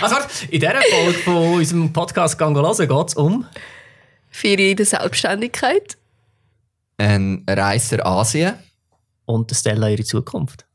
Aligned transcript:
Also 0.00 0.14
warte, 0.14 0.46
in 0.46 0.60
dieser 0.60 0.80
Folge 0.80 1.18
von 1.18 1.54
unserem 1.54 1.92
Podcast 1.92 2.38
Gangolase 2.38 2.86
geht 2.86 3.08
es 3.08 3.14
um... 3.14 3.44
Vier 4.30 4.58
in 4.58 4.76
der 4.76 4.86
Selbstständigkeit. 4.86 5.96
Ein 6.98 7.44
Reiser 7.48 8.06
Asien. 8.06 8.54
Und 9.24 9.50
Stella 9.50 9.88
ihre 9.88 10.04
Zukunft. 10.04 10.66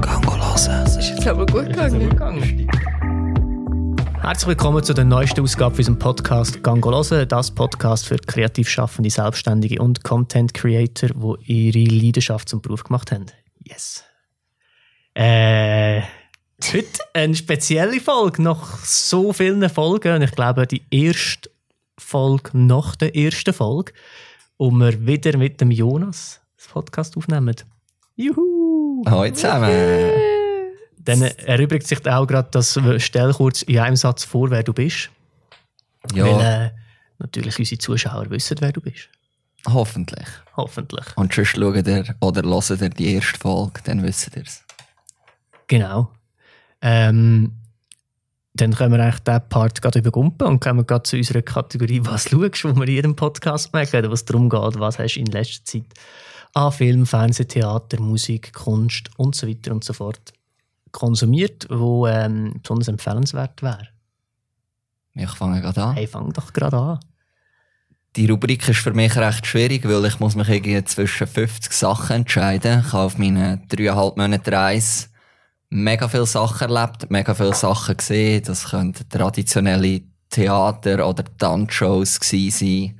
Gangolase. 0.00 0.70
Das 0.70 0.96
ist 0.96 1.10
jetzt 1.10 1.28
aber 1.28 1.46
gut 1.46 1.66
gegangen. 1.66 2.68
Herzlich 4.22 4.48
willkommen 4.48 4.82
zu 4.82 4.92
der 4.92 5.04
neuesten 5.04 5.42
Ausgabe 5.42 5.76
unserem 5.76 5.98
Podcast 5.98 6.64
Gangolose, 6.64 7.28
das 7.28 7.52
Podcast 7.52 8.06
für 8.06 8.16
kreativ 8.16 8.68
schaffende 8.68 9.10
Selbstständige 9.10 9.80
und 9.80 10.02
Content 10.02 10.52
Creator, 10.52 11.10
die 11.46 11.70
ihre 11.70 11.94
Leidenschaft 11.94 12.48
zum 12.48 12.60
Beruf 12.60 12.82
gemacht 12.82 13.12
haben. 13.12 13.26
Yes. 13.62 14.02
Äh, 15.14 16.02
heute 16.72 17.00
eine 17.14 17.34
spezielle 17.34 18.00
Folge, 18.00 18.42
nach 18.42 18.78
so 18.84 19.32
vielen 19.32 19.68
Folgen. 19.68 20.14
Und 20.16 20.22
ich 20.22 20.32
glaube, 20.32 20.66
die 20.66 20.82
erste 20.90 21.50
Folge 21.98 22.50
nach 22.52 22.96
der 22.96 23.14
ersten 23.16 23.52
Folge, 23.52 23.92
wo 24.58 24.70
wir 24.70 25.06
wieder 25.06 25.36
mit 25.38 25.60
dem 25.60 25.70
Jonas 25.70 26.40
das 26.56 26.68
Podcast 26.68 27.16
aufnehmen. 27.16 27.56
Juhu! 28.16 29.02
Hallo 29.06 29.30
zusammen. 29.32 29.70
Dann 30.98 31.22
erübrigt 31.22 31.86
sich 31.86 32.06
auch 32.06 32.26
gerade 32.26 32.48
das 32.50 32.78
Stell 32.98 33.32
kurz 33.32 33.62
in 33.62 33.78
einem 33.78 33.96
Satz 33.96 34.24
vor, 34.24 34.50
wer 34.50 34.62
du 34.62 34.72
bist. 34.74 35.10
Ja, 36.14 36.24
Weil 36.26 36.40
äh, 36.66 36.70
natürlich 37.18 37.58
unsere 37.58 37.78
Zuschauer 37.78 38.28
wissen, 38.30 38.58
wer 38.60 38.72
du 38.72 38.80
bist. 38.82 39.08
hoffentlich. 39.66 40.26
Hoffentlich. 40.56 41.06
Und 41.16 41.32
sonst 41.32 41.48
schaut 41.48 41.86
ihr 41.86 42.04
oder 42.20 42.42
hört 42.42 42.70
ihr 42.82 42.90
die 42.90 43.14
erste 43.14 43.38
Folge, 43.38 43.80
dann 43.84 44.02
wisst 44.02 44.36
ihr 44.36 44.42
es. 44.42 44.62
Genau. 45.66 46.10
Ähm, 46.82 47.52
dann 48.54 48.74
können 48.74 48.92
wir 48.92 49.02
eigentlich 49.02 49.20
diesen 49.20 49.48
Part 49.48 49.80
gerade 49.80 50.00
übergumpen 50.00 50.46
und 50.46 50.60
kommen 50.60 50.86
gerade 50.86 51.04
zu 51.04 51.16
unserer 51.16 51.42
Kategorie 51.42 52.00
«Was 52.04 52.28
schaust?», 52.28 52.64
wo 52.64 52.74
wir 52.74 52.88
in 52.88 52.94
jedem 52.94 53.16
Podcast 53.16 53.72
merken, 53.72 54.10
was 54.10 54.24
darum 54.24 54.48
geht, 54.48 54.78
was 54.78 54.98
hast 54.98 55.14
du 55.14 55.20
in 55.20 55.26
letzter 55.26 55.64
Zeit 55.64 55.86
an 56.54 56.72
Film, 56.72 57.06
Fernsehen, 57.06 57.48
Theater, 57.48 58.00
Musik, 58.00 58.52
Kunst 58.52 59.10
und 59.16 59.34
so 59.34 59.46
weiter 59.46 59.72
und 59.72 59.84
so 59.84 59.92
fort 59.92 60.32
konsumiert, 60.90 61.66
wo 61.70 62.06
ähm, 62.06 62.54
besonders 62.62 62.88
empfehlenswert 62.88 63.62
wäre. 63.62 63.88
Ich 65.14 65.30
fange 65.30 65.60
gerade 65.60 65.82
an. 65.82 65.94
Hey, 65.94 66.06
fang 66.06 66.32
doch 66.32 66.52
gerade 66.52 66.76
an. 66.76 67.00
Die 68.16 68.26
Rubrik 68.26 68.68
ist 68.68 68.80
für 68.80 68.92
mich 68.92 69.16
recht 69.16 69.46
schwierig, 69.46 69.88
weil 69.88 70.04
ich 70.04 70.18
muss 70.18 70.34
mich 70.34 70.48
irgendwie 70.48 70.82
zwischen 70.84 71.28
50 71.28 71.72
Sachen 71.72 72.16
entscheiden. 72.16 72.80
Ich 72.84 72.92
habe 72.92 73.04
auf 73.04 73.18
meinen 73.18 73.68
dreieinhalb 73.68 74.16
Monaten 74.16 74.52
Reise 74.52 75.09
mega 75.70 76.08
viele 76.08 76.26
Sachen 76.26 76.70
erlebt, 76.70 77.10
mega 77.10 77.34
viele 77.34 77.54
Sachen 77.54 77.96
gesehen. 77.96 78.42
Das 78.44 78.70
könnten 78.70 79.08
traditionelle 79.08 80.02
Theater- 80.28 81.08
oder 81.08 81.24
Tanzshows 81.38 82.20
gewesen 82.20 82.50
sein. 82.50 82.98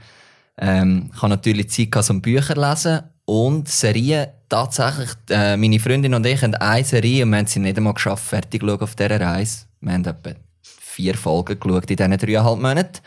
Ähm, 0.58 1.10
ich 1.14 1.22
habe 1.22 1.30
natürlich 1.30 1.70
Zeit 1.70 1.92
gehabt, 1.92 2.10
um 2.10 2.22
Bücher 2.22 2.54
zu 2.54 2.60
lesen 2.60 3.02
und 3.24 3.68
Serien. 3.68 4.28
Tatsächlich, 4.48 5.10
äh, 5.30 5.56
meine 5.56 5.78
Freundin 5.78 6.14
und 6.14 6.26
ich 6.26 6.42
haben 6.42 6.54
eine 6.54 6.84
Serie 6.84 7.24
und 7.24 7.30
wir 7.30 7.38
haben 7.38 7.46
sie 7.46 7.60
nicht 7.60 7.76
einmal 7.76 7.94
geschafft, 7.94 8.24
fertig 8.24 8.62
zu 8.62 8.68
auf 8.68 8.96
dieser 8.96 9.20
Reise. 9.20 9.66
Wir 9.80 9.92
haben 9.92 10.04
etwa 10.04 10.30
vier 10.62 11.14
Folgen 11.14 11.58
geschaut 11.58 11.90
in 11.90 11.96
diesen 11.96 12.18
dreieinhalb 12.18 12.60
Monaten, 12.60 12.98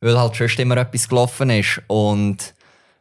weil 0.00 0.18
halt 0.18 0.36
schon 0.36 0.48
immer 0.58 0.76
etwas 0.76 1.08
gelaufen 1.08 1.48
ist. 1.50 1.80
Und 1.86 2.54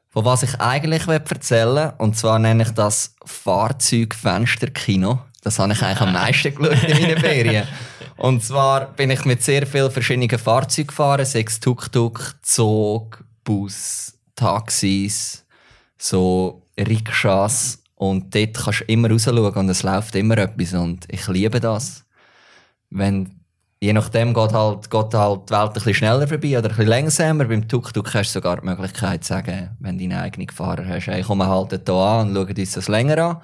von 0.09 0.25
was 0.25 0.43
ich 0.43 0.59
eigentlich 0.59 1.07
erzählen 1.07 1.75
will, 1.75 1.93
und 1.97 2.17
zwar 2.17 2.39
nenne 2.39 2.63
ich 2.63 2.71
das 2.71 3.13
Fahrzeugfensterkino. 3.25 5.19
Das 5.41 5.57
habe 5.57 5.73
ich 5.73 5.81
eigentlich 5.81 6.01
am 6.01 6.13
meisten 6.13 6.53
geschaut 6.53 6.83
in 6.83 7.01
meinen 7.01 7.17
Ferien. 7.17 7.67
Und 8.17 8.43
zwar 8.43 8.85
bin 8.93 9.09
ich 9.09 9.25
mit 9.25 9.41
sehr 9.41 9.65
vielen 9.65 9.89
verschiedenen 9.89 10.29
Fahrzeugen 10.29 10.87
gefahren, 10.87 11.25
sechs 11.25 11.59
Tuk-Tuk, 11.59 12.35
Zug, 12.43 13.23
Bus, 13.43 14.13
Taxis, 14.35 15.43
so 15.97 16.61
Rikschas. 16.77 17.79
Und 17.95 18.35
dort 18.35 18.57
kannst 18.57 18.81
du 18.81 18.83
immer 18.85 19.09
rausschauen 19.09 19.53
und 19.53 19.69
es 19.69 19.81
läuft 19.81 20.15
immer 20.15 20.37
etwas. 20.37 20.73
Und 20.73 21.05
ich 21.07 21.27
liebe 21.27 21.59
das. 21.59 22.03
Wenn, 22.91 23.39
je 23.79 23.93
nachdem 23.93 24.35
geht 24.35 24.53
halt, 24.53 24.91
geht 24.91 25.13
halt 25.15 25.49
die 25.49 25.53
Welt 25.53 25.67
ein 25.67 25.73
bisschen 25.73 25.93
schneller 25.95 26.27
vorbei 26.27 26.59
oder 26.59 26.69
ein 26.69 26.75
bisschen 26.75 26.87
langsamer. 26.87 27.45
Beim 27.45 27.67
Tuk-Tuk 27.67 28.13
hast 28.13 28.29
du 28.29 28.33
sogar 28.33 28.57
die 28.57 28.67
Möglichkeit 28.67 29.23
zu 29.23 29.29
sagen, 29.29 29.75
wenn 29.79 29.97
du 29.97 30.07
deinen 30.07 30.21
eigenen 30.21 30.49
Fahrer 30.49 30.85
hast, 30.87 31.07
hey, 31.07 31.23
komm 31.23 31.41
halt 31.41 31.71
hier 31.71 31.95
an 31.95 32.29
und 32.29 32.35
schau 32.35 32.61
uns 32.61 32.71
das 32.73 32.87
länger 32.87 33.17
an. 33.17 33.37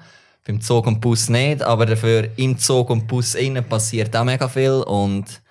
Beim 0.48 0.62
Zug 0.62 0.86
und 0.86 1.02
Bus 1.02 1.28
nicht, 1.28 1.60
aber 1.60 1.84
dafür 1.84 2.30
im 2.38 2.56
Zug 2.56 2.88
und 2.88 3.06
Bus 3.06 3.34
innen 3.34 3.62
passiert 3.68 4.16
auch 4.16 4.24
mega 4.24 4.48
viel. 4.48 4.82
Und 4.82 5.42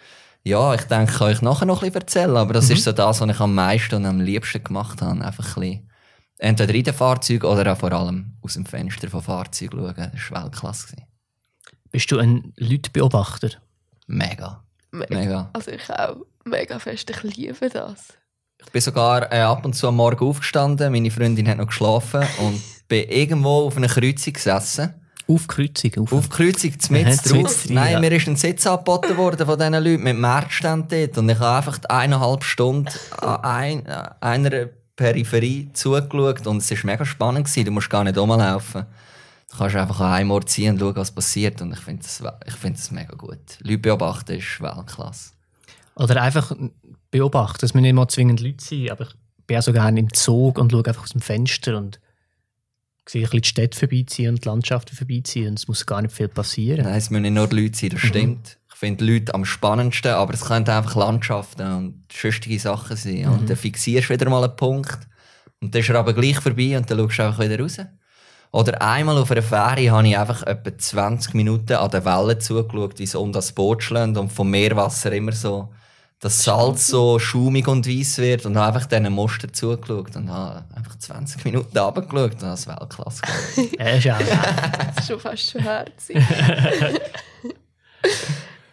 ja, 0.44 0.74
ich 0.74 0.82
denke, 0.86 1.12
ich 1.12 1.18
kann 1.20 1.28
euch 1.28 1.42
nachher 1.44 1.66
noch 1.68 1.84
ein 1.84 1.92
bisschen 1.92 2.02
erzählen, 2.02 2.36
aber 2.36 2.54
das 2.54 2.72
ist 2.72 2.84
so 2.84 2.92
das, 2.92 3.22
was 3.22 3.30
ich 3.30 3.40
am 3.40 3.54
meisten 3.54 3.94
und 3.94 4.08
am 4.08 4.20
liebsten 4.20 4.64
gemacht 4.64 5.04
habe. 5.04 5.24
Einfach 5.24 5.56
ein 5.56 5.62
bisschen 5.62 5.90
entweder 6.40 6.74
in 6.74 6.84
den 6.84 6.96
Fahrzeugen 6.96 7.46
oder 7.46 7.72
auch 7.72 7.78
vor 7.78 7.92
allem 7.92 8.34
aus 8.42 8.56
dem 8.56 8.66
Fenster 8.66 9.08
von 9.08 9.22
Fahrzeugen 9.22 9.78
schauen. 9.78 10.12
Das 10.14 10.32
war 10.32 10.44
Weltklasse. 10.44 10.96
Bist 11.92 12.12
du 12.12 12.18
ein 12.18 12.54
Leutbeobachter? 12.58 13.52
Mega. 14.08 14.64
Mega. 14.90 15.16
Mega. 15.16 15.50
Also 15.54 15.74
ich 15.74 15.90
auch 15.92 16.26
mega 16.44 16.80
fest, 16.80 17.08
ich 17.12 17.22
liebe 17.22 17.70
das. 17.70 18.18
Ich 18.64 18.72
bin 18.72 18.82
sogar 18.82 19.32
äh, 19.32 19.40
ab 19.40 19.66
und 19.66 19.74
zu 19.74 19.88
am 19.88 19.96
Morgen 19.96 20.26
aufgestanden, 20.26 20.92
meine 20.92 21.12
Freundin 21.12 21.48
hat 21.48 21.58
noch 21.58 21.68
geschlafen 21.68 22.24
und 22.40 22.62
bin 22.88 23.08
irgendwo 23.10 23.68
auf 23.68 23.78
einer 23.78 23.88
Kreuzung 23.88 24.34
gesessen. 24.34 24.94
Auf 25.28 25.48
Kreuzung. 25.48 25.92
Auf. 25.98 26.14
Auf 26.14 26.30
Kreuzung, 26.30 26.80
zumindest 26.80 27.32
drauf. 27.32 27.66
Nein, 27.70 27.94
ja. 27.94 28.00
mir 28.00 28.12
ist 28.14 28.28
ein 28.28 28.38
Sitz 28.38 28.66
angeboten 28.66 29.18
worden 29.18 29.46
von 29.46 29.58
diesen 29.58 29.74
Leuten 29.74 30.04
mit 30.04 30.18
Marktstand 30.18 30.92
dort. 30.92 31.18
Und 31.18 31.30
ich 31.30 31.40
habe 31.40 31.58
einfach 31.58 31.80
eineinhalb 31.90 32.44
Stunden 32.46 32.90
an 33.18 33.44
ein, 33.44 33.88
an 33.88 34.14
einer 34.22 34.68
Peripherie 34.96 35.70
zugeschaut 35.74 36.48
und 36.48 36.58
es 36.58 36.72
war 36.72 36.78
mega 36.84 37.06
spannend. 37.06 37.46
Gewesen. 37.46 37.66
Du 37.66 37.72
musst 37.72 37.90
gar 37.90 38.06
nicht 38.06 38.18
rumlaufen. 38.18 38.86
Du 39.52 39.58
kannst 39.58 39.76
einfach 39.76 40.00
an 40.00 40.14
einem 40.14 40.32
Ort 40.32 40.50
ziehen 40.50 40.74
und 40.74 40.80
schauen, 40.80 40.96
was 40.96 41.12
passiert. 41.12 41.62
Und 41.62 41.74
ich 41.74 41.80
finde 41.80 42.04
das, 42.04 42.24
ich 42.46 42.56
finde 42.56 42.80
das 42.80 42.92
mega 42.92 43.14
gut. 43.16 43.60
Leute 43.60 43.78
beobachten 43.80 44.38
ist 44.38 44.62
Weltklasse. 44.62 45.32
Oder 45.98 46.22
einfach 46.22 46.56
beobachten. 47.12 47.66
Es 47.66 47.74
müssen 47.74 47.84
nicht 47.84 47.94
mal 47.94 48.08
zwingend 48.08 48.40
Leute 48.40 48.64
sein, 48.64 48.90
aber 48.92 49.06
ich 49.06 49.46
bin 49.48 49.58
auch 49.58 49.64
so 49.64 49.74
gerne 49.74 50.00
im 50.00 50.14
Zug 50.14 50.60
und 50.60 50.72
schaue 50.72 50.86
einfach 50.86 51.04
aus 51.04 51.10
dem 51.10 51.22
Fenster 51.22 51.78
und 51.78 52.00
sehe 53.08 53.22
ein 53.22 53.26
bisschen 53.26 53.42
die 53.42 53.48
Städte 53.48 53.80
vorbeiziehen 53.80 54.30
und 54.30 54.44
die 54.44 54.50
Landschaften 54.50 54.96
vorbeiziehen. 54.96 55.50
Und 55.50 55.60
es 55.60 55.68
muss 55.68 55.86
gar 55.86 56.02
nicht 56.02 56.14
viel 56.14 56.28
passieren. 56.28 56.86
Nein, 56.86 56.96
es 56.96 57.10
müssen 57.10 57.24
nicht 57.24 57.34
nur 57.34 57.48
Leute 57.50 57.78
sein, 57.78 57.90
das 57.90 58.02
stimmt. 58.02 58.58
Ich 58.70 58.80
finde 58.80 59.06
Leute 59.06 59.34
am 59.34 59.44
spannendsten, 59.44 60.12
aber 60.12 60.36
es 60.36 60.42
können 60.42 60.68
einfach 60.68 60.96
Landschaften 60.96 61.74
und 61.74 62.04
schöstige 62.14 62.60
Sachen 62.60 62.96
sein. 62.96 63.28
Und 63.28 63.50
dann 63.50 63.58
fixierst 63.58 64.10
du 64.10 64.14
wieder 64.14 64.30
mal 64.30 64.44
einen 64.44 64.56
Punkt 64.56 65.00
und 65.62 65.74
dann 65.74 65.82
ist 65.82 65.90
er 65.90 65.96
aber 65.96 66.14
gleich 66.14 66.40
vorbei 66.40 66.78
und 66.78 66.90
dann 66.92 67.00
schaust 67.00 67.18
du 67.18 67.24
einfach 67.24 67.44
wieder 67.44 67.60
raus. 67.60 67.78
Oder 68.52 68.82
einmal 68.82 69.18
auf 69.18 69.32
einer 69.32 69.42
Fähre 69.42 69.92
habe 69.92 70.08
ich 70.08 70.18
einfach 70.18 70.44
etwa 70.44 70.78
20 70.78 71.34
Minuten 71.34 71.74
an 71.74 71.90
den 71.90 72.06
Wellen 72.06 72.40
zugeschaut, 72.40 73.00
wie 73.00 73.08
sie 73.08 73.20
um 73.20 73.34
das 73.34 73.52
Boot 73.52 73.84
schlagen 73.84 74.16
und 74.16 74.32
vom 74.32 74.50
Meerwasser 74.52 75.12
immer 75.12 75.32
so 75.32 75.70
das 76.20 76.44
Salz 76.44 76.88
so 76.88 77.20
schumig 77.20 77.68
und 77.68 77.88
weiß 77.88 78.18
wird 78.18 78.46
und 78.48 78.58
habe 78.58 78.76
einfach 78.76 78.88
diesen 78.88 79.12
Muster 79.14 79.54
zugeschaut 79.54 80.16
und 80.16 80.32
habe 80.32 80.66
einfach 80.76 80.98
20 80.98 81.46
Minuten 81.46 81.78
runtergeschaut 81.78 82.34
und 82.34 82.42
habe 82.42 82.52
das 82.52 82.68
Weltklasse 82.68 83.22
gemacht. 83.22 84.04
Ja, 84.04 84.18
Das 84.20 84.98
ist 85.00 85.08
schon 85.08 85.20
fast 85.20 85.52
schon 85.52 85.62
herzig. 85.62 86.18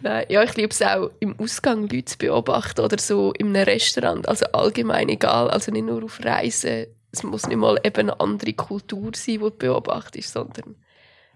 Nein, 0.00 0.26
ja, 0.28 0.42
ich 0.42 0.54
liebe 0.56 0.70
es 0.70 0.82
auch, 0.82 1.10
im 1.20 1.38
Ausgang 1.38 1.82
Leute 1.82 2.04
zu 2.04 2.18
beobachten 2.18 2.80
oder 2.80 2.98
so 2.98 3.32
in 3.32 3.48
einem 3.48 3.64
Restaurant. 3.64 4.28
Also 4.28 4.46
allgemein 4.52 5.08
egal, 5.08 5.50
also 5.50 5.72
nicht 5.72 5.86
nur 5.86 6.04
auf 6.04 6.22
Reisen. 6.22 6.86
Es 7.10 7.22
muss 7.22 7.46
nicht 7.46 7.56
mal 7.56 7.78
eben 7.84 8.10
eine 8.10 8.20
andere 8.20 8.52
Kultur 8.54 9.12
sein, 9.14 9.34
die 9.34 9.38
du 9.38 9.50
beobachtest, 9.50 10.32
sondern 10.32 10.76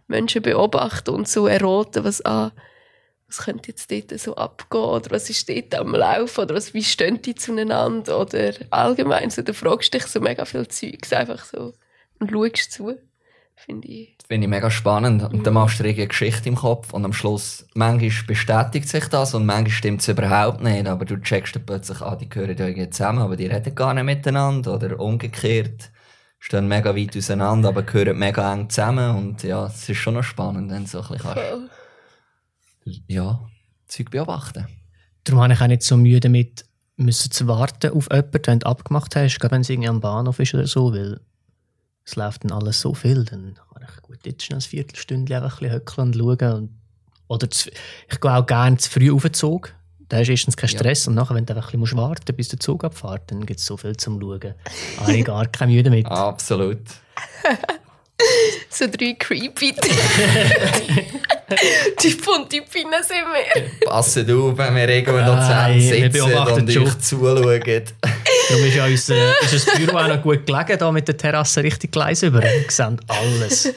Menschen 0.07 0.43
beobachten 0.43 1.11
und 1.11 1.29
so 1.29 1.47
erraten, 1.47 2.05
was, 2.05 2.25
ah, 2.25 2.53
was 3.29 3.39
könnte 3.39 3.71
jetzt 3.71 3.91
dort 3.91 4.19
so 4.19 4.35
abgehen 4.37 4.81
oder 4.81 5.11
was 5.11 5.29
ist 5.29 5.49
dort 5.49 5.75
am 5.75 5.95
Laufen 5.95 6.41
oder 6.41 6.55
was, 6.55 6.73
wie 6.73 6.83
stehen 6.83 7.21
die 7.21 7.35
zueinander 7.35 8.19
oder 8.19 8.55
allgemein 8.71 9.31
so, 9.31 9.43
du 9.43 9.53
fragst 9.53 9.93
dich 9.93 10.07
so 10.07 10.21
mega 10.21 10.45
viel 10.47 10.67
Zeugs 10.67 11.13
einfach 11.13 11.45
so 11.45 11.75
und 12.19 12.31
schaust 12.31 12.73
zu. 12.73 12.97
Finde 13.55 13.89
ich 13.89 14.15
Das 14.19 14.29
finde 14.29 14.45
ich 14.45 14.51
mega 14.51 14.71
spannend. 14.71 15.23
Und 15.25 15.45
dann 15.45 15.55
machst 15.55 15.81
du 15.81 15.83
dir 15.83 15.91
eine 15.91 16.07
Geschichte 16.07 16.49
im 16.49 16.55
Kopf 16.55 16.93
und 16.93 17.05
am 17.05 17.13
Schluss, 17.13 17.67
manchmal 17.75 18.27
bestätigt 18.27 18.89
sich 18.89 19.07
das 19.09 19.35
und 19.35 19.47
manchmal 19.47 19.71
stimmt 19.71 20.01
es 20.01 20.09
überhaupt 20.09 20.63
nicht. 20.63 20.87
Aber 20.87 21.05
du 21.05 21.21
checkst 21.21 21.57
dann 21.57 21.67
plötzlich, 21.67 22.01
ah, 22.01 22.15
die 22.15 22.29
gehören 22.29 22.57
irgendwie 22.57 22.89
zusammen, 22.89 23.19
aber 23.19 23.37
die 23.37 23.47
reden 23.47 23.75
gar 23.75 23.95
nicht 23.95 24.05
miteinander. 24.05 24.75
Oder 24.75 25.01
umgekehrt, 25.01 25.91
stehen 26.39 26.69
mega 26.69 26.95
weit 26.95 27.17
auseinander, 27.17 27.71
aber 27.71 27.83
gehören 27.83 28.17
mega 28.17 28.53
eng 28.53 28.71
zusammen. 28.71 29.17
Und 29.17 29.43
ja, 29.43 29.67
es 29.67 29.89
ist 29.89 29.99
schon 29.99 30.15
noch 30.15 30.23
spannend, 30.23 30.71
wenn 30.71 30.85
du 30.85 30.89
so 30.89 31.01
ein 31.01 31.09
bisschen 31.09 31.23
kannst, 31.23 31.49
voll. 31.49 31.71
Ja, 32.85 33.41
Zeug 33.87 34.11
beobachten. 34.11 34.67
Darum 35.25 35.43
habe 35.43 35.53
ich 35.53 35.61
auch 35.61 35.67
nicht 35.67 35.83
so 35.83 35.97
Mühe 35.97 36.21
damit, 36.21 36.65
müssen 36.97 37.31
zu 37.31 37.47
warten 37.47 37.93
auf 37.93 38.09
jemanden, 38.11 38.47
wenn 38.47 38.59
du 38.61 38.67
abgemacht 38.67 39.15
hast, 39.17 39.39
gerade 39.39 39.55
wenn 39.55 39.61
es 39.61 39.71
irgendwie 39.71 39.89
am 39.89 40.01
Bahnhof 40.01 40.39
ist 40.41 40.55
oder 40.55 40.67
so, 40.67 40.93
weil 40.93 41.21
es 42.05 42.17
läuft 42.17 42.45
dann 42.45 42.53
alles 42.53 42.81
so 42.81 42.95
viel, 42.95 43.25
dann 43.25 43.55
kann 43.55 43.87
ich 43.87 44.03
gut 44.03 44.25
jetzt 44.25 44.45
schnell 44.45 44.59
ein 44.59 44.63
Viertelstündchen 44.63 45.37
einfach 45.37 45.61
ein 45.61 45.69
bisschen 45.69 45.75
höckeln 45.75 46.07
und 46.09 46.17
schauen 46.17 46.55
und 46.55 46.71
Oder 47.29 47.51
zu, 47.51 47.71
ich 48.11 48.21
gehe 48.21 48.35
auch 48.35 48.47
gerne 48.47 48.79
zu 48.79 48.91
früh 48.91 49.13
auf 49.13 49.23
den 49.23 49.35
Zug. 49.35 49.75
Da 50.09 50.17
hast 50.17 50.29
du 50.29 50.33
erstens 50.33 50.57
keinen 50.57 50.71
Stress 50.71 51.07
und 51.07 51.15
nachher, 51.15 51.35
wenn 51.35 51.45
du 51.45 51.55
einfach 51.55 51.75
ein 51.75 51.81
bisschen 51.81 51.99
warten 51.99 52.23
musst, 52.27 52.37
bis 52.37 52.49
der 52.49 52.59
Zug 52.59 52.83
abfährt, 52.83 53.31
dann 53.31 53.45
gibt 53.45 53.61
es 53.61 53.67
so 53.67 53.77
viel 53.77 53.95
zum 53.97 54.19
Schauen. 54.19 54.55
Habe 54.99 55.15
ich 55.15 55.25
gar 55.25 55.47
keine 55.47 55.73
Mühe 55.73 55.83
damit. 55.83 56.07
Absolut. 56.07 56.81
So 58.71 58.87
drei 58.87 59.15
creepy 59.15 59.75
Typ 61.97 62.29
und 62.29 62.51
Typinnen 62.51 63.03
sind 63.03 63.25
wir. 63.33 63.87
Passet 63.89 64.31
auf, 64.31 64.59
wenn 64.59 64.75
wir 64.75 64.89
irgendwo 64.89 65.21
noch 65.21 65.41
zusammen 65.41 65.81
sitzen 65.81 66.23
und 66.23 66.73
schon. 66.73 66.83
euch 66.87 66.99
zuschauen. 66.99 67.83
Darum 68.49 68.65
ist 68.65 68.75
ja 68.75 68.85
unser, 68.85 69.41
ist 69.43 69.55
das 69.55 69.77
Büro 69.77 69.97
auch 69.97 70.09
noch 70.09 70.23
gut 70.23 70.47
gelegen, 70.47 70.79
da 70.79 70.93
mit 70.93 71.09
der 71.09 71.17
Terrasse 71.17 71.63
richtig 71.63 71.93
gleis 71.93 72.23
über. 72.23 72.43
Wir 72.43 72.65
sehen 72.69 73.01
alles. 73.09 73.73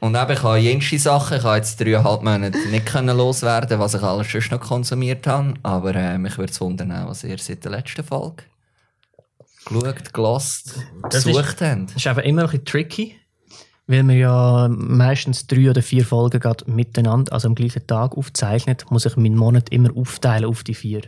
Und 0.00 0.16
eben, 0.16 0.32
ich 0.32 0.42
habe 0.42 0.58
jenste 0.58 0.98
Sachen, 0.98 1.38
ich 1.38 1.44
habe 1.44 1.56
jetzt 1.58 1.80
dreieinhalb 1.80 2.22
Monate 2.22 2.58
nicht 2.58 2.86
können 2.86 3.16
loswerden 3.16 3.78
was 3.78 3.94
ich 3.94 4.02
alles 4.02 4.26
schon 4.26 4.42
noch 4.50 4.60
konsumiert 4.60 5.26
habe. 5.28 5.54
Aber 5.62 5.94
äh, 5.94 6.18
mich 6.18 6.36
würde 6.38 6.52
es 6.52 6.60
wundern, 6.60 7.06
was 7.06 7.22
ihr 7.22 7.38
seit 7.38 7.62
der 7.64 7.70
letzten 7.70 8.02
Folge 8.02 8.42
geschaut, 9.64 10.12
gelost, 10.12 10.74
Das 11.08 11.24
besucht 11.24 11.60
habt. 11.60 11.90
Das 11.90 11.96
ist 11.96 12.06
einfach 12.06 12.24
immer 12.24 12.42
ein 12.42 12.50
bisschen 12.50 12.64
tricky, 12.64 13.16
weil 13.86 14.06
wir 14.06 14.16
ja 14.16 14.68
meistens 14.68 15.46
drei 15.46 15.70
oder 15.70 15.82
vier 15.82 16.04
Folgen 16.04 16.40
gerade 16.40 16.70
miteinander, 16.70 17.32
also 17.32 17.48
am 17.48 17.54
gleichen 17.54 17.86
Tag 17.86 18.16
aufzeichnet, 18.16 18.90
muss 18.90 19.06
ich 19.06 19.16
meinen 19.16 19.36
Monat 19.36 19.70
immer 19.70 19.96
aufteilen 19.96 20.44
auf 20.44 20.62
die 20.62 20.74
vier 20.74 21.02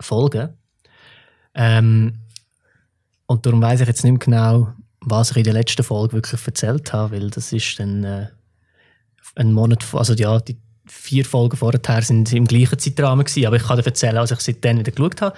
Folgen. 0.00 0.50
Ähm, 1.54 2.14
und 3.26 3.46
darum 3.46 3.60
weiß 3.60 3.80
ich 3.80 3.88
jetzt 3.88 4.04
nicht 4.04 4.12
mehr 4.12 4.18
genau, 4.18 4.72
was 5.00 5.30
ich 5.30 5.38
in 5.38 5.44
der 5.44 5.52
letzten 5.52 5.82
Folge 5.82 6.14
wirklich 6.14 6.46
erzählt 6.46 6.92
habe, 6.92 7.16
weil 7.16 7.30
das 7.30 7.52
ist 7.52 7.78
dann 7.78 8.04
äh, 8.04 8.28
ein 9.36 9.52
Monat, 9.52 9.84
also 9.94 10.14
ja, 10.14 10.38
die 10.40 10.58
vier 10.86 11.24
Folgen 11.24 11.56
vorher 11.56 12.02
sind 12.02 12.32
im 12.32 12.46
gleichen 12.46 12.78
Zeitrahmen 12.78 13.24
gewesen, 13.24 13.46
aber 13.46 13.56
ich 13.56 13.62
kann 13.62 13.78
dir 13.78 13.86
erzählen, 13.86 14.16
was 14.16 14.30
ich 14.30 14.40
seitdem 14.40 14.78
wieder 14.78 14.90
geschaut 14.90 15.22
habe. 15.22 15.36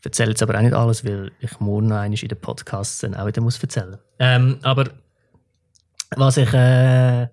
Ich 0.00 0.06
erzähle 0.06 0.30
jetzt 0.30 0.42
aber 0.42 0.56
auch 0.56 0.62
nicht 0.62 0.72
alles, 0.72 1.04
weil 1.04 1.30
ich 1.40 1.60
morgen 1.60 1.88
noch 1.88 2.02
in 2.02 2.14
den 2.14 2.40
Podcasts 2.40 2.98
dann 2.98 3.14
auch 3.14 3.26
wieder 3.26 3.42
muss 3.42 3.62
erzählen. 3.62 3.98
Ähm, 4.18 4.58
aber 4.62 4.86
was 6.16 6.36
ich 6.36 6.52
äh, 6.52 7.28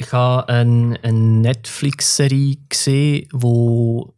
ich 0.00 0.12
habe 0.12 0.48
eine, 0.48 0.98
eine 1.02 1.12
Netflix-Serie 1.12 2.56
gesehen, 2.68 3.28
wo 3.32 4.14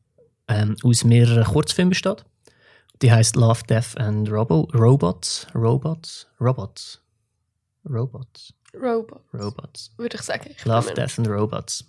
ähm, 0.47 0.77
aus 0.85 1.03
mehreren 1.03 1.45
Kurzfilmen 1.45 1.91
besteht. 1.91 2.25
Die 3.03 3.11
heißt 3.11 3.35
Love, 3.35 3.63
Death 3.69 3.97
and 3.97 4.31
Robo 4.31 4.69
Robots. 4.75 5.49
Robots? 5.55 6.29
Robots. 6.41 7.01
Robots. 7.85 8.55
Robot, 8.75 9.21
Robots. 9.35 9.91
würde 9.97 10.17
ich 10.17 10.23
sagen. 10.23 10.51
Ich 10.57 10.65
Love, 10.65 10.95
Death 10.95 11.19
and 11.19 11.29
Robots. 11.29 11.85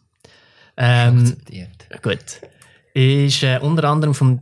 Ähm, 0.76 1.20
Akzeptiert. 1.20 1.88
gut. 2.02 2.42
Ist 2.96 3.44
äh, 3.44 3.60
unter 3.62 3.86
anderem 3.86 4.16
von 4.16 4.42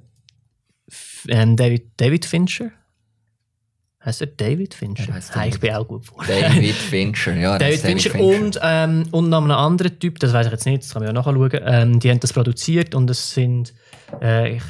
ähm, 1.27 1.55
David, 1.57 1.91
David 1.97 2.25
Fincher. 2.25 2.71
Heißt 4.03 4.21
er 4.21 4.27
David 4.27 4.73
Fincher? 4.73 5.09
Er 5.09 5.13
heisst 5.15 5.35
Hey, 5.35 5.49
ich 5.49 5.55
David. 5.55 5.61
bin 5.61 5.73
auch 5.75 5.87
gut 5.87 6.05
vor. 6.05 6.23
David 6.25 6.73
Fincher, 6.75 7.35
ja. 7.35 7.57
das 7.59 7.81
David 7.81 7.97
ist 7.97 8.07
Fincher 8.07 8.19
und, 8.23 8.59
ähm, 8.63 9.03
und 9.11 9.29
noch 9.29 9.43
ein 9.43 9.51
anderer 9.51 9.97
Typ, 9.97 10.19
das 10.19 10.33
weiß 10.33 10.47
ich 10.47 10.51
jetzt 10.51 10.65
nicht, 10.65 10.83
das 10.83 10.93
kann 10.93 11.03
man 11.03 11.07
ja 11.07 11.13
nachschauen. 11.13 11.51
Ähm, 11.65 11.99
die 11.99 12.09
haben 12.09 12.19
das 12.19 12.33
produziert 12.33 12.95
und 12.95 13.09
es 13.09 13.33
sind 13.33 13.73
äh, 14.21 14.55
ich- 14.55 14.63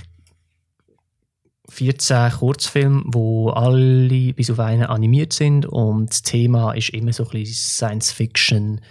14 1.70 2.32
Kurzfilme, 2.32 3.04
wo 3.06 3.50
alle 3.50 4.34
bis 4.34 4.50
auf 4.52 4.60
einen 4.60 4.84
animiert 4.84 5.32
sind 5.32 5.66
und 5.66 6.10
das 6.10 6.22
Thema 6.22 6.74
ist 6.74 6.90
immer 6.90 7.14
so 7.14 7.24
ein 7.24 7.30
bisschen 7.30 7.54
Science 7.56 8.12
Fiction 8.12 8.82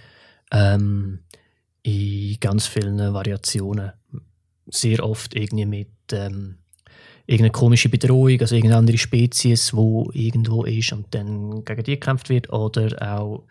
ähm, 0.50 1.18
in 1.82 2.38
ganz 2.40 2.66
vielen 2.66 3.12
Variationen. 3.12 3.92
Sehr 4.66 5.04
oft 5.04 5.34
irgendwie 5.34 5.66
mit 5.66 5.90
ähm, 6.12 6.56
irgendeine 7.30 7.52
komische 7.52 7.88
Bedrohung, 7.88 8.40
also 8.40 8.56
irgendeine 8.56 8.78
andere 8.78 8.98
Spezies, 8.98 9.72
wo 9.72 10.10
irgendwo 10.12 10.64
ist 10.64 10.92
und 10.92 11.06
dann 11.14 11.64
gegen 11.64 11.84
die 11.84 11.92
gekämpft 11.92 12.28
wird 12.28 12.52
oder 12.52 12.90
auch 13.00 13.44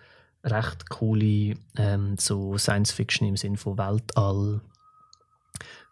recht 0.44 0.90
coole 0.90 1.56
ähm, 1.78 2.16
so 2.18 2.58
Science 2.58 2.92
Fiction 2.92 3.28
im 3.28 3.38
Sinn 3.38 3.56
von 3.56 3.78
Weltall 3.78 4.60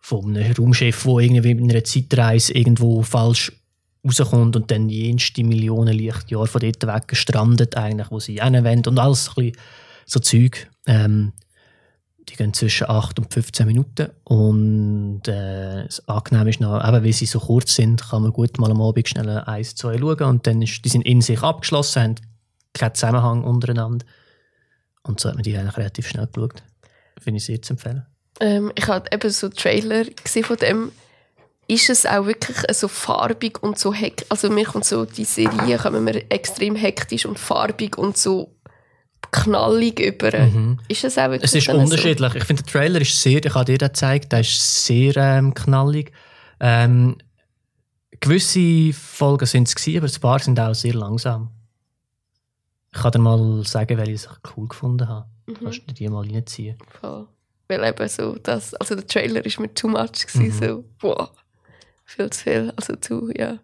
von 0.02 0.36
einem 0.36 0.54
Raumschiff, 0.54 1.06
wo 1.06 1.20
irgendwie 1.20 1.52
in 1.52 1.72
einer 1.72 1.84
Zeitreise 1.84 2.54
irgendwo 2.54 3.04
falsch 3.04 3.54
rauskommt 4.06 4.58
und 4.58 4.70
dann 4.70 4.90
jenste 4.90 5.46
Millionen 5.46 5.96
Lichtjahre 5.96 6.48
von 6.48 6.62
dort 6.62 6.86
weg 6.88 7.08
gestrandet 7.08 7.78
eigentlich, 7.78 8.12
wo 8.12 8.20
sie 8.20 8.42
hinwollen 8.42 8.86
und 8.86 9.00
alles 9.00 9.32
so 10.06 10.20
Zeug. 10.20 10.70
Ähm, 10.86 11.32
die 12.30 12.36
gehen 12.36 12.54
zwischen 12.54 12.90
8 12.90 13.20
und 13.20 13.34
15 13.34 13.66
Minuten 13.66 14.10
und 14.24 15.28
äh, 15.28 15.86
das 15.86 16.08
Angenehme 16.08 16.50
ist 16.50 16.60
noch, 16.60 16.86
eben 16.86 17.04
weil 17.04 17.14
sie 17.14 17.26
so 17.26 17.40
kurz 17.40 17.76
sind, 17.76 18.10
kann 18.10 18.24
man 18.24 18.34
gut 18.34 18.60
mal 18.60 18.72
am 18.72 18.82
Abend 18.82 19.08
schnell 19.08 19.30
eins, 19.30 19.76
zwei 19.76 19.98
schauen 19.98 20.24
und 20.24 20.48
dann 20.48 20.62
ist, 20.62 20.84
die 20.84 20.90
sind 20.90 21.06
in 21.06 21.22
sich 21.22 21.42
abgeschlossen, 21.42 22.02
haben 22.02 22.16
keinen 22.74 22.96
Zusammenhang 22.96 23.44
untereinander 23.44 24.06
und 25.04 25.20
so 25.20 25.30
hat 25.30 25.36
man 25.36 25.44
die 25.44 25.58
eigentlich 25.58 25.78
relativ 25.78 26.08
schnell 26.08 26.28
geschaut. 26.28 26.64
Finde 27.20 27.38
ich 27.38 27.46
sehr 27.46 27.62
zu 27.62 27.74
empfehlen. 27.74 28.06
Ähm, 28.40 28.72
ich 28.76 28.88
habe 28.88 29.10
eben 29.12 29.30
so 29.30 29.50
Trailer 29.50 30.06
gesehen 30.06 30.44
von 30.44 30.58
dem. 30.58 30.92
Ist 31.70 31.90
es 31.90 32.06
auch 32.06 32.26
wirklich 32.26 32.56
so 32.72 32.88
farbig 32.88 33.62
und 33.62 33.78
so 33.78 33.94
heck? 33.94 34.26
Also 34.30 34.50
mir 34.50 34.66
kommt 34.66 34.86
so 34.86 35.04
die 35.04 35.26
Serie 35.26 35.78
kommen 35.78 36.06
mir 36.06 36.24
extrem 36.32 36.78
hektisch 36.78 37.26
und 37.26 37.38
farbig 37.38 37.98
und 37.98 38.18
so 38.18 38.56
knallig 39.32 40.00
über. 40.00 40.34
Ist 40.88 41.04
es 41.04 41.18
auch 41.18 41.30
wirklich 41.30 41.52
Mhm. 41.52 41.58
Es 41.58 41.68
ist 41.68 41.70
unterschiedlich. 41.70 42.36
Ich 42.36 42.44
finde, 42.44 42.64
der 42.64 42.72
Trailer 42.72 43.02
ist 43.02 43.22
sehr, 43.22 43.44
ich 43.44 43.54
habe 43.54 43.66
dir 43.66 43.78
den 43.78 43.88
gezeigt, 43.88 44.32
der 44.32 44.42
ist 44.42 44.86
sehr 44.86 45.16
ähm, 45.18 45.54
knallig. 45.54 46.12
Ähm, 46.60 47.18
gewisse 48.20 48.94
Folgen 48.94 49.46
sind 49.46 49.68
es 49.68 49.88
aber 49.98 50.08
ein 50.08 50.22
paar 50.22 50.40
sind 50.40 50.60
auch 50.60 50.74
sehr 50.74 50.94
langsam. 50.94 51.52
Ich 52.94 53.02
kann 53.02 53.12
dir 53.12 53.20
mal 53.20 53.64
sagen, 53.66 53.98
welche 53.98 54.12
ich 54.14 54.28
cool 54.56 54.68
gefunden 54.68 55.08
habe. 55.08 55.28
Mhm. 55.46 55.56
Kannst 55.64 55.82
du 55.88 55.94
die 55.94 56.10
mal 56.10 56.26
reinziehen? 56.26 56.78
So, 56.80 57.00
voll. 57.00 57.28
Weil 57.70 57.84
eben 57.84 58.08
so 58.08 58.36
das, 58.42 58.74
also 58.76 58.96
der 58.96 59.06
Trailer 59.06 59.46
ist 59.46 59.60
mir 59.60 59.74
too 59.74 59.90
much 59.90 60.26
gewesen, 60.26 60.46
Mhm. 60.48 60.52
so 60.52 60.84
wow, 61.02 61.30
viel 62.06 62.30
zu 62.30 62.44
viel, 62.44 62.74
also 62.76 62.96
zu 62.96 63.30
ja. 63.38 63.60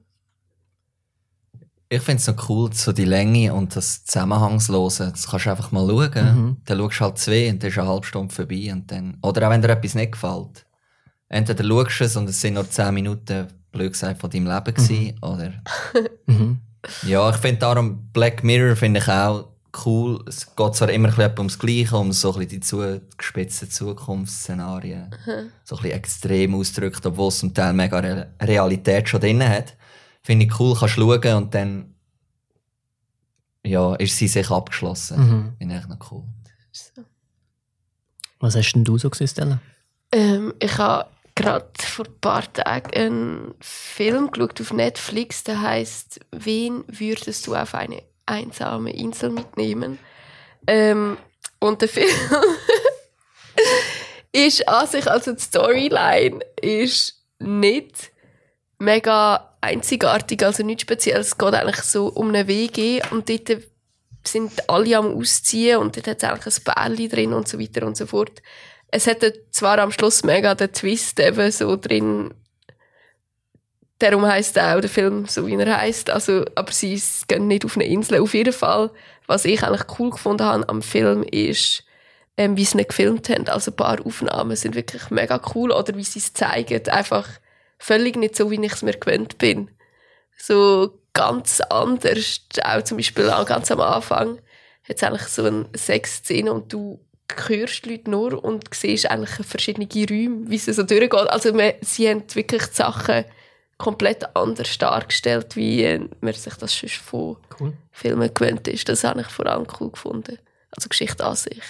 Ich 1.94 2.02
finde 2.02 2.22
es 2.22 2.28
noch 2.28 2.50
cool, 2.50 2.74
so 2.74 2.92
die 2.92 3.06
Länge 3.06 3.54
und 3.54 3.76
das 3.76 4.04
Zusammenhangslose. 4.04 5.12
Das 5.12 5.28
kannst 5.28 5.46
du 5.46 5.52
einfach 5.52 5.72
mal 5.72 5.88
schauen. 5.88 6.36
Mhm. 6.36 6.58
Dann 6.66 6.78
schaust 6.80 7.00
du 7.00 7.04
halt 7.04 7.18
zwei 7.20 7.50
und 7.52 7.62
dann 7.62 7.70
ist 7.70 7.78
eine 7.78 7.88
halbe 7.88 8.08
Stunde 8.08 8.34
vorbei. 8.34 8.70
Und 8.72 8.92
dann, 8.92 9.18
oder 9.22 9.46
auch 9.46 9.52
wenn 9.52 9.62
dir 9.62 9.70
etwas 9.70 9.94
nicht 9.94 10.14
gefällt. 10.14 10.66
Entweder 11.30 11.64
schaust 11.64 12.00
du 12.00 12.04
es 12.06 12.16
und 12.16 12.30
es 12.30 12.42
sind 12.42 12.56
nur 12.56 12.68
10 12.68 12.94
Minuten, 12.96 13.48
blöd 13.72 13.92
gesagt, 13.92 14.22
von 14.22 14.30
deinem 14.30 14.48
Leben 14.48 14.74
gewesen, 14.74 15.20
oder... 15.22 15.54
Mhm. 16.26 16.60
Ja, 17.04 17.30
ich 17.30 17.38
finde 17.38 17.60
darum, 17.60 18.10
Black 18.12 18.44
Mirror 18.44 18.76
finde 18.76 19.00
ich 19.00 19.08
auch 19.08 19.50
cool. 19.86 20.24
Es 20.28 20.56
geht 20.56 20.76
zwar 20.76 20.90
immer 20.90 21.18
ein 21.18 21.32
ums 21.38 21.60
Gleiche, 21.60 21.96
um 21.96 22.12
so 22.12 22.34
ein 22.36 22.48
die 22.48 22.60
zugespitzten 22.60 23.70
Zukunftsszenarien 23.70 25.12
so 25.64 25.76
ein 25.76 25.82
bisschen 25.82 25.98
extrem 25.98 26.56
ausdrückt, 26.56 27.06
obwohl 27.06 27.30
es 27.30 27.40
zum 27.40 27.54
Teil 27.54 27.74
mega 27.74 28.00
Re 28.00 28.28
Realität 28.42 29.08
schon 29.08 29.22
drin 29.22 29.48
hat. 29.48 29.76
Finde 30.24 30.46
ich 30.46 30.60
cool, 30.60 30.76
kannst 30.78 30.96
schauen 30.96 31.36
und 31.36 31.54
dann 31.54 31.94
ja, 33.66 33.96
ist 33.96 34.18
sie 34.18 34.28
sich 34.28 34.50
abgeschlossen. 34.50 35.18
Mhm. 35.18 35.54
Finde 35.58 35.78
ich 35.78 35.88
noch 35.88 36.12
cool. 36.12 36.24
Was 38.40 38.56
hast 38.56 38.74
denn 38.74 38.84
du 38.84 38.98
so 38.98 39.10
gesehen, 39.10 39.28
Stella? 39.28 39.60
Ähm, 40.12 40.54
ich 40.60 40.78
habe 40.78 41.10
gerade 41.36 41.70
vor 41.80 42.06
ein 42.06 42.20
paar 42.20 42.54
Tagen 42.54 42.94
einen 42.94 43.56
Film 43.62 44.32
geschaut 44.32 44.60
auf 44.60 44.74
Netflix, 44.74 45.44
der 45.44 45.62
heißt 45.62 46.20
Wen 46.32 46.84
würdest 46.88 47.48
du 47.48 47.56
auf 47.56 47.74
eine 47.74 48.04
einsame 48.26 48.94
Insel 48.94 49.30
mitnehmen? 49.30 49.98
Ähm, 50.68 51.18
und 51.60 51.82
der 51.82 51.90
Film 51.90 52.10
ist 54.34 54.68
an 54.68 54.88
sich, 54.88 55.10
also 55.10 55.34
die 55.34 55.42
Storyline 55.42 56.40
ist 56.62 57.24
nicht 57.40 58.12
mega 58.80 59.53
einzigartig, 59.64 60.44
also 60.44 60.64
nichts 60.64 60.84
Spezielles. 60.84 61.28
Es 61.28 61.38
geht 61.38 61.54
eigentlich 61.54 61.82
so 61.82 62.08
um 62.08 62.30
eine 62.30 62.48
WG 62.48 63.02
und 63.12 63.30
dort 63.30 63.64
sind 64.26 64.70
alle 64.70 64.98
am 64.98 65.18
Ausziehen 65.18 65.80
und 65.80 65.96
dort 65.96 66.08
hat 66.08 66.24
es 66.24 66.30
eigentlich 66.30 66.58
ein 66.58 66.64
Bärli 66.64 67.08
drin 67.08 67.34
und 67.34 67.48
so 67.48 67.60
weiter 67.60 67.86
und 67.86 67.98
so 67.98 68.06
fort. 68.06 68.42
Es 68.90 69.08
hatte 69.08 69.34
zwar 69.52 69.80
am 69.80 69.92
Schluss 69.92 70.24
mega 70.24 70.54
den 70.54 70.72
Twist 70.72 71.20
eben 71.20 71.52
so 71.52 71.76
drin, 71.78 72.34
darum 74.04 74.26
heisst 74.26 74.60
auch 74.60 74.82
der 74.82 74.90
Film 74.90 75.26
so, 75.28 75.48
wie 75.48 75.56
er 75.56 75.78
heisst. 75.78 76.10
Also, 76.10 76.46
aber 76.56 76.72
sie 76.72 77.02
gehen 77.28 77.48
nicht 77.48 77.66
auf 77.66 77.76
eine 77.76 77.86
Insel. 77.86 78.22
Auf 78.22 78.34
jeden 78.34 78.54
Fall, 78.54 78.92
was 79.28 79.46
ich 79.46 79.64
eigentlich 79.64 80.00
cool 80.00 80.10
gefunden 80.10 80.44
habe 80.44 80.68
am 80.70 80.82
Film, 80.82 81.24
ist, 81.24 81.84
ähm, 82.38 82.58
wie 82.58 82.66
sie 82.66 82.78
ihn 82.78 82.88
gefilmt 82.88 83.30
haben. 83.30 83.48
Also 83.48 83.72
ein 83.72 83.78
paar 83.78 84.06
Aufnahmen 84.06 84.56
sind 84.56 84.76
wirklich 84.76 85.10
mega 85.10 85.42
cool. 85.56 85.72
Oder 85.72 85.96
wie 85.96 86.04
sie 86.04 86.20
es 86.20 86.34
zeigen. 86.34 86.88
Einfach 86.90 87.30
völlig 87.84 88.16
nicht 88.16 88.36
so, 88.36 88.50
wie 88.50 88.64
ich 88.64 88.74
es 88.74 88.82
mir 88.82 88.94
gewöhnt 88.94 89.38
bin. 89.38 89.70
So 90.38 91.00
ganz 91.12 91.62
anders. 91.62 92.42
Auch 92.64 92.84
zum 92.84 92.98
Beispiel 92.98 93.30
auch 93.30 93.46
ganz 93.46 93.72
am 93.72 93.82
Anfang 93.82 94.40
hat 94.88 94.98
es 94.98 95.04
eigentlich 95.04 95.28
so 95.28 95.44
eine 95.46 95.68
Sexszene 95.76 96.52
und 96.52 96.72
du 96.72 97.00
hörst 97.48 97.86
Leute 97.86 98.10
nur 98.10 98.44
und 98.44 98.74
siehst 98.74 99.10
eigentlich 99.10 99.46
verschiedene 99.46 99.88
Räume, 99.88 100.50
wie 100.50 100.58
sie 100.58 100.74
so 100.74 100.84
durchgeht. 100.84 101.30
Also 101.30 101.54
man, 101.54 101.74
sie 101.82 102.10
haben 102.10 102.24
wirklich 102.34 102.66
die 102.68 102.76
Sachen 102.76 103.26
komplett 103.78 104.36
anders 104.36 104.78
dargestellt, 104.78 105.56
wie 105.56 106.08
man 106.22 106.34
sich 106.34 106.54
das 106.56 106.76
schon 106.76 106.90
von 106.90 107.38
Cool. 107.60 107.74
Filmen 107.92 108.34
gewöhnt 108.34 108.68
ist. 108.68 108.88
Das 108.88 109.04
habe 109.04 109.22
ich 109.22 109.28
vor 109.28 109.48
allem 109.48 109.68
cool 109.80 109.92
gefunden. 109.92 110.38
Also 110.72 110.90
Geschichte 110.90 111.26
an 111.26 111.36
sich 111.36 111.62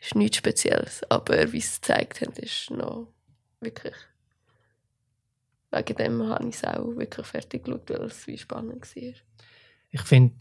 ist 0.00 0.14
nichts 0.14 0.38
Spezielles, 0.38 1.02
aber 1.10 1.52
wie 1.52 1.60
sie 1.60 1.68
es 1.68 1.80
gezeigt 1.80 2.20
haben, 2.20 2.32
ist 2.34 2.70
noch 2.70 3.08
wirklich... 3.60 3.94
Wegen 5.70 5.96
dem 5.96 6.22
habe 6.28 6.48
ich 6.48 6.54
es 6.56 6.64
auch 6.64 6.86
wirklich 6.96 7.26
fertig 7.26 7.64
geschaut, 7.64 7.90
weil 7.90 8.02
es 8.06 8.26
wie 8.26 8.38
spannend 8.38 8.82
war. 8.96 9.12
Ich 9.90 10.00
finde, 10.02 10.34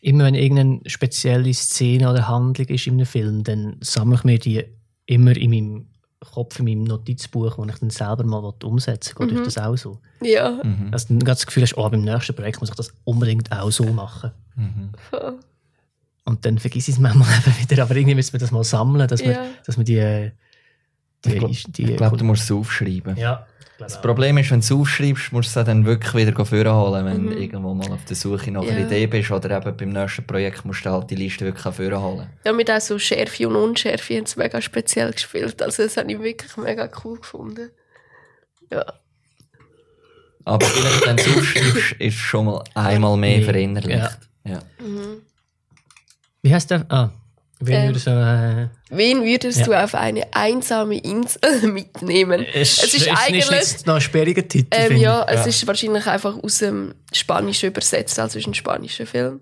immer 0.00 0.24
wenn 0.24 0.34
irgendeine 0.34 0.80
spezielle 0.86 1.52
Szene 1.52 2.10
oder 2.10 2.28
Handlung 2.28 2.66
ist 2.68 2.86
in 2.86 2.94
einem 2.94 3.06
Film, 3.06 3.44
dann 3.44 3.76
sammle 3.80 4.16
ich 4.16 4.24
mir 4.24 4.38
die 4.38 4.64
immer 5.06 5.36
in 5.36 5.50
meinem 5.50 5.86
Kopf, 6.32 6.58
in 6.58 6.64
meinem 6.64 6.84
Notizbuch, 6.84 7.58
wo 7.58 7.64
ich 7.64 7.74
dann 7.78 7.90
selber 7.90 8.24
mal 8.24 8.52
umsetzen 8.64 9.18
will. 9.18 9.28
Geht 9.28 9.38
euch 9.38 9.44
das 9.44 9.58
auch 9.58 9.76
so? 9.76 9.98
Ja, 10.22 10.60
Mhm. 10.64 10.90
Dass 10.90 11.06
du 11.06 11.12
dann 11.14 11.20
gerade 11.20 11.36
das 11.36 11.46
Gefühl 11.46 11.62
hast, 11.62 11.76
oh, 11.76 11.88
beim 11.88 12.02
nächsten 12.02 12.34
Projekt 12.34 12.60
muss 12.60 12.70
ich 12.70 12.74
das 12.74 12.92
unbedingt 13.04 13.52
auch 13.52 13.70
so 13.70 13.84
machen. 13.84 14.32
Mhm. 14.56 14.90
Und 16.24 16.44
dann 16.44 16.58
vergiss 16.58 16.88
ich 16.88 16.94
es 16.94 17.00
manchmal 17.00 17.28
eben 17.46 17.70
wieder. 17.70 17.82
Aber 17.82 17.94
irgendwie 17.96 18.14
müssen 18.14 18.32
wir 18.34 18.40
das 18.40 18.50
mal 18.50 18.64
sammeln, 18.64 19.06
dass, 19.08 19.20
Ja. 19.20 19.26
wir, 19.28 19.50
dass 19.64 19.76
wir 19.78 19.84
die... 19.84 20.32
die, 21.24 21.36
Ich 21.48 21.62
glaub- 21.72 21.96
glaube, 21.96 22.16
du 22.18 22.24
musst 22.24 22.42
es 22.44 22.50
aufschreiben. 22.52 23.16
ja, 23.16 23.46
Das 23.78 24.00
Problem 24.02 24.36
ist, 24.38 24.50
wenn 24.50 24.58
du 24.60 24.64
es 24.64 24.72
aufschreibst, 24.72 25.32
musst 25.32 25.54
du 25.54 25.60
es 25.60 25.66
dann 25.66 25.84
wirklich 25.84 26.12
wieder 26.14 26.44
vorholen, 26.44 27.04
wenn 27.06 27.22
Mhm. 27.24 27.30
du 27.30 27.36
irgendwo 27.38 27.74
mal 27.74 27.92
auf 27.92 28.04
der 28.06 28.16
Suche 28.16 28.50
nach 28.50 28.64
Ja. 28.64 28.70
einer 28.72 28.86
Idee 28.86 29.06
bist 29.06 29.30
oder 29.30 29.56
eben 29.56 29.76
beim 29.76 29.90
nächsten 29.90 30.26
Projekt 30.26 30.64
musst 30.64 30.84
du 30.84 30.90
halt 30.90 31.08
die 31.10 31.14
Liste 31.14 31.44
wirklich 31.44 31.72
vorholen. 31.74 32.28
Ja, 32.44 32.52
mit 32.52 32.68
auch 32.70 32.80
so 32.80 32.98
Schärfe 32.98 33.46
und 33.48 33.54
Unschärfe 33.54 34.16
haben 34.16 34.26
sie 34.26 34.38
mega 34.38 34.60
speziell 34.60 35.12
gespielt. 35.12 35.62
Also 35.62 35.84
das 35.84 35.96
habe 35.96 36.10
ich 36.12 36.18
wirklich 36.20 36.56
mega 36.56 36.90
cool 37.04 37.18
gefunden. 37.20 37.70
Ja, 38.72 38.84
Aber 40.44 40.64
vielleicht, 40.66 41.06
wenn 41.06 41.16
du 41.16 41.22
es 41.22 41.36
aufschreibst, 41.36 41.92
ist 41.92 42.14
es 42.14 42.14
schon 42.14 42.46
mal 42.46 42.64
einmal 42.74 43.16
mehr 43.16 43.42
verinnerlicht. 43.42 44.18
Ja. 44.44 44.60
Wie 46.42 46.54
heißt 46.54 46.70
der? 46.70 46.86
Ah, 46.88 47.10
wen 47.60 47.74
Ähm, 47.74 47.86
würde 47.88 47.98
so... 47.98 48.10
Äh, 48.10 48.68
Wen 48.90 49.22
würdest 49.24 49.58
Ja. 49.60 49.64
du 49.66 49.84
auf 49.84 49.94
eine 49.94 50.26
einsame 50.32 50.98
Insel 50.98 51.62
mitnehmen? 51.72 52.44
es, 52.54 52.82
es 52.82 52.94
ist 52.94 53.08
eigentlich... 53.08 53.50
nicht 53.50 53.86
noch 53.86 53.96
ein 53.96 54.00
sperriger 54.00 54.46
Titel, 54.46 54.68
Ähm, 54.72 54.96
ja, 54.96 55.26
ich. 55.30 55.38
es 55.38 55.46
ist 55.46 55.66
wahrscheinlich 55.66 56.06
einfach 56.06 56.36
aus 56.42 56.58
dem 56.58 56.94
Spanischen 57.12 57.68
übersetzt, 57.70 58.18
also 58.18 58.38
es 58.38 58.44
ist 58.44 58.48
ein 58.48 58.54
spanischer 58.54 59.06
Film. 59.06 59.40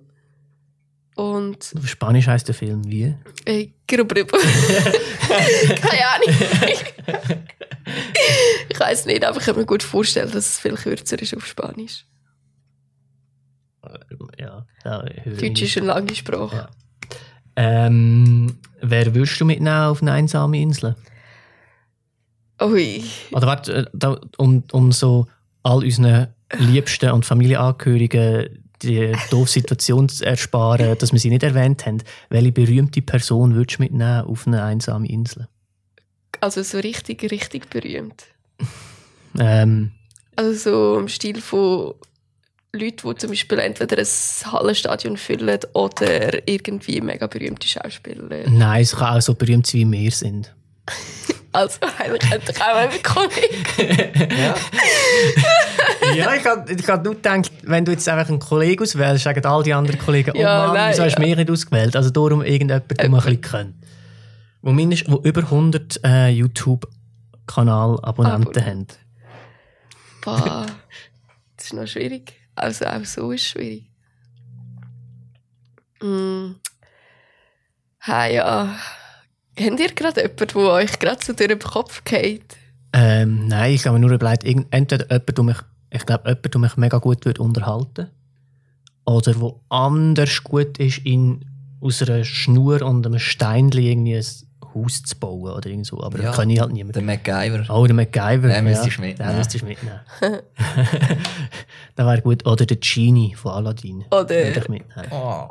Und 1.14 1.72
Auf 1.78 1.88
Spanisch 1.88 2.26
heißt 2.26 2.46
der 2.48 2.54
Film 2.54 2.82
wie? 2.90 3.14
äh, 3.46 3.68
Grubrüber. 3.88 4.36
Keine 5.80 6.06
Ahnung. 6.08 6.34
ich 8.68 8.78
weiß 8.78 9.06
nicht, 9.06 9.24
aber 9.24 9.38
ich 9.38 9.46
kann 9.46 9.56
mir 9.56 9.64
gut 9.64 9.82
vorstellen, 9.82 10.30
dass 10.30 10.46
es 10.46 10.58
viel 10.58 10.74
kürzer 10.74 11.20
ist 11.20 11.34
auf 11.34 11.46
Spanisch. 11.46 12.04
Ja, 14.38 14.66
ja 14.84 15.02
Deutsch 15.40 15.62
ist 15.62 15.76
eine 15.78 15.86
lange 15.86 16.14
Sprache. 16.14 16.56
Ja. 16.56 16.68
Ähm, 17.56 18.56
wer 18.80 19.14
würdest 19.14 19.40
du 19.40 19.44
mitnehmen 19.44 19.84
auf 19.84 20.02
eine 20.02 20.12
einsame 20.12 20.60
Insel? 20.60 20.94
Ui. 22.62 23.04
Oder 23.32 23.46
warte, 23.46 23.90
äh, 24.00 24.16
um, 24.38 24.62
um 24.72 24.92
so 24.92 25.26
all 25.62 25.82
unseren 25.84 26.28
Liebsten 26.58 27.10
und 27.10 27.24
Familienangehörigen 27.24 28.62
die 28.82 29.12
doofe 29.30 29.50
Situation 29.50 30.08
zu 30.08 30.24
ersparen, 30.24 30.96
dass 30.98 31.12
wir 31.12 31.18
sie 31.18 31.30
nicht 31.30 31.42
erwähnt 31.42 31.86
haben. 31.86 32.02
Welche 32.28 32.52
berühmte 32.52 33.00
Person 33.02 33.54
würdest 33.54 33.78
du 33.78 33.82
mitnehmen 33.82 34.26
auf 34.26 34.46
eine 34.46 34.62
einsame 34.62 35.08
Insel? 35.08 35.48
Also 36.40 36.62
so 36.62 36.78
richtig, 36.78 37.30
richtig 37.30 37.70
berühmt. 37.70 38.24
Ähm, 39.38 39.92
Also 40.36 40.52
so 40.52 40.98
im 41.00 41.08
Stil 41.08 41.40
von 41.40 41.94
Leuten, 42.78 43.08
die 43.08 43.14
zum 43.16 43.30
Beispiel 43.30 43.58
entweder 43.58 43.98
ein 43.98 44.06
Hallenstadion 44.52 45.16
füllen 45.16 45.58
oder 45.74 46.46
irgendwie 46.48 47.00
mega 47.00 47.26
berühmte 47.26 47.66
Schauspieler. 47.66 48.48
nein, 48.48 48.82
es 48.82 48.94
kann 48.96 49.16
auch 49.16 49.22
so 49.22 49.34
berühmt 49.34 49.66
sein, 49.66 49.90
wie 49.92 50.04
wir 50.04 50.10
sind. 50.10 50.54
Also 51.52 51.78
eigentlich 51.98 52.30
könnte 52.30 52.52
ich 52.52 52.60
auch 52.60 52.76
einen 52.76 53.02
Kollegen. 53.02 54.30
ja, 56.14 56.34
ich 56.34 56.44
habe 56.44 56.70
ich 56.70 56.86
hab 56.86 57.02
nur 57.02 57.14
gedacht, 57.14 57.50
wenn 57.62 57.82
du 57.82 57.92
jetzt 57.92 58.06
einfach 58.10 58.28
einen 58.28 58.40
Kollegen 58.40 58.82
auswählst, 58.82 59.24
sagen 59.24 59.42
all 59.46 59.62
die 59.62 59.72
anderen 59.72 59.98
Kollegen, 59.98 60.32
oh 60.36 60.38
Ja, 60.38 60.66
Mann, 60.66 60.74
nein, 60.74 60.90
wieso 60.92 61.04
hast 61.04 61.14
du 61.16 61.22
ja. 61.22 61.28
mich 61.28 61.36
nicht 61.38 61.50
ausgewählt? 61.50 61.96
Also 61.96 62.10
darum 62.10 62.42
irgendjemand, 62.42 63.00
der 63.00 63.08
mal 63.08 63.20
ein 63.20 63.24
bisschen 63.24 63.40
können. 63.40 63.80
Wo, 64.60 64.70
mindest, 64.72 65.10
wo 65.10 65.16
über 65.22 65.40
100 65.44 65.98
äh, 66.04 66.28
YouTube-Kanal-Abonnenten 66.28 68.66
haben. 68.66 68.86
Boah, 70.22 70.66
das 71.56 71.66
ist 71.66 71.72
noch 71.72 71.86
schwierig. 71.86 72.34
Also 72.56 72.86
auch 72.86 73.04
so 73.04 73.30
ist 73.30 73.42
es 73.42 73.48
schwierig. 73.48 73.90
Mm. 76.02 76.56
Ha, 78.00 78.26
ja. 78.26 78.76
Habt 79.58 79.80
ihr 79.80 79.94
gerade 79.94 80.22
jemanden, 80.22 80.48
der 80.48 80.56
euch 80.56 80.98
gerade 80.98 81.24
so 81.24 81.32
durch 81.32 81.48
den 81.48 81.58
Kopf 81.58 82.04
geht? 82.04 82.56
Ähm, 82.92 83.46
nein, 83.48 83.72
ich 83.72 83.86
habe 83.86 83.98
mir 83.98 84.06
nur 84.06 84.14
überlegt, 84.14 84.44
entweder 84.44 85.10
jemand, 85.10 85.36
der 85.36 85.44
mich, 85.44 85.56
ich 85.90 86.06
glaube, 86.06 86.28
jemand, 86.28 86.54
der 86.54 86.60
mich 86.60 86.76
mega 86.76 86.98
gut 86.98 87.24
würde 87.24 87.42
unterhalten 87.42 88.10
oder 89.04 89.40
wo 89.40 89.60
anders 89.68 90.42
gut 90.42 90.78
ist, 90.78 90.98
in, 91.04 91.44
aus 91.80 92.02
einer 92.02 92.24
Schnur 92.24 92.82
und 92.82 93.06
einem 93.06 93.18
Steinchen 93.18 93.82
irgendwie 93.82 94.16
ein 94.16 94.24
Haus 94.84 95.02
zu 95.02 95.16
bauen 95.16 95.52
oder 95.52 95.66
irgend 95.68 95.86
so. 95.86 96.02
Aber 96.02 96.18
Ja. 96.18 96.26
das 96.28 96.36
kann 96.36 96.50
ich 96.50 96.60
halt 96.60 96.72
niemand. 96.72 96.94
Der 96.96 97.02
MacGyver. 97.02 97.64
Oh, 97.74 97.86
der 97.86 97.94
MacGyver. 97.94 98.48
Den 98.48 98.64
müsstest 98.64 98.98
du 98.98 99.00
mitnehmen. 99.02 99.30
Den 99.30 99.38
müsstest 99.38 99.62
du 99.62 99.66
mitnehmen. 99.66 100.00
der 101.96 102.06
wäre 102.06 102.22
gut. 102.22 102.46
Oder 102.46 102.66
der 102.66 102.76
Genie 102.76 103.34
von 103.34 103.52
Aladdin. 103.52 104.04
Oder- 104.10 104.28
Würde 104.28 104.60
ich 104.60 104.68
mitnehmen. 104.68 105.08
Oh. 105.10 105.48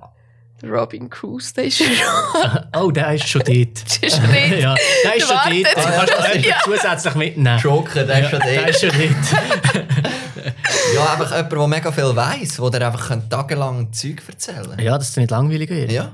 Robin 0.63 1.09
Cruise, 1.09 1.53
der 1.53 1.65
ist 1.65 1.77
schon. 1.77 1.87
Oh, 2.75 2.89
der 2.89 3.13
ist 3.13 3.27
schon 3.27 3.41
dort. 3.45 4.01
Der 4.01 4.07
ist 4.07 4.15
schon 4.15 4.25
dort. 4.25 4.59
ja, 4.59 4.75
der 5.03 5.15
ist 5.17 5.27
schon 5.27 5.37
dort. 5.37 5.53
Den 5.53 5.65
kannst 5.65 6.35
du 6.43 6.49
ja. 6.49 6.55
zusätzlich 6.63 7.15
mitnehmen. 7.15 7.59
Joker, 7.59 8.03
der 8.05 8.21
ist 8.23 8.29
schon 8.31 8.39
Der 8.39 8.55
dort. 8.61 8.69
ist 8.69 8.79
schon 8.79 8.89
dort. 8.89 10.15
Ja, 10.95 11.11
einfach 11.13 11.31
jemand, 11.35 11.51
der 11.51 11.67
mega 11.67 11.91
viel 11.91 12.15
weiss, 12.15 12.57
der 12.71 12.87
einfach 12.87 13.17
tagelang 13.29 13.91
Zeug 13.93 14.21
erzählen 14.27 14.63
kann. 14.69 14.79
ja, 14.79 14.97
dass 14.97 15.09
es 15.09 15.17
nicht 15.17 15.29
langweilig 15.29 15.69
wird. 15.69 15.91
Ja. 15.91 16.13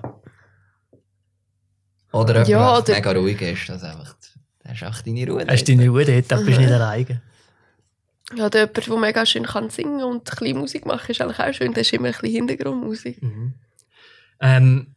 Oder 2.11 2.33
jemand, 2.45 2.47
Ja, 2.49 2.57
der 2.59 2.67
einfach 2.67 2.81
oder- 2.83 2.93
mega 2.93 3.11
ruhig 3.11 3.41
ist. 3.41 3.69
Das 3.69 3.77
ist 3.77 3.83
einfach, 3.83 4.15
das 4.63 4.73
ist 4.73 4.83
einfach 4.83 5.01
deine 5.01 5.27
Ruhe. 5.29 5.45
Hast 5.47 5.67
du 5.67 5.75
deine 5.75 5.89
Ruhe 5.89 6.05
dort, 6.05 6.31
dann 6.31 6.45
bist 6.45 6.57
du 6.57 6.61
nicht 6.61 6.71
alleine. 6.73 7.21
Ja, 8.35 8.45
oder 8.45 8.59
jemand, 8.61 8.87
der 8.87 8.97
mega 8.97 9.25
schön 9.25 9.43
kann 9.45 9.69
singen 9.69 10.03
und 10.03 10.29
ein 10.29 10.37
bisschen 10.37 10.57
Musik 10.57 10.85
machen, 10.85 11.11
ist 11.11 11.21
eigentlich 11.21 11.39
auch 11.39 11.53
schön. 11.53 11.73
Das 11.73 11.81
ist 11.87 11.93
immer 11.93 12.07
ein 12.07 12.11
bisschen 12.13 12.29
Hintergrundmusik. 12.47 13.17
Ähm, 14.39 14.87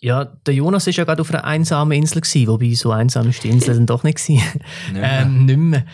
ja, 0.00 0.24
der 0.24 0.54
Jonas 0.54 0.86
war 0.86 0.92
ja 0.94 1.04
gerade 1.04 1.20
auf 1.20 1.30
einer 1.30 1.44
einsamen 1.44 1.92
Insel, 1.98 2.20
gewesen, 2.22 2.46
wobei 2.46 2.72
so 2.74 2.90
einsam 2.92 3.28
ist 3.28 3.44
die 3.44 3.48
Insel 3.50 3.74
dann 3.74 3.86
doch 3.86 4.02
nicht. 4.02 4.18
Gewesen. 4.18 4.42
Nicht 4.92 4.92
mehr. 4.94 5.20
ähm, 5.22 5.44
nicht 5.46 5.56
mehr. 5.58 5.84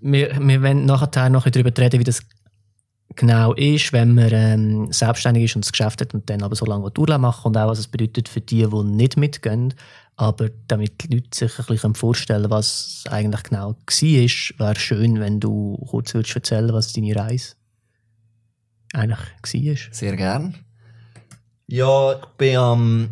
Wir, 0.00 0.38
wir 0.40 0.62
wollen 0.62 0.86
nachher 0.86 1.30
noch 1.30 1.48
darüber 1.48 1.70
reden, 1.78 2.00
wie 2.00 2.04
das 2.04 2.22
genau 3.14 3.52
ist, 3.54 3.92
wenn 3.92 4.14
man 4.14 4.30
ähm, 4.32 4.92
selbstständig 4.92 5.44
ist 5.44 5.56
und 5.56 5.64
das 5.64 5.72
Geschäft 5.72 6.00
hat 6.00 6.14
und 6.14 6.28
dann 6.28 6.42
aber 6.42 6.56
so 6.56 6.66
lange 6.66 6.90
Urlaub 6.98 7.20
machen 7.20 7.48
und 7.48 7.56
auch, 7.56 7.68
was 7.68 7.78
es 7.78 7.88
bedeutet 7.88 8.28
für 8.28 8.40
die, 8.40 8.66
die 8.66 8.82
nicht 8.84 9.16
mitgehen. 9.16 9.74
Aber 10.16 10.48
damit 10.66 11.02
die 11.02 11.14
Leute 11.14 11.28
sich 11.32 11.58
ein 11.58 11.66
bisschen 11.66 11.94
vorstellen 11.94 12.50
was 12.50 13.04
eigentlich 13.10 13.42
genau 13.44 13.68
war, 13.68 14.58
wäre 14.66 14.78
schön, 14.78 15.20
wenn 15.20 15.40
du 15.40 15.76
kurz 15.88 16.14
würdest 16.14 16.36
erzählen 16.36 16.72
was 16.72 16.92
deine 16.92 17.14
Reise 17.14 17.54
eigentlich 18.94 19.18
war. 19.18 19.94
Sehr 19.94 20.16
gern. 20.16 20.54
Ja, 21.66 22.12
ich 22.12 22.26
bin 22.38 22.56
am 22.56 23.08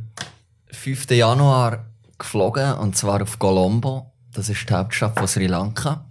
5. 0.70 1.10
Januar 1.10 1.86
geflogen, 2.18 2.74
und 2.74 2.96
zwar 2.96 3.22
auf 3.22 3.38
Colombo. 3.38 4.12
Das 4.32 4.48
ist 4.48 4.68
die 4.68 4.74
Hauptstadt 4.74 5.18
von 5.18 5.28
Sri 5.28 5.46
Lanka. 5.46 6.06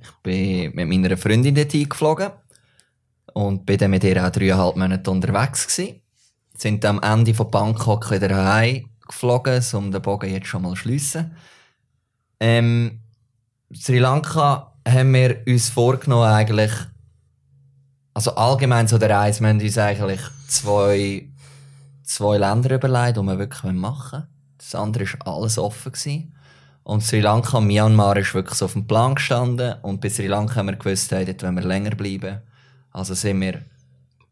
Ich 0.00 0.10
bin 0.22 0.74
mit 0.74 0.88
meiner 0.88 1.16
Freundin 1.16 1.54
dort 1.54 1.72
geflogen 1.72 2.30
und 3.34 3.66
bin 3.66 3.78
dann 3.78 3.90
mit 3.90 4.04
ihr 4.04 4.24
auch 4.24 4.30
dreieinhalb 4.30 4.76
Monate 4.76 5.10
unterwegs 5.10 5.66
gewesen. 5.66 6.00
Sind 6.56 6.84
am 6.84 7.00
Ende 7.02 7.34
von 7.34 7.50
Bangkok 7.50 8.10
wieder 8.10 8.52
heim 8.52 8.88
geflogen, 9.06 9.62
um 9.74 9.90
den 9.90 10.02
Bogen 10.02 10.30
jetzt 10.30 10.46
schon 10.46 10.62
mal 10.62 10.70
zu 10.70 10.76
schliessen. 10.76 11.34
Ähm, 12.40 13.00
Sri 13.74 13.98
Lanka 13.98 14.74
haben 14.86 15.14
wir 15.14 15.42
uns 15.46 15.68
vorgenommen 15.70 16.28
eigentlich 16.28 16.72
also 18.14 18.34
allgemein 18.34 18.88
so 18.88 18.98
der 18.98 19.10
Reise, 19.10 19.40
wir 19.40 19.48
haben 19.48 19.60
uns 19.60 19.78
eigentlich 19.78 20.20
zwei, 20.46 21.28
zwei 22.04 22.38
Länder 22.38 22.74
überlegt, 22.74 23.16
die 23.16 23.22
wir 23.22 23.38
wirklich 23.38 23.72
machen 23.72 24.12
wollen. 24.12 24.28
Das 24.58 24.74
andere 24.74 25.04
war 25.04 25.34
alles 25.34 25.58
offen. 25.58 25.92
Gewesen. 25.92 26.34
Und 26.84 27.02
Sri 27.02 27.20
Lanka 27.20 27.60
Myanmar 27.60 28.16
ist 28.16 28.34
wirklich 28.34 28.58
so 28.58 28.66
auf 28.66 28.74
dem 28.74 28.86
Plan 28.86 29.14
gestanden. 29.14 29.76
Und 29.82 30.00
bei 30.00 30.10
Sri 30.10 30.26
Lanka 30.26 30.56
haben 30.56 30.66
wir 30.66 30.76
gewusst, 30.76 31.10
dort 31.10 31.42
wollen 31.42 31.56
wir 31.56 31.64
länger 31.64 31.90
bleiben. 31.90 32.42
Also 32.92 33.14
sind 33.14 33.40
wir 33.40 33.62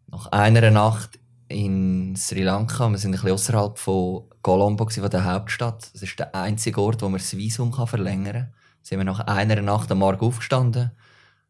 nach 0.09 0.27
einer 0.27 0.71
Nacht 0.71 1.19
in 1.49 2.15
Sri 2.17 2.43
Lanka, 2.43 2.89
wir 2.89 2.99
sind 2.99 3.11
ein 3.11 3.13
bisschen 3.13 3.33
außerhalb 3.33 3.79
von 3.79 4.25
Colombo, 4.43 4.89
von 4.89 5.11
der 5.11 5.25
Hauptstadt. 5.25 5.91
Das 5.93 6.03
ist 6.03 6.19
der 6.19 6.35
einzige 6.35 6.81
Ort, 6.81 7.03
wo 7.03 7.09
man 7.09 7.19
das 7.19 7.37
Visum 7.37 7.73
kann 7.73 7.87
verlängern 7.87 8.33
kann. 8.33 8.55
Sind 8.83 8.99
wir 8.99 9.05
nach 9.05 9.21
einer 9.21 9.61
Nacht 9.61 9.91
am 9.91 9.99
Morgen 9.99 10.25
aufgestanden 10.25 10.91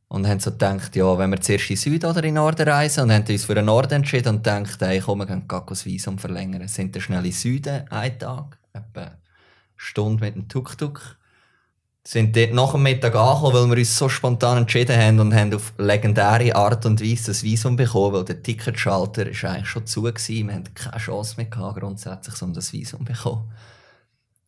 und 0.09 0.27
haben 0.27 0.41
so 0.41 0.51
gedacht, 0.51 0.97
ja, 0.97 1.19
wenn 1.19 1.31
wir 1.31 1.41
zuerst 1.41 1.71
in 1.71 1.77
Süden 1.77 2.11
oder 2.11 2.25
in 2.25 2.35
Norden 2.35 2.69
reisen 2.69 3.05
und 3.05 3.13
haben 3.13 3.27
uns 3.29 3.45
für 3.45 3.55
den 3.55 3.67
Norden 3.67 3.95
entschieden 3.95 4.37
und 4.37 4.45
gedacht, 4.45 4.81
hey, 4.81 5.01
komm, 5.01 5.19
wir 5.19 5.27
gehen 5.27 5.47
das 5.47 5.85
Visum 5.85 6.19
verlängern. 6.19 6.67
Sind 6.69 6.95
dann 6.95 7.03
schnell 7.03 7.27
in 7.27 7.33
Süden, 7.33 7.89
einen 7.91 8.19
Tag, 8.19 8.59
etwa 8.73 9.01
eine 9.01 9.19
Stunde 9.77 10.25
mit 10.25 10.35
dem 10.35 10.49
Tuk-Tuk 10.49 11.20
sind 12.11 12.35
dort 12.35 12.53
nach 12.53 12.73
dem 12.73 12.83
Mittag 12.83 13.15
angekommen, 13.15 13.55
weil 13.55 13.71
wir 13.71 13.79
uns 13.79 13.97
so 13.97 14.09
spontan 14.09 14.59
entschieden 14.59 15.01
haben 15.01 15.21
und 15.21 15.33
haben 15.33 15.55
auf 15.55 15.73
legendäre 15.79 16.57
Art 16.57 16.85
und 16.85 17.01
Weise 17.01 17.27
das 17.27 17.45
Visum 17.45 17.77
bekommen, 17.77 18.15
weil 18.15 18.25
der 18.25 18.43
Ticketschalter 18.43 19.29
ist 19.29 19.45
eigentlich 19.45 19.69
schon 19.69 19.87
zu 19.87 20.03
war. 20.03 20.13
Wir 20.13 20.53
hatten 20.53 20.75
keine 20.75 20.97
Chance 20.97 21.35
mehr 21.37 21.47
gehabt, 21.47 21.79
grundsätzlich, 21.79 22.43
um 22.43 22.53
das 22.53 22.73
Visum 22.73 23.07
zu 23.07 23.13
bekommen. 23.13 23.53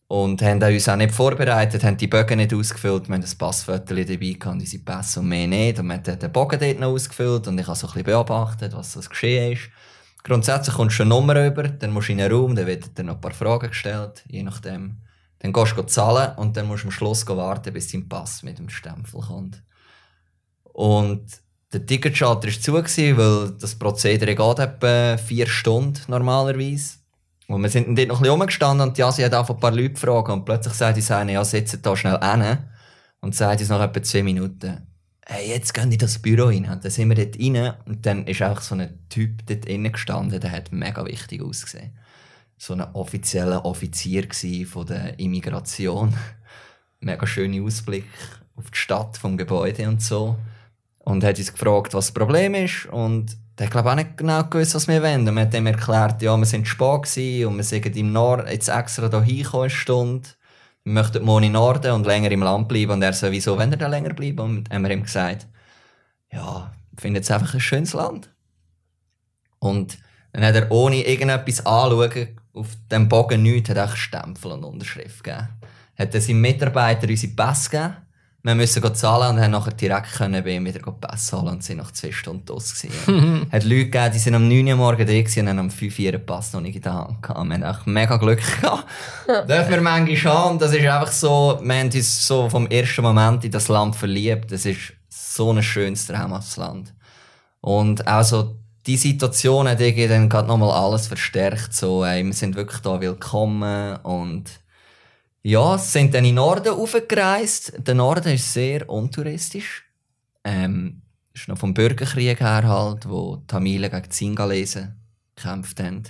Und 0.09 0.43
haben 0.43 0.61
uns 0.61 0.89
auch 0.89 0.97
nicht 0.97 1.15
vorbereitet, 1.15 1.85
haben 1.85 1.97
die 1.97 2.09
Bögen 2.09 2.39
nicht 2.39 2.53
ausgefüllt. 2.53 3.09
Wir 3.09 3.15
haben 3.15 3.23
ein 3.23 3.39
Passfoto 3.39 3.95
dabei 3.95 4.05
gehabt, 4.17 4.45
unsere 4.45 4.83
Pässe 4.83 5.21
und 5.21 5.29
mehr 5.29 5.47
nicht. 5.47 5.79
Und 5.79 5.87
wir 5.87 5.95
haben 5.95 6.19
den 6.19 6.33
Bogen 6.33 6.59
dort 6.59 6.81
noch 6.81 6.89
ausgefüllt 6.89 7.47
und 7.47 7.61
ich 7.61 7.67
habe 7.69 7.79
so 7.79 7.87
ein 7.87 7.93
bisschen 7.93 8.07
beobachtet, 8.07 8.73
was 8.75 8.95
das 8.95 9.09
geschehen 9.09 9.53
ist. 9.53 9.71
Grundsätzlich 10.25 10.75
kommst 10.75 10.99
du 10.99 11.05
eine 11.05 11.11
Nummer 11.11 11.47
über, 11.47 11.63
dann 11.69 11.93
musst 11.93 12.09
du 12.09 12.13
in 12.13 12.21
einen 12.23 12.33
Raum, 12.33 12.57
dann 12.57 12.67
wird 12.67 12.99
dir 12.99 13.05
noch 13.05 13.15
ein 13.15 13.21
paar 13.21 13.31
Fragen 13.31 13.69
gestellt, 13.69 14.25
je 14.27 14.43
nachdem 14.43 14.97
dann 15.43 15.53
gehst 15.53 15.77
du 15.77 15.83
zahlen 15.83 16.37
und 16.37 16.57
dann 16.57 16.69
musst 16.69 16.85
du 16.85 16.89
am 16.89 16.93
Schluss 16.93 17.27
warten, 17.27 17.73
bis 17.73 17.91
dein 17.91 18.09
Pass 18.09 18.45
mit 18.45 18.61
dem 18.61 18.69
Stempel 18.69 19.21
kommt. 19.21 19.61
Und 20.63 21.27
der 21.73 21.85
Ticketschalter 21.85 22.47
war 22.47 22.89
zu, 22.89 23.17
weil 23.17 23.51
das 23.59 23.75
Prozedere 23.75 24.37
geht 24.37 24.59
etwa 24.61 25.17
vier 25.17 25.49
Stunden 25.49 26.01
normalerweise. 26.07 26.99
Und 27.49 27.61
wir 27.61 27.71
sind 27.71 27.89
dann 27.89 27.97
dort 27.97 28.09
noch 28.09 28.19
ein 28.19 28.23
bisschen 28.23 28.31
rumgestanden 28.31 28.89
und 28.89 28.97
die 28.97 29.03
Asi 29.03 29.23
hat 29.23 29.35
auch 29.35 29.51
ein 29.51 29.59
paar 29.59 29.73
Leute 29.73 29.95
gefragt 29.95 30.29
und 30.29 30.45
plötzlich 30.45 30.75
sagt 30.75 30.97
die 30.97 31.13
eine, 31.13 31.33
ja, 31.33 31.45
setzt 31.45 31.85
da 31.85 31.97
schnell 31.97 32.21
hin. 32.21 32.59
Und 33.21 33.35
sagt 33.35 33.61
uns 33.61 33.69
nach 33.69 33.81
etwa 33.81 34.01
zwei 34.01 34.23
Minuten, 34.23 34.87
hey, 35.27 35.49
jetzt 35.49 35.75
gehen 35.75 35.91
in 35.91 35.99
das 35.99 36.21
Büro 36.21 36.47
rein. 36.47 36.71
Und 36.71 36.85
dann 36.85 36.91
sind 36.91 37.09
wir 37.09 37.17
dort 37.17 37.37
rein 37.37 37.75
und 37.87 38.07
dann 38.07 38.29
ist 38.29 38.43
auch 38.43 38.61
so 38.61 38.77
ein 38.77 39.09
Typ 39.09 39.45
dort 39.47 39.65
innen 39.65 39.91
gestanden, 39.91 40.41
der 40.41 40.53
hat 40.53 40.71
mega 40.71 41.05
wichtig 41.05 41.43
ausgesehen 41.43 41.93
so 42.63 42.75
ein 42.75 42.81
offizieller 42.81 43.65
Offizier 43.65 44.29
von 44.69 44.87
der 44.87 45.19
Immigration. 45.19 46.15
Mega 47.01 47.27
schöner 47.27 47.65
Ausblick 47.65 48.05
auf 48.55 48.71
die 48.71 48.79
Stadt 48.79 49.17
vom 49.17 49.37
Gebäude 49.37 49.89
und 49.89 50.01
so. 50.01 50.37
Und 51.01 51.25
hat 51.25 51.39
uns 51.39 51.53
gefragt, 51.53 51.93
was 51.93 52.07
das 52.07 52.15
Problem 52.15 52.55
ist. 52.55 52.87
Und 52.87 53.37
der 53.59 53.67
hat, 53.67 53.73
glaube 53.73 53.91
auch 53.91 53.97
nicht 53.97 54.17
genau 54.17 54.45
gewusst, 54.45 54.77
was 54.77 54.87
wir 54.87 55.03
wollen. 55.03 55.27
Und 55.27 55.35
wir 55.35 55.43
hat 55.43 55.55
ihm 55.55 55.67
erklärt, 55.67 56.23
ja, 56.23 56.37
wir 56.37 56.47
sind 56.47 56.69
spät 56.69 57.45
und 57.45 57.57
wir 57.57 57.65
sind 57.65 57.97
im 57.97 58.13
Norden 58.13 58.47
jetzt 58.49 58.69
extra 58.69 59.09
hier 59.09 59.23
hinkommen, 59.23 59.65
eine 59.65 59.71
Stunde. 59.71 60.29
Wir 60.85 60.93
möchten 60.93 61.25
morgen 61.25 61.47
in 61.47 61.53
Norden 61.53 61.91
und 61.91 62.07
länger 62.07 62.31
im 62.31 62.45
Land 62.45 62.69
bleiben. 62.69 62.93
Und 62.93 63.03
er 63.03 63.13
so, 63.13 63.29
wieso 63.33 63.59
wenn 63.59 63.73
er 63.73 63.79
da 63.79 63.89
länger 63.89 64.15
bleiben? 64.15 64.39
Und 64.39 64.71
haben 64.71 64.83
wir 64.83 64.91
ihm 64.93 65.03
gesagt, 65.03 65.49
ja, 66.31 66.73
wir 66.93 67.01
finden 67.01 67.23
es 67.23 67.31
einfach 67.33 67.55
ein 67.55 67.61
schönes 67.61 67.93
Land. 67.93 68.31
Und 69.59 69.99
dann 70.33 70.45
hat 70.45 70.55
er 70.55 70.71
ohne 70.71 71.05
irgendetwas 71.05 71.67
anschauen 71.67 72.39
auf 72.55 72.69
dem 72.91 73.09
Bogen 73.09 73.43
nichts, 73.43 73.71
hat 73.71 73.79
auch 73.79 73.97
Stempel 73.97 74.53
und 74.53 74.65
Unterschrift 74.65 75.25
gegeben. 75.25 75.49
Hat 75.99 76.15
er 76.15 76.21
seinem 76.21 76.41
Mitarbeiter 76.41 77.09
unsere 77.09 77.33
Pässe 77.33 77.71
gegeben. 77.71 77.97
Wir 78.45 78.57
mussten 78.57 78.95
zahlen 78.97 79.37
und 79.37 79.43
haben 79.43 79.53
nachher 79.53 79.73
direkt 79.73 80.15
können 80.15 80.43
bei 80.43 80.57
ihm 80.57 80.65
wieder 80.65 80.81
Pässe 80.81 81.39
holen 81.39 81.55
und 81.55 81.63
sind 81.63 81.77
nach 81.77 81.93
zwei 81.93 82.11
Stunden 82.11 82.45
los 82.49 82.75
gewesen. 82.75 83.47
hat 83.53 83.63
Leute 83.63 83.85
gegeben, 83.85 84.11
die 84.13 84.19
sind 84.19 84.35
am 84.35 84.49
9 84.49 84.67
Uhr 84.67 84.77
morgens 84.77 85.35
da 85.35 85.41
und 85.41 85.49
haben 85.49 85.59
am 85.61 85.71
5 85.71 85.99
Uhr 85.99 86.09
einen 86.09 86.27
Pass 86.27 86.53
noch 86.53 86.61
nicht 86.61 86.75
in 86.75 86.83
der 86.83 86.93
Hand 86.93 87.23
gehabt. 87.23 87.49
Wir 87.49 87.55
haben 87.55 87.63
auch 87.63 87.87
mega 87.87 88.17
Glück 88.17 88.43
gehabt. 88.61 88.85
Dürfen 89.49 89.71
wir 89.71 89.81
manchmal 89.81 90.35
haben. 90.35 90.59
Das 90.59 90.73
ist 90.73 90.85
einfach 90.85 91.13
so, 91.13 91.61
wir 91.63 91.75
haben 91.75 91.91
uns 91.93 92.27
so 92.27 92.51
vom 92.51 92.67
ersten 92.67 93.03
Moment 93.03 93.45
in 93.45 93.53
das 93.53 93.69
Land 93.69 93.95
verliebt. 93.95 94.51
Das 94.51 94.67
ist 94.67 94.93
so 95.09 95.53
ein 95.53 95.63
schönes 95.63 96.09
traumhaftes 96.09 96.57
Land. 96.57 96.93
Und 97.61 98.05
auch 98.09 98.25
so 98.25 98.57
die 98.87 98.97
Situation 98.97 99.69
hat 99.69 99.81
irgendwie 99.81 100.09
dann 100.09 100.29
gerade 100.29 100.49
nochmal 100.49 100.71
alles 100.71 101.07
verstärkt. 101.07 101.75
So, 101.75 102.05
ey, 102.05 102.25
wir 102.25 102.33
sind 102.33 102.57
wirklich 102.57 102.81
da 102.81 103.01
willkommen 103.01 103.97
und 103.97 104.51
ja, 105.43 105.77
sind 105.79 106.15
dann 106.15 106.25
in 106.25 106.31
den 106.31 106.35
Norden 106.37 106.73
aufgereist. 106.73 107.75
Der 107.79 107.95
Norden 107.95 108.35
ist 108.35 108.53
sehr 108.53 108.89
untouristisch. 108.89 109.85
Ähm, 110.45 111.03
ist 111.35 111.49
noch 111.49 111.59
vom 111.59 111.75
Bürgerkrieg 111.75 112.41
her 112.41 112.67
halt, 112.67 113.09
wo 113.09 113.37
Tamilen 113.47 113.91
gegen 113.91 114.09
die 114.09 114.15
Singalesen 114.15 114.97
gekämpft 115.35 115.81
haben. 115.81 116.03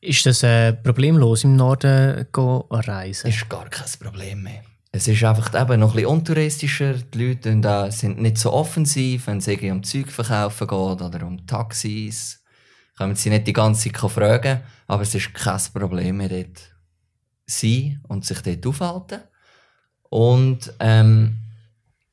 Ist 0.00 0.26
das 0.26 0.42
äh, 0.42 0.72
problemlos 0.72 1.44
im 1.44 1.56
Norden 1.56 2.26
reisen? 2.34 3.28
Ist 3.30 3.48
gar 3.48 3.68
kein 3.68 3.86
Problem 4.00 4.42
mehr. 4.42 4.62
Es 4.94 5.08
ist 5.08 5.24
einfach 5.24 5.58
eben 5.58 5.80
noch 5.80 5.92
ein 5.92 5.96
bisschen 5.96 6.10
untouristischer. 6.10 6.92
Die 6.92 7.26
Leute 7.28 7.90
sind 7.90 8.20
nicht 8.20 8.36
so 8.36 8.52
offensiv, 8.52 9.26
wenn 9.26 9.38
es 9.38 9.48
um 9.48 9.82
Zeug 9.82 10.12
verkaufen 10.12 10.66
geht 10.66 11.02
oder 11.02 11.26
um 11.26 11.46
Taxis. 11.46 12.44
Können 12.98 13.16
sie 13.16 13.30
nicht 13.30 13.46
die 13.46 13.54
ganze 13.54 13.90
Zeit 13.90 14.10
fragen, 14.10 14.60
aber 14.86 15.02
es 15.02 15.14
ist 15.14 15.32
kein 15.32 15.60
Problem 15.72 16.18
mehr 16.18 16.28
dort 16.28 16.76
sein 17.46 18.02
und 18.06 18.26
sich 18.26 18.42
dort 18.42 18.66
aufhalten. 18.66 19.22
Und 20.10 20.74
ähm, 20.78 21.38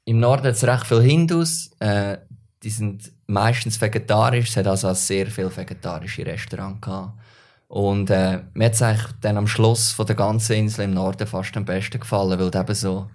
im 0.06 0.20
Norden 0.22 0.48
hat 0.48 0.56
es 0.56 0.64
recht 0.64 0.88
viele 0.88 1.02
Hindus. 1.02 1.72
Äh, 1.80 2.18
die 2.64 2.70
sind 2.70 3.12
meistens 3.28 3.80
vegetarisch. 3.80 4.50
Es 4.50 4.58
hat 4.58 4.68
also 4.68 4.94
sehr 4.94 5.28
viele 5.28 5.56
vegetarische 5.56 6.26
Restaurants 6.26 6.80
gehabt. 6.80 7.20
Und 7.70 8.10
äh, 8.10 8.40
mir 8.56 8.66
hat 8.66 8.74
es 8.74 8.82
eigentlich 8.82 9.12
dann 9.22 9.38
am 9.38 9.46
Schluss 9.46 9.92
von 9.92 10.08
der 10.08 10.16
ganzen 10.16 10.56
Insel 10.56 10.86
im 10.86 10.96
Norden 10.96 11.28
fast 11.28 11.56
am 11.56 11.66
besten 11.66 12.00
gefallen, 12.00 12.40
weil 12.40 12.50
du 12.50 12.60
eben 12.60 12.76
so, 12.76 13.08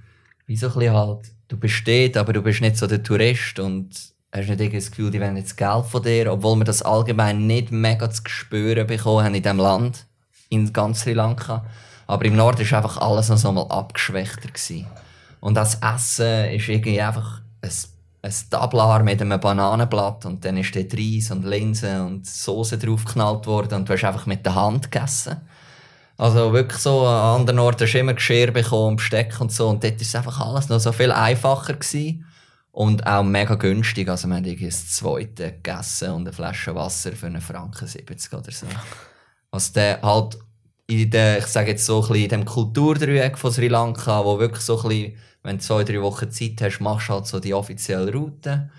wie 0.46 0.56
so 0.56 0.68
ein 0.68 0.74
bisschen 0.74 0.94
halt, 0.94 1.32
du 1.48 1.56
bist 1.56 1.82
dort, 1.86 2.16
aber 2.16 2.32
du 2.32 2.40
bist 2.40 2.60
nicht 2.60 2.76
so 2.76 2.86
der 2.86 3.02
Tourist 3.02 3.58
und 3.58 3.90
hast 4.32 4.48
nicht 4.48 4.60
irgendwie 4.60 4.76
das 4.76 4.90
Gefühl, 4.90 5.10
die 5.10 5.20
wollen 5.20 5.36
jetzt 5.36 5.56
Geld 5.56 5.86
von 5.86 6.04
dir, 6.04 6.32
obwohl 6.32 6.56
wir 6.56 6.64
das 6.64 6.82
allgemein 6.82 7.48
nicht 7.48 7.72
mega 7.72 8.08
zu 8.08 8.22
spüren 8.26 8.86
bekommen 8.86 9.24
haben 9.24 9.34
in 9.34 9.42
diesem 9.42 9.58
Land, 9.58 10.06
in 10.50 10.72
ganz 10.72 11.00
Sri 11.00 11.14
Lanka. 11.14 11.66
Aber 12.06 12.24
im 12.24 12.36
Norden 12.36 12.70
war 12.70 12.78
einfach 12.78 12.98
alles 12.98 13.30
noch 13.30 13.38
so 13.38 13.50
mal 13.50 13.66
abgeschwächter. 13.66 14.48
Gewesen. 14.48 14.86
Und 15.40 15.54
das 15.54 15.80
Essen 15.82 16.52
ist 16.52 16.68
irgendwie 16.68 17.00
einfach 17.00 17.40
ein 17.60 17.70
ein 18.24 18.34
Tablar 18.48 19.02
mit 19.02 19.20
einem 19.20 19.38
Bananenblatt 19.38 20.24
und 20.24 20.44
dann 20.46 20.56
ist 20.56 20.74
dort 20.74 20.94
Reis 20.94 21.30
und 21.30 21.44
Linsen 21.44 22.00
und 22.00 22.26
Soße 22.26 22.78
draufgeknallt 22.78 23.46
worden 23.46 23.74
und 23.74 23.88
du 23.88 23.92
hast 23.92 24.04
einfach 24.04 24.24
mit 24.24 24.46
der 24.46 24.54
Hand 24.54 24.90
gegessen. 24.90 25.42
Also 26.16 26.52
wirklich 26.54 26.80
so, 26.80 27.06
an 27.06 27.40
anderen 27.40 27.58
Orten 27.58 27.84
hast 27.84 27.92
du 27.92 27.98
immer 27.98 28.14
Geschirr 28.14 28.50
bekommen, 28.50 28.96
Besteck 28.96 29.38
und 29.40 29.52
so 29.52 29.68
und 29.68 29.84
dort 29.84 30.00
war 30.00 30.20
einfach 30.20 30.40
alles 30.40 30.68
noch 30.70 30.80
so 30.80 30.92
viel 30.92 31.12
einfacher 31.12 31.74
gewesen. 31.74 32.24
und 32.72 33.06
auch 33.06 33.22
mega 33.22 33.56
günstig. 33.56 34.08
Also 34.08 34.26
wir 34.28 34.36
haben 34.36 34.58
das 34.58 34.90
zweite 34.92 35.52
gegessen 35.52 36.12
und 36.12 36.22
eine 36.22 36.32
Flasche 36.32 36.74
Wasser 36.74 37.12
für 37.12 37.26
einen 37.26 37.42
Franken 37.42 37.86
70 37.86 38.32
oder 38.32 38.50
so. 38.50 38.66
Was 39.50 39.72
der 39.72 40.00
halt 40.00 40.38
in 40.86 41.10
der, 41.10 41.38
ich 41.38 41.46
sage 41.46 41.70
jetzt 41.70 41.86
so 41.86 42.02
ein 42.02 42.08
bisschen 42.08 42.24
in 42.24 42.28
dem 42.28 42.44
Kulturdreieck 42.44 43.38
von 43.38 43.52
Sri 43.52 43.68
Lanka, 43.68 44.24
wo 44.24 44.38
wirklich 44.38 44.62
so 44.62 44.80
ein 44.82 44.88
bisschen 44.88 45.14
wenn 45.44 45.58
du 45.58 45.62
zwei, 45.62 45.84
drei 45.84 46.00
Wochen 46.00 46.30
Zeit 46.30 46.60
hast, 46.62 46.80
machst 46.80 47.08
du 47.08 47.12
halt 47.12 47.26
so 47.26 47.38
die 47.38 47.54
offizielle 47.54 48.12
Route, 48.12 48.70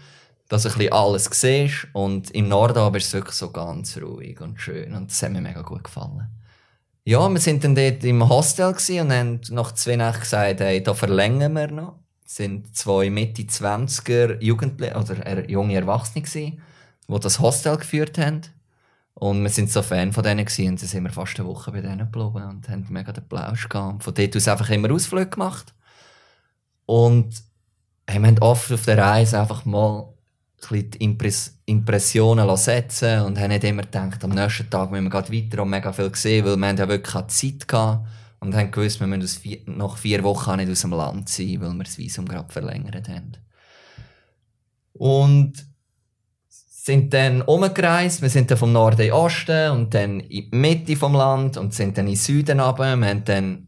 dass 0.50 0.64
du 0.64 0.70
ein 0.70 0.76
bisschen 0.76 0.94
alles 0.94 1.30
siehst. 1.32 1.88
Und 1.94 2.32
im 2.32 2.50
Norden 2.50 2.80
aber 2.80 2.98
ist 2.98 3.06
es 3.06 3.14
wirklich 3.14 3.36
so 3.36 3.52
ganz 3.52 3.98
ruhig 3.98 4.42
und 4.42 4.60
schön. 4.60 4.94
Und 4.94 5.12
das 5.12 5.22
hat 5.22 5.32
mir 5.32 5.42
mega 5.42 5.62
gut 5.62 5.84
gefallen. 5.84 6.28
Ja, 7.06 7.30
wir 7.30 7.40
sind 7.40 7.64
dann 7.64 7.76
dort 7.76 8.04
im 8.04 8.28
Hostel 8.28 8.74
und 9.00 9.12
haben 9.12 9.40
nach 9.52 9.74
zwei 9.74 9.96
Nächten 9.96 10.22
gesagt, 10.22 10.60
hey, 10.60 10.82
da 10.82 10.96
verlängern 10.96 11.54
wir 11.54 11.68
noch. 11.68 12.00
Es 12.26 12.38
sind 12.38 12.76
zwei 12.76 13.12
Mitte 13.12 13.44
20er 13.44 14.42
Jugendliche 14.42 14.96
oder 14.96 15.48
junge 15.48 15.76
Erwachsene 15.76 16.24
gewesen, 16.24 16.64
die 17.08 17.20
das 17.20 17.40
Hostel 17.40 17.78
geführt 17.78 18.18
haben. 18.18 18.42
Und 19.16 19.42
wir 19.44 19.50
sind 19.50 19.72
so 19.72 19.82
Fan 19.82 20.12
von 20.12 20.24
denen 20.24 20.46
gewesen, 20.46 20.70
und 20.70 20.82
dann 20.82 20.90
sind 20.90 21.04
wir 21.04 21.12
fast 21.12 21.40
eine 21.40 21.48
Woche 21.48 21.72
bei 21.72 21.82
denen 21.82 22.00
geblieben 22.00 22.44
und 22.50 22.68
haben 22.68 22.86
mega 22.90 23.14
den 23.14 23.28
Plausch 23.28 23.70
gehabt. 23.70 24.04
Von 24.04 24.14
dort 24.14 24.36
aus 24.36 24.48
einfach 24.48 24.70
immer 24.70 24.92
Ausflüge 24.92 25.30
gemacht. 25.30 25.74
Und 26.86 27.42
wir 28.08 28.16
haben 28.16 28.40
oft 28.40 28.72
auf 28.72 28.84
der 28.84 28.98
Reise 28.98 29.40
einfach 29.40 29.66
mal 29.66 30.14
die 30.70 30.98
Impress 30.98 31.56
Impressionen 31.66 32.58
setzen 32.58 33.22
und 33.22 33.40
haben 33.40 33.50
nicht 33.50 33.64
immer 33.64 33.82
gedacht, 33.82 34.24
am 34.24 34.32
nächsten 34.32 34.70
Tag 34.70 34.92
müssen 34.92 35.12
wir 35.12 35.14
weiter 35.14 35.64
und 35.64 35.70
mega 35.70 35.92
viel 35.92 36.12
gesehen, 36.12 36.46
weil 36.46 36.58
wir 36.58 36.68
haben 36.68 36.78
ja 36.78 36.88
wirklich 36.88 37.14
keine 37.14 37.28
Zeit 37.28 37.68
gehabt 37.68 38.08
und 38.40 38.56
haben 38.56 38.70
gewusst, 38.70 39.00
wir 39.00 39.08
müssen 39.08 39.42
vier, 39.42 39.60
nach 39.66 39.98
vier 39.98 40.24
Wochen 40.24 40.58
nicht 40.58 40.70
aus 40.70 40.82
dem 40.82 40.92
Land 40.92 41.30
sein, 41.30 41.60
weil 41.62 41.74
wir 41.74 41.84
das 41.84 41.98
Visum 41.98 42.28
gerade 42.28 42.52
verlängert 42.52 43.10
haben. 43.10 43.38
Und 44.94 45.54
sind 46.86 47.16
dann 47.16 47.42
umgereist. 47.42 48.22
Wir 48.22 48.30
sind 48.30 48.52
dann 48.52 48.60
vom 48.60 48.72
Norden 48.72 49.02
in 49.02 49.08
den 49.08 49.14
Osten 49.14 49.72
und 49.72 49.92
dann 49.96 50.20
in 50.20 50.52
die 50.52 50.56
Mitte 50.56 50.96
vom 50.96 51.16
Land 51.16 51.58
und 51.58 51.74
sind 51.74 51.98
dann 51.98 52.06
in 52.06 52.14
den 52.14 52.20
Süden 52.20 52.60
runter. 52.60 52.96
Wir 52.96 53.08
haben 53.08 53.26
dann 53.26 53.68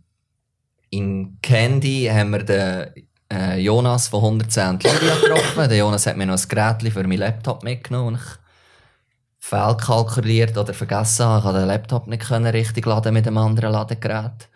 in 0.92 1.40
Candy 1.42 2.08
haben 2.14 2.30
wir 2.30 2.44
den 2.44 3.08
äh, 3.34 3.60
Jonas 3.60 4.10
von 4.10 4.24
110 4.24 4.74
Lydia 4.74 5.16
getroffen. 5.16 5.68
Der 5.68 5.78
Jonas 5.78 6.06
hat 6.06 6.16
mir 6.16 6.28
noch 6.28 6.40
ein 6.40 6.48
Gerät 6.48 6.94
für 6.94 7.08
meinen 7.08 7.18
Laptop 7.18 7.64
mitgenommen, 7.64 8.14
das 8.14 8.22
ich 8.22 9.50
fehlkalkuliert 9.50 10.56
oder 10.56 10.76
vergessen 10.76 11.26
habe. 11.26 11.40
Ich 11.40 11.44
konnte 11.44 11.60
den 11.62 11.68
Laptop 11.70 12.08
nicht 12.08 12.28
können 12.28 12.46
richtig 12.46 12.86
laden 12.86 13.16
mit 13.16 13.26
einem 13.26 13.40
anderen 13.40 13.72
Ladegerät. 13.72 14.48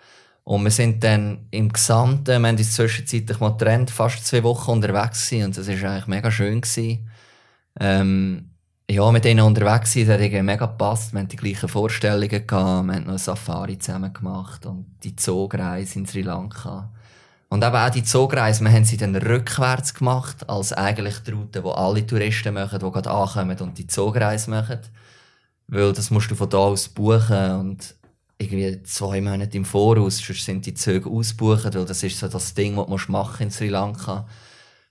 Und 0.43 0.63
wir 0.63 0.71
sind 0.71 1.03
dann 1.03 1.47
im 1.49 1.73
Gesamten, 1.73 2.39
wir 2.39 2.47
haben 2.47 2.57
uns 2.57 2.75
zwischenzeitlich 2.75 3.39
mal 3.39 3.53
getrennt, 3.53 3.89
fast 3.89 4.27
zwei 4.27 4.43
Wochen 4.43 4.69
unterwegs 4.69 5.27
gewesen 5.27 5.45
und 5.45 5.57
das 5.57 5.67
war 5.67 5.89
eigentlich 5.89 6.07
mega 6.07 6.29
schön. 6.29 6.61
Gewesen. 6.61 7.09
Ähm, 7.79 8.50
ja, 8.91 9.09
mit 9.09 9.23
denen 9.23 9.45
unterwegs 9.45 9.93
sein, 9.93 10.05
das 10.05 10.15
hat 10.15 10.21
irgendwie 10.21 10.43
mega 10.43 10.65
gepasst. 10.65 11.13
Wir 11.13 11.21
hatten 11.21 11.29
die 11.29 11.37
gleichen 11.37 11.69
Vorstellungen 11.69 12.29
gehabt, 12.29 12.51
wir 12.51 12.57
haben 12.57 12.87
noch 12.87 13.09
eine 13.09 13.17
Safari 13.17 13.79
zusammen 13.79 14.11
gemacht 14.11 14.65
und 14.65 14.85
die 15.03 15.15
Zogreise 15.15 15.97
in 15.99 16.05
Sri 16.05 16.21
Lanka. 16.21 16.91
Und 17.47 17.63
eben 17.63 17.75
auch 17.75 17.89
die 17.89 18.03
Zogreise, 18.03 18.63
wir 18.63 18.71
haben 18.71 18.83
sie 18.83 18.97
dann 18.97 19.15
rückwärts 19.15 19.93
gemacht, 19.93 20.49
als 20.49 20.73
eigentlich 20.73 21.19
die 21.19 21.31
Route, 21.31 21.61
die 21.61 21.69
alle 21.69 22.05
Touristen 22.05 22.53
machen, 22.53 22.79
die 22.79 22.91
gerade 22.91 23.09
ankommen 23.09 23.57
und 23.59 23.77
die 23.77 23.87
Zogreise 23.87 24.49
machen. 24.49 24.79
Weil 25.67 25.93
das 25.93 26.11
musst 26.11 26.29
du 26.29 26.35
von 26.35 26.49
da 26.49 26.57
aus 26.57 26.89
buchen 26.89 27.51
und 27.59 27.95
irgendwie 28.37 28.83
zwei 28.83 29.21
Monate 29.21 29.55
im 29.55 29.65
Voraus, 29.65 30.17
sonst 30.17 30.43
sind 30.43 30.65
die 30.65 30.73
Züge 30.73 31.09
ausbuchen, 31.09 31.73
weil 31.73 31.85
das 31.85 32.03
ist 32.03 32.19
so 32.19 32.27
das 32.27 32.53
Ding, 32.53 32.75
was 32.75 33.05
du 33.05 33.11
machen 33.11 33.43
in 33.43 33.51
Sri 33.51 33.69
Lanka. 33.69 34.27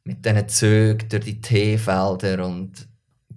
Mit 0.04 0.24
diesen 0.24 0.48
Zügen 0.48 1.08
durch 1.08 1.24
die 1.24 1.40
Teefelder 1.40 2.46
und 2.46 2.89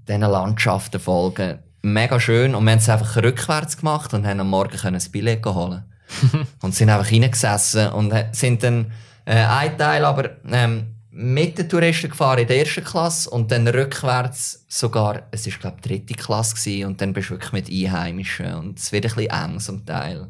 diesen 0.07 0.21
Landschaften 0.21 0.99
folgen. 0.99 1.59
Mega 1.81 2.19
schön. 2.19 2.55
Und 2.55 2.63
wir 2.63 2.71
haben 2.71 2.79
es 2.79 2.89
einfach 2.89 3.17
rückwärts 3.17 3.77
gemacht 3.77 4.13
und 4.13 4.25
haben 4.25 4.39
am 4.39 4.49
Morgen 4.49 4.77
ein 4.79 5.01
Billett 5.11 5.45
holen 5.45 5.83
Und 6.61 6.75
sind 6.75 6.89
einfach 6.89 7.11
reingesessen 7.11 7.89
und 7.89 8.13
sind 8.31 8.63
dann 8.63 8.91
äh, 9.25 9.35
ein 9.35 9.77
Teil 9.77 10.05
aber 10.05 10.37
ähm, 10.49 10.93
mit 11.15 11.57
den 11.57 11.69
Touristen 11.69 12.09
gefahren 12.09 12.39
in 12.39 12.47
der 12.47 12.59
ersten 12.59 12.83
Klasse 12.83 13.29
und 13.29 13.51
dann 13.51 13.67
rückwärts 13.67 14.65
sogar, 14.67 15.27
es 15.31 15.45
war 15.45 15.53
glaube 15.59 15.77
ich 15.79 15.87
dritte 15.87 16.13
Klasse 16.15 16.55
gewesen, 16.55 16.87
und 16.87 17.01
dann 17.01 17.13
bist 17.13 17.29
du 17.29 17.33
wirklich 17.35 17.51
mit 17.51 17.69
Einheimischen 17.69 18.53
und 18.55 18.79
es 18.79 18.91
wird 18.91 19.05
ein 19.05 19.13
bisschen 19.13 19.31
eng 19.31 19.59
zum 19.59 19.85
Teil. 19.85 20.27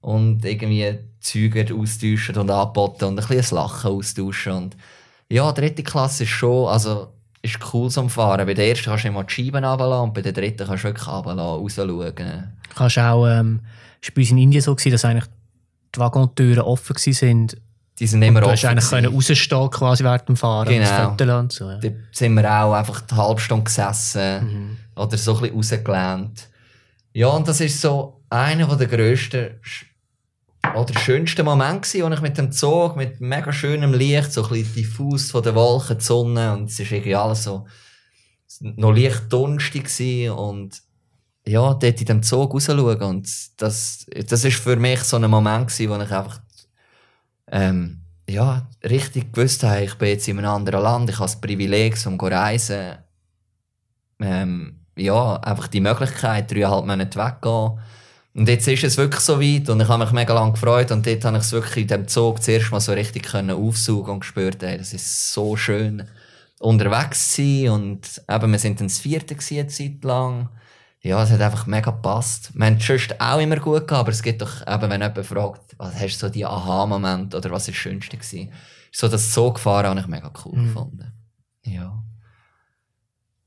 Und 0.00 0.44
irgendwie 0.44 0.98
Züge 1.20 1.66
austauschen 1.74 2.36
und 2.36 2.50
anboten 2.50 3.04
und 3.04 3.20
ein 3.20 3.26
bisschen 3.26 3.58
ein 3.58 3.62
Lachen 3.62 3.90
austauschen 3.92 4.52
und 4.52 4.76
ja, 5.30 5.52
dritte 5.52 5.82
Klasse 5.82 6.24
ist 6.24 6.30
schon, 6.30 6.68
also 6.68 7.12
ist 7.42 7.58
cool 7.72 7.90
zum 7.90 8.10
Fahren. 8.10 8.46
Bei 8.46 8.54
der 8.54 8.68
ersten 8.68 8.86
kannst 8.86 9.04
du 9.04 9.08
immer 9.08 9.24
die 9.24 9.32
Scheiben 9.32 9.64
runterlassen 9.64 10.04
und 10.04 10.14
bei 10.14 10.22
der 10.22 10.32
dritten 10.32 10.66
kannst 10.66 10.84
du 10.84 10.88
wirklich 10.88 11.06
runterlassen, 11.06 11.80
rausschauen. 11.80 12.52
Kannst 12.74 12.98
auch, 12.98 13.26
ähm, 13.26 13.60
ist 14.00 14.14
bei 14.14 14.22
uns 14.22 14.30
in 14.30 14.38
Indien 14.38 14.62
so 14.62 14.74
gewesen, 14.74 14.92
dass 14.92 15.04
eigentlich 15.04 15.30
die 15.94 16.00
Waggontüren 16.00 16.62
offen 16.62 16.96
waren. 16.96 17.48
Die 17.98 18.06
sind 18.06 18.22
immer 18.22 18.40
offen. 18.40 18.48
Du 18.48 18.52
hast 18.52 18.64
eigentlich 18.64 18.90
können 18.90 19.12
rausstehen 19.12 19.70
quasi 19.70 20.04
während 20.04 20.28
dem 20.28 20.36
Fahren. 20.36 21.16
Genau. 21.16 21.38
Und 21.40 21.52
so, 21.52 21.70
ja. 21.70 21.78
Da 21.78 21.88
sind 22.12 22.34
wir 22.34 22.44
auch 22.44 22.72
einfach 22.74 23.02
eine 23.10 23.18
halbe 23.20 23.40
Stunde 23.40 23.64
gesessen 23.64 24.76
mhm. 24.94 25.02
oder 25.02 25.16
so 25.16 25.36
ein 25.36 25.52
bisschen 25.52 25.56
rausgelehnt. 25.56 26.48
Ja, 27.12 27.28
und 27.28 27.48
das 27.48 27.60
ist 27.60 27.80
so 27.80 28.20
einer 28.30 28.76
der 28.76 28.86
grössten 28.86 29.60
oder 30.74 30.92
der 30.92 31.00
schönste 31.00 31.44
Moment 31.44 31.82
gewesen, 31.82 32.04
wo 32.04 32.14
ich 32.14 32.20
mit 32.20 32.38
dem 32.38 32.52
Zug, 32.52 32.96
mit 32.96 33.20
mega 33.20 33.52
schönem 33.52 33.94
Licht, 33.94 34.32
so 34.32 34.42
ein 34.44 34.48
bisschen 34.50 34.74
diffus 34.74 35.30
von 35.30 35.42
den 35.42 35.54
Wolken, 35.54 35.98
die 35.98 36.04
Sonne, 36.04 36.52
und 36.52 36.70
es 36.70 36.78
ist 36.78 36.90
irgendwie 36.90 37.14
alles 37.14 37.44
so, 37.44 37.66
noch 38.60 38.92
leicht 38.92 39.32
dunstig 39.32 40.30
und 40.30 40.82
ja, 41.46 41.74
dort 41.74 42.00
in 42.00 42.06
dem 42.06 42.22
Zug 42.22 42.52
rausschauen 42.52 43.02
und 43.02 43.28
das, 43.56 44.06
das 44.28 44.44
ist 44.44 44.58
für 44.58 44.76
mich 44.76 45.00
so 45.00 45.16
ein 45.16 45.30
Moment 45.30 45.68
gewesen, 45.68 45.90
wo 45.90 46.02
ich 46.02 46.10
einfach, 46.10 46.40
ähm, 47.50 48.02
ja, 48.28 48.68
richtig 48.84 49.32
gewusst 49.32 49.62
habe, 49.62 49.84
ich 49.84 49.94
bin 49.94 50.08
jetzt 50.08 50.28
in 50.28 50.38
einem 50.38 50.50
anderen 50.50 50.82
Land, 50.82 51.08
ich 51.08 51.16
habe 51.16 51.24
das 51.24 51.40
Privileg, 51.40 51.94
um 52.06 52.18
zu 52.18 52.26
reisen, 52.26 52.98
ähm, 54.20 54.80
ja, 54.96 55.36
einfach 55.36 55.68
die 55.68 55.80
Möglichkeit, 55.80 56.50
dreieinhalb 56.50 56.84
Monate 56.84 57.18
weggehen, 57.18 57.78
und 58.38 58.48
jetzt 58.48 58.68
ist 58.68 58.84
es 58.84 58.96
wirklich 58.96 59.20
so 59.20 59.40
weit 59.40 59.68
und 59.68 59.80
ich 59.80 59.88
habe 59.88 60.04
mich 60.04 60.12
mega 60.12 60.32
lange 60.32 60.52
gefreut 60.52 60.92
und 60.92 61.04
dort 61.04 61.24
habe 61.24 61.38
ich 61.38 61.42
es 61.42 61.50
wirklich 61.50 61.82
in 61.82 61.88
dem 61.88 62.06
Zug 62.06 62.40
zuerst 62.40 62.70
mal 62.70 62.80
so 62.80 62.92
richtig 62.92 63.24
können 63.24 63.50
aufsaugen 63.50 64.14
und 64.14 64.20
gespürt, 64.20 64.62
ey, 64.62 64.78
das 64.78 64.92
ist 64.92 65.32
so 65.32 65.56
schön 65.56 66.04
unterwegs 66.60 67.34
sein 67.34 67.68
und 67.70 68.22
eben, 68.30 68.52
wir 68.52 68.58
sind 68.60 68.78
dann 68.78 68.86
das 68.86 69.00
vierte 69.00 69.34
eine 69.34 69.66
Zeit 69.66 70.04
lang. 70.04 70.50
Ja, 71.00 71.20
es 71.20 71.30
hat 71.30 71.40
einfach 71.40 71.66
mega 71.66 71.90
gepasst. 71.90 72.52
Wir 72.54 72.66
haben 72.66 72.76
es 72.76 73.20
auch 73.20 73.40
immer 73.40 73.56
gut 73.56 73.88
gehabt, 73.88 74.02
aber 74.02 74.10
es 74.10 74.22
gibt 74.22 74.40
doch 74.40 74.64
eben, 74.64 74.90
wenn 74.90 75.02
jemand 75.02 75.26
fragt, 75.26 75.74
was 75.76 75.94
hast 75.96 76.22
du 76.22 76.26
so 76.26 76.32
die 76.32 76.46
Aha-Moment 76.46 77.34
oder 77.34 77.50
was 77.50 77.62
ist 77.62 77.74
das 77.74 77.82
Schönste 77.82 78.16
gewesen? 78.16 78.52
So 78.92 79.08
das 79.08 79.32
Zugfahren 79.32 79.90
habe 79.90 79.98
ich 80.00 80.06
mega 80.06 80.30
cool 80.44 80.58
mhm. 80.58 80.66
gefunden. 80.66 81.12
Ja. 81.64 82.04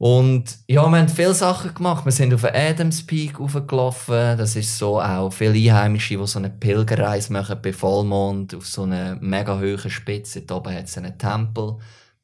Und 0.02 0.58
ja, 0.68 0.82
wir 0.90 0.98
haben 0.98 1.10
viele 1.10 1.36
Sachen 1.36 1.76
gemacht. 1.76 2.06
Wir 2.06 2.12
sind 2.12 2.34
auf 2.34 2.42
den 2.42 2.56
Adams 2.56 3.06
Peak 3.06 3.38
hochgelaufen. 3.38 4.36
Das 4.36 4.56
ist 4.56 4.76
so 4.76 5.00
auch 5.00 5.32
viele 5.32 5.54
Einheimische, 5.54 6.18
die 6.18 6.26
so 6.26 6.40
eine 6.40 6.50
Pilgerreise 6.50 7.32
machen 7.32 7.60
bei 7.62 7.72
Vollmond 7.72 8.56
auf 8.56 8.66
so 8.66 8.82
einer 8.82 9.18
mega 9.18 9.60
hohen 9.60 9.92
Spitze. 9.92 10.42
Da 10.42 10.56
oben 10.56 10.74
hat 10.74 10.86
es 10.86 10.98
einen 10.98 11.20
Tempel. 11.20 11.78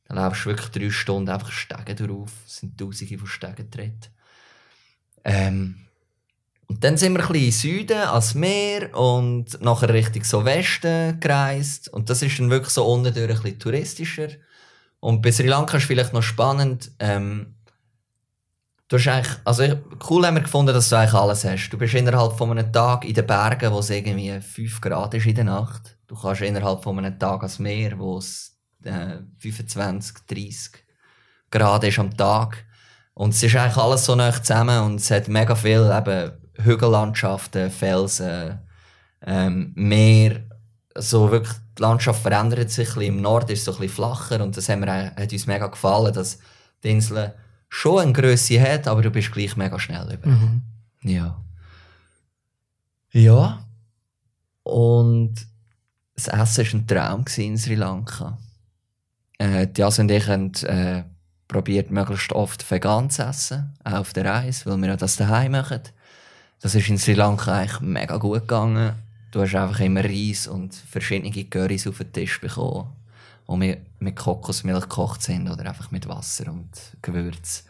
Da 0.06 0.16
läufst 0.16 0.46
du 0.46 0.50
wirklich 0.50 0.70
drei 0.70 0.90
Stunden 0.90 1.30
einfach 1.30 1.52
Stege 1.52 1.94
drauf. 1.94 2.32
Es 2.48 2.58
sind 2.58 2.80
tausende 2.80 3.16
von 3.20 3.28
Stegen 3.28 3.70
dort. 3.70 4.10
Ähm, 5.24 5.76
und 6.66 6.84
dann 6.84 6.98
sind 6.98 7.14
wir 7.14 7.20
ein 7.20 7.28
bisschen 7.28 7.46
in 7.46 7.52
Süden, 7.52 8.02
ans 8.08 8.34
Meer 8.34 8.98
und 8.98 9.62
nachher 9.62 9.94
Richtung 9.94 10.24
so 10.24 10.44
Westen 10.44 11.20
gereist. 11.20 11.90
Und 11.94 12.10
das 12.10 12.24
ist 12.24 12.40
dann 12.40 12.50
wirklich 12.50 12.74
so 12.74 12.88
unten 12.88 13.16
ein 13.16 13.28
bisschen 13.28 13.60
touristischer. 13.60 14.30
Und 15.00 15.22
bei 15.22 15.32
Sri 15.32 15.46
Lanka 15.46 15.78
ist 15.78 15.86
vielleicht 15.86 16.14
noch 16.14 16.24
spannend, 16.24 16.90
ähm, 16.98 17.54
Du 18.90 18.98
hast 18.98 19.08
eigentlich, 19.08 19.36
also 19.44 19.64
cool 20.10 20.26
haben 20.26 20.36
wir 20.36 20.44
gefunden, 20.44 20.74
dass 20.74 20.88
du 20.88 20.96
eigentlich 20.96 21.14
alles 21.14 21.44
hast. 21.44 21.70
Du 21.70 21.78
bist 21.78 21.94
innerhalb 21.94 22.38
von 22.38 22.52
einem 22.52 22.72
Tag 22.72 23.04
in 23.04 23.14
den 23.14 23.28
Bergen, 23.28 23.74
wo 23.74 23.80
es 23.80 23.90
irgendwie 23.90 24.40
5 24.40 24.80
Grad 24.80 25.14
ist 25.14 25.26
in 25.26 25.36
der 25.36 25.44
Nacht. 25.44 25.98
Du 26.08 26.16
kannst 26.16 26.42
innerhalb 26.42 26.84
von 26.84 26.98
einem 26.98 27.20
Tag 27.20 27.42
ans 27.42 27.60
Meer, 27.60 28.00
wo 28.00 28.18
es 28.18 28.58
äh, 28.86 29.18
25, 29.40 30.20
30 30.26 30.72
Grad 31.52 31.84
ist 31.84 32.00
am 32.00 32.16
Tag. 32.16 32.66
Und 33.14 33.34
es 33.34 33.44
ist 33.44 33.58
eigentlich 33.58 33.76
alles 33.76 34.06
so 34.06 34.16
nah 34.16 34.32
zusammen 34.32 34.80
und 34.82 35.02
es 35.02 35.12
hat 35.12 35.28
mega 35.28 35.56
viel 35.56 35.92
eben 35.94 36.32
Hügellandschaften, 36.64 37.70
Felsen, 37.70 38.60
ähm, 39.26 39.74
Meer. 39.76 40.44
So 40.96 41.30
wirklich, 41.30 41.58
die 41.78 41.82
Landschaft 41.82 42.22
verändert 42.22 42.72
sich. 42.72 42.96
Im 42.96 43.22
Norden 43.22 43.52
ist 43.52 43.60
es 43.60 43.66
so 43.66 43.74
ein 43.74 43.80
bisschen 43.80 43.96
flacher 43.96 44.42
und 44.42 44.56
das 44.56 44.70
haben 44.70 44.86
wir, 44.86 45.14
hat 45.14 45.34
uns 45.34 45.46
mega 45.46 45.68
gefallen, 45.68 46.14
dass 46.14 46.40
die 46.84 46.92
Inseln 46.92 47.34
schon 47.70 48.00
eine 48.00 48.14
Größe 48.14 48.62
hat, 48.62 48.88
aber 48.88 49.02
du 49.02 49.12
bist 49.12 49.32
gleich 49.32 49.56
mega 49.56 49.80
schnell 49.80 50.12
über. 50.14 50.28
Mhm. 50.28 50.62
Ja. 51.02 51.42
Ja. 53.12 53.66
Und 54.64 55.36
das 56.16 56.28
Essen 56.28 56.66
war 56.66 56.74
ein 56.74 56.88
Traum 56.88 57.26
in 57.38 57.58
Sri 57.58 57.76
Lanka. 57.76 58.38
Äh, 59.38 59.68
die 59.68 59.84
und 59.84 60.12
ich 60.12 60.28
haben 60.28 60.54
äh, 60.64 61.04
probiert, 61.48 61.92
möglichst 61.92 62.34
oft 62.34 62.70
vegan 62.70 63.10
zu 63.10 63.24
essen, 63.24 63.74
auch 63.84 64.00
auf 64.00 64.14
der 64.14 64.26
Reise, 64.26 64.66
weil 64.66 64.82
wir 64.82 64.98
das 64.98 65.16
daheim 65.16 65.54
machen. 65.54 65.82
Das 66.60 66.76
ist 66.76 66.90
in 66.90 66.98
Sri 66.98 67.14
Lanka 67.14 67.54
eigentlich 67.54 67.80
mega 67.82 68.18
gut 68.18 68.42
gegangen. 68.42 68.94
Du 69.32 69.42
hast 69.42 69.56
einfach 69.56 69.80
immer 69.80 70.04
Reis 70.04 70.48
und 70.48 70.74
verschiedene 70.74 71.32
Currys 71.32 71.88
auf 71.88 72.00
den 72.00 72.12
Tisch 72.12 72.42
bekommen 72.42 72.97
die 73.50 73.58
mit, 73.58 73.80
mit 74.00 74.16
Kokosmilch 74.16 74.82
gekocht 74.82 75.24
sind 75.24 75.50
oder 75.50 75.66
einfach 75.68 75.92
mit 75.92 76.08
Wasser 76.08 76.52
und 76.52 76.70
Gewürz. 77.02 77.66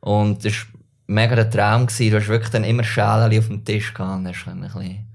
Und 0.00 0.44
das 0.44 0.54
war 0.54 0.80
mega 1.06 1.34
der 1.36 1.50
Traum. 1.50 1.86
Gewesen. 1.86 2.10
Du 2.10 2.16
hast 2.18 2.28
wirklich 2.28 2.50
dann 2.50 2.64
immer 2.64 2.84
Schälen 2.84 3.38
auf 3.38 3.46
dem 3.48 3.64
Tisch 3.64 3.92
gehabt 3.92 4.18
und 4.18 4.28
hast 4.28 4.46
ein 4.46 4.60
bisschen 4.60 5.06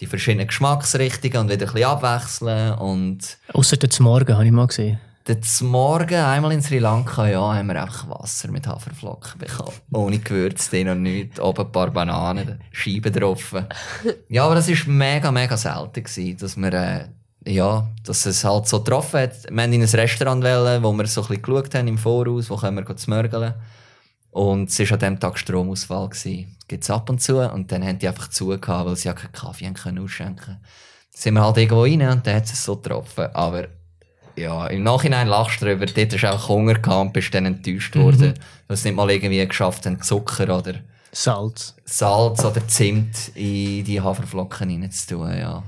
die 0.00 0.06
verschiedenen 0.06 0.46
Geschmacksrichtungen 0.46 1.38
und 1.38 1.50
wieder 1.50 1.66
ein 1.66 1.72
bisschen 1.72 1.88
abwechseln. 1.88 2.74
Und 2.74 3.38
Ausser 3.52 3.76
den 3.76 3.90
Morgen 4.00 4.34
habe 4.34 4.46
ich 4.46 4.52
mal 4.52 4.66
gesehen. 4.66 5.00
Den 5.26 5.40
Morgen, 5.60 6.14
einmal 6.14 6.52
in 6.52 6.62
Sri 6.62 6.78
Lanka, 6.78 7.28
ja, 7.28 7.54
haben 7.54 7.66
wir 7.66 7.82
einfach 7.82 8.08
Wasser 8.08 8.50
mit 8.50 8.66
Haferflocken 8.66 9.38
bekommen. 9.38 9.76
Ohne 9.92 10.20
Gewürz 10.20 10.70
drin 10.70 10.88
und 10.88 11.02
nichts. 11.02 11.38
Oben 11.38 11.66
ein 11.66 11.72
paar 11.72 11.90
Bananen, 11.90 12.60
Scheiben 12.72 13.12
drauf. 13.12 13.54
Ja, 14.30 14.46
aber 14.46 14.54
das 14.54 14.70
war 14.70 14.90
mega, 14.90 15.30
mega 15.30 15.54
selten, 15.58 16.02
gewesen, 16.02 16.38
dass 16.38 16.56
wir 16.56 16.72
äh, 16.72 17.08
ja, 17.48 17.88
dass 18.04 18.26
es 18.26 18.44
halt 18.44 18.68
so 18.68 18.80
getroffen 18.80 19.20
hat. 19.20 19.50
Wir 19.50 19.62
haben 19.62 19.72
in 19.72 19.82
ein 19.82 19.88
Restaurant 19.88 20.44
wollen, 20.44 20.82
wo 20.82 20.92
wir 20.92 21.06
so 21.06 21.22
ein 21.22 21.28
bisschen 21.28 21.42
geschaut 21.42 21.74
haben 21.74 21.88
im 21.88 21.98
Voraus, 21.98 22.50
wo 22.50 22.56
können 22.56 22.86
wir 22.86 22.96
zmörgeln. 22.96 23.54
Und 24.30 24.68
es 24.68 24.78
war 24.78 24.92
an 24.92 24.98
diesem 24.98 25.20
Tag 25.20 25.38
Stromausfall. 25.38 26.10
Gibt 26.68 26.84
es 26.84 26.90
ab 26.90 27.08
und 27.08 27.22
zu. 27.22 27.38
Und 27.38 27.72
dann 27.72 27.84
haben 27.84 27.98
die 27.98 28.08
einfach 28.08 28.28
zugehört, 28.28 28.86
weil 28.86 28.96
sie 28.96 29.08
ja 29.08 29.14
keinen 29.14 29.32
Kaffee 29.32 29.70
können 29.72 30.04
ausschenken 30.04 30.36
können. 30.36 30.60
Dann 30.60 31.20
sind 31.20 31.34
wir 31.34 31.42
halt 31.42 31.56
irgendwo 31.56 31.82
rein 31.82 32.02
und 32.08 32.26
dann 32.26 32.36
hat 32.36 32.44
es 32.44 32.62
so 32.62 32.76
getroffen. 32.76 33.28
Aber 33.32 33.68
ja, 34.36 34.66
im 34.68 34.82
Nachhinein 34.82 35.26
lachst 35.26 35.62
du 35.62 35.64
darüber, 35.64 35.86
dort 35.86 36.12
hast 36.12 36.22
du 36.22 36.32
auch 36.32 36.48
Hunger 36.48 36.74
gehabt 36.74 37.00
und 37.00 37.12
bist 37.12 37.34
dann 37.34 37.46
enttäuscht 37.46 37.96
worden, 37.96 38.28
mhm. 38.28 38.34
weil 38.68 38.74
es 38.74 38.84
nicht 38.84 38.94
mal 38.94 39.10
irgendwie 39.10 39.44
geschafft 39.44 39.86
haben, 39.86 40.00
Zucker 40.02 40.56
oder 40.56 40.74
Salz. 41.10 41.74
Salz 41.84 42.44
oder 42.44 42.68
Zimt 42.68 43.32
in 43.34 43.82
die 43.84 44.00
Haferflocken 44.00 44.70
reinzutun, 44.70 45.36
ja. 45.36 45.62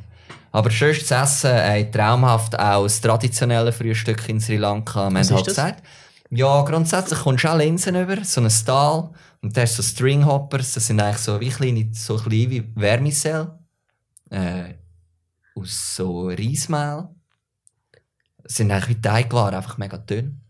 Aber 0.53 0.71
schönstes 0.71 1.11
Essen, 1.11 1.51
äh, 1.51 1.91
traumhaft 1.91 2.59
auch 2.59 2.83
das 2.83 3.01
traditionelle 3.01 3.73
Frühstück 3.73 4.29
in 4.29 4.41
Sri 4.41 4.57
Lanka. 4.57 5.13
Was 5.13 5.31
ist 5.31 5.37
das? 5.39 5.47
Gesagt, 5.47 5.83
Ja, 6.31 6.63
grundsätzlich 6.63 7.21
kommst 7.21 7.45
du 7.45 7.49
auch 7.49 7.57
Linsen 7.57 7.95
über, 7.95 8.25
so 8.25 8.41
ein 8.41 8.51
Stahl. 8.51 9.11
Und 9.43 9.57
da 9.57 9.63
hast 9.63 9.79
du 9.79 9.83
so 9.83 9.89
Stringhoppers, 9.89 10.75
das 10.75 10.87
sind 10.87 11.01
eigentlich 11.01 11.19
so 11.19 11.41
wie 11.41 11.49
kleine, 11.49 11.89
so 11.93 12.17
klein 12.17 12.51
wie 12.51 12.73
Vermicell. 12.77 13.53
Äh, 14.31 14.75
aus 15.55 15.97
so 15.97 16.29
Reismehl. 16.29 17.09
Das 18.43 18.55
sind 18.55 18.71
eigentlich 18.71 18.97
wie 18.97 19.01
Teigwaren, 19.01 19.55
einfach 19.55 19.79
mega 19.79 19.99
dünn. 19.99 20.41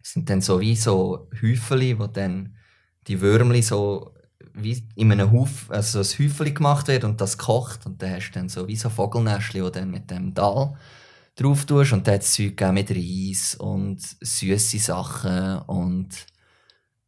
Das 0.00 0.12
sind 0.12 0.28
dann 0.28 0.40
so 0.40 0.60
wie 0.60 0.76
so 0.76 1.28
Häufeli, 1.42 1.98
wo 1.98 2.06
dann 2.06 2.56
die 3.06 3.20
Würmli 3.20 3.62
so 3.62 4.13
wie 4.54 4.86
in 4.94 5.12
einem 5.12 5.30
Huf, 5.30 5.70
also 5.70 5.98
ein 5.98 6.04
Häufeli 6.04 6.52
gemacht 6.52 6.88
wird 6.88 7.04
und 7.04 7.20
das 7.20 7.36
kocht. 7.38 7.86
Und 7.86 8.00
dann 8.00 8.14
hast 8.14 8.30
du 8.30 8.38
dann 8.38 8.48
so 8.48 8.66
wie 8.68 8.76
so 8.76 8.88
Vogelnestchen, 8.88 9.64
die 9.64 9.72
dann 9.72 9.90
mit 9.90 10.10
dem 10.10 10.32
Dahl 10.32 10.76
drauf 11.36 11.64
tust. 11.64 11.92
Und 11.92 12.06
dann 12.06 12.14
hat 12.14 12.22
es 12.22 12.32
Zeug 12.32 12.60
mit 12.72 12.90
Reis 12.90 13.56
und 13.56 14.00
süße 14.20 14.78
Sachen 14.78 15.58
und 15.66 16.08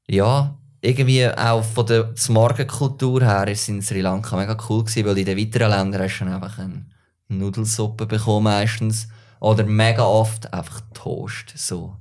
ja, 0.09 0.57
irgendwie 0.81 1.27
auch 1.29 1.65
von 1.65 1.87
der 1.87 2.15
Morgenkultur 2.29 3.23
her 3.23 3.49
ist 3.49 3.69
in 3.69 3.83
Sri 3.83 4.01
Lanka 4.01 4.37
mega 4.37 4.57
cool 4.69 4.85
gewesen, 4.85 5.07
weil 5.07 5.19
in 5.19 5.25
den 5.25 5.39
weiteren 5.39 5.71
Ländern 5.71 6.03
hast 6.03 6.21
du 6.21 6.25
dann 6.25 6.35
einfach 6.35 6.59
eine 6.59 6.87
Nudelsuppe 7.29 8.07
bekommen 8.07 8.45
meistens. 8.45 9.09
Oder 9.41 9.65
mega 9.65 10.05
oft 10.05 10.53
einfach 10.53 10.81
Toast, 10.95 11.53
so. 11.57 11.97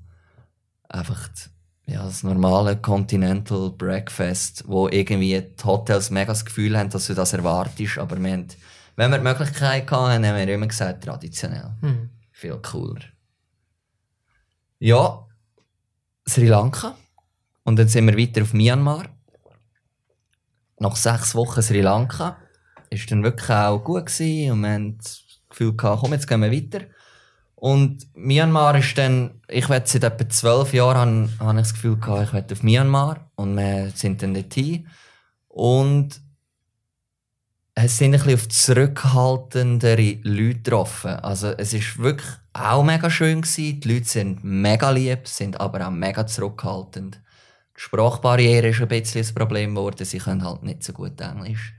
Einfach, 0.88 1.30
ja, 1.88 2.04
das 2.04 2.24
normale 2.24 2.78
Continental 2.78 3.70
Breakfast, 3.70 4.64
wo 4.68 4.88
irgendwie 4.88 5.42
die 5.42 5.64
Hotels 5.64 6.10
mega 6.10 6.32
das 6.32 6.46
Gefühl 6.46 6.78
haben, 6.78 6.90
dass 6.90 7.08
du 7.08 7.14
das 7.14 7.34
erwartest, 7.34 7.98
aber 8.00 8.22
wir 8.22 8.32
haben, 8.32 8.48
wenn 8.96 9.12
wir 9.12 9.18
die 9.18 9.24
Möglichkeit 9.24 9.92
hatten, 9.92 10.26
haben 10.26 10.36
wir 10.36 10.54
immer 10.54 10.68
gesagt, 10.68 11.04
traditionell. 11.04 11.72
Hm. 11.82 12.10
Viel 12.32 12.58
cooler. 12.58 13.02
Ja, 14.80 15.26
Sri 16.28 16.48
Lanka. 16.48 16.96
Und 17.64 17.78
dann 17.78 17.88
sind 17.88 18.06
wir 18.08 18.18
weiter 18.18 18.42
auf 18.42 18.54
Myanmar. 18.54 19.06
Nach 20.80 20.96
sechs 20.96 21.34
Wochen 21.36 21.62
Sri 21.62 21.82
Lanka. 21.82 22.38
Ist 22.90 23.10
dann 23.12 23.24
wirklich 23.24 23.50
auch 23.50 23.80
gut 23.80 24.08
gewesen 24.08 24.52
und 24.52 24.62
wir 24.62 24.70
haben 24.70 24.98
das 24.98 25.24
Gefühl 25.50 25.76
gehabt, 25.76 26.02
komm, 26.02 26.14
jetzt 26.14 26.28
gehen 26.28 26.42
wir 26.42 26.52
weiter. 26.52 26.86
Und 27.56 28.08
Myanmar 28.16 28.78
ist 28.78 28.98
dann, 28.98 29.42
ich 29.48 29.70
werde 29.70 29.88
seit 29.88 30.04
etwa 30.04 30.30
zwölf 30.30 30.74
Jahren, 30.74 31.32
habe, 31.40 31.46
habe 31.46 31.60
ich 31.60 31.64
das 31.68 31.74
Gefühl 31.74 31.98
gehabt, 31.98 32.28
ich 32.28 32.34
werde 32.34 32.54
auf 32.54 32.64
Myanmar. 32.64 33.32
Und 33.36 33.56
wir 33.56 33.92
sind 33.96 34.22
dann 34.22 34.34
dort 34.34 34.54
hin. 34.54 34.88
Und 35.48 36.22
es 37.76 37.98
sind 37.98 38.14
ein 38.14 38.22
bisschen 38.22 38.36
auf 38.36 38.48
zurückhaltendere 38.50 40.20
Leute 40.24 40.60
getroffen. 40.60 41.12
Also 41.12 41.48
es 41.50 41.74
ist 41.74 41.98
wirklich 41.98 42.30
auch 42.54 42.84
mega 42.84 43.10
schön 43.10 43.42
gewesen. 43.42 43.82
Die 43.82 43.94
Leute 43.94 44.06
sind 44.06 44.44
mega 44.44 44.90
lieb, 44.92 45.28
sind 45.28 45.60
aber 45.60 45.88
auch 45.88 45.92
mega 45.92 46.26
zurückhaltend. 46.26 47.22
Die 47.76 47.82
Sprachbarriere 47.82 48.70
ist 48.70 48.82
ein 48.82 48.88
bisschen 48.88 49.26
ein 49.26 49.36
Problem 49.36 49.76
geworden. 49.76 50.06
Sie 50.06 50.20
können 50.20 50.44
halt 50.44 50.64
nicht 50.64 50.84
so 50.84 50.94
gut 50.94 51.20
Englisch. 51.20 51.74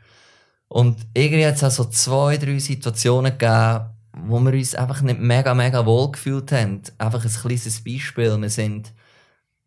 Und 0.69 0.99
irgendwie 1.15 1.47
hat 1.47 1.55
es 1.55 1.65
auch 1.65 1.71
so 1.71 1.85
zwei, 1.85 2.37
drei 2.37 2.59
Situationen 2.59 3.33
gegeben, 3.33 3.87
wo 4.25 4.41
wir 4.41 4.53
uns 4.53 4.75
einfach 4.75 5.03
nicht 5.03 5.21
mega, 5.21 5.55
mega 5.55 5.85
wohl 5.85 6.13
gefühlt 6.13 6.51
haben. 6.53 6.83
Einfach 6.99 7.25
ein 7.25 7.31
kleines 7.31 7.85
Beispiel. 7.85 8.41
Wir 8.41 8.51
sind 8.51 8.93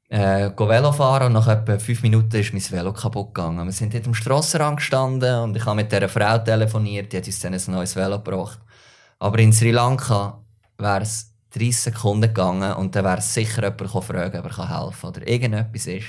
äh, 0.09 0.49
Velo 0.57 0.91
fahren 0.91 1.27
und 1.27 1.33
nach 1.33 1.47
etwa 1.47 1.77
fünf 1.77 2.01
Minuten 2.01 2.35
ist 2.35 2.53
mein 2.53 2.71
Velo 2.71 2.93
kaputt 2.93 3.33
gegangen. 3.33 3.65
Wir 3.65 3.71
sind 3.71 3.93
dort 3.93 4.07
am 4.07 4.13
Strassenrand 4.13 4.77
gestanden 4.77 5.43
und 5.43 5.55
ich 5.55 5.65
habe 5.65 5.75
mit 5.75 5.91
dieser 5.91 6.09
Frau 6.09 6.39
telefoniert, 6.39 7.13
die 7.13 7.17
hat 7.17 7.27
uns 7.27 7.39
dann 7.39 7.53
ein 7.53 7.61
neues 7.67 7.95
Velo 7.95 8.17
gebracht. 8.21 8.59
Aber 9.19 9.37
in 9.39 9.53
Sri 9.53 9.71
Lanka 9.71 10.43
wäre 10.77 11.01
es 11.01 11.33
30 11.51 11.77
Sekunden 11.77 12.21
gegangen 12.21 12.73
und 12.73 12.95
dann 12.95 13.05
wäre 13.05 13.21
sicher 13.21 13.63
jemand 13.63 14.05
fragen, 14.05 14.39
ob 14.39 14.45
er 14.45 14.83
helfen 14.83 15.01
kann 15.01 15.09
oder 15.09 15.27
irgendetwas 15.27 15.87
ist. 15.87 16.07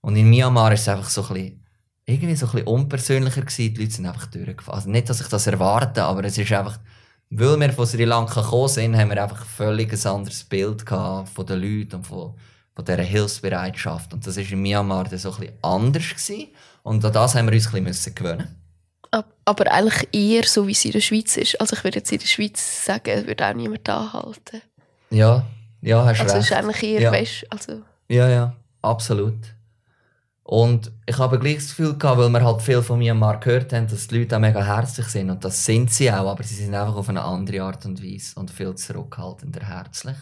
Und 0.00 0.16
in 0.16 0.28
Myanmar 0.28 0.72
ist 0.72 0.82
es 0.82 0.88
einfach 0.88 1.08
so 1.08 1.22
ein 1.22 1.34
bisschen, 1.34 1.64
irgendwie 2.06 2.36
so 2.36 2.46
ein 2.46 2.52
bisschen 2.52 2.66
unpersönlicher 2.68 3.40
gewesen. 3.40 3.74
Die 3.74 3.80
Leute 3.80 3.94
sind 3.94 4.06
einfach 4.06 4.26
durchgefahren. 4.26 4.78
Also 4.78 4.90
nicht, 4.90 5.08
dass 5.08 5.20
ich 5.20 5.28
das 5.28 5.46
erwarte, 5.46 6.04
aber 6.04 6.24
es 6.24 6.36
ist 6.36 6.52
einfach, 6.52 6.78
weil 7.36 7.58
wir 7.60 7.72
von 7.72 7.86
Sri 7.86 8.04
Lanka 8.04 8.40
gekommen 8.42 8.68
sind, 8.68 8.96
haben 8.96 9.10
wir 9.10 9.22
einfach 9.22 9.44
völlig 9.44 9.92
ein 9.92 10.10
anderes 10.10 10.44
Bild 10.44 10.84
gehabt 10.86 11.28
von 11.30 11.46
den 11.46 11.60
Leuten 11.60 11.96
und 11.96 12.06
von, 12.06 12.34
von 12.74 12.84
dieser 12.84 13.02
Hilfsbereitschaft. 13.02 14.12
Und 14.12 14.26
das 14.26 14.36
war 14.36 14.44
in 14.44 14.62
Myanmar 14.62 15.04
dann 15.04 15.18
so 15.18 15.32
ein 15.32 15.40
bisschen 15.40 15.54
anders. 15.62 16.08
Gewesen. 16.10 16.48
Und 16.82 17.04
an 17.04 17.12
das 17.12 17.34
haben 17.34 17.46
wir 17.46 17.54
uns 17.54 17.72
ein 17.74 17.84
bisschen 17.84 18.14
gewöhnen 18.14 18.54
Ab- 19.10 19.32
Aber 19.44 19.70
eigentlich 19.72 20.08
eher 20.12 20.44
so, 20.44 20.66
wie 20.66 20.72
es 20.72 20.84
in 20.84 20.92
der 20.92 21.00
Schweiz 21.00 21.36
ist. 21.36 21.60
Also 21.60 21.76
ich 21.76 21.84
würde 21.84 21.98
jetzt 21.98 22.10
in 22.12 22.18
der 22.18 22.26
Schweiz 22.26 22.84
sagen, 22.84 23.10
es 23.10 23.26
würde 23.26 23.46
auch 23.46 23.54
niemand 23.54 23.88
anhalten. 23.88 24.60
Ja, 25.10 25.44
ja, 25.82 26.04
hast 26.04 26.20
Also 26.20 26.24
es 26.24 26.34
recht. 26.34 26.50
ist 26.50 26.52
eigentlich 26.52 26.82
eher 26.82 27.00
Ja. 27.00 27.12
West. 27.12 27.46
Also, 27.50 27.82
Ja, 28.08 28.28
ja, 28.28 28.56
absolut. 28.82 29.38
Und 30.46 30.92
ich 31.06 31.16
habe 31.18 31.38
gleich 31.38 31.56
das 31.56 31.68
Gefühl 31.68 31.96
gehabt, 31.96 32.18
weil 32.18 32.28
wir 32.28 32.44
halt 32.44 32.60
viel 32.60 32.82
von 32.82 32.98
Myanmar 32.98 33.40
gehört 33.40 33.72
haben, 33.72 33.88
dass 33.88 34.08
die 34.08 34.18
Leute 34.18 34.36
auch 34.36 34.40
mega 34.40 34.62
herzlich 34.62 35.06
sind. 35.06 35.30
Und 35.30 35.42
das 35.42 35.64
sind 35.64 35.90
sie 35.90 36.12
auch, 36.12 36.30
aber 36.30 36.42
sie 36.44 36.54
sind 36.54 36.74
einfach 36.74 36.96
auf 36.96 37.08
eine 37.08 37.22
andere 37.22 37.62
Art 37.62 37.86
und 37.86 38.02
Weise 38.02 38.38
und 38.38 38.50
viel 38.50 38.74
zurückhaltender 38.74 39.66
herzlich. 39.66 40.18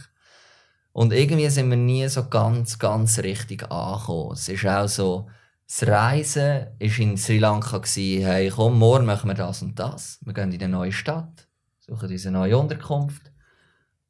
Und 0.92 1.12
irgendwie 1.12 1.48
sind 1.48 1.70
wir 1.70 1.76
nie 1.76 2.06
so 2.06 2.28
ganz, 2.28 2.78
ganz 2.78 3.18
richtig 3.18 3.68
angekommen. 3.68 4.34
Es 4.34 4.48
ist 4.48 4.64
auch 4.64 4.86
so, 4.86 5.28
das 5.66 5.88
Reisen 5.88 6.66
war 6.78 6.98
in 6.98 7.16
Sri 7.16 7.38
Lanka, 7.38 7.78
gewesen, 7.78 8.24
hey, 8.24 8.48
komm, 8.54 8.78
morgen 8.78 9.06
machen 9.06 9.28
wir 9.28 9.34
das 9.34 9.62
und 9.62 9.76
das. 9.76 10.20
Wir 10.24 10.34
gehen 10.34 10.52
in 10.52 10.62
eine 10.62 10.72
neue 10.72 10.92
Stadt, 10.92 11.48
suchen 11.80 12.08
uns 12.08 12.24
neue 12.26 12.56
Unterkunft. 12.56 13.32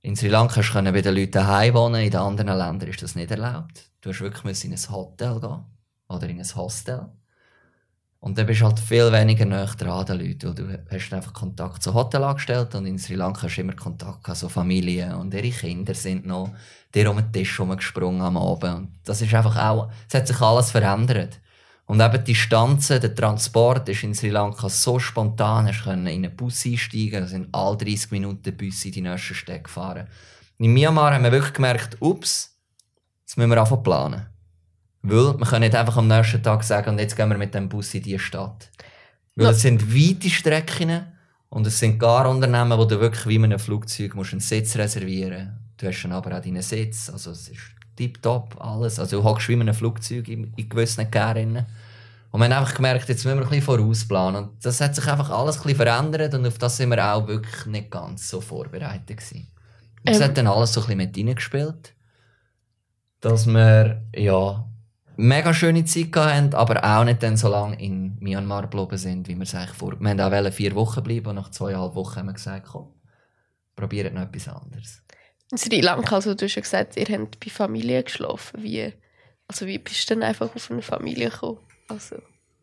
In 0.03 0.17
Sri 0.17 0.29
Lanka 0.29 0.61
können 0.61 0.93
bei 0.93 1.01
den 1.01 1.15
Leuten 1.15 1.33
daheim 1.33 1.73
wohnen, 1.73 2.03
in 2.03 2.11
den 2.11 2.21
anderen 2.21 2.59
Ländern 2.59 2.91
ist 2.91 3.01
das 3.01 3.15
nicht 3.15 3.31
erlaubt. 3.31 3.91
Du 4.03 4.11
musst 4.11 4.21
wirklich 4.21 4.65
in 4.65 4.73
ein 4.73 4.91
Hotel 4.91 5.41
gehen 5.41 5.72
oder 6.13 6.29
in 6.29 6.39
ein 6.39 6.57
Hostel. 6.57 7.09
Und 8.23 8.39
dann 8.39 8.47
bist 8.47 8.61
du 8.61 8.67
halt 8.67 8.79
viel 8.79 9.11
weniger 9.11 9.45
näher 9.45 9.67
dran 9.77 9.91
an 9.91 10.07
den 10.07 10.21
Leuten, 10.21 10.47
weil 10.47 10.55
du 10.55 10.87
hast 10.93 11.13
einfach 11.13 11.33
Kontakt 11.33 11.83
zu 11.83 11.93
Hotelangestellten 11.93 12.79
und 12.79 12.87
in 12.87 12.97
Sri 12.97 13.17
Lanka 13.17 13.43
hast 13.43 13.57
du 13.57 13.63
immer 13.63 13.73
Kontakt 13.73 14.25
zu 14.25 14.35
so 14.35 14.49
Familien 14.49 15.15
und 15.15 15.35
ihre 15.35 15.51
Kinder 15.51 15.93
sind 15.93 16.25
noch 16.25 16.55
dir 16.95 17.11
um 17.11 17.17
den 17.17 17.33
Tisch 17.33 17.59
herumgesprungen 17.59 18.23
am 18.23 18.37
Abend. 18.37 18.77
Und 18.77 18.99
das 19.05 19.23
ist 19.23 19.35
einfach 19.35 19.57
auch, 19.57 19.91
es 20.09 20.15
hat 20.15 20.29
sich 20.29 20.41
alles 20.41 20.71
verändert. 20.71 21.41
Und 21.87 22.01
eben 22.01 22.25
die 22.25 22.33
Distanzen, 22.33 23.01
der 23.01 23.13
Transport 23.13 23.89
ist 23.89 24.05
in 24.05 24.15
Sri 24.15 24.29
Lanka 24.29 24.69
so 24.69 25.01
spontan, 25.01 25.69
können 25.83 26.07
in 26.07 26.25
einen 26.25 26.37
Bus 26.37 26.65
einsteigen, 26.65 27.27
sind 27.27 27.49
alle 27.53 27.77
30 27.77 28.13
Minuten 28.13 28.57
Bus 28.57 28.85
in 28.85 28.93
die 28.93 29.01
nächste 29.01 29.35
Stadt 29.35 29.65
gefahren. 29.65 30.07
In 30.59 30.73
Myanmar 30.73 31.13
haben 31.13 31.25
wir 31.25 31.33
wirklich 31.33 31.55
gemerkt, 31.55 31.97
ups, 32.01 32.57
jetzt 33.23 33.37
müssen 33.37 33.51
wir 33.51 33.61
anfangen 33.61 33.83
planen. 33.83 34.32
Weil 35.03 35.39
wir 35.39 35.47
können 35.47 35.63
nicht 35.63 35.75
einfach 35.75 35.97
am 35.97 36.09
nächsten 36.09 36.43
Tag 36.43 36.63
sagen, 36.63 36.91
und 36.91 36.99
jetzt 36.99 37.17
gehen 37.17 37.29
wir 37.29 37.39
mit 37.39 37.55
dem 37.55 37.69
Bus 37.69 37.93
in 37.95 38.03
diese 38.03 38.19
Stadt. 38.21 38.71
Weil 39.35 39.49
es 39.49 39.63
sind 39.63 39.95
weite 39.95 40.31
Strecken 40.31 41.07
und 41.49 41.67
es 41.67 41.79
sind 41.79 41.99
gar 41.99 42.29
Unternehmen, 42.29 42.79
wo 42.79 42.85
du 42.85 43.01
wirklich 43.01 43.27
wie 43.27 43.37
in 43.37 43.45
einem 43.45 43.59
Flugzeug 43.59 44.15
musst 44.15 44.33
einen 44.33 44.41
Sitz 44.41 44.77
reservieren 44.77 45.59
Du 45.77 45.89
hast 45.89 46.03
dann 46.03 46.13
aber 46.13 46.39
auch 46.39 46.43
deinen 46.43 46.63
Sitz, 46.63 47.11
also 47.11 47.33
es 47.33 47.49
ist 47.49 47.61
tipptopp 47.97 48.57
alles. 48.61 49.01
Also 49.01 49.19
du 49.19 49.25
hockst 49.25 49.49
wie 49.49 49.55
in 49.55 49.63
einem 49.63 49.75
Flugzeug 49.75 50.29
in, 50.29 50.53
in 50.55 50.69
gewissen 50.69 51.11
Gärinnen. 51.11 51.67
Und 52.31 52.41
wir 52.41 52.45
haben 52.45 52.53
einfach 52.53 52.75
gemerkt, 52.77 53.09
jetzt 53.09 53.25
müssen 53.25 53.39
wir 53.39 53.45
ein 53.45 53.49
bisschen 53.49 53.65
vorausplanen. 53.65 54.45
Und 54.45 54.65
das 54.65 54.81
hat 54.81 54.95
sich 54.95 55.07
einfach 55.07 55.31
alles 55.31 55.57
ein 55.57 55.63
bisschen 55.65 55.77
verändert 55.79 56.35
und 56.35 56.47
auf 56.47 56.57
das 56.59 56.77
sind 56.77 56.91
wir 56.91 57.05
auch 57.05 57.27
wirklich 57.27 57.67
nicht 57.67 57.91
ganz 57.91 58.29
so 58.29 58.41
vorbereitet 58.41 59.19
gewesen. 59.19 59.49
Und 59.99 60.09
das 60.09 60.19
Ähm. 60.19 60.25
hat 60.25 60.39
dann 60.39 60.47
alles 60.47 60.73
so 60.73 60.81
ein 60.81 60.87
bisschen 60.87 60.99
mit 60.99 61.17
reingespielt. 61.17 61.95
Dass 63.21 63.47
wir, 63.47 64.03
ja, 64.15 64.65
mega 65.23 65.55
schöne 65.55 65.85
Zeit 65.85 66.15
haben, 66.17 66.55
aber 66.55 66.85
auch 66.85 67.05
nicht 67.05 67.23
dann 67.23 67.37
so 67.37 67.49
lange 67.49 67.81
in 67.81 68.17
Myanmar 68.21 68.63
geblieben 68.63 68.97
sind, 68.97 69.29
wie 69.29 69.37
wir 69.37 69.43
es 69.43 69.55
eigentlich 69.55 69.77
vor... 69.77 69.99
Wir 70.01 70.19
wollten 70.19 70.47
auch 70.47 70.53
vier 70.53 70.75
Wochen 70.75 71.03
bleiben 71.03 71.29
und 71.29 71.37
nach 71.37 71.51
zweieinhalb 71.51 71.95
Wochen 71.95 72.17
haben 72.17 72.27
wir 72.27 72.33
gesagt, 72.35 72.67
komm, 72.71 72.89
probiert 73.77 74.13
noch 74.13 74.23
etwas 74.23 74.49
anderes. 74.49 75.03
in 75.51 75.59
Sri 75.59 75.81
Lanka, 75.81 76.17
also 76.17 76.35
du 76.35 76.45
hast 76.45 76.55
ja 76.55 76.63
gesagt, 76.63 76.97
ihr 76.97 77.07
habt 77.07 77.41
bei 77.41 77.51
Familie 77.51 78.03
geschlafen. 78.03 78.63
Wie, 78.63 78.93
also 79.47 79.67
wie 79.67 79.79
bist 79.79 80.09
du 80.09 80.15
dann 80.15 80.23
einfach 80.23 80.55
auf 80.55 80.71
eine 80.71 80.83
Familie 80.83 81.31
gekommen? 81.31 81.59
Also, 81.89 82.17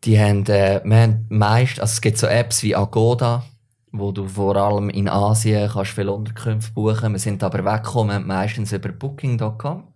Die 0.04 0.18
haben, 0.18 0.44
äh, 0.46 0.80
wir 0.84 0.96
haben 0.96 1.26
meist, 1.28 1.80
also 1.80 1.92
es 1.92 2.00
gibt 2.00 2.18
so 2.18 2.26
Apps 2.26 2.62
wie 2.62 2.74
Agoda, 2.74 3.44
wo 3.92 4.12
du 4.12 4.26
vor 4.26 4.56
allem 4.56 4.88
in 4.90 5.08
Asien 5.08 5.68
kannst 5.68 5.92
viele 5.92 6.12
Unterkünfte 6.12 6.72
buchen. 6.72 7.12
Wir 7.12 7.18
sind 7.18 7.42
aber 7.42 7.64
weggekommen, 7.64 8.26
meistens 8.26 8.72
über 8.72 8.90
Booking.com. 8.90 9.92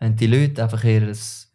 Haben 0.00 0.16
die 0.16 0.26
Leute 0.26 0.62
einfach 0.62 0.84
ihres, 0.84 1.45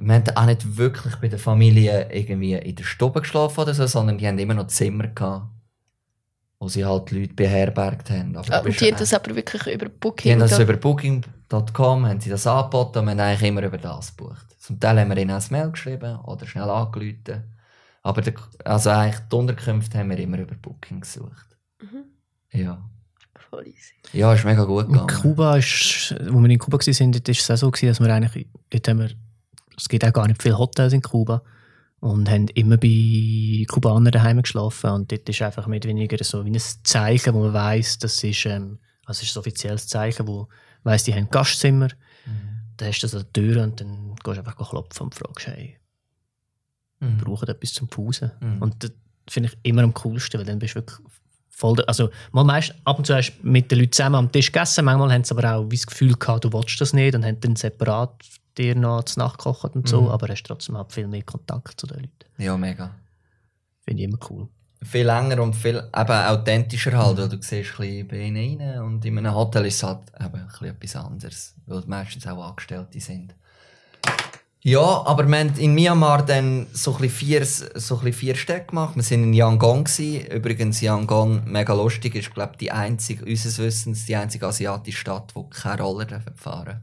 wir 0.00 0.14
haben 0.14 0.36
auch 0.36 0.46
nicht 0.46 0.76
wirklich 0.76 1.16
bei 1.16 1.28
der 1.28 1.38
Familie 1.38 2.08
irgendwie 2.12 2.54
in 2.54 2.74
der 2.76 2.84
Stube 2.84 3.20
geschlafen 3.20 3.60
oder 3.60 3.74
so, 3.74 3.86
sondern 3.86 4.18
die 4.18 4.26
haben 4.26 4.38
immer 4.38 4.54
noch 4.54 4.66
Zimmer 4.68 5.08
gehabt, 5.08 5.46
wo 6.58 6.68
sie 6.68 6.84
halt 6.84 7.10
die 7.10 7.20
Leute 7.20 7.34
beherbergt 7.34 8.10
haben. 8.10 8.36
Aber 8.36 8.52
ah, 8.54 8.60
und 8.60 8.80
die 8.80 8.86
haben 8.86 8.98
das 8.98 9.14
aber 9.14 9.34
wirklich 9.34 9.66
über 9.66 9.86
die 9.86 9.92
Booking. 9.98 10.32
haben 10.32 10.38
das 10.40 10.50
da- 10.50 10.62
über 10.62 10.76
Booking.com 10.76 12.06
haben 12.06 12.20
sie 12.20 12.30
das 12.30 12.46
angeboten 12.46 12.98
und 12.98 13.04
wir 13.06 13.10
haben 13.12 13.20
eigentlich 13.20 13.48
immer 13.48 13.62
über 13.62 13.78
das 13.78 14.16
gebucht. 14.16 14.46
Zum 14.58 14.78
Teil 14.78 15.00
haben 15.00 15.08
wir 15.10 15.16
ihnen 15.16 15.30
ein 15.30 15.42
Mail 15.50 15.70
geschrieben 15.70 16.16
oder 16.20 16.46
schnell 16.46 16.68
angerufen. 16.68 17.44
Aber 18.02 18.22
der, 18.22 18.34
also 18.64 18.90
eigentlich 18.90 19.20
die 19.30 19.36
Unterkünfte 19.36 19.98
haben 19.98 20.10
wir 20.10 20.18
immer 20.18 20.38
über 20.38 20.54
Booking 20.54 21.00
gesucht. 21.00 21.56
Mhm. 21.80 22.04
Ja. 22.58 22.82
voll 23.50 23.66
easy. 23.66 23.94
Ja, 24.12 24.32
ist 24.32 24.44
mega 24.44 24.64
gut 24.64 24.86
In 24.86 24.92
gegangen. 24.92 25.08
Kuba 25.22 25.56
ist, 25.56 26.14
wo 26.30 26.38
wir 26.40 26.50
in 26.50 26.58
Kuba 26.58 26.78
waren, 26.78 27.12
ist 27.12 27.28
es 27.40 27.50
auch 27.50 27.56
so, 27.56 27.70
gewesen, 27.70 27.88
dass 27.88 28.00
wir 28.00 28.14
eigentlich, 28.14 28.46
dort 28.70 28.88
haben 28.88 29.00
wir, 29.00 29.10
es 29.80 29.88
gibt 29.88 30.04
auch 30.04 30.12
gar 30.12 30.26
nicht 30.28 30.42
viele 30.42 30.58
Hotels 30.58 30.92
in 30.92 31.02
Kuba 31.02 31.42
und 32.00 32.30
haben 32.30 32.48
immer 32.48 32.76
bei 32.76 33.64
Kubanern 33.68 34.12
daheim 34.12 34.42
geschlafen 34.42 34.90
und 34.90 35.12
dort 35.12 35.28
ist 35.28 35.42
einfach 35.42 35.66
mehr 35.66 35.78
oder 35.78 35.88
weniger 35.88 36.22
so 36.24 36.44
wie 36.44 36.50
ein 36.50 36.60
Zeichen, 36.84 37.34
wo 37.34 37.40
man 37.40 37.52
weiß, 37.52 37.98
das 37.98 38.22
ist, 38.24 38.46
ähm, 38.46 38.78
also 39.04 39.20
es 39.22 39.28
ist 39.28 39.36
ein 39.36 39.40
offizielles 39.40 39.86
Zeichen, 39.88 40.26
wo 40.26 40.48
weiss, 40.82 41.04
die 41.04 41.14
haben 41.14 41.28
Gastzimmer, 41.30 41.88
dann 42.76 42.88
hast 42.88 43.00
du 43.02 43.06
das 43.06 43.14
an 43.14 43.22
der 43.22 43.32
Tür 43.32 43.62
und 43.62 43.80
dann 43.80 44.14
gehst 44.22 44.36
du 44.36 44.40
einfach 44.40 44.56
klopfen 44.70 45.04
und 45.04 45.14
fragst, 45.14 45.46
hey, 45.48 45.76
Mhm. 47.00 47.16
brauchen 47.18 47.48
etwas 47.48 47.72
zum 47.72 47.88
Pausen. 47.88 48.30
Mhm. 48.40 48.62
Und 48.62 48.84
das 48.84 48.92
finde 49.28 49.48
ich 49.48 49.58
immer 49.62 49.82
am 49.82 49.94
coolsten, 49.94 50.38
weil 50.38 50.44
dann 50.46 50.58
bist 50.58 50.74
du 50.74 50.80
wirklich 50.80 50.98
voll. 51.48 51.82
Also, 51.86 52.10
mal 52.32 52.44
meist, 52.44 52.74
ab 52.84 52.98
und 52.98 53.06
zu 53.06 53.14
hast 53.14 53.38
du 53.40 53.46
mit 53.48 53.70
den 53.70 53.78
Leuten 53.78 53.92
zusammen 53.92 54.16
am 54.16 54.32
Tisch 54.32 54.52
gegessen, 54.52 54.84
manchmal 54.84 55.12
haben 55.12 55.24
sie 55.24 55.34
aber 55.34 55.54
auch 55.56 55.70
wie 55.70 55.76
das 55.76 55.86
Gefühl 55.86 56.14
gehabt, 56.14 56.44
du 56.44 56.52
willst 56.52 56.78
das 56.80 56.92
nicht 56.92 57.14
und 57.14 57.24
haben 57.24 57.40
dann 57.40 57.56
separat 57.56 58.14
dir 58.60 58.74
noch 58.74 59.04
zu 59.04 59.18
Nacht 59.18 59.38
gekocht 59.38 59.74
und 59.74 59.88
so, 59.88 60.02
Mhm. 60.02 60.08
aber 60.08 60.28
hast 60.28 60.42
trotzdem 60.44 60.76
halt 60.76 60.92
viel 60.92 61.06
mehr 61.08 61.22
Kontakt 61.22 61.80
zu 61.80 61.86
den 61.86 62.00
Leuten. 62.00 62.12
Ja, 62.38 62.56
mega. 62.56 62.94
Finde 63.84 64.02
ich 64.02 64.08
immer 64.08 64.18
cool. 64.30 64.48
Viel 64.82 65.04
länger 65.06 65.42
und 65.42 65.54
viel 65.54 65.76
eben 65.76 66.10
authentischer 66.12 66.96
halt, 66.96 67.18
weil 67.18 67.28
du 67.28 67.36
siehst 67.42 67.72
ein 67.72 67.76
bisschen 67.76 68.08
bei 68.08 68.16
ihnen 68.18 68.60
rein 68.60 68.80
und 68.82 69.04
in 69.04 69.18
einem 69.18 69.34
Hotel 69.34 69.66
ist 69.66 69.76
es 69.76 69.82
halt 69.82 70.00
eben 70.18 70.34
ein 70.40 70.46
bisschen 70.46 70.68
etwas 70.68 70.96
anderes, 70.96 71.54
weil 71.66 71.82
meistens 71.86 72.26
auch 72.26 72.42
Angestellte 72.42 72.98
sind. 73.00 73.34
Ja, 74.62 74.80
aber 75.06 75.26
wir 75.26 75.38
haben 75.38 75.54
in 75.56 75.74
Myanmar 75.74 76.24
dann 76.24 76.66
so 76.74 76.92
ein 76.94 77.00
bisschen 77.00 77.16
vier, 77.16 77.44
so 77.46 77.98
ein 77.98 78.12
vier 78.12 78.34
Städte 78.34 78.66
gemacht. 78.66 78.94
Wir 78.94 79.02
waren 79.10 79.24
in 79.24 79.32
Yangon. 79.32 79.84
Gewesen. 79.84 80.26
Übrigens, 80.26 80.82
Yangon, 80.82 81.42
mega 81.50 81.72
lustig, 81.72 82.14
ist, 82.14 82.34
glaube 82.34 82.52
ich, 82.52 82.58
die 82.58 82.70
einzige, 82.70 83.24
unseres 83.24 83.58
Wissens, 83.58 84.04
die 84.04 84.16
einzige 84.16 84.46
asiatische 84.46 84.98
Stadt, 84.98 85.32
die 85.34 85.48
keine 85.48 85.80
Roller 85.82 86.20
fahren 86.36 86.82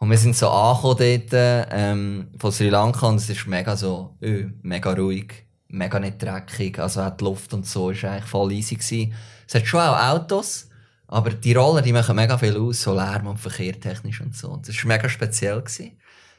Und 0.00 0.10
wir 0.10 0.16
sind 0.16 0.34
so 0.34 0.48
angekommen 0.48 0.96
dort, 0.98 1.68
ähm, 1.70 2.28
von 2.38 2.50
Sri 2.50 2.70
Lanka 2.70 3.06
und 3.06 3.16
es 3.16 3.28
ist 3.28 3.46
mega 3.46 3.76
so, 3.76 4.16
öh, 4.22 4.48
mega 4.62 4.94
ruhig, 4.94 5.44
mega 5.68 6.00
nicht 6.00 6.22
dreckig. 6.22 6.78
Also 6.78 7.02
auch 7.02 7.14
die 7.14 7.22
Luft 7.22 7.52
und 7.52 7.66
so 7.66 7.90
ist 7.90 8.02
eigentlich 8.06 8.24
voll 8.24 8.50
easy 8.50 8.76
gewesen. 8.76 9.12
Es 9.46 9.54
hat 9.54 9.66
schon 9.66 9.80
auch 9.80 10.00
Autos, 10.00 10.70
aber 11.06 11.30
die 11.30 11.52
Roller, 11.52 11.82
die 11.82 11.92
machen 11.92 12.16
mega 12.16 12.38
viel 12.38 12.56
aus, 12.56 12.80
so 12.80 12.94
Lärm 12.94 13.26
und 13.26 13.38
Verkehr 13.38 13.78
technisch 13.78 14.22
und 14.22 14.34
so. 14.34 14.48
Und 14.48 14.66
das 14.66 14.82
war 14.82 14.88
mega 14.88 15.06
speziell. 15.06 15.60
Gewesen. 15.60 15.98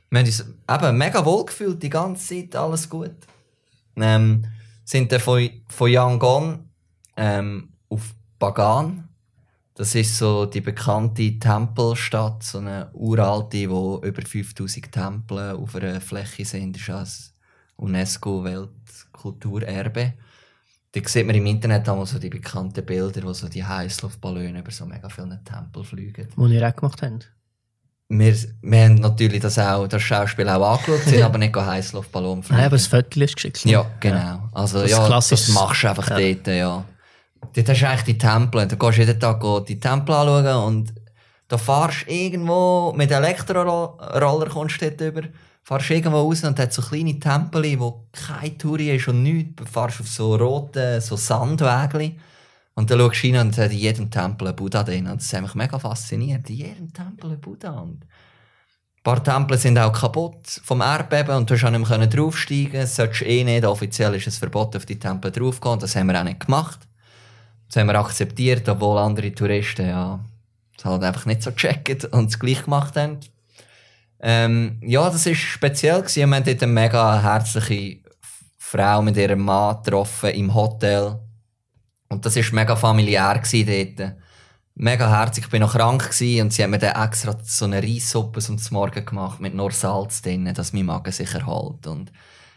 Wir 0.09 0.19
haben 0.19 0.25
uns 0.25 0.39
eben 0.41 0.97
mega 0.97 1.23
wohl 1.23 1.45
gefühlt, 1.45 1.83
die 1.83 1.89
ganze 1.89 2.35
Zeit, 2.35 2.55
alles 2.55 2.89
gut. 2.89 3.15
Ähm, 3.95 4.43
sind 4.83 5.11
dann 5.11 5.19
von, 5.19 5.47
von 5.67 5.91
Yangon 5.91 6.67
ähm, 7.15 7.69
auf 7.89 8.15
Bagan. 8.39 9.07
Das 9.81 9.95
ist 9.95 10.15
so 10.15 10.45
die 10.45 10.61
bekannte 10.61 11.39
Tempelstadt, 11.39 12.43
so 12.43 12.59
eine 12.59 12.91
uralte, 12.93 13.67
wo 13.67 13.99
über 14.03 14.21
5000 14.21 14.91
Tempel 14.91 15.55
auf 15.55 15.75
einer 15.75 15.99
Fläche 15.99 16.45
sind. 16.45 16.75
Das 16.75 16.83
ist 16.83 16.89
als 16.91 17.33
UNESCO-Weltkulturerbe. 17.77 20.13
Da 20.91 21.01
sieht 21.03 21.25
man 21.25 21.35
im 21.35 21.47
Internet 21.47 21.89
auch 21.89 22.05
so 22.05 22.19
die 22.19 22.29
bekannten 22.29 22.85
Bilder, 22.85 23.23
wo 23.23 23.33
so 23.33 23.49
die 23.49 23.65
Heißluftballone 23.65 24.59
über 24.59 24.69
so 24.69 24.85
mega 24.85 25.09
viele 25.09 25.41
Tempel 25.43 25.83
fliegen. 25.83 26.27
Was 26.35 26.51
ihr 26.51 26.69
auch 26.69 26.75
gemacht 26.75 27.01
habt. 27.01 27.31
Wir, 28.07 28.35
wir 28.61 28.83
haben 28.83 28.95
natürlich 28.95 29.41
das, 29.41 29.57
auch, 29.57 29.87
das 29.87 30.03
Schauspiel 30.03 30.47
auch 30.47 30.77
angeschaut, 30.77 31.07
sind 31.07 31.21
aber 31.23 31.39
nicht 31.39 31.55
Heißluftballon 31.55 32.43
fliegen. 32.43 32.57
Nein, 32.57 32.67
aber 32.67 32.75
das 32.75 32.85
Foto 32.85 33.19
ist 33.19 33.35
geschickt. 33.35 33.65
Ja, 33.65 33.89
genau. 33.99 34.47
Also, 34.51 34.83
Das 34.83 34.91
ja, 34.91 35.09
das 35.09 35.49
machst 35.49 35.81
du 35.81 35.89
einfach 35.89 36.11
ja. 36.11 36.19
dort, 36.19 36.45
ja. 36.45 36.85
Dort 37.53 37.69
hast 37.69 37.81
du 37.81 37.87
eigentlich 37.87 38.03
die 38.03 38.17
Tempel. 38.17 38.67
Da 38.67 38.75
gehst 38.75 38.97
jeden 38.97 39.19
Tag 39.19 39.43
die 39.65 39.79
Tempel 39.79 40.15
anschauen 40.15 40.63
und 40.65 40.93
da 41.47 41.57
fahrst 41.57 42.07
du 42.07 42.11
irgendwo 42.11 42.93
mit 42.95 43.11
Elektroroller 43.11 44.49
kommst 44.49 44.81
du 44.81 44.89
dort 44.89 45.01
über, 45.01 45.27
fahrst 45.63 45.89
irgendwo 45.89 46.19
raus 46.19 46.43
und 46.45 46.57
hat 46.57 46.71
so 46.71 46.81
kleine 46.81 47.19
Tempel, 47.19 47.77
wo 47.77 48.07
kein 48.13 48.57
Touri 48.57 48.95
ist 48.95 49.09
und 49.09 49.23
nichts. 49.23 49.55
Du 49.57 49.65
fahrst 49.65 49.99
auf 49.99 50.07
so 50.07 50.35
roten 50.35 51.01
so 51.01 51.17
Sandwägli 51.17 52.17
und 52.73 52.89
dann 52.89 52.99
schaust 52.99 53.23
du 53.23 53.27
rein 53.27 53.47
und 53.47 53.57
hat 53.57 53.71
in 53.71 53.77
jedem 53.77 54.09
Tempel 54.09 54.47
ein 54.47 54.55
Buddha 54.55 54.83
drin. 54.83 55.07
Und 55.07 55.21
das 55.21 55.33
hat 55.33 55.41
mich 55.41 55.55
mega 55.55 55.77
fasziniert. 55.77 56.49
In 56.49 56.55
jedem 56.55 56.93
Tempel 56.93 57.31
ein 57.31 57.41
Buddha. 57.41 57.71
Und 57.71 58.03
ein 58.03 59.03
paar 59.03 59.21
Tempel 59.21 59.57
sind 59.57 59.77
auch 59.77 59.91
kaputt 59.91 60.47
vom 60.63 60.79
Erdbeben 60.79 61.35
und 61.35 61.49
du 61.49 61.55
hast 61.55 61.65
auch 61.65 61.69
nicht 61.71 61.89
mehr 61.89 62.07
draufsteigen. 62.07 62.79
Das 62.79 62.95
solltest 62.95 63.21
du 63.21 63.25
eh 63.25 63.43
nicht. 63.43 63.65
Offiziell 63.65 64.15
ist 64.15 64.27
es 64.27 64.37
verboten, 64.37 64.77
auf 64.77 64.85
die 64.85 64.97
Tempel 64.97 65.31
draufzugehen. 65.31 65.79
Das 65.79 65.95
haben 65.95 66.07
wir 66.07 66.19
auch 66.19 66.23
nicht 66.23 66.45
gemacht. 66.45 66.79
Das 67.71 67.79
haben 67.79 67.87
wir 67.87 67.95
akzeptiert, 67.95 68.67
obwohl 68.67 68.97
andere 68.97 69.33
Touristen 69.33 69.87
ja 69.87 70.19
es 70.77 70.83
halt 70.83 71.03
einfach 71.03 71.25
nicht 71.25 71.41
so 71.41 71.51
checken 71.51 72.03
und 72.11 72.29
es 72.29 72.37
gleich 72.37 72.65
gemacht 72.65 72.97
haben. 72.97 73.19
Ähm, 74.19 74.77
ja, 74.81 75.09
das 75.09 75.25
war 75.25 75.35
speziell. 75.35 76.01
Gewesen. 76.01 76.29
Wir 76.29 76.35
haben 76.35 76.43
dort 76.43 76.63
eine 76.63 76.71
mega 76.71 77.21
herzliche 77.21 77.99
Frau 78.57 79.01
mit 79.01 79.15
ihrem 79.15 79.39
Mann 79.39 79.77
getroffen 79.81 80.31
im 80.31 80.53
Hotel. 80.53 81.17
Und 82.09 82.25
das 82.25 82.35
war 82.35 82.43
mega 82.53 82.75
familiär 82.75 83.39
gewesen 83.39 83.95
dort. 83.97 84.15
Mega 84.75 85.09
herzig. 85.09 85.45
Ich 85.47 85.53
war 85.53 85.59
noch 85.59 85.73
krank 85.73 86.09
gewesen 86.11 86.41
und 86.41 86.53
sie 86.53 86.63
hat 86.63 86.69
mir 86.69 86.77
dann 86.77 87.01
extra 87.01 87.37
so 87.41 87.63
eine 87.63 87.81
Reissuppe 87.81 88.41
zum 88.41 88.57
Morgen 88.71 89.05
gemacht 89.05 89.39
mit 89.39 89.55
nur 89.55 89.71
Salz 89.71 90.21
drin, 90.21 90.53
dass 90.53 90.73
mein 90.73 90.87
Magen 90.87 91.13
sich 91.13 91.33
erholt. 91.33 91.87
Und 91.87 92.11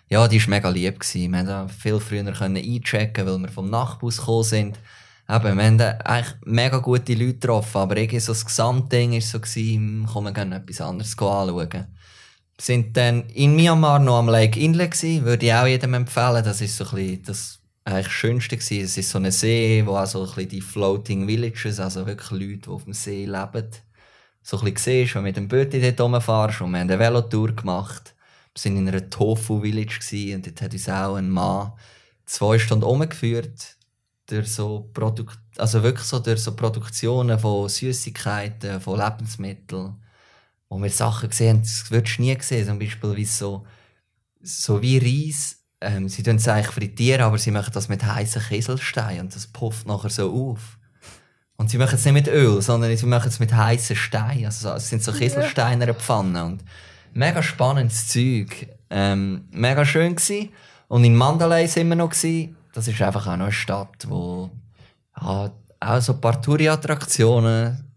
ja, 0.08 0.26
die 0.26 0.42
war 0.42 0.50
mega 0.50 0.68
lieb. 0.70 0.98
Gewesen. 0.98 1.30
Wir 1.30 1.44
konnten 1.44 1.68
viel 1.68 2.00
früher 2.00 2.26
einchecken, 2.26 3.26
weil 3.26 3.38
wir 3.38 3.48
vom 3.48 3.70
Nachtbus 3.70 4.16
gekommen 4.18 4.42
sind. 4.42 4.78
Eben, 5.26 5.56
wir 5.56 5.64
haben 5.64 5.80
eigentlich 5.80 6.34
mega 6.44 6.78
gute 6.78 7.14
Leute 7.14 7.34
getroffen, 7.34 7.78
aber 7.78 7.96
irgendwie 7.96 8.20
so 8.20 8.32
das 8.32 8.44
Gesamtding 8.44 9.12
war 9.12 9.20
so, 9.22 9.40
gewesen, 9.40 10.06
komm, 10.12 10.24
wir 10.24 10.32
gehen 10.32 10.52
etwas 10.52 10.82
anderes 10.82 11.12
anschauen. 11.12 11.70
Wir 11.70 11.86
sind 12.60 12.94
dann 12.94 13.26
in 13.30 13.56
Myanmar 13.56 14.00
noch 14.00 14.18
am 14.18 14.28
Lake 14.28 14.60
Inle 14.60 14.86
gewesen, 14.86 15.24
würde 15.24 15.46
ich 15.46 15.54
auch 15.54 15.66
jedem 15.66 15.94
empfehlen. 15.94 16.44
Das 16.44 16.60
ist 16.60 16.76
so 16.76 16.84
ein 16.84 16.90
bisschen 16.90 17.22
das 17.22 17.60
eigentlich 17.84 18.12
Schönste 18.12 18.56
gewesen. 18.58 18.84
Es 18.84 18.98
ist 18.98 19.10
so 19.10 19.18
ein 19.18 19.30
See, 19.30 19.82
wo 19.86 19.96
auch 19.96 20.06
so 20.06 20.20
ein 20.20 20.26
bisschen 20.26 20.48
die 20.50 20.60
Floating 20.60 21.26
Villages, 21.26 21.80
also 21.80 22.06
wirklich 22.06 22.30
Leute, 22.30 22.58
die 22.58 22.68
auf 22.68 22.84
dem 22.84 22.92
See 22.92 23.24
leben, 23.24 23.70
so 24.42 24.58
ein 24.58 24.74
bisschen 24.74 24.76
siehst, 24.76 25.14
wenn 25.14 25.22
du 25.22 25.28
mit 25.28 25.36
dem 25.36 25.48
Boot 25.48 25.72
dort 25.72 26.00
rumfährst. 26.00 26.60
Und 26.60 26.72
wir 26.72 26.80
haben 26.80 26.90
eine 26.90 26.98
Velotour 26.98 27.52
gemacht. 27.56 28.14
Wir 28.54 28.72
waren 28.72 28.76
in 28.76 28.88
einer 28.88 29.08
Tofu-Village 29.08 30.34
und 30.34 30.46
dort 30.46 30.60
hat 30.60 30.72
uns 30.74 30.88
auch 30.90 31.14
ein 31.16 31.30
Mann 31.30 31.72
zwei 32.26 32.58
Stunden 32.58 32.84
umgeführt 32.84 33.76
durch 34.26 34.52
so 34.52 34.90
Produkt 34.92 35.38
also 35.58 35.82
wirklich 35.82 36.06
so 36.06 36.18
durch 36.18 36.40
so 36.40 36.54
Produktionen 36.54 37.38
von 37.38 37.68
Süßigkeiten, 37.68 38.80
von 38.80 38.98
Lebensmitteln, 38.98 39.94
wo 40.68 40.82
wir 40.82 40.90
Sachen 40.90 41.30
gesehen 41.30 41.58
haben, 41.58 41.62
das 41.62 41.90
würdest 41.90 42.18
du 42.18 42.22
nie 42.22 42.36
sehen. 42.40 42.66
Zum 42.66 42.78
Beispiel 42.78 43.16
wie 43.16 43.24
so, 43.24 43.66
so 44.42 44.82
wie 44.82 44.98
Reis. 44.98 45.58
Ähm, 45.80 46.08
sie 46.08 46.22
tun 46.22 46.36
es 46.36 46.48
eigentlich 46.48 46.74
frittieren, 46.74 47.22
aber 47.22 47.38
sie 47.38 47.50
machen 47.50 47.72
das 47.74 47.88
mit 47.88 48.04
heißen 48.04 48.42
Kieselsteinen 48.42 49.20
und 49.22 49.34
das 49.34 49.46
pufft 49.46 49.86
nachher 49.86 50.10
so 50.10 50.32
auf. 50.32 50.78
Und 51.56 51.70
sie 51.70 51.78
machen 51.78 51.94
es 51.94 52.04
nicht 52.04 52.14
mit 52.14 52.28
Öl, 52.28 52.60
sondern 52.62 52.96
sie 52.96 53.06
machen 53.06 53.28
es 53.28 53.38
mit 53.38 53.54
heißen 53.54 53.94
Steinen. 53.94 54.46
Also 54.46 54.70
es 54.70 54.88
sind 54.88 55.04
so 55.04 55.12
Kieselsteine 55.12 55.74
in 55.74 55.82
einer 55.82 55.94
Pfanne. 55.94 56.44
Und 56.44 56.64
mega 57.12 57.42
spannendes 57.42 58.08
Zeug. 58.08 58.66
Ähm, 58.90 59.44
mega 59.52 59.84
schön 59.84 60.16
gsi. 60.16 60.50
Und 60.88 61.04
in 61.04 61.14
Mandalay 61.14 61.66
sind 61.66 61.88
wir 61.88 61.96
noch 61.96 62.10
gsi. 62.10 62.54
Das 62.74 62.88
ist 62.88 63.00
einfach 63.00 63.26
auch 63.28 63.36
noch 63.36 63.44
eine 63.44 63.52
Stadt, 63.52 64.08
wo 64.08 64.50
ja, 65.16 65.52
auch 65.80 66.00
so 66.00 66.12
ein 66.12 66.20
paar 66.20 66.42
Touri-Attraktionen, 66.42 67.92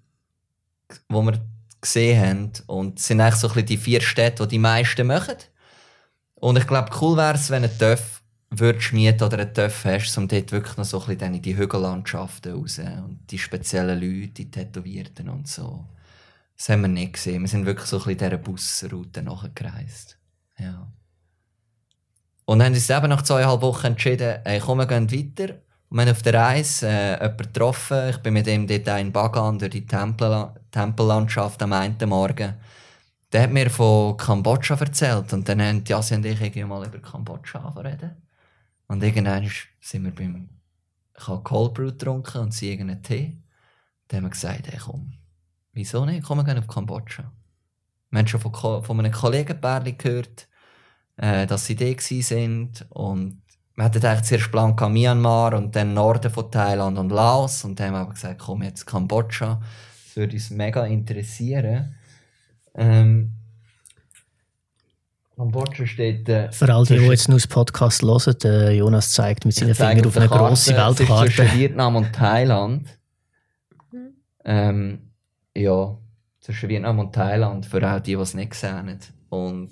wo 1.10 1.22
wir 1.24 1.42
gesehen 1.82 2.22
haben. 2.22 2.52
Und 2.68 3.00
es 3.00 3.08
sind 3.08 3.20
eigentlich 3.20 3.36
so 3.36 3.48
ein 3.48 3.54
bisschen 3.54 3.68
die 3.68 3.78
vier 3.78 4.02
Städte, 4.02 4.44
die 4.44 4.56
die 4.56 4.60
meisten 4.60 5.08
machen. 5.08 5.36
Und 6.36 6.58
ich 6.58 6.68
glaube, 6.68 6.92
cool 7.02 7.18
wäre 7.18 7.34
es, 7.34 7.50
wenn 7.50 7.63
ein 7.63 7.78
Töff 7.78 8.22
würdest 8.52 8.94
mieten 8.94 9.24
oder 9.24 9.40
einen 9.40 9.54
Töff 9.54 9.84
hast, 9.84 10.16
um 10.18 10.28
dort 10.28 10.52
wirklich 10.52 10.78
noch 10.78 10.86
so 10.86 11.02
ein 11.02 11.18
bisschen 11.18 11.34
in 11.34 11.42
die 11.42 11.58
Hügellandschaften 11.58 12.54
raus 12.54 12.80
und 12.80 13.20
die 13.30 13.40
speziellen 13.40 14.00
Leute, 14.00 14.32
die 14.32 14.52
Tätowierten 14.52 15.28
und 15.30 15.48
so. 15.48 15.86
Das 16.56 16.70
haben 16.70 16.82
wir 16.82 16.88
nicht 16.88 17.13
gesehen. 17.13 17.42
Wir 17.42 17.50
sind 17.50 17.66
wirklich 17.66 17.88
so 17.88 17.98
ein 17.98 18.04
bisschen 18.04 18.20
dieser 18.20 18.38
Busroute 18.38 19.24
nachgereist. 19.24 20.18
Ja. 20.60 20.88
Und 22.50 22.64
haben 22.64 22.74
uns 22.74 22.90
eben 22.90 23.10
nach 23.10 23.24
zweieinhalb 23.24 23.62
Wochen 23.62 23.88
entschieden, 23.88 24.40
hey, 24.46 24.62
komm, 24.62 24.78
wir 24.78 24.86
gehen 24.86 25.12
weiter. 25.12 25.56
Und 25.90 25.98
wir 25.98 26.04
haben 26.04 26.12
auf 26.12 26.21
der 26.21 26.34
Reise 26.34 26.88
äh, 26.88 27.13
jemanden 27.15 27.38
getroffen. 27.40 28.10
Ich 28.10 28.17
bin 28.19 28.34
mit 28.36 28.48
ihm 28.48 28.65
dort 28.65 28.88
in 29.02 29.12
Bagan 29.12 29.60
durch 29.60 29.71
die 29.71 29.86
Tempel 29.86 30.54
Tempellandschaft 30.71 31.62
am 31.62 31.74
einen 31.74 31.98
Morgen. 32.08 32.54
Der 33.34 33.42
hat 33.42 33.52
mir 33.52 33.69
von 33.69 34.15
Kambodscha 34.15 34.76
erzählt. 34.76 35.34
Und 35.34 35.50
dann 35.50 35.62
haben 35.62 35.84
Jassi 35.86 36.15
und 36.15 36.26
ich 36.26 36.40
irgendwie 36.40 36.63
mal 36.63 36.88
über 36.88 37.00
Kambodscha 37.00 37.67
reden. 37.80 38.15
Und 38.88 39.04
irgendwann 39.04 39.52
sind 39.82 40.06
wir 40.06 40.15
beim... 40.15 40.48
Ich 41.19 41.28
habe 41.28 41.44
Cold 41.44 41.74
Brew 41.74 41.88
getrunken 41.88 42.44
und 42.44 42.54
sie 42.54 42.71
irgendeinen 42.71 43.04
Tee. 43.04 43.42
Dann 44.08 44.19
haben 44.19 44.26
wir 44.28 44.30
gesagt, 44.30 44.71
hey, 44.71 44.80
komm, 44.82 45.12
wieso 45.74 46.06
nicht? 46.06 46.24
Komm, 46.24 46.38
wir 46.38 46.46
gehen 46.46 46.60
auf 46.60 46.67
Kambodscha. 46.67 47.30
Wir 48.10 48.19
haben 48.19 48.28
schon 48.28 48.40
von, 48.40 48.84
von 48.84 49.00
einem 49.00 49.12
Kollegenpärchen 49.12 49.98
gehört, 49.98 50.48
äh, 51.18 51.48
dass 51.48 51.65
sie 51.65 51.76
da 51.76 51.86
sind 52.00 52.86
und 52.90 53.42
wir 53.76 53.86
hatten 53.86 54.04
eigentlich 54.04 54.24
zuerst 54.24 54.52
Plan 54.52 54.76
Myanmar 54.94 55.54
und 55.54 55.76
dann 55.76 55.94
Norden 55.94 56.32
von 56.32 56.52
Thailand 56.52 56.98
und 56.98 57.10
Laos 57.10 57.63
und 57.63 57.80
dann 57.80 57.88
haben 57.88 57.94
wir 57.94 58.00
aber 58.00 58.13
gesagt, 58.13 58.40
komm 58.40 58.63
jetzt 58.63 58.86
Kambodscha. 58.86 59.62
Das 60.08 60.15
würde 60.15 60.34
uns 60.34 60.50
mega 60.50 60.86
interessieren. 60.86 61.96
Ähm, 62.74 63.34
Kambodscha 65.36 65.86
steht 65.86 66.28
äh, 66.28 66.52
Für 66.52 66.74
all 66.74 66.86
die, 66.86 66.98
die 66.98 67.06
jetzt 67.06 67.30
nur 67.30 67.38
das 67.38 67.46
Podcast 67.46 68.02
hören, 68.02 68.36
der 68.42 68.74
Jonas 68.74 69.12
zeigt 69.12 69.46
mit 69.46 69.54
seinen 69.54 69.76
Fingern 69.76 70.08
auf 70.08 70.18
eine 70.18 70.28
grosse 70.28 70.74
Karte, 70.74 71.04
es 71.04 71.10
ist 71.10 71.15
Zwischen 71.15 71.38
Weltkarte. 71.38 71.54
Vietnam 71.60 71.96
und 71.98 72.13
Thailand. 72.13 72.88
Mhm. 73.92 74.13
Ähm, 74.44 75.12
ja, 75.56 75.96
zwischen 76.40 76.70
Vietnam 76.70 76.98
und 76.98 77.13
Thailand, 77.13 77.68
für 77.68 77.84
auch 77.88 78.00
die, 78.00 78.15
die 78.15 78.22
es 78.22 78.34
nicht 78.34 78.50
gesehen 78.50 78.74
haben. 78.74 79.00
Und 79.30 79.70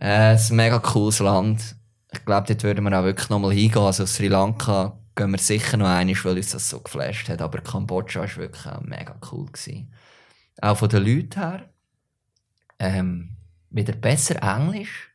äh, 0.00 0.34
es 0.34 0.44
ist 0.44 0.50
ein 0.50 0.56
mega 0.56 0.78
cooles 0.78 1.18
Land. 1.20 1.76
Ich 2.12 2.24
glaube, 2.24 2.46
dort 2.46 2.62
würden 2.62 2.84
wir 2.84 2.98
auch 2.98 3.04
wirklich 3.04 3.28
nochmal 3.28 3.52
hingehen. 3.52 3.82
Also 3.82 4.06
Sri 4.06 4.28
Lanka 4.28 4.98
gehen 5.14 5.30
wir 5.30 5.38
sicher 5.38 5.76
noch 5.76 5.88
einmal, 5.88 6.16
weil 6.24 6.36
uns 6.36 6.50
das 6.50 6.68
so 6.68 6.80
geflasht 6.80 7.28
hat. 7.28 7.42
Aber 7.42 7.58
Kambodscha 7.60 8.20
war 8.20 8.36
wirklich 8.36 8.66
auch 8.66 8.80
mega 8.82 9.16
cool. 9.32 9.46
Gewesen. 9.46 9.92
Auch 10.60 10.78
von 10.78 10.88
den 10.88 11.04
Leuten 11.04 11.40
her. 11.40 11.68
Ähm, 12.78 13.36
wieder 13.70 13.94
besser 13.94 14.42
Englisch. 14.42 15.10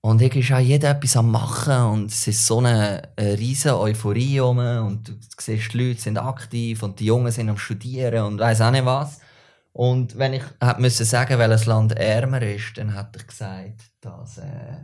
Und 0.00 0.20
irgendwie 0.20 0.40
ist 0.40 0.52
auch 0.52 0.58
jeder 0.58 0.90
etwas 0.90 1.16
am 1.16 1.30
Machen 1.30 1.82
und 1.86 2.10
es 2.10 2.26
ist 2.26 2.46
so 2.46 2.58
eine, 2.58 3.08
eine 3.16 3.38
riesige 3.38 3.78
Euphorie 3.78 4.38
rum 4.38 4.58
und 4.58 5.08
du 5.08 5.12
siehst, 5.38 5.72
die 5.72 5.78
Leute 5.78 5.98
sind 5.98 6.18
aktiv 6.18 6.82
und 6.82 7.00
die 7.00 7.06
Jungen 7.06 7.32
sind 7.32 7.48
am 7.48 7.56
Studieren 7.56 8.24
und 8.24 8.38
weiss 8.38 8.60
auch 8.60 8.70
nicht 8.70 8.84
was. 8.84 9.20
Und 9.76 10.16
wenn 10.18 10.34
ich 10.34 10.44
hätte 10.60 10.80
müssen 10.80 11.04
sagen, 11.04 11.36
welches 11.40 11.66
Land 11.66 11.92
ärmer 11.98 12.40
ist, 12.42 12.78
dann 12.78 12.94
hätte 12.94 13.18
ich 13.18 13.26
gesagt, 13.26 13.82
dass, 14.00 14.38
äh, 14.38 14.76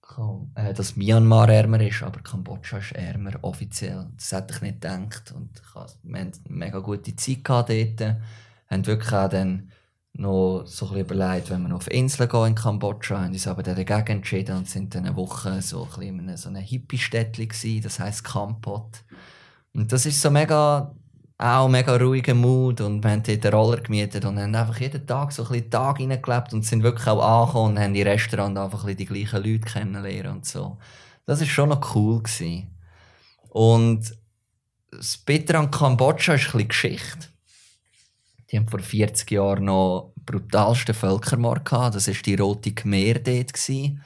Kam- 0.00 0.52
äh, 0.54 0.72
dass 0.72 0.94
Myanmar 0.94 1.48
ärmer 1.48 1.80
ist, 1.80 2.04
aber 2.04 2.20
Kambodscha 2.20 2.78
ist 2.78 2.92
ärmer, 2.92 3.32
offiziell. 3.42 4.06
Das 4.16 4.30
hätte 4.30 4.54
ich 4.54 4.60
nicht 4.62 4.80
gedacht. 4.80 5.32
Und 5.32 5.50
ich 5.60 5.74
hab, 5.74 5.90
wir 6.04 6.20
hatten 6.20 6.32
eine 6.46 6.56
mega 6.56 6.78
gute 6.78 7.14
Zeit 7.16 7.42
gehabt 7.42 7.70
dort. 7.70 8.16
Haben 8.68 8.86
wirklich 8.86 9.12
auch 9.12 9.28
dann 9.28 9.72
noch 10.12 10.62
so 10.66 10.90
ein 10.90 10.98
überlegt, 11.00 11.50
wenn 11.50 11.66
wir 11.66 11.74
auf 11.74 11.90
Inseln 11.90 12.28
gehen 12.28 12.46
in 12.46 12.54
Kambodscha, 12.54 13.20
haben 13.20 13.32
uns 13.32 13.48
aber 13.48 13.64
dagegen 13.64 14.18
entschieden 14.18 14.58
und 14.58 14.68
sind 14.68 14.94
dann 14.94 15.06
eine 15.06 15.16
Woche 15.16 15.60
so 15.60 15.88
ein 15.96 16.02
in 16.02 16.20
einem- 16.20 16.36
so 16.36 16.48
einem 16.48 16.62
Hippie-Städtchen 16.62 17.48
gewesen, 17.48 17.82
das 17.82 17.98
heisst 17.98 18.22
Kampot. 18.24 19.02
Und 19.72 19.90
das 19.92 20.06
ist 20.06 20.20
so 20.20 20.30
mega, 20.30 20.94
auch 21.40 21.68
mega 21.68 21.96
ruhiger 21.96 22.34
Mut 22.34 22.82
und 22.82 23.02
wir 23.02 23.10
haben 23.10 23.22
dort 23.22 23.46
einen 23.46 23.54
Roller 23.54 23.80
gemietet 23.80 24.26
und 24.26 24.38
haben 24.38 24.54
einfach 24.54 24.78
jeden 24.78 25.06
Tag 25.06 25.32
so 25.32 25.42
ein 25.44 25.48
bisschen 25.48 25.70
Tag 25.70 25.98
reingelebt 25.98 26.52
und 26.52 26.66
sind 26.66 26.82
wirklich 26.82 27.06
auch 27.06 27.22
angekommen 27.22 27.76
und 27.76 27.82
haben 27.82 27.94
im 27.94 28.06
Restaurant 28.06 28.58
einfach 28.58 28.84
ein 28.84 28.96
die 28.96 29.06
gleichen 29.06 29.42
Leute 29.42 29.60
kennenlernen 29.60 30.32
und 30.32 30.44
so. 30.44 30.76
Das 31.24 31.40
ist 31.40 31.48
schon 31.48 31.70
noch 31.70 31.94
cool 31.94 32.22
gewesen. 32.22 32.68
Und 33.48 34.14
das 34.90 35.16
Bittere 35.16 35.58
an 35.58 35.70
Kambodscha 35.70 36.34
ist 36.34 36.54
ein 36.54 36.68
Geschichte. 36.68 37.28
Die 38.50 38.58
haben 38.58 38.68
vor 38.68 38.80
40 38.80 39.30
Jahren 39.30 39.64
noch 39.64 40.12
den 40.18 40.24
brutalsten 40.26 40.94
Völkermord 40.94 41.64
gehabt. 41.64 41.94
Das 41.94 42.06
war 42.06 42.14
die 42.14 42.34
Rote 42.34 42.72
Khmer 42.74 43.14
dort, 43.14 43.54
gewesen, 43.54 44.04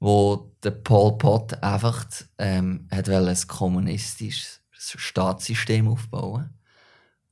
wo 0.00 0.50
der 0.64 0.72
Pol 0.72 1.16
Pot 1.18 1.62
einfach 1.62 2.04
ähm, 2.38 2.88
hat 2.90 3.06
wollte 3.08 3.30
ein 3.30 3.46
kommunistisches 3.46 4.60
Staatssystem 4.72 5.86
aufbauen 5.86 6.50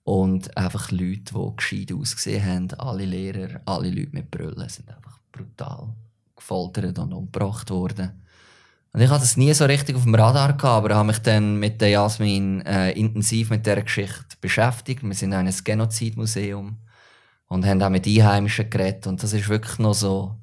und 0.04 0.56
einfach 0.56 0.90
Leute, 0.90 1.34
die 1.34 1.56
gescheit 1.56 1.92
ausgesehen 1.92 2.44
haben, 2.44 2.70
alle 2.78 3.04
Lehrer, 3.04 3.60
alle 3.66 3.90
Leute 3.90 4.10
mit 4.12 4.30
Brüllen, 4.30 4.68
sind 4.68 4.88
einfach 4.88 5.18
brutal 5.30 5.94
gefoltert 6.36 6.98
und 6.98 7.12
umgebracht 7.12 7.70
worden. 7.70 8.22
Und 8.92 9.00
ich 9.00 9.08
hatte 9.08 9.20
das 9.20 9.36
nie 9.36 9.54
so 9.54 9.64
richtig 9.64 9.96
auf 9.96 10.02
dem 10.02 10.14
Radar 10.14 10.52
gehabt, 10.54 10.64
aber 10.64 10.94
habe 10.94 11.06
mich 11.06 11.18
dann 11.20 11.56
mit 11.58 11.80
der 11.80 11.88
Jasmin 11.88 12.60
äh, 12.62 12.90
intensiv 12.92 13.48
mit 13.48 13.64
der 13.64 13.82
Geschichte 13.82 14.36
beschäftigt. 14.40 15.02
Wir 15.02 15.14
sind 15.14 15.32
in 15.32 15.38
einem 15.38 15.54
Genozidmuseum 15.64 16.76
und 17.48 17.66
haben 17.66 17.82
auch 17.82 17.88
mit 17.88 18.06
Einheimischen 18.06 18.68
geredet 18.68 19.06
und 19.06 19.22
das 19.22 19.32
ist 19.32 19.48
wirklich 19.48 19.78
noch 19.78 19.94
so 19.94 20.36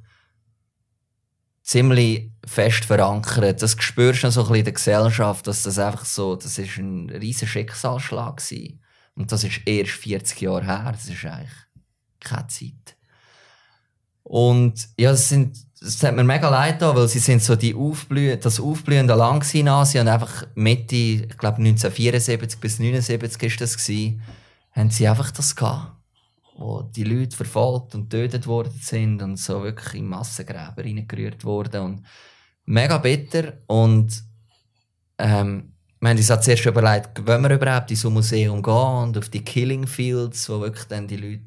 ziemlich 1.61 2.31
fest 2.45 2.85
verankert. 2.85 3.61
Das 3.61 3.75
spürst 3.79 4.23
du 4.23 4.27
noch 4.27 4.33
so 4.33 4.41
ein 4.41 4.47
bisschen 4.47 4.59
in 4.59 4.65
der 4.65 4.73
Gesellschaft, 4.73 5.45
dass 5.45 5.61
das 5.61 5.77
einfach 5.77 6.05
so, 6.05 6.35
das 6.35 6.57
ist 6.57 6.77
ein 6.77 7.09
riesen 7.11 7.47
Schicksalsschlag 7.47 8.37
gewesen. 8.37 8.81
Und 9.19 9.33
das 9.33 9.43
ist 9.43 9.61
erst 9.65 9.91
40 9.91 10.41
Jahre 10.41 10.65
her. 10.65 10.91
Das 10.93 11.07
ist 11.07 11.25
eigentlich 11.25 11.51
keine 12.21 12.47
Zeit. 12.47 12.95
Und 14.23 14.87
ja, 14.97 15.11
es 15.11 15.27
sind, 15.27 15.57
es 15.81 16.01
hat 16.03 16.15
mir 16.15 16.23
mega 16.23 16.49
leid 16.49 16.79
getan, 16.79 16.95
weil 16.95 17.07
sie 17.09 17.19
sind 17.19 17.43
so 17.43 17.55
die 17.55 17.75
Aufblüh 17.75 18.37
das 18.37 18.59
aufblühende 18.61 19.13
gewesen 19.13 19.59
in 19.59 19.67
Asien 19.67 20.07
und 20.07 20.13
einfach 20.13 20.45
Mitte, 20.55 20.95
ich 20.95 21.37
glaube 21.37 21.57
1974 21.57 22.59
bis 22.59 22.79
1979 22.79 23.43
ist 23.43 23.61
das 23.61 23.77
gewesen, 23.77 24.21
haben 24.71 24.89
sie 24.89 25.07
einfach 25.07 25.31
das 25.31 25.55
gehabt, 25.55 25.91
wo 26.55 26.83
die 26.83 27.03
Leute 27.03 27.35
verfolgt 27.35 27.95
und 27.95 28.09
getötet 28.09 28.47
worden 28.47 28.79
sind 28.81 29.21
und 29.21 29.37
so 29.37 29.63
wirklich 29.63 29.95
in 29.95 30.07
Massengräber 30.07 30.83
reingerührt 30.83 31.43
wurden 31.43 31.81
und 31.81 32.05
mega 32.65 32.99
bitter 32.99 33.53
und 33.67 34.23
ähm, 35.17 35.73
wir 36.01 36.09
haben 36.09 36.17
uns 36.17 36.31
auch 36.31 36.39
zuerst 36.39 36.65
überlegt, 36.65 37.27
wollen 37.27 37.43
wir 37.43 37.55
überhaupt 37.55 37.91
in 37.91 37.97
so 37.97 38.07
ein 38.07 38.13
Museum 38.13 38.63
gehen 38.63 38.73
und 38.73 39.17
auf 39.17 39.29
die 39.29 39.43
Killing 39.43 39.85
Fields, 39.85 40.49
wo 40.49 40.61
wirklich 40.61 40.85
dann 40.85 41.07
die 41.07 41.17
Leute 41.17 41.41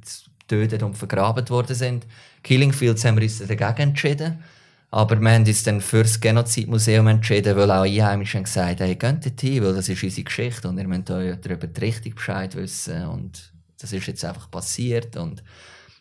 getötet 0.47 0.83
und 0.83 0.95
vergraben 0.95 1.49
worden 1.49 1.75
sind. 1.75 2.07
Killing 2.43 2.73
Fields 2.73 3.05
haben 3.05 3.17
wir 3.17 3.23
uns 3.23 3.39
dagegen 3.39 3.91
entschieden. 3.91 4.43
Aber 4.91 5.19
wir 5.19 5.31
haben 5.31 5.47
uns 5.47 5.63
dann 5.63 5.81
für 5.81 6.03
das 6.03 6.21
Genozidmuseum 6.21 7.07
entschieden, 7.07 7.57
weil 7.57 7.71
auch 7.71 7.85
Einheimische 7.85 8.37
haben 8.37 8.45
gesagt 8.45 8.81
hey, 8.81 8.95
geht 8.95 9.25
dort 9.25 9.41
hin, 9.41 9.65
weil 9.65 9.75
das 9.75 9.89
ist 9.89 10.03
unsere 10.03 10.25
Geschichte 10.25 10.69
und 10.69 10.77
ihr 10.77 10.87
müsst 10.87 11.11
euch 11.11 11.41
darüber 11.41 11.67
richtig 11.81 12.17
Bescheid 12.17 12.55
wissen 12.55 13.07
und 13.07 13.53
das 13.81 13.95
ist 13.95 14.07
jetzt 14.07 14.23
einfach 14.23 14.51
passiert 14.51 15.17
und 15.17 15.43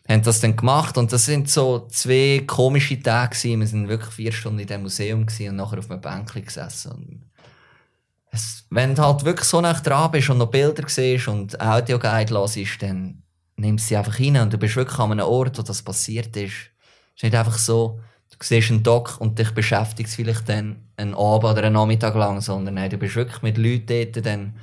haben 0.06 0.22
das 0.22 0.40
dann 0.40 0.56
gemacht 0.56 0.98
und 0.98 1.10
das 1.10 1.24
sind 1.24 1.48
so 1.48 1.86
zwei 1.88 2.44
komische 2.46 3.00
Tage 3.02 3.34
gewesen. 3.34 3.60
Wir 3.60 3.66
sind 3.66 3.88
wirklich 3.88 4.12
vier 4.12 4.32
Stunden 4.32 4.58
in 4.58 4.66
diesem 4.66 4.82
Museum 4.82 5.20
und 5.22 5.56
nachher 5.56 5.78
auf 5.78 5.90
einem 5.90 6.02
Bänkchen 6.02 6.44
gesessen 6.44 6.92
und 6.92 7.31
es, 8.32 8.66
wenn 8.70 8.94
du 8.94 9.02
halt 9.02 9.24
wirklich 9.24 9.46
so 9.46 9.60
nach 9.60 9.80
dran 9.80 10.10
bist 10.10 10.30
und 10.30 10.38
noch 10.38 10.50
Bilder 10.50 10.88
siehst 10.88 11.28
und 11.28 11.60
Audioguide 11.60 12.34
hörst, 12.34 12.82
dann 12.82 13.22
nimmst 13.56 13.84
du 13.84 13.88
sie 13.88 13.96
einfach 13.96 14.18
rein 14.18 14.38
und 14.38 14.52
du 14.52 14.58
bist 14.58 14.76
wirklich 14.76 14.98
an 14.98 15.12
einem 15.12 15.26
Ort, 15.26 15.58
wo 15.58 15.62
das 15.62 15.82
passiert 15.82 16.34
ist. 16.36 16.52
Es 17.14 17.16
ist 17.16 17.22
nicht 17.24 17.34
einfach 17.34 17.58
so, 17.58 18.00
du 18.30 18.36
siehst 18.40 18.70
einen 18.70 18.82
Doc 18.82 19.20
und 19.20 19.38
dich 19.38 19.50
beschäftigt 19.52 20.08
es 20.08 20.16
vielleicht 20.16 20.48
dann 20.48 20.88
einen 20.96 21.14
Abend 21.14 21.52
oder 21.52 21.64
einen 21.64 21.74
Nachmittag 21.74 22.14
lang, 22.14 22.40
sondern 22.40 22.74
nein, 22.74 22.90
du 22.90 22.96
bist 22.96 23.16
wirklich 23.16 23.42
mit 23.42 23.58
Leuten 23.58 23.86
dort 23.86 24.26
dann 24.26 24.56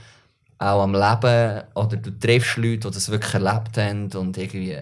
auch 0.57 0.81
am 0.81 0.93
Leben 0.93 1.63
oder 1.75 1.95
du 1.95 2.19
triffst 2.19 2.57
Leute, 2.57 2.89
die 2.89 2.91
das 2.91 3.09
wirklich 3.09 3.33
erlebt 3.33 3.77
haben 3.77 4.11
und 4.13 4.37
irgendwie 4.37 4.77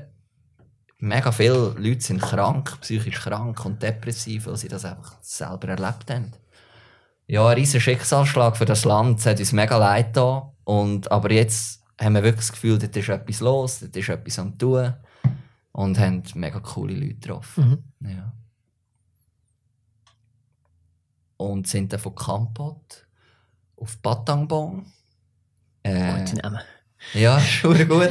mega 0.99 1.31
viele 1.31 1.75
Leute 1.77 2.01
sind 2.01 2.21
krank, 2.21 2.79
psychisch 2.81 3.19
krank 3.19 3.63
und 3.65 3.83
depressiv, 3.83 4.47
weil 4.47 4.57
sie 4.57 4.69
das 4.69 4.85
einfach 4.85 5.17
selber 5.21 5.67
erlebt 5.67 6.09
haben. 6.09 6.31
Ja, 7.27 7.45
ein 7.47 7.55
riesen 7.55 7.81
Schicksalsschlag 7.81 8.55
für 8.55 8.65
das 8.65 8.85
Land. 8.85 9.19
Es 9.19 9.25
hat 9.25 9.39
uns 9.39 9.51
mega 9.51 9.77
leid 9.77 10.13
getan. 10.13 10.43
Und, 10.63 11.11
aber 11.11 11.31
jetzt 11.31 11.83
haben 11.99 12.15
wir 12.15 12.23
wirklich 12.23 12.45
das 12.47 12.51
Gefühl, 12.53 12.79
dort 12.79 12.95
ist 12.95 13.09
etwas 13.09 13.39
los, 13.41 13.79
dort 13.81 13.95
ist 13.95 14.09
etwas 14.09 14.39
am 14.39 14.57
tun. 14.57 14.93
Und 15.73 15.99
haben 15.99 16.23
mega 16.35 16.59
coole 16.59 16.93
Leute 16.93 17.15
getroffen. 17.15 17.93
Ja. 17.99 18.33
Und 21.35 21.67
sind 21.67 21.93
dann 21.93 21.99
von 21.99 22.15
Kampot 22.15 23.05
auf 23.75 23.97
Batangbong. 24.01 24.85
Äh, 25.83 26.19
Gute 26.19 26.37
Namen. 26.37 26.61
ja, 27.13 27.39
schon 27.41 27.87
gut. 27.87 28.09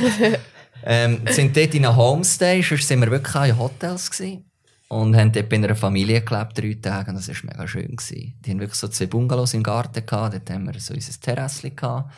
ähm, 0.85 1.23
sind 1.29 1.57
dort 1.57 1.75
in 1.75 1.87
einem 1.87 1.97
Homestay, 1.97 2.63
sonst 2.63 2.87
sind 2.87 3.01
wir 3.01 3.11
wirklich 3.11 3.35
auch 3.35 3.45
in 3.45 3.59
Hotels 3.59 4.11
gewesen. 4.11 4.51
Und 4.89 5.17
haben 5.17 5.33
dort 5.33 5.49
bei 5.49 5.57
einer 5.57 5.75
Familie 5.75 6.23
gelebt, 6.23 6.59
drei 6.59 6.75
Tage, 6.81 7.11
und 7.11 7.17
das 7.17 7.29
war 7.29 7.51
mega 7.51 7.67
schön. 7.67 7.97
Gewesen. 7.97 8.35
Die 8.41 8.51
haben 8.51 8.61
wirklich 8.61 8.79
so 8.79 8.89
zwei 8.89 9.07
Bungalows 9.07 9.55
im 9.55 9.63
Garten 9.63 10.07
gehabt, 10.07 10.35
dort 10.35 10.51
haben 10.51 10.73
wir 10.73 10.79
so 10.81 10.95
unser 10.95 11.21
Terrassli 11.21 11.71
gehabt. 11.71 12.13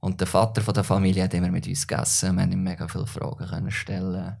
Und 0.00 0.20
der 0.20 0.26
Vater 0.26 0.62
von 0.62 0.74
der 0.74 0.84
Familie 0.84 1.24
hat 1.24 1.34
immer 1.34 1.50
mit 1.50 1.66
uns 1.66 1.86
gegessen, 1.86 2.34
wir 2.34 2.42
haben 2.42 2.52
ihm 2.52 2.62
mega 2.62 2.88
viele 2.88 3.06
Fragen 3.06 3.46
können 3.46 3.70
stellen. 3.70 4.36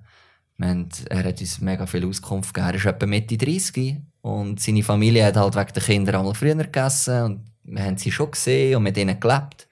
Wir 0.58 0.68
haben, 0.68 0.88
er 1.08 1.24
hat 1.24 1.40
uns 1.40 1.60
mega 1.60 1.86
viel 1.86 2.06
Auskunft 2.06 2.54
gegeben. 2.54 2.72
Er 2.72 2.76
ist 2.76 2.86
etwa 2.86 3.06
Mitte 3.06 3.36
30 3.36 3.96
und 4.22 4.60
seine 4.60 4.82
Familie 4.82 5.24
hat 5.26 5.36
halt 5.36 5.56
wegen 5.56 5.72
der 5.72 5.82
Kinder 5.82 6.18
einmal 6.18 6.34
früher 6.34 6.54
gegessen 6.54 7.22
und 7.22 7.52
wir 7.64 7.84
haben 7.84 7.96
sie 7.96 8.10
schon 8.10 8.30
gesehen 8.30 8.76
und 8.76 8.82
mit 8.82 8.96
ihnen 8.96 9.18
gelebt. 9.18 9.68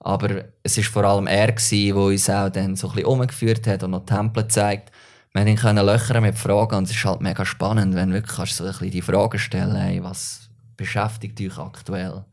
Aber 0.00 0.46
es 0.62 0.76
war 0.78 0.84
vor 0.84 1.04
allem 1.04 1.26
er, 1.26 1.52
der 1.52 1.96
uns 1.96 2.30
auch 2.30 2.48
dann 2.48 2.74
so 2.74 2.88
ein 2.88 2.94
bisschen 2.94 3.08
umgeführt 3.08 3.66
hat 3.66 3.82
und 3.82 3.90
noch 3.92 4.06
Tempel 4.06 4.44
gezeigt. 4.44 4.90
Wir 5.32 5.42
haben 5.42 5.48
ihn 5.48 5.56
können 5.56 5.86
löchern 5.86 6.22
mit 6.22 6.36
Fragen 6.36 6.76
und 6.76 6.84
es 6.84 6.90
ist 6.90 7.04
halt 7.04 7.20
mega 7.20 7.44
spannend, 7.44 7.94
wenn 7.94 8.08
du 8.08 8.14
wirklich 8.14 8.36
kannst 8.36 8.56
so 8.56 8.64
ein 8.64 8.70
bisschen 8.70 8.90
die 8.90 9.02
Fragen 9.02 9.38
stellen 9.38 9.76
hey, 9.76 10.02
was 10.02 10.50
beschäftigt 10.76 11.40
euch 11.40 11.56
aktuell? 11.56 12.24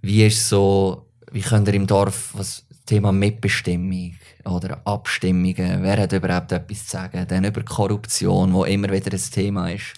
Wie 0.00 0.26
ist 0.26 0.48
so, 0.48 1.06
wie 1.30 1.42
könnt 1.42 1.68
ihr 1.68 1.74
im 1.74 1.86
Dorf, 1.86 2.30
was 2.34 2.66
Thema 2.86 3.12
Mitbestimmung 3.12 4.16
oder 4.44 4.80
Abstimmungen, 4.84 5.82
wer 5.82 6.00
hat 6.00 6.12
überhaupt 6.12 6.50
etwas 6.50 6.86
zu 6.86 6.90
sagen? 6.90 7.24
Dann 7.28 7.44
über 7.44 7.62
Korruption, 7.62 8.52
wo 8.52 8.64
immer 8.64 8.90
wieder 8.90 9.12
ein 9.12 9.30
Thema 9.30 9.70
ist. 9.70 9.94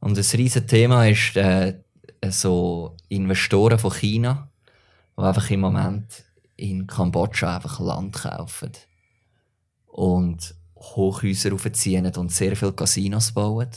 Und 0.00 0.18
ein 0.18 0.24
riesen 0.36 0.66
Thema 0.66 1.06
ist 1.06 1.36
äh, 1.36 1.74
so 2.28 2.96
Investoren 3.08 3.78
von 3.78 3.92
China, 3.92 4.48
die 5.16 5.22
einfach 5.22 5.50
im 5.50 5.60
Moment 5.60 6.24
in 6.56 6.88
Kambodscha 6.88 7.56
einfach 7.56 7.78
Land 7.78 8.14
kaufen 8.14 8.72
und 9.86 10.57
Hochhäuser 10.80 11.52
aufziehen 11.52 12.06
und 12.16 12.32
sehr 12.32 12.56
viele 12.56 12.72
Casinos 12.72 13.32
bauen 13.32 13.70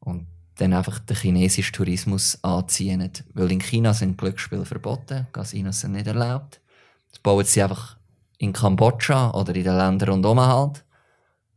und 0.00 0.26
dann 0.56 0.72
einfach 0.72 0.98
den 1.00 1.16
chinesischen 1.16 1.72
Tourismus 1.72 2.38
anziehen. 2.42 3.10
Weil 3.34 3.52
in 3.52 3.60
China 3.60 3.92
sind 3.92 4.16
Glücksspiele 4.16 4.64
verboten, 4.64 5.26
Casinos 5.32 5.80
sind 5.80 5.92
nicht 5.92 6.06
erlaubt. 6.06 6.60
Das 7.10 7.18
bauen 7.18 7.44
sie 7.44 7.62
einfach 7.62 7.96
in 8.38 8.52
Kambodscha 8.52 9.30
oder 9.32 9.54
in 9.54 9.64
den 9.64 9.76
Ländern 9.76 10.10
rundherum 10.10 10.40
halt. 10.40 10.84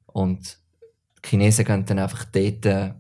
Und 0.07 0.57
die 1.23 1.29
Chinesen 1.29 1.65
können 1.65 1.85
dann 1.85 1.99
einfach 1.99 2.25
dort 2.25 2.65
äh, 2.65 2.93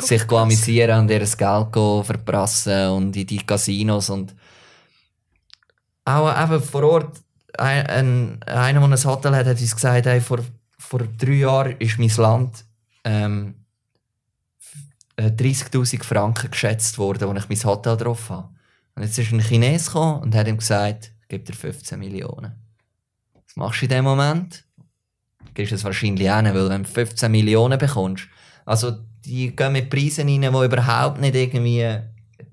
sich 0.00 0.30
amüsieren 0.30 1.00
und 1.00 1.10
ihr 1.10 1.20
Geld 1.20 1.72
go 1.72 2.02
verprassen 2.02 2.90
und 2.90 3.16
in 3.16 3.26
die 3.26 3.38
Casinos 3.38 4.10
und 4.10 4.34
auch 6.04 6.42
eben 6.42 6.62
vor 6.62 6.82
Ort 6.84 7.22
ein, 7.56 7.86
ein, 7.86 8.42
einer, 8.44 8.80
der 8.80 8.98
ein 8.98 9.04
Hotel 9.04 9.34
hat, 9.34 9.46
hat 9.46 9.60
uns 9.60 9.74
gesagt, 9.74 10.06
hey, 10.06 10.20
vor, 10.20 10.40
vor 10.88 11.00
drei 11.00 11.32
Jahren 11.32 11.76
ist 11.80 11.98
mein 11.98 12.08
Land 12.16 12.64
ähm, 13.04 13.66
äh, 15.16 15.26
30'000 15.26 16.02
Franken 16.02 16.50
geschätzt 16.50 16.96
worden, 16.96 17.28
als 17.28 17.44
ich 17.44 17.50
mein 17.50 17.70
Hotel 17.70 17.96
drauf 17.98 18.30
habe. 18.30 18.48
Und 18.94 19.02
jetzt 19.02 19.18
ist 19.18 19.30
ein 19.30 19.40
Chines 19.40 19.86
gekommen 19.86 20.22
und 20.22 20.34
hat 20.34 20.48
ihm 20.48 20.56
gesagt, 20.56 21.12
gebe 21.28 21.44
dir 21.44 21.52
15 21.52 21.98
Millionen. 21.98 22.54
Was 23.34 23.56
machst 23.56 23.82
du 23.82 23.84
in 23.84 23.90
dem 23.90 24.04
Moment? 24.04 24.64
Gibst 25.52 25.72
es 25.72 25.84
wahrscheinlich 25.84 26.30
auch 26.30 26.40
nicht, 26.40 26.54
weil 26.54 26.68
du 26.70 26.84
15 26.84 27.30
Millionen 27.30 27.78
bekommst, 27.78 28.24
also 28.64 28.92
die 29.26 29.54
gehen 29.54 29.72
mit 29.72 29.90
Preisen 29.90 30.28
rein, 30.28 30.40
die 30.40 30.64
überhaupt 30.64 31.20
nicht 31.20 31.34
irgendwie 31.34 31.98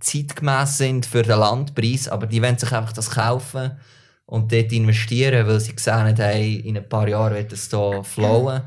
zeitgemäß 0.02 0.78
sind 0.78 1.06
für 1.06 1.24
den 1.24 1.40
Landpreis, 1.40 2.10
aber 2.10 2.28
die 2.28 2.42
wollen 2.42 2.58
sich 2.58 2.74
einfach 2.74 2.92
das 2.92 3.12
kaufen 3.12 3.78
und 4.26 4.52
dort 4.52 4.72
investieren, 4.72 5.48
weil 5.48 5.60
sie 5.60 5.74
sehen, 5.78 6.16
hey, 6.16 6.56
in 6.56 6.78
ein 6.78 6.90
paar 6.90 7.08
Jahren 7.08 7.36
wird 7.36 7.54
es 7.54 7.70
hier 7.70 8.04
flowen. 8.04 8.64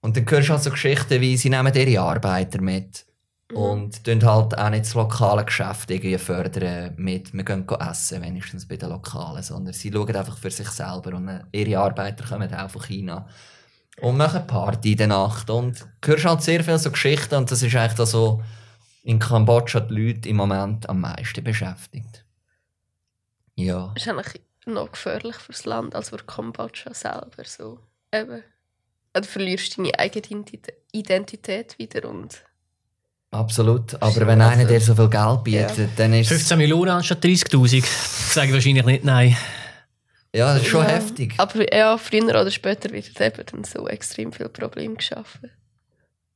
Und 0.00 0.16
dann 0.16 0.30
hörst 0.30 0.48
du 0.48 0.52
halt 0.52 0.62
so 0.62 0.70
Geschichten 0.70 1.20
wie, 1.20 1.36
sie 1.36 1.50
nehmen 1.50 1.72
ihre 1.74 2.00
Arbeiter 2.02 2.60
mit 2.60 3.06
und 3.52 4.04
tun 4.04 4.24
halt 4.24 4.58
auch 4.58 4.70
nicht 4.70 4.84
das 4.84 4.94
lokale 4.94 5.44
Geschäft 5.44 5.90
irgendwie 5.90 6.18
fördern 6.18 6.94
mit, 6.96 7.32
wir 7.32 7.44
gehen 7.44 7.68
essen, 7.68 8.22
wenigstens 8.22 8.66
bei 8.66 8.76
den 8.76 8.88
Lokalen, 8.88 9.42
sondern 9.42 9.74
sie 9.74 9.92
schauen 9.92 10.16
einfach 10.16 10.38
für 10.38 10.50
sich 10.50 10.68
selber 10.70 11.16
und 11.16 11.28
äh, 11.28 11.40
ihre 11.52 11.78
Arbeiter 11.78 12.24
kommen 12.24 12.52
auch 12.52 12.70
von 12.70 12.82
China 12.82 13.28
und 14.00 14.16
machen 14.16 14.46
Party 14.46 14.92
in 14.92 14.98
der 14.98 15.06
Nacht 15.08 15.50
und 15.50 15.86
hörst 16.04 16.24
halt 16.24 16.42
sehr 16.42 16.64
viele 16.64 16.78
so 16.78 16.90
Geschichten 16.90 17.36
und 17.36 17.50
das 17.50 17.62
ist 17.62 17.76
eigentlich 17.76 18.08
so 18.08 18.42
in 19.02 19.18
Kambodscha 19.18 19.80
die 19.80 19.94
Leute 19.94 20.28
im 20.28 20.36
Moment 20.36 20.88
am 20.88 21.00
meisten 21.00 21.44
beschäftigt. 21.44 22.24
Ja. 23.56 23.88
Eigentlich 23.88 24.42
noch 24.66 24.92
gefährlich 24.92 25.36
fürs 25.36 25.64
Land 25.64 25.94
als 25.94 26.10
für 26.10 26.18
Kambodscha 26.18 26.94
selber. 26.94 27.44
So. 27.44 27.78
Eben. 28.12 28.42
Du 29.12 29.22
verlierst 29.22 29.78
deine 29.78 29.96
eigene 29.98 30.24
Identi- 30.26 30.72
Identität 30.92 31.78
wieder 31.78 32.08
und 32.08 32.42
Absolut. 33.30 34.00
Aber 34.00 34.26
wenn 34.28 34.40
einer 34.40 34.64
dir 34.64 34.80
so 34.80 34.94
viel 34.94 35.08
Geld 35.10 35.42
bietet, 35.44 35.76
Ja. 35.78 35.88
dann 35.96 36.12
ist 36.14 36.28
15 36.28 36.56
Millionen 36.56 36.90
anstatt 36.92 37.22
30'000. 37.24 37.84
Sage 37.84 38.48
ich 38.48 38.52
wahrscheinlich 38.54 38.84
nicht 38.84 39.04
nein. 39.04 39.36
ja, 40.32 40.54
das 40.54 40.62
ist 40.62 40.68
schon 40.68 40.84
Ja. 40.84 40.90
heftig. 40.92 41.34
Aber 41.38 41.74
ja, 41.74 41.98
früher 41.98 42.28
oder 42.28 42.50
später 42.52 42.90
wird 42.92 43.20
eben 43.20 43.46
dann 43.50 43.64
so 43.64 43.88
extrem 43.88 44.32
viel 44.32 44.48
Probleme 44.48 44.94
geschaffen. 44.94 45.50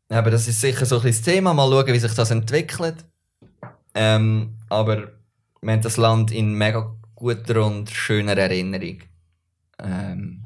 Aber 0.08 0.30
das 0.32 0.48
ist 0.48 0.60
sicher 0.60 0.86
so 0.86 0.96
ein 0.96 1.02
bisschen 1.02 1.24
das 1.24 1.34
Thema. 1.34 1.54
Mal 1.54 1.70
schauen, 1.70 1.86
wie 1.92 1.98
sich 2.00 2.14
das 2.14 2.30
entwickelt. 2.32 2.96
Ähm, 3.94 4.56
aber 4.68 5.12
wir 5.60 5.72
haben 5.72 5.82
das 5.82 5.96
Land 5.98 6.30
in 6.32 6.52
mega 6.54 6.94
guter 7.18 7.66
und 7.66 7.90
schöner 7.90 8.36
Erinnerung. 8.36 8.98
Ähm, 9.80 10.44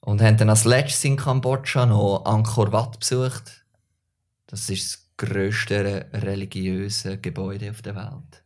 und 0.00 0.20
haben 0.20 0.36
dann 0.36 0.50
als 0.50 0.64
letztes 0.64 1.04
in 1.04 1.16
Kambodscha 1.16 1.86
noch 1.86 2.24
Angkor 2.24 2.72
Wat 2.72 2.98
besucht. 2.98 3.64
Das 4.46 4.68
ist 4.68 4.84
das 4.84 5.10
grösste 5.16 6.10
religiöse 6.12 7.18
Gebäude 7.18 7.70
auf 7.70 7.82
der 7.82 7.94
Welt. 7.94 8.44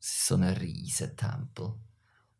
Es 0.00 0.08
ist 0.08 0.26
so 0.26 0.34
ein 0.34 0.42
riesen 0.42 1.16
Tempel. 1.16 1.72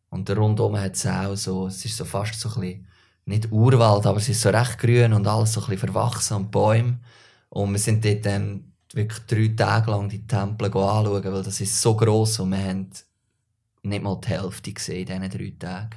Und 0.09 0.29
rundum 0.29 0.77
hat 0.77 0.95
es 0.95 1.07
auch 1.07 1.35
so, 1.35 1.67
es 1.67 1.85
ist 1.85 1.95
so 1.95 2.03
fast 2.03 2.39
so 2.39 2.49
ein 2.49 2.61
bisschen, 2.61 2.87
nicht 3.25 3.51
Urwald, 3.51 4.05
aber 4.05 4.17
es 4.17 4.27
ist 4.27 4.41
so 4.41 4.49
recht 4.49 4.77
grün 4.77 5.13
und 5.13 5.25
alles 5.25 5.53
so 5.53 5.61
ein 5.61 5.67
bisschen 5.69 5.93
verwachsen 5.93 6.35
und 6.35 6.51
Bäume. 6.51 6.99
Und 7.49 7.71
wir 7.71 7.79
sind 7.79 8.03
dort 8.03 8.25
dann 8.25 8.73
wirklich 8.93 9.19
drei 9.25 9.55
Tage 9.55 9.91
lang 9.91 10.09
die 10.09 10.27
Tempel 10.27 10.67
anschauen, 10.67 11.23
weil 11.23 11.43
das 11.43 11.61
ist 11.61 11.81
so 11.81 11.95
gross 11.95 12.39
und 12.39 12.51
wir 12.51 12.57
haben 12.57 12.89
nicht 13.83 14.03
mal 14.03 14.19
die 14.23 14.29
Hälfte 14.29 14.73
gesehen 14.73 15.07
in 15.07 15.21
diesen 15.21 15.39
drei 15.39 15.53
Tagen. 15.59 15.95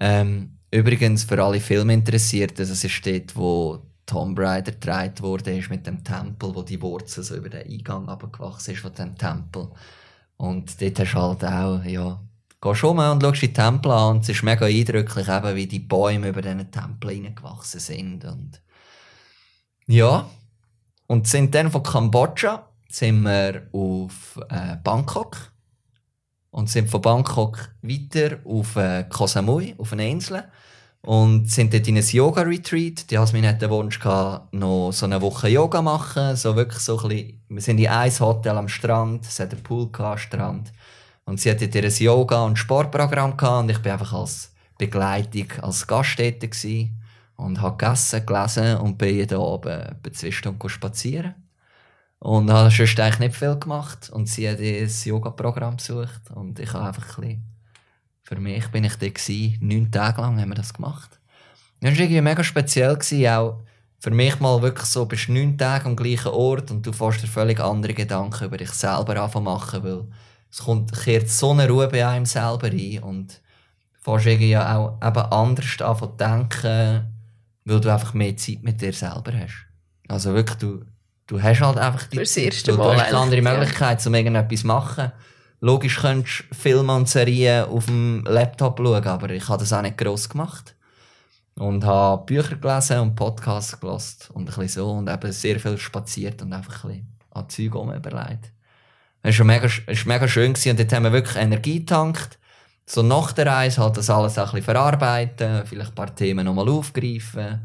Ähm, 0.00 0.58
übrigens, 0.70 1.24
für 1.24 1.42
alle 1.42 1.60
Filminteressierten, 1.60 2.68
das 2.68 2.84
ist 2.84 3.06
dort, 3.06 3.36
wo 3.36 3.82
Tomb 4.06 4.38
Raider 4.38 4.72
gedreht 4.72 5.22
wurde, 5.22 5.56
ist 5.56 5.70
mit 5.70 5.86
dem 5.86 6.02
Tempel, 6.02 6.54
wo 6.54 6.62
die 6.62 6.80
Wurzel 6.80 7.22
so 7.22 7.36
über 7.36 7.48
den 7.48 7.70
Eingang 7.70 8.08
abgewachsen 8.08 8.74
ist 8.74 8.80
von 8.80 8.94
dem 8.94 9.16
Tempel. 9.16 9.68
Und 10.36 10.80
dort 10.80 10.98
hast 10.98 11.12
du 11.14 11.18
halt 11.18 11.44
auch, 11.44 11.84
ja, 11.84 12.20
gehst 12.60 12.84
rum 12.84 12.98
und 12.98 13.22
schaust 13.22 13.42
die 13.42 13.52
Tempel 13.52 13.90
an 13.90 14.16
und 14.16 14.22
es 14.22 14.30
ist 14.30 14.42
mega 14.42 14.66
eindrücklich, 14.66 15.28
eben, 15.28 15.56
wie 15.56 15.66
die 15.66 15.78
Bäume 15.78 16.28
über 16.28 16.42
diesen 16.42 16.70
Tempel 16.70 17.10
hineingewachsen 17.10 17.80
sind. 17.80 18.24
Und 18.24 18.60
ja, 19.86 20.28
und 21.06 21.26
sind 21.26 21.54
dann 21.54 21.70
von 21.70 21.82
Kambodscha 21.82 22.68
sind 22.88 23.22
wir 23.22 23.68
auf 23.72 24.38
äh, 24.48 24.76
Bangkok 24.82 25.51
und 26.52 26.70
sind 26.70 26.88
von 26.88 27.00
Bangkok 27.00 27.70
weiter 27.82 28.38
auf 28.44 28.76
äh, 28.76 29.04
Koh 29.08 29.26
Samui, 29.26 29.74
auf 29.78 29.92
eine 29.92 30.08
Insel 30.08 30.44
und 31.00 31.50
sind 31.50 31.74
dort 31.74 31.88
in 31.88 31.96
ein 31.96 32.04
Yoga-Retreat. 32.04 33.10
Die 33.10 33.14
Jasmin 33.14 33.46
hatte 33.46 33.66
den 33.66 33.70
Wunsch, 33.70 33.98
gehabt, 33.98 34.52
noch 34.54 34.92
so 34.92 35.06
eine 35.06 35.20
Woche 35.20 35.48
Yoga 35.48 35.82
machen. 35.82 36.36
So 36.36 36.54
wirklich 36.54 36.82
so 36.82 36.98
ein 37.00 37.08
bisschen, 37.08 37.40
wir 37.48 37.62
sind 37.62 37.78
in 37.78 37.88
ein 37.88 38.20
Hotel 38.20 38.56
am 38.56 38.68
Strand, 38.68 39.24
es 39.24 39.40
hat 39.40 39.52
einen 39.52 39.62
Pool 39.62 39.90
gehabt, 39.90 40.12
am 40.12 40.18
Strand. 40.18 40.72
Und 41.24 41.40
sie 41.40 41.50
hatte 41.50 41.68
dort 41.68 41.84
ein 41.84 41.90
Yoga- 41.90 42.44
und 42.44 42.58
Sportprogramm 42.58 43.36
gehabt 43.36 43.64
und 43.64 43.70
ich 43.70 43.78
bin 43.78 43.92
einfach 43.92 44.12
als 44.12 44.52
Begleitung, 44.78 45.50
als 45.62 45.86
Gast 45.86 46.18
dort 46.18 46.44
und 47.36 47.60
habe 47.60 47.76
gegessen, 47.76 48.26
gelesen 48.26 48.76
und 48.76 48.98
bin 48.98 49.16
jeden 49.16 49.40
Abend 49.40 49.66
etwa 49.66 50.12
zwei 50.12 50.68
spazieren. 50.68 51.34
Und 52.22 52.50
habe 52.50 52.70
sonst 52.70 53.00
eigentlich 53.00 53.18
nicht 53.18 53.36
viel 53.36 53.56
gemacht. 53.56 54.10
Und 54.10 54.28
sie 54.28 54.48
hat 54.48 54.60
ein 54.60 54.90
Yoga-Programm 55.04 55.76
besucht 55.76 56.30
und 56.34 56.58
ich 56.60 56.72
habe 56.72 56.86
einfach 56.86 57.18
ein 57.18 57.22
bisschen 57.22 57.52
für 58.22 58.40
mich 58.40 58.66
bin 58.68 58.84
ich 58.84 58.96
da 58.96 59.08
gewesen. 59.08 59.58
Neun 59.60 59.90
Tage 59.90 60.20
lang 60.22 60.40
haben 60.40 60.48
wir 60.48 60.54
das 60.54 60.72
gemacht. 60.72 61.20
Das 61.80 61.92
war 61.92 62.00
irgendwie 62.00 62.20
mega 62.20 62.42
speziell. 62.42 62.94
Gewesen, 62.94 63.28
auch 63.28 63.60
für 63.98 64.10
mich 64.10 64.40
mal 64.40 64.62
wirklich 64.62 64.86
so, 64.86 65.04
bist 65.04 65.28
neun 65.28 65.58
Tage 65.58 65.86
am 65.86 65.96
gleichen 65.96 66.28
Ort 66.28 66.70
und 66.70 66.86
du 66.86 66.92
fährst 66.92 67.22
dir 67.22 67.26
völlig 67.26 67.60
andere 67.60 67.94
Gedanken 67.94 68.44
über 68.44 68.56
dich 68.56 68.70
selber 68.70 69.20
anfangen 69.20 69.44
machen, 69.44 69.84
weil 69.84 70.08
es 70.50 70.58
kommt, 70.58 70.92
kehrt 70.92 71.28
so 71.28 71.50
eine 71.50 71.68
Ruhe 71.68 71.88
bei 71.88 72.06
einem 72.06 72.24
selber 72.24 72.68
ein 72.68 73.02
und 73.02 73.40
fährst 74.00 74.26
irgendwie 74.26 74.56
auch 74.56 74.98
eben 75.02 75.32
anders 75.32 75.80
an 75.80 75.98
zu 75.98 76.06
denken, 76.06 77.06
weil 77.64 77.80
du 77.80 77.92
einfach 77.92 78.14
mehr 78.14 78.36
Zeit 78.36 78.62
mit 78.62 78.80
dir 78.80 78.92
selber 78.92 79.32
hast. 79.34 79.66
Also 80.08 80.32
wirklich, 80.34 80.58
du, 80.58 80.84
du 81.32 81.42
hast 81.42 81.60
halt 81.62 81.78
einfach 81.78 82.06
die 82.08 82.16
Fürs 82.16 82.36
erste 82.36 82.72
Mal 82.74 82.94
Du 82.94 83.00
hast 83.00 83.14
andere 83.14 83.38
eigentlich, 83.38 83.44
ja. 83.44 83.58
Möglichkeit, 83.58 84.06
um 84.06 84.14
irgendetwas 84.14 84.60
zu 84.60 84.66
machen. 84.66 85.12
Logisch 85.60 86.00
könntest 86.00 86.44
du 86.50 86.54
Filme 86.54 86.94
und 86.94 87.08
Serien 87.08 87.64
auf 87.64 87.86
dem 87.86 88.24
Laptop 88.24 88.78
schauen, 88.78 89.06
aber 89.06 89.30
ich 89.30 89.48
habe 89.48 89.60
das 89.60 89.72
auch 89.72 89.80
nicht 89.80 89.96
gross 89.96 90.28
gemacht. 90.28 90.74
Und 91.54 91.84
habe 91.84 92.24
Bücher 92.26 92.56
gelesen 92.56 92.98
und 93.00 93.14
Podcasts 93.14 93.78
gelesen 93.80 94.16
und 94.34 94.42
ein 94.42 94.46
bisschen 94.46 94.68
so 94.68 94.90
und 94.92 95.08
eben 95.08 95.32
sehr 95.32 95.58
viel 95.58 95.78
spaziert 95.78 96.42
und 96.42 96.52
einfach 96.52 96.84
ein 96.84 96.90
bisschen 96.90 97.18
an 97.30 97.48
Zeug 97.48 97.74
überlegt. 97.74 98.52
Es 99.22 99.38
war 99.38 99.46
mega, 99.46 99.68
mega 100.04 100.28
schön 100.28 100.52
gewesen 100.52 100.70
und 100.70 100.80
dort 100.80 100.92
haben 100.92 101.04
wir 101.04 101.12
wirklich 101.12 101.36
Energie 101.36 101.78
getankt. 101.78 102.38
So 102.84 103.02
nach 103.02 103.32
der 103.32 103.46
Reise 103.46 103.80
halt 103.80 103.96
das 103.96 104.10
alles 104.10 104.38
auch 104.38 104.48
ein 104.48 104.56
bisschen 104.56 104.64
verarbeiten, 104.64 105.64
vielleicht 105.64 105.92
ein 105.92 105.94
paar 105.94 106.14
Themen 106.14 106.44
nochmal 106.44 106.68
aufgreifen. 106.68 107.60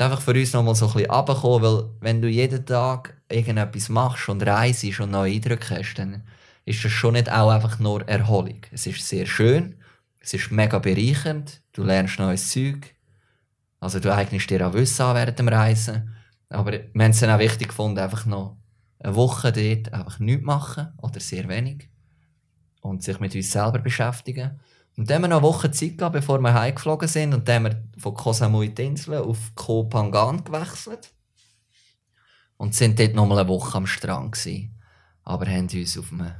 Einfach 0.00 0.22
für 0.22 0.32
uns 0.32 0.54
nochmal 0.54 0.74
so 0.74 0.86
ein 0.86 0.92
bisschen 0.94 1.10
runterkommen, 1.10 1.62
weil 1.62 1.84
wenn 2.00 2.22
du 2.22 2.28
jeden 2.28 2.64
Tag 2.64 3.20
irgendetwas 3.28 3.90
machst 3.90 4.30
und 4.30 4.42
reist 4.42 4.98
und 4.98 5.10
neue 5.10 5.34
Eindrücke 5.34 5.76
hast, 5.76 5.94
dann 5.96 6.22
ist 6.64 6.82
das 6.82 6.90
schon 6.90 7.12
nicht 7.12 7.30
auch 7.30 7.50
einfach 7.50 7.78
nur 7.78 8.08
Erholung. 8.08 8.62
Es 8.72 8.86
ist 8.86 9.06
sehr 9.06 9.26
schön, 9.26 9.74
es 10.18 10.32
ist 10.32 10.50
mega 10.50 10.78
bereichernd, 10.78 11.60
du 11.72 11.82
lernst 11.82 12.18
neues 12.18 12.50
Zeug. 12.50 12.94
Also 13.78 14.00
du 14.00 14.10
eignest 14.14 14.48
dir 14.48 14.66
auch 14.66 14.72
Wissen 14.72 15.02
an 15.02 15.16
während 15.16 15.38
dem 15.38 15.48
Reisen. 15.48 16.14
Aber 16.48 16.72
wir 16.72 17.04
haben 17.04 17.10
es 17.10 17.20
dann 17.20 17.30
auch 17.30 17.38
wichtig 17.38 17.68
gefunden, 17.68 17.98
einfach 17.98 18.24
noch 18.24 18.56
eine 19.00 19.14
Woche 19.14 19.52
dort 19.52 19.92
einfach 19.92 20.18
nichts 20.18 20.44
machen 20.46 20.88
oder 20.96 21.20
sehr 21.20 21.46
wenig. 21.48 21.90
Und 22.80 23.02
sich 23.02 23.20
mit 23.20 23.34
uns 23.34 23.52
selber 23.52 23.80
beschäftigen. 23.80 24.60
Und 25.00 25.08
dann 25.08 25.14
haben 25.14 25.22
wir 25.22 25.28
noch 25.28 25.38
eine 25.38 25.46
Woche 25.46 25.70
Zeit 25.70 25.96
gehabt, 25.96 26.12
bevor 26.12 26.40
wir 26.40 26.52
heimgeflogen 26.52 27.08
sind. 27.08 27.32
Und 27.32 27.48
dann 27.48 27.64
haben 27.64 27.72
wir 27.72 27.82
von 27.96 28.12
Koh 28.12 28.34
die 28.34 28.82
Insel 28.82 29.14
auf 29.14 29.38
Koh 29.54 29.88
Phangan 29.90 30.44
gewechselt. 30.44 31.14
Und 32.58 32.74
sind 32.74 33.00
dort 33.00 33.14
nochmal 33.14 33.38
eine 33.38 33.48
Woche 33.48 33.78
am 33.78 33.86
Strand 33.86 34.32
gewesen. 34.32 34.78
Aber 35.22 35.46
haben 35.46 35.70
uns 35.72 35.96
auf 35.96 36.12
einem 36.12 36.34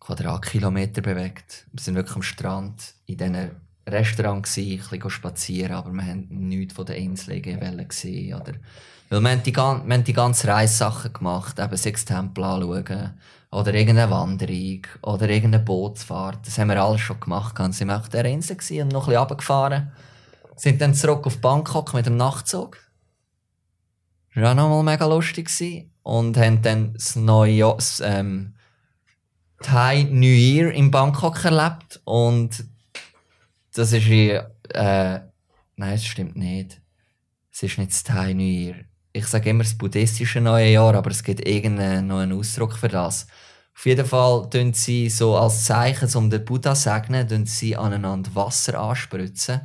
Quadratkilometer 0.00 1.00
bewegt. 1.00 1.66
Wir 1.72 1.82
sind 1.82 1.94
wirklich 1.94 2.16
am 2.16 2.22
Strand 2.22 2.92
in 3.06 3.16
diesen 3.16 3.52
Restaurant 3.86 4.44
gsi, 4.44 4.80
ein 4.80 4.88
bisschen 4.88 5.10
spazieren, 5.10 5.72
aber 5.72 5.90
wir 5.92 6.02
haben 6.02 6.26
nichts 6.30 6.74
von 6.74 6.86
den 6.86 6.96
Inseln 6.96 7.88
gesehen. 7.88 8.34
Oder, 8.34 8.52
weil 9.08 9.20
wir 9.20 9.30
haben, 9.30 9.42
die, 9.42 9.54
wir 9.54 9.62
haben 9.62 10.04
die 10.04 10.12
ganze 10.12 10.48
Reissachen 10.48 11.12
gemacht, 11.12 11.58
eben 11.58 11.76
sechs 11.76 12.04
Tempel 12.04 12.44
anschauen, 12.44 13.14
oder 13.50 13.74
irgendeine 13.74 14.10
Wanderung, 14.10 14.82
oder 15.02 15.28
irgendeine 15.28 15.64
Bootsfahrt. 15.64 16.46
Das 16.46 16.58
haben 16.58 16.68
wir 16.68 16.82
alles 16.82 17.02
schon 17.02 17.20
gemacht. 17.20 17.58
Wir 17.58 17.72
sind 17.72 17.90
auf 17.90 18.08
der 18.08 18.24
Insel 18.24 18.56
und 18.82 18.92
noch 18.92 19.02
ein 19.02 19.06
bisschen 19.08 19.18
runtergefahren. 19.18 19.92
Sind 20.56 20.80
dann 20.80 20.94
zurück 20.94 21.26
auf 21.26 21.38
Bangkok 21.40 21.92
mit 21.92 22.06
dem 22.06 22.16
Nachtzug. 22.16 22.78
Das 24.34 24.42
war 24.42 24.52
auch 24.52 24.56
nochmal 24.56 24.82
mega 24.82 25.06
lustig. 25.06 25.50
Und 26.02 26.36
haben 26.36 26.62
dann 26.62 26.94
das 26.94 27.16
neue 27.16 27.74
das, 27.74 28.00
ähm, 28.00 28.54
Thai 29.60 30.04
New 30.04 30.26
Year 30.26 30.72
in 30.72 30.90
Bangkok 30.90 31.44
erlebt. 31.44 32.00
Und 32.04 32.64
das 33.74 33.92
ist 33.92 34.06
wie, 34.08 34.30
äh, 34.30 35.20
nein, 35.76 35.94
es 35.94 36.04
stimmt 36.04 36.36
nicht. 36.36 36.80
Es 37.52 37.62
ist 37.62 37.78
nicht 37.78 37.92
das 37.92 38.04
Thai 38.04 38.32
New. 38.32 38.74
Ich 39.12 39.26
sage 39.26 39.50
immer 39.50 39.64
das 39.64 39.76
buddhistische 39.76 40.40
neue 40.40 40.72
Jahr, 40.72 40.94
aber 40.94 41.10
es 41.10 41.22
gibt 41.22 41.46
irgendeinen 41.46 42.10
einen 42.10 42.32
Ausdruck 42.32 42.76
für 42.76 42.88
das. 42.88 43.26
Auf 43.74 43.86
jeden 43.86 44.06
Fall 44.06 44.48
tun 44.50 44.74
sie 44.74 45.08
so 45.08 45.36
als 45.36 45.64
Zeichen, 45.64 46.08
um 46.16 46.30
den 46.30 46.44
Buddha 46.44 46.74
zu 46.74 46.82
segnen, 46.82 47.46
sie 47.46 47.76
aneinander 47.76 48.34
Wasser 48.34 48.78
anspritzen. 48.78 49.62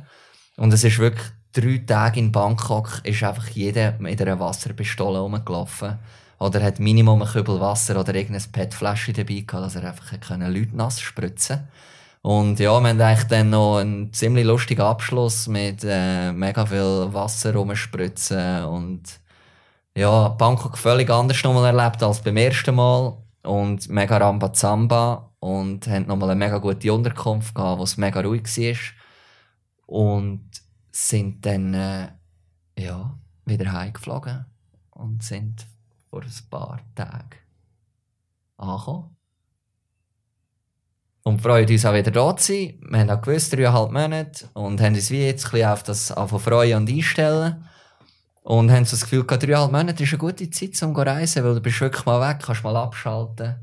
Und 0.56 0.72
es 0.72 0.84
ist 0.84 0.98
wirklich 0.98 1.26
drei 1.52 1.78
Tage 1.78 2.20
in 2.20 2.32
Bangkok 2.32 3.00
ist 3.04 3.22
einfach 3.22 3.48
jeder 3.48 3.92
mit 3.98 4.20
einer 4.20 4.40
Wasserpistole 4.40 5.18
rumgelaufen. 5.18 5.98
Oder 6.38 6.62
hat 6.62 6.78
Minimum 6.78 7.22
ein 7.22 7.28
Kübel 7.28 7.60
Wasser 7.60 7.98
oder 7.98 8.14
irgendein 8.14 8.50
PET-Fläschchen 8.52 9.14
dabei 9.14 9.40
gehabt, 9.40 9.66
dass 9.66 9.76
er 9.76 9.88
einfach 9.88 10.12
Leute 10.12 10.76
nass 10.76 11.00
spritzen 11.00 11.58
konnte. 11.58 11.68
Und 12.22 12.58
ja, 12.58 12.80
wir 12.80 12.88
haben 12.88 13.00
eigentlich 13.00 13.28
dann 13.28 13.50
noch 13.50 13.78
einen 13.78 14.12
ziemlich 14.12 14.44
lustigen 14.44 14.82
Abschluss 14.82 15.46
mit 15.46 15.84
äh, 15.84 16.32
mega 16.32 16.66
viel 16.66 17.08
Wasser 17.12 17.54
rumspritzen 17.54 18.64
und 18.64 19.20
ja, 19.96 20.28
Bangkok 20.28 20.78
völlig 20.78 21.10
anders 21.10 21.42
nochmal 21.42 21.74
erlebt 21.74 22.02
als 22.02 22.20
beim 22.20 22.36
ersten 22.36 22.74
Mal 22.74 23.16
und 23.42 23.88
mega 23.88 24.16
Rambazamba 24.16 25.32
und 25.40 25.86
haben 25.86 26.06
nochmal 26.06 26.30
eine 26.30 26.38
mega 26.38 26.58
gute 26.58 26.92
Unterkunft 26.92 27.54
gehabt, 27.54 27.78
wo 27.78 27.84
es 27.84 27.96
mega 27.96 28.20
ruhig 28.20 28.44
war 28.44 28.76
und 29.86 30.50
sind 30.90 31.46
dann 31.46 31.74
äh, 31.74 32.08
ja, 32.78 33.16
wieder 33.44 33.72
heimgeflogen 33.72 34.44
und 34.90 35.22
sind 35.22 35.66
vor 36.10 36.22
ein 36.22 36.48
paar 36.50 36.80
Tagen 36.94 37.38
angekommen 38.56 39.17
und 41.28 41.42
freuen 41.42 41.68
uns 41.68 41.84
auch 41.84 41.92
wieder 41.92 42.10
da 42.10 42.34
zu 42.36 42.52
sein. 42.52 42.74
Wir 42.88 43.00
haben 43.00 43.10
auch 43.10 43.20
gewusst, 43.20 43.52
dreieinhalb 43.52 43.92
Monate 43.92 44.48
und 44.54 44.80
haben 44.80 44.94
uns 44.94 45.10
wie 45.10 45.26
jetzt 45.26 45.44
ein 45.46 45.50
bisschen 45.50 45.68
auf 45.68 45.82
das 45.82 46.10
auf 46.10 46.42
freuen 46.42 46.78
und 46.78 46.88
einstellen. 46.90 47.64
Und 48.42 48.72
haben 48.72 48.86
so 48.86 48.92
das 48.92 49.02
Gefühl, 49.02 49.26
dreieinhalb 49.26 49.70
Monate 49.70 50.02
ist 50.02 50.08
eine 50.08 50.18
gute 50.18 50.48
Zeit, 50.48 50.82
um 50.82 50.94
zu 50.94 51.02
reisen, 51.02 51.44
weil 51.44 51.54
du 51.54 51.60
bist 51.60 51.80
wirklich 51.82 52.06
mal 52.06 52.26
weg, 52.26 52.38
kannst 52.42 52.64
mal 52.64 52.76
abschalten. 52.76 53.56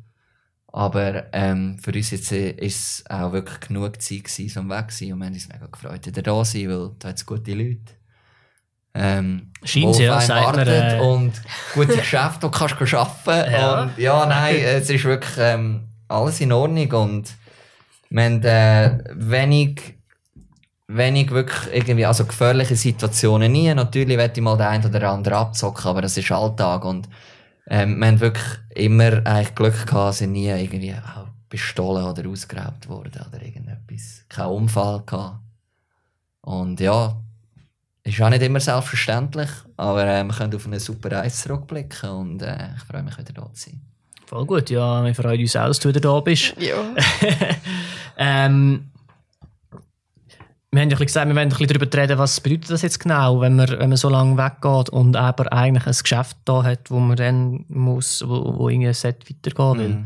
Aber 0.67 1.23
ähm, 1.33 1.79
für 1.81 1.91
uns 1.91 2.11
jetzt 2.11 2.31
ist 2.31 3.01
es 3.01 3.03
auch 3.09 3.31
wirklich 3.31 3.59
genug 3.61 3.99
Zeit 3.99 4.25
gewesen, 4.25 4.59
um 4.59 4.69
weg 4.69 4.91
zu 4.91 4.97
sein. 5.05 5.13
Und 5.13 5.19
wir 5.19 5.25
haben 5.25 5.33
uns 5.33 5.49
mega 5.49 5.65
gefreut, 5.65 6.05
wieder 6.05 6.21
da 6.21 6.43
zu 6.43 6.51
sein, 6.51 6.69
weil 6.69 6.91
da 6.99 7.09
hat 7.09 7.15
es 7.15 7.25
gute 7.25 7.53
Leute. 7.53 7.93
Ähm, 8.93 9.51
Scheint 9.63 9.97
ja, 9.97 10.21
sagt 10.21 10.55
man, 10.55 10.67
äh... 10.67 10.99
Und 11.01 11.33
gute 11.73 11.97
Geschäfte, 11.97 12.47
die 12.47 12.51
du 12.51 12.51
kannst 12.51 12.93
arbeiten. 12.93 13.51
ja. 13.51 13.81
Und 13.81 13.97
ja, 13.97 14.25
nein, 14.27 14.55
es 14.57 14.87
ist 14.89 15.03
wirklich 15.03 15.35
ähm, 15.39 15.87
alles 16.07 16.39
in 16.41 16.51
Ordnung 16.51 16.91
und 16.91 17.33
wir 18.15 18.23
haben 18.23 18.43
äh, 18.43 18.97
wenig, 19.13 19.97
wenig 20.87 21.31
wirklich 21.31 21.73
irgendwie, 21.73 22.05
also 22.05 22.25
gefährliche 22.25 22.77
Situationen 22.77 23.51
nie. 23.51 23.73
Natürlich 23.73 24.17
werde 24.17 24.33
ich 24.39 24.41
mal 24.41 24.55
den 24.55 24.67
einen 24.67 24.85
oder 24.85 25.11
anderen 25.11 25.37
abzocken, 25.37 25.89
aber 25.89 26.01
das 26.01 26.15
ist 26.15 26.31
Alltag 26.31 26.85
und 26.85 27.09
ähm, 27.67 27.99
wir 27.99 28.07
haben 28.07 28.19
wirklich 28.21 28.45
immer 28.73 29.21
eigentlich 29.25 29.55
Glück 29.55 29.85
gehabt, 29.85 30.15
sind 30.15 30.31
nie 30.31 30.47
irgendwie 30.47 30.93
auch 30.93 31.27
bestohlen 31.49 32.05
oder 32.05 32.29
ausgeraubt 32.29 32.87
worden 32.87 33.21
oder 33.27 33.41
irgendetwas. 33.41 34.23
Kein 34.29 34.47
Unfall 34.47 35.03
gehabt. 35.05 35.39
Und 36.41 36.79
ja, 36.79 37.17
ist 38.03 38.21
auch 38.21 38.29
nicht 38.29 38.43
immer 38.43 38.61
selbstverständlich, 38.61 39.49
aber 39.75 40.05
äh, 40.05 40.23
wir 40.23 40.33
können 40.33 40.55
auf 40.55 40.65
eine 40.65 40.79
super 40.79 41.11
Reise 41.11 41.43
zurückblicken 41.43 42.09
und 42.11 42.41
äh, 42.43 42.69
ich 42.77 42.83
freue 42.83 43.03
mich 43.03 43.17
wieder 43.17 43.33
da 43.33 43.51
zu 43.51 43.69
sein. 43.71 43.81
Voll 44.25 44.45
gut, 44.45 44.69
ja, 44.69 45.03
wir 45.03 45.13
freuen 45.13 45.41
uns 45.41 45.55
auch, 45.57 45.67
dass 45.67 45.79
du 45.79 45.89
wieder 45.89 45.99
da 45.99 46.19
bist. 46.21 46.55
Ja. 46.57 46.77
ähm, 48.17 48.91
wir 50.75 50.81
haben 50.81 50.89
ja 50.89 50.97
gesagt, 50.97 51.27
wir 51.27 51.35
wollen 51.35 51.47
ein 51.47 51.49
bisschen 51.49 51.67
darüber 51.67 51.97
reden, 51.97 52.17
was 52.17 52.41
bedeutet 52.41 52.69
das 52.69 52.81
jetzt 52.81 52.99
genau, 52.99 53.39
wenn 53.39 53.55
man, 53.55 53.69
wenn 53.69 53.89
man 53.89 53.97
so 53.97 54.09
lange 54.09 54.37
weggeht 54.37 54.89
und 54.89 55.15
aber 55.15 55.53
eigentlich 55.53 55.87
ein 55.87 55.95
Geschäft 56.01 56.37
da 56.43 56.63
hat, 56.63 56.91
wo 56.91 56.99
man 56.99 57.15
dann 57.15 57.65
muss, 57.69 58.23
wo, 58.27 58.57
wo 58.57 58.67
irgendwie 58.67 58.93
Set 58.93 59.29
weitergehen 59.29 59.77
will, 59.79 59.95
mhm. 59.99 60.05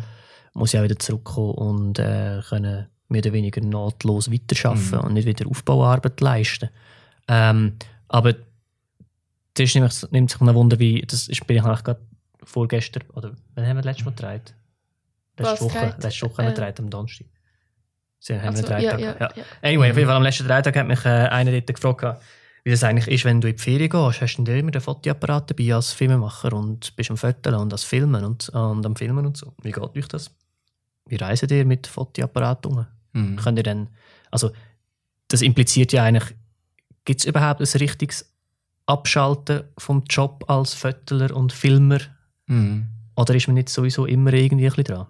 muss 0.53 0.74
ja 0.74 0.82
auch 0.82 0.84
wieder 0.84 0.99
zurückkommen 0.99 1.55
und 1.55 1.99
äh, 1.99 2.41
können 2.47 2.88
mehr 3.07 3.22
oder 3.22 3.34
weniger 3.34 3.62
nahtlos 3.62 4.32
weiterarbeiten 4.32 4.99
mhm. 4.99 5.05
und 5.05 5.14
nicht 5.14 5.26
wieder 5.26 5.47
Aufbauarbeit 5.47 6.22
leisten. 6.22 6.70
Ähm, 7.28 7.74
aber 8.07 8.36
das 9.55 9.74
nimmt, 9.74 10.12
nimmt 10.12 10.30
sich 10.30 10.39
ein 10.39 10.53
Wunder, 10.53 10.78
wie, 10.78 11.01
das 11.01 11.28
ist, 11.28 11.47
bin 11.47 11.57
ich 11.57 11.64
eigentlich 11.64 11.84
gerade 11.84 12.01
vorgestern, 12.43 13.03
oder 13.16 13.32
wann 13.55 13.66
haben 13.66 13.78
wir 13.78 13.82
das 13.82 13.86
letzte 13.86 14.05
Mal 14.05 14.12
gedreht? 14.12 14.53
Letzte 15.38 15.66
Woche, 15.66 15.95
letzte 15.99 16.26
Woche 16.30 16.38
haben 16.38 16.45
wir 16.45 16.53
gedreht, 16.53 16.80
am 16.80 16.89
Donnerstag. 16.91 17.28
Sie 18.20 18.34
haben 18.34 18.49
also, 18.49 18.67
einen 18.67 18.82
Drehtag. 18.82 18.99
Ja, 18.99 19.15
ja, 19.20 19.30
ja. 19.36 19.43
Anyway, 19.61 19.91
auf 19.91 19.97
jeden 19.97 20.07
Fall 20.07 20.17
am 20.17 20.24
letzten 20.24 20.47
Drehtag 20.47 20.76
hat 20.76 20.88
mich 20.88 21.05
äh, 21.05 21.09
einer 21.09 21.51
dort 21.51 21.67
gefragt, 21.67 22.22
wie 22.63 22.72
das 22.72 22.84
eigentlich 22.84 23.07
ist, 23.07 23.26
wenn 23.26 23.39
du 23.39 23.47
in 23.47 23.55
die 23.55 23.61
Ferien 23.61 23.89
gehst. 23.89 24.22
Hast 24.22 24.38
du 24.38 24.43
denn 24.43 24.59
immer 24.59 24.72
den 24.72 24.82
Fotoapparat 24.82 25.49
dabei 25.49 25.74
als 25.74 25.93
Filmemacher 25.93 26.53
und 26.53 26.95
bist 26.95 27.09
am 27.09 27.17
Foteln 27.17 27.55
und 27.55 27.72
als 27.72 27.84
Filmen 27.84 28.26
und, 28.26 28.49
und 28.49 28.86
am 28.86 28.95
Filmen 28.95 29.26
und 29.26 29.38
so? 29.38 29.53
Wie 29.61 29.72
geht 29.72 29.84
euch 29.84 30.07
das? 30.07 30.32
Wie 31.07 31.15
reisen 31.15 31.49
ihr 31.49 31.65
mit 31.65 31.88
Fotoapparat 31.88 32.65
um? 32.65 32.86
Mhm. 33.13 33.38
Könnt 33.38 33.57
ihr 33.57 33.63
dann, 33.63 33.88
also 34.30 34.51
das 35.30 35.41
impliziert 35.41 35.93
ja 35.93 36.03
eigentlich, 36.03 36.36
gibt 37.05 37.22
es 37.22 37.26
überhaupt 37.26 37.61
ein 37.61 37.80
richtiges 37.80 38.32
Abschalten 38.86 39.63
vom 39.78 40.03
Job 40.09 40.43
als 40.47 40.74
Fötteler 40.74 41.36
und 41.36 41.53
Filmer 41.53 41.99
Mhm. 42.49 42.88
Oder 43.15 43.36
ist 43.36 43.47
man 43.47 43.53
nicht 43.53 43.70
sowieso 43.70 44.05
immer 44.05 44.34
irgendwie 44.34 44.65
ein 44.65 44.74
bisschen 44.74 44.95
dran? 44.95 45.07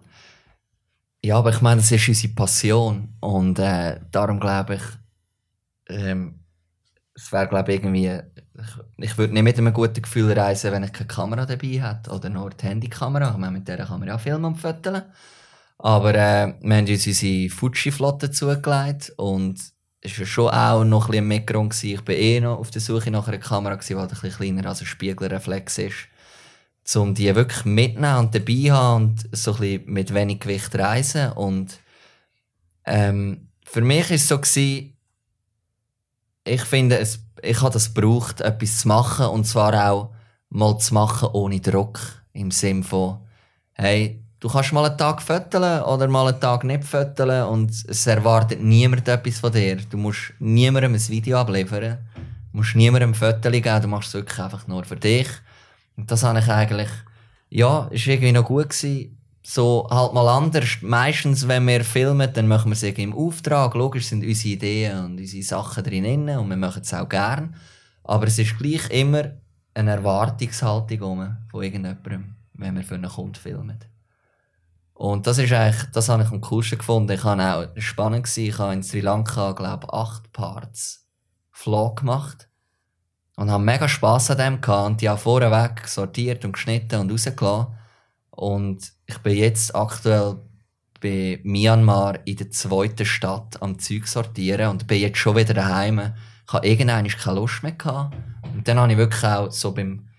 Ja, 1.24 1.38
aber 1.38 1.50
ich 1.50 1.62
meine, 1.62 1.82
das 1.82 1.92
ist 1.92 2.08
unsere 2.08 2.34
Passion. 2.34 3.10
Und 3.20 3.60
äh, 3.60 4.00
darum 4.12 4.40
glaube 4.40 4.76
ich, 4.76 4.82
ähm, 5.90 6.40
es 7.14 7.32
wäre, 7.32 7.48
glaube 7.48 7.74
ich, 7.74 7.80
irgendwie, 7.80 8.20
ich, 8.98 9.18
würde 9.18 9.34
nicht 9.34 9.44
mit 9.44 9.58
einem 9.58 9.74
guten 9.74 10.02
Gefühl 10.02 10.32
reisen, 10.32 10.72
wenn 10.72 10.84
ich 10.84 10.94
keine 10.94 11.08
Kamera 11.08 11.46
dabei 11.46 11.68
hätte. 11.68 12.12
Oder 12.12 12.30
nur 12.30 12.52
die 12.52 12.66
Handykamera. 12.66 13.32
Ich 13.32 13.38
meine, 13.38 13.52
mit 13.52 13.68
der 13.68 13.86
kann 13.86 14.00
man 14.00 14.08
ja 14.08 14.18
filmen 14.18 14.46
und. 14.46 15.06
Aber 15.78 16.14
äh, 16.14 16.54
wir 16.62 16.76
haben 16.78 16.88
uns 16.88 17.08
unsere 17.08 17.50
Fuji-Flotte 17.50 18.32
zugelegt 18.32 19.14
und 19.18 19.60
es 20.02 20.20
war 20.20 20.26
schon 20.26 20.50
auch 20.50 20.84
noch 20.84 21.06
ein 21.06 21.12
bisschen 21.12 21.24
ein 21.24 21.28
Mitgrund. 21.28 21.84
Ich 21.84 22.08
war 22.08 22.16
eh 22.16 22.40
noch 22.40 22.60
auf 22.60 22.72
der 22.72 22.82
Suche 22.82 23.12
nach 23.12 23.28
einer 23.28 23.38
Kamera, 23.38 23.76
die 23.76 23.96
halt 23.96 24.12
ein 24.12 24.20
bisschen 24.22 24.56
kleiner 24.56 24.70
als 24.70 24.82
ein 24.82 24.88
Spiegelreflex 24.88 25.78
ist 25.80 25.96
um 26.96 27.14
die 27.14 27.34
wirklich 27.36 27.66
mitnehmen 27.66 28.18
und 28.18 28.36
dabei 28.36 28.72
haben 28.72 29.04
und 29.04 29.30
so 29.32 29.54
ein 29.54 29.60
bisschen 29.60 29.94
mit 29.94 30.14
wenig 30.14 30.40
Gewicht 30.40 30.74
reisen. 30.76 31.32
Und 31.34 31.80
ähm, 32.86 33.50
für 33.64 33.82
mich 33.82 34.10
war 34.10 34.16
es 34.16 34.28
so, 34.28 34.38
gewesen, 34.40 34.98
ich 36.46 36.62
finde, 36.62 36.98
es, 36.98 37.20
ich 37.42 37.62
habe 37.62 37.72
das 37.72 37.94
gebraucht, 37.94 38.42
etwas 38.42 38.80
zu 38.80 38.88
machen 38.88 39.28
und 39.28 39.46
zwar 39.46 39.92
auch 39.92 40.12
mal 40.50 40.78
zu 40.80 40.94
machen 40.94 41.30
ohne 41.34 41.60
Druck. 41.60 42.00
Im 42.34 42.52
Sinne 42.52 42.84
von, 42.84 43.20
hey, 43.74 44.24
du 44.40 44.50
kannst 44.50 44.74
mal 44.74 44.86
einen 44.86 44.98
Tag 44.98 45.22
föteln 45.22 45.82
oder 45.84 46.08
mal 46.08 46.28
einen 46.28 46.40
Tag 46.40 46.64
nicht 46.64 46.84
föteln 46.84 47.44
und 47.44 47.72
es 47.88 48.08
erwartet 48.08 48.62
niemand 48.62 49.08
etwas 49.08 49.40
von 49.40 49.52
dir. 49.52 49.78
Du 49.78 49.98
musst 49.98 50.34
niemandem 50.40 50.94
ein 50.94 51.10
Video 51.10 51.38
abliefern, 51.38 51.98
du 52.52 52.58
musst 52.58 52.76
niemandem 52.76 53.12
ein 53.12 53.16
Foto 53.16 53.52
geben, 53.52 53.82
du 53.82 53.88
machst 53.88 54.10
es 54.10 54.14
wirklich 54.16 54.40
einfach 54.40 54.68
nur 54.68 54.84
für 54.86 54.96
dich. 54.96 55.28
Und 56.00 56.10
das 56.10 56.24
habe 56.24 56.40
ich 56.40 56.48
eigentlich, 56.48 56.90
ja, 57.50 57.90
ist 57.92 58.08
irgendwie 58.08 58.32
noch 58.32 58.46
gut 58.46 58.70
gewesen. 58.70 59.18
So 59.44 59.86
halt 59.92 60.14
mal 60.14 60.30
anders. 60.30 60.78
Meistens, 60.82 61.46
wenn 61.46 61.68
wir 61.68 61.84
filmen, 61.84 62.32
dann 62.34 62.48
machen 62.48 62.72
wir 62.72 62.74
es 62.74 62.84
im 62.84 63.14
Auftrag. 63.14 63.76
Logisch 63.76 64.08
sind 64.08 64.24
unsere 64.24 64.54
Ideen 64.54 64.98
und 65.04 65.20
unsere 65.20 65.44
Sachen 65.44 65.84
drin 65.84 66.30
und 66.30 66.50
wir 66.50 66.56
machen 66.56 66.84
es 66.84 66.94
auch 66.94 67.10
gern. 67.10 67.54
Aber 68.06 68.28
es 68.28 68.40
ist 68.40 68.58
gleich 68.58 68.90
immer 68.92 69.32
eine 69.74 69.92
Erwartungshaltung 69.92 71.36
von 71.52 71.64
irgendjemandem, 71.64 72.36
wenn 72.54 72.76
wir 72.76 72.84
für 72.84 72.96
einen 72.96 73.10
Kunden 73.10 73.36
filmen. 73.36 73.80
Und 74.94 75.28
das 75.28 75.38
ist 75.38 75.52
eigentlich, 75.52 75.84
das 75.92 76.08
habe 76.08 76.24
ich 76.24 76.30
am 76.30 76.40
coolsten 76.40 76.78
gefunden. 76.78 77.12
Ich 77.12 77.26
habe 77.26 77.44
auch 77.44 77.82
spannend 77.82 78.24
gewesen. 78.24 78.46
Ich 78.46 78.58
habe 78.58 78.74
in 78.74 78.84
Sri 78.84 79.02
Lanka, 79.02 79.52
glaube 79.52 79.86
ich, 79.86 79.94
acht 79.94 80.32
Parts 80.32 81.10
Vlog 81.52 82.00
gemacht. 82.00 82.50
Und 83.40 83.50
habe 83.50 83.64
mega 83.64 83.88
Spass 83.88 84.30
an 84.32 84.38
dem 84.38 84.60
gehabt 84.60 84.88
und 84.88 85.02
die 85.02 85.10
auch 85.10 85.18
vorweg 85.18 85.88
sortiert 85.88 86.44
und 86.44 86.52
geschnitten 86.52 87.00
und 87.00 87.10
rausgelassen. 87.10 87.68
Und 88.32 88.92
ich 89.06 89.18
bin 89.20 89.38
jetzt 89.38 89.74
aktuell 89.74 90.36
bei 91.00 91.40
Myanmar 91.44 92.20
in 92.28 92.36
der 92.36 92.52
zweiten 92.52 93.06
Stadt 93.06 93.62
am 93.62 93.80
Zeug 93.80 94.08
sortieren 94.08 94.72
und 94.72 94.88
bin 94.88 95.00
jetzt 95.00 95.20
schon 95.20 95.38
wieder 95.38 95.54
daheim. 95.54 96.12
Ich 96.46 96.52
habe 96.52 96.68
irgendwann 96.68 97.08
keine 97.08 97.40
Lust 97.40 97.64
mehr 97.64 97.72
gehabt. 97.72 98.14
Und 98.44 98.68
dann 98.68 98.78
habe 98.78 98.92
ich 98.92 98.98
wirklich 98.98 99.24
auch 99.24 99.50
so 99.50 99.72
beim, 99.74 100.10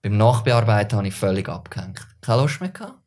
beim 0.00 0.16
Nachbearbeiten 0.16 0.98
habe 0.98 1.08
ich 1.08 1.14
völlig 1.14 1.48
abgehängt. 1.48 2.06
Keine 2.20 2.42
Lust 2.42 2.60
mehr 2.60 2.70
gehabt. 2.70 3.02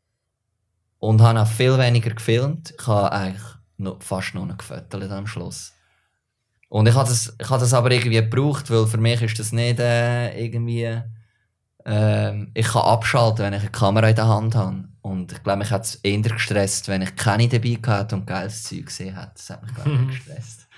Und 0.98 1.22
habe 1.22 1.40
auch 1.40 1.48
viel 1.48 1.78
weniger 1.78 2.10
gefilmt. 2.14 2.74
Ich 2.78 2.88
habe 2.88 3.14
eigentlich 3.14 3.56
noch, 3.78 4.02
fast 4.04 4.36
nur 4.36 4.46
noch 4.46 4.58
gefüttert 4.58 5.10
am 5.12 5.28
Schluss. 5.28 5.72
Und 6.72 6.88
ich 6.88 6.96
habe 6.96 7.10
das, 7.10 7.36
ich 7.38 7.50
habe 7.50 7.60
das 7.60 7.74
aber 7.74 7.92
irgendwie 7.92 8.16
gebraucht, 8.16 8.72
weil 8.72 8.88
für 8.88 8.98
mich 8.98 9.22
ist 9.22 9.38
das 9.38 9.52
nicht 9.52 9.78
äh, 9.82 10.42
irgendwie... 10.42 11.02
Ähm, 11.84 12.52
ich 12.54 12.66
kann 12.66 12.84
abschalten, 12.84 13.44
wenn 13.44 13.54
ich 13.54 13.60
eine 13.60 13.72
Kamera 13.72 14.08
in 14.08 14.16
der 14.16 14.28
Hand 14.28 14.56
habe. 14.56 14.86
Und 15.02 15.34
ich 15.34 15.44
glaube, 15.44 15.60
mich 15.60 15.70
hat 15.70 15.84
es 15.84 15.96
eher 15.96 16.22
gestresst, 16.22 16.88
wenn 16.88 17.02
ich 17.02 17.14
keine 17.18 17.50
dabei 17.50 17.78
hatte 17.88 18.16
und 18.16 18.26
geiles 18.26 18.64
Zeug 18.64 18.86
gesehen 18.86 19.18
habe. 19.18 19.32
Das 19.36 19.50
hat 19.50 19.62
mich 19.64 19.74
gar 19.74 19.86
nicht 19.86 20.12
gestresst. 20.26 20.70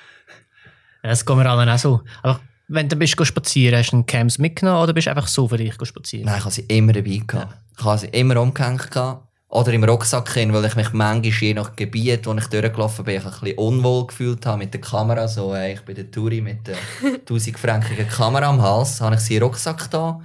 Ja, 1.03 1.09
das 1.11 1.23
geht 1.23 1.35
mir 1.35 1.47
allen 1.47 1.69
auch 1.69 1.77
so. 1.77 2.01
Aber 2.23 2.39
wenn 2.69 2.89
du 2.89 2.95
bist 2.95 3.23
spazieren, 3.23 3.77
hast 3.77 3.91
du 3.91 3.97
einen 3.97 4.07
Camps 4.07 4.39
mitgenommen 4.39 4.81
oder 4.81 4.93
bist 4.93 5.05
du 5.05 5.11
einfach 5.11 5.27
so 5.27 5.47
für 5.47 5.57
dich 5.57 5.75
spazieren? 5.75 6.25
Nein, 6.25 6.39
ich 6.39 6.43
habe 6.43 6.55
sie 6.55 6.65
immer 6.69 6.93
dabei 6.93 7.21
gehabt. 7.27 7.53
Ich 7.77 7.85
habe 7.85 7.97
sie 7.99 8.07
immer 8.07 8.41
umgehängt 8.41 8.89
gehabt. 8.89 9.27
Oder 9.53 9.71
im 9.71 9.83
Rucksack 9.83 10.33
hin, 10.33 10.51
weil 10.51 10.65
ich 10.65 10.75
mich 10.75 10.93
manchmal 10.93 11.31
je 11.31 11.53
nach 11.53 11.75
Gebiet, 11.75 12.25
wo 12.25 12.33
ich 12.33 12.47
durchgelaufen 12.47 13.05
bin, 13.05 13.17
ich 13.17 13.23
ein 13.23 13.31
bisschen 13.31 13.57
unwohl 13.59 14.07
gefühlt 14.07 14.43
habe 14.47 14.57
mit 14.57 14.73
der 14.73 14.81
Kamera. 14.81 15.27
So, 15.27 15.53
ey, 15.53 15.73
ich 15.73 15.81
bin 15.81 15.93
der 15.93 16.09
Touri 16.09 16.41
mit 16.41 16.65
der 16.65 16.75
1000-frankigen 17.27 18.07
Kamera 18.07 18.47
am 18.47 18.63
Hals. 18.63 18.99
Habe 18.99 19.13
ich 19.13 19.21
sie 19.21 19.35
im 19.35 19.43
Rucksack 19.43 19.91
da. 19.91 20.19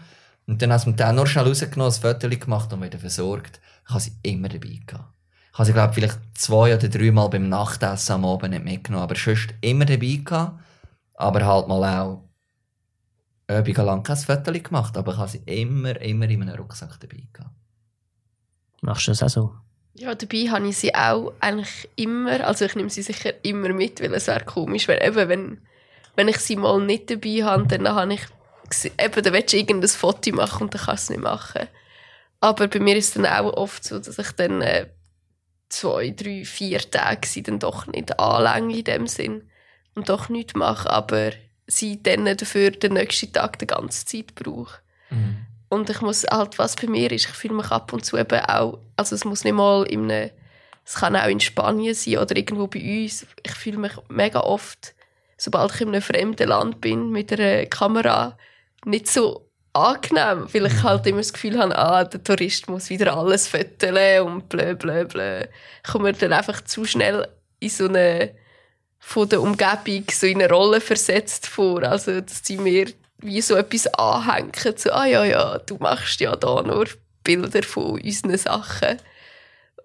Und 0.47 0.63
dann 0.63 0.73
hast 0.73 0.87
du 0.87 0.93
den 0.93 1.15
nur 1.15 1.27
schnell 1.27 1.47
rausgenommen, 1.47 1.93
ein 1.93 2.01
Foto 2.01 2.27
gemacht 2.27 2.73
und 2.73 2.83
wieder 2.83 2.99
versorgt. 2.99 3.61
Ich 3.85 3.91
habe 3.91 4.01
sie 4.01 4.13
immer 4.23 4.49
dabei 4.49 4.81
gehabt. 4.87 5.13
Ich 5.53 5.59
habe 5.59 5.67
sie, 5.67 5.73
glaube 5.75 5.93
vielleicht 5.93 6.19
zwei 6.33 6.75
oder 6.75 6.89
drei 6.89 7.11
Mal 7.11 7.29
beim 7.29 7.51
Nachtessen 7.51 8.15
am 8.15 8.25
Abend 8.25 8.53
nicht 8.53 8.65
mitgenommen. 8.65 9.03
Aber 9.03 9.15
sonst 9.15 9.53
immer 9.61 9.85
dabei 9.85 10.21
gehabt. 10.25 10.59
Aber 11.17 11.45
halt 11.45 11.69
mal 11.69 12.01
auch 12.01 12.23
Übungen 13.47 13.87
lang 13.87 14.03
kein 14.03 14.17
Foto 14.17 14.53
gemacht. 14.53 14.97
Aber 14.97 15.13
ich 15.13 15.19
habe 15.19 15.29
sie 15.29 15.43
immer, 15.45 16.01
immer 16.01 16.31
in 16.31 16.39
meinem 16.39 16.55
Rucksack 16.55 16.99
dabei 16.99 17.25
gehabt. 17.31 17.51
Machst 18.81 19.07
du 19.07 19.11
das 19.11 19.23
auch 19.23 19.29
so? 19.29 19.55
Ja, 19.95 20.15
dabei 20.15 20.49
habe 20.49 20.69
ich 20.69 20.77
sie 20.79 20.95
auch 20.95 21.33
eigentlich 21.41 21.89
immer, 21.97 22.47
also 22.47 22.65
ich 22.65 22.77
nehme 22.77 22.91
sie 22.91 23.03
sicher 23.03 23.33
immer 23.43 23.71
mit, 23.71 24.01
weil 24.01 24.15
es 24.15 24.29
wäre 24.29 24.45
komisch, 24.45 24.87
weil 24.87 25.03
eben, 25.03 25.29
wenn, 25.29 25.61
wenn 26.15 26.29
ich 26.29 26.39
sie 26.39 26.57
mal 26.57 26.81
nicht 26.81 27.11
dabei 27.11 27.43
habe, 27.43 27.67
dann 27.67 27.89
habe 27.89 28.15
ich, 28.15 28.21
eben, 28.85 29.23
dann 29.23 29.33
willst 29.33 29.53
du 29.53 29.57
irgendein 29.57 29.89
Foto 29.89 30.31
machen 30.33 30.65
und 30.65 30.75
dann 30.75 30.83
kannst 30.83 31.09
du 31.09 31.15
es 31.15 31.19
nicht 31.19 31.25
machen. 31.25 31.67
Aber 32.41 32.69
bei 32.69 32.79
mir 32.79 32.97
ist 32.97 33.17
es 33.17 33.23
dann 33.23 33.27
auch 33.27 33.53
oft 33.55 33.83
so, 33.83 33.99
dass 33.99 34.19
ich 34.19 34.31
dann 34.33 34.63
äh, 34.63 34.87
zwei, 35.69 36.11
drei, 36.11 36.45
vier 36.45 36.79
Tage 36.79 37.27
sie 37.27 37.43
dann 37.43 37.59
doch 37.59 37.87
nicht 37.89 38.19
anlänge 38.21 38.79
in 38.79 38.85
dem 38.85 39.07
Sinn 39.09 39.51
und 39.95 40.09
doch 40.09 40.29
nichts 40.29 40.55
mache, 40.55 40.89
aber 40.89 41.33
sie 41.67 42.03
dann 42.03 42.25
dafür 42.25 42.71
den 42.71 42.95
nächsten 42.95 43.33
Tag 43.33 43.59
die 43.59 43.67
ganze 43.67 44.07
Zeit 44.07 44.35
brauche. 44.37 44.79
Mhm. 45.11 45.48
Und 45.69 45.91
ich 45.91 46.01
muss 46.01 46.25
halt, 46.31 46.59
was 46.59 46.77
bei 46.77 46.87
mir 46.87 47.13
ist, 47.13 47.27
ich 47.27 47.33
fühle 47.33 47.55
mich 47.55 47.71
ab 47.71 47.93
und 47.93 48.05
zu 48.05 48.17
eben 48.17 48.41
auch, 48.41 48.79
also 48.97 49.15
es 49.15 49.25
muss 49.25 49.45
nicht 49.45 49.55
mal 49.55 49.85
in 49.85 50.11
einem, 50.11 50.31
es 50.85 50.95
kann 50.95 51.17
auch 51.17 51.29
in 51.29 51.41
Spanien 51.41 51.95
sein 51.95 52.19
oder 52.19 52.37
irgendwo 52.37 52.67
bei 52.67 53.03
uns. 53.03 53.27
Ich 53.43 53.53
fühle 53.53 53.79
mich 53.79 53.93
mega 54.09 54.41
oft, 54.41 54.95
sobald 55.37 55.75
ich 55.75 55.83
in 55.83 55.89
einem 55.89 56.03
fremden 56.03 56.49
Land 56.49 56.81
bin, 56.81 57.11
mit 57.11 57.33
einer 57.33 57.67
Kamera, 57.67 58.39
nicht 58.85 59.09
so 59.09 59.49
angenehm, 59.75 60.49
weil 60.53 60.67
ich 60.67 60.83
halt 60.83 61.07
immer 61.07 61.19
das 61.19 61.33
Gefühl 61.33 61.59
habe, 61.59 61.77
ah, 61.77 62.05
der 62.05 62.23
Tourist 62.23 62.69
muss 62.69 62.89
wieder 62.89 63.17
alles 63.17 63.49
föteln 63.49 64.23
und 64.23 64.49
blö, 64.49 64.75
blö, 64.75 65.05
blö. 65.05 65.45
Ich 65.85 65.93
komme 65.93 66.13
dann 66.13 66.33
einfach 66.33 66.63
zu 66.65 66.85
schnell 66.85 67.29
in 67.61 67.69
so 67.69 67.87
eine, 67.87 68.35
von 68.99 69.29
der 69.29 69.43
Umgebung 69.43 70.05
so 70.11 70.27
in 70.27 70.43
eine 70.43 70.53
Rolle 70.53 70.81
versetzt 70.81 71.47
vor. 71.47 71.83
Also, 71.83 72.21
dass 72.21 72.41
sie 72.43 72.57
mir 72.57 72.87
wie 73.19 73.41
so 73.41 73.57
etwas 73.57 73.87
anhängen. 73.95 74.53
So, 74.77 74.91
ah 74.93 75.07
ja, 75.07 75.25
ja, 75.25 75.59
du 75.59 75.77
machst 75.77 76.21
ja 76.21 76.37
da 76.37 76.63
nur 76.63 76.87
Bilder 77.25 77.63
von 77.63 78.01
unseren 78.01 78.37
Sachen. 78.39 78.99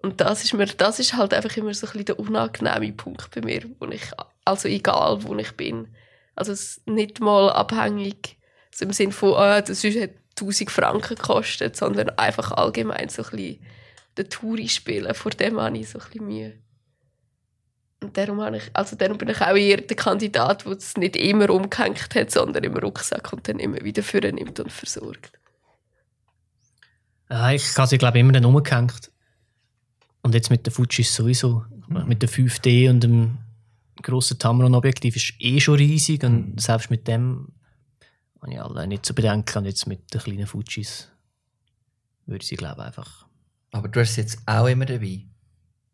Und 0.02 0.20
das 0.20 0.44
ist, 0.44 0.52
mir, 0.52 0.66
das 0.66 0.98
ist 0.98 1.14
halt 1.14 1.32
einfach 1.32 1.56
immer 1.56 1.72
so 1.74 1.86
ein 1.86 1.92
bisschen 1.92 2.04
der 2.04 2.18
unangenehme 2.18 2.92
Punkt 2.92 3.30
bei 3.34 3.40
mir, 3.40 3.62
wo 3.78 3.86
ich, 3.86 4.02
also 4.44 4.68
egal, 4.68 5.22
wo 5.22 5.34
ich 5.36 5.52
bin. 5.52 5.88
Also 6.36 6.52
es 6.52 6.80
nicht 6.84 7.20
mal 7.20 7.50
abhängig, 7.50 8.36
so 8.70 8.84
im 8.84 8.92
Sinne 8.92 9.12
von, 9.12 9.34
ah, 9.34 9.60
das 9.62 9.82
hat 9.84 10.10
1000 10.38 10.70
Franken 10.70 11.16
gekostet, 11.16 11.76
sondern 11.76 12.10
einfach 12.10 12.52
allgemein 12.52 13.08
so 13.08 13.22
ein 13.22 13.30
bisschen 13.30 13.66
den 14.18 14.28
Touri 14.28 14.68
spielen, 14.68 15.14
vor 15.14 15.32
dem 15.32 15.60
habe 15.60 15.78
ich 15.78 15.88
so 15.88 15.98
ein 15.98 16.04
bisschen 16.04 16.26
Mühe. 16.26 16.63
Und 18.04 18.18
darum, 18.18 18.42
habe 18.42 18.58
ich, 18.58 18.70
also 18.74 18.96
darum 18.96 19.16
bin 19.16 19.30
ich 19.30 19.40
auch 19.40 19.56
eher 19.56 19.78
der 19.78 19.96
Kandidat, 19.96 20.66
der 20.66 20.72
es 20.72 20.94
nicht 20.98 21.16
immer 21.16 21.48
umgehängt 21.48 22.14
hat, 22.14 22.30
sondern 22.30 22.62
im 22.62 22.76
Rucksack 22.76 23.32
und 23.32 23.48
dann 23.48 23.58
immer 23.58 23.82
wieder 23.82 24.02
für 24.02 24.20
nimmt 24.20 24.60
und 24.60 24.70
versorgt. 24.70 25.32
Ja, 27.30 27.50
ich 27.50 27.74
habe 27.78 27.88
sie, 27.88 27.96
glaube 27.96 28.18
ich, 28.18 28.20
immer 28.20 28.34
dann 28.34 28.44
umgehängt. 28.44 29.10
Und 30.20 30.34
jetzt 30.34 30.50
mit 30.50 30.66
der 30.66 30.72
Fujis 30.72 31.14
sowieso. 31.14 31.64
Mit 31.88 32.20
der 32.20 32.28
5D 32.28 32.90
und 32.90 33.00
dem 33.00 33.38
grossen 34.02 34.38
Tamron-Objektiv 34.38 35.16
ist 35.16 35.32
eh 35.38 35.58
schon 35.60 35.76
riesig. 35.76 36.22
Und 36.24 36.52
mhm. 36.52 36.58
selbst 36.58 36.90
mit 36.90 37.08
dem 37.08 37.54
habe 38.42 38.52
ich 38.52 38.60
alle 38.60 38.86
nicht 38.86 39.06
zu 39.06 39.14
bedenken. 39.14 39.58
Und 39.58 39.64
jetzt 39.64 39.86
mit 39.86 40.12
den 40.12 40.20
kleinen 40.20 40.46
Fujis 40.46 41.08
würde 42.26 42.42
ich 42.42 42.48
sie, 42.48 42.56
glaube 42.56 42.82
ich, 42.82 42.86
einfach. 42.88 43.26
Aber 43.72 43.88
du 43.88 44.00
hast 44.00 44.14
sie 44.14 44.20
jetzt 44.20 44.40
auch 44.44 44.66
immer 44.66 44.84
dabei? 44.84 45.24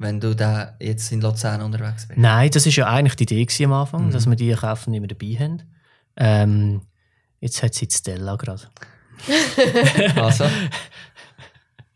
Wenn 0.00 0.18
du 0.18 0.34
da 0.34 0.76
jetzt 0.80 1.12
in 1.12 1.20
Luzern 1.20 1.60
unterwegs 1.60 2.08
bist? 2.08 2.18
Nein, 2.18 2.50
das 2.50 2.66
ist 2.66 2.76
ja 2.76 2.86
eigentlich 2.86 3.16
die 3.16 3.24
Idee 3.24 3.64
am 3.64 3.74
Anfang, 3.74 4.06
mhm. 4.06 4.10
dass 4.10 4.26
wir 4.26 4.34
die 4.34 4.52
kaufen 4.54 4.94
immer 4.94 5.06
dabei 5.06 5.36
haben. 5.38 5.62
Ähm, 6.16 6.80
jetzt 7.38 7.62
hat 7.62 7.74
sie 7.74 7.86
die 7.86 7.94
Stella 7.94 8.36
gerade. 8.36 8.62
also? 10.16 10.44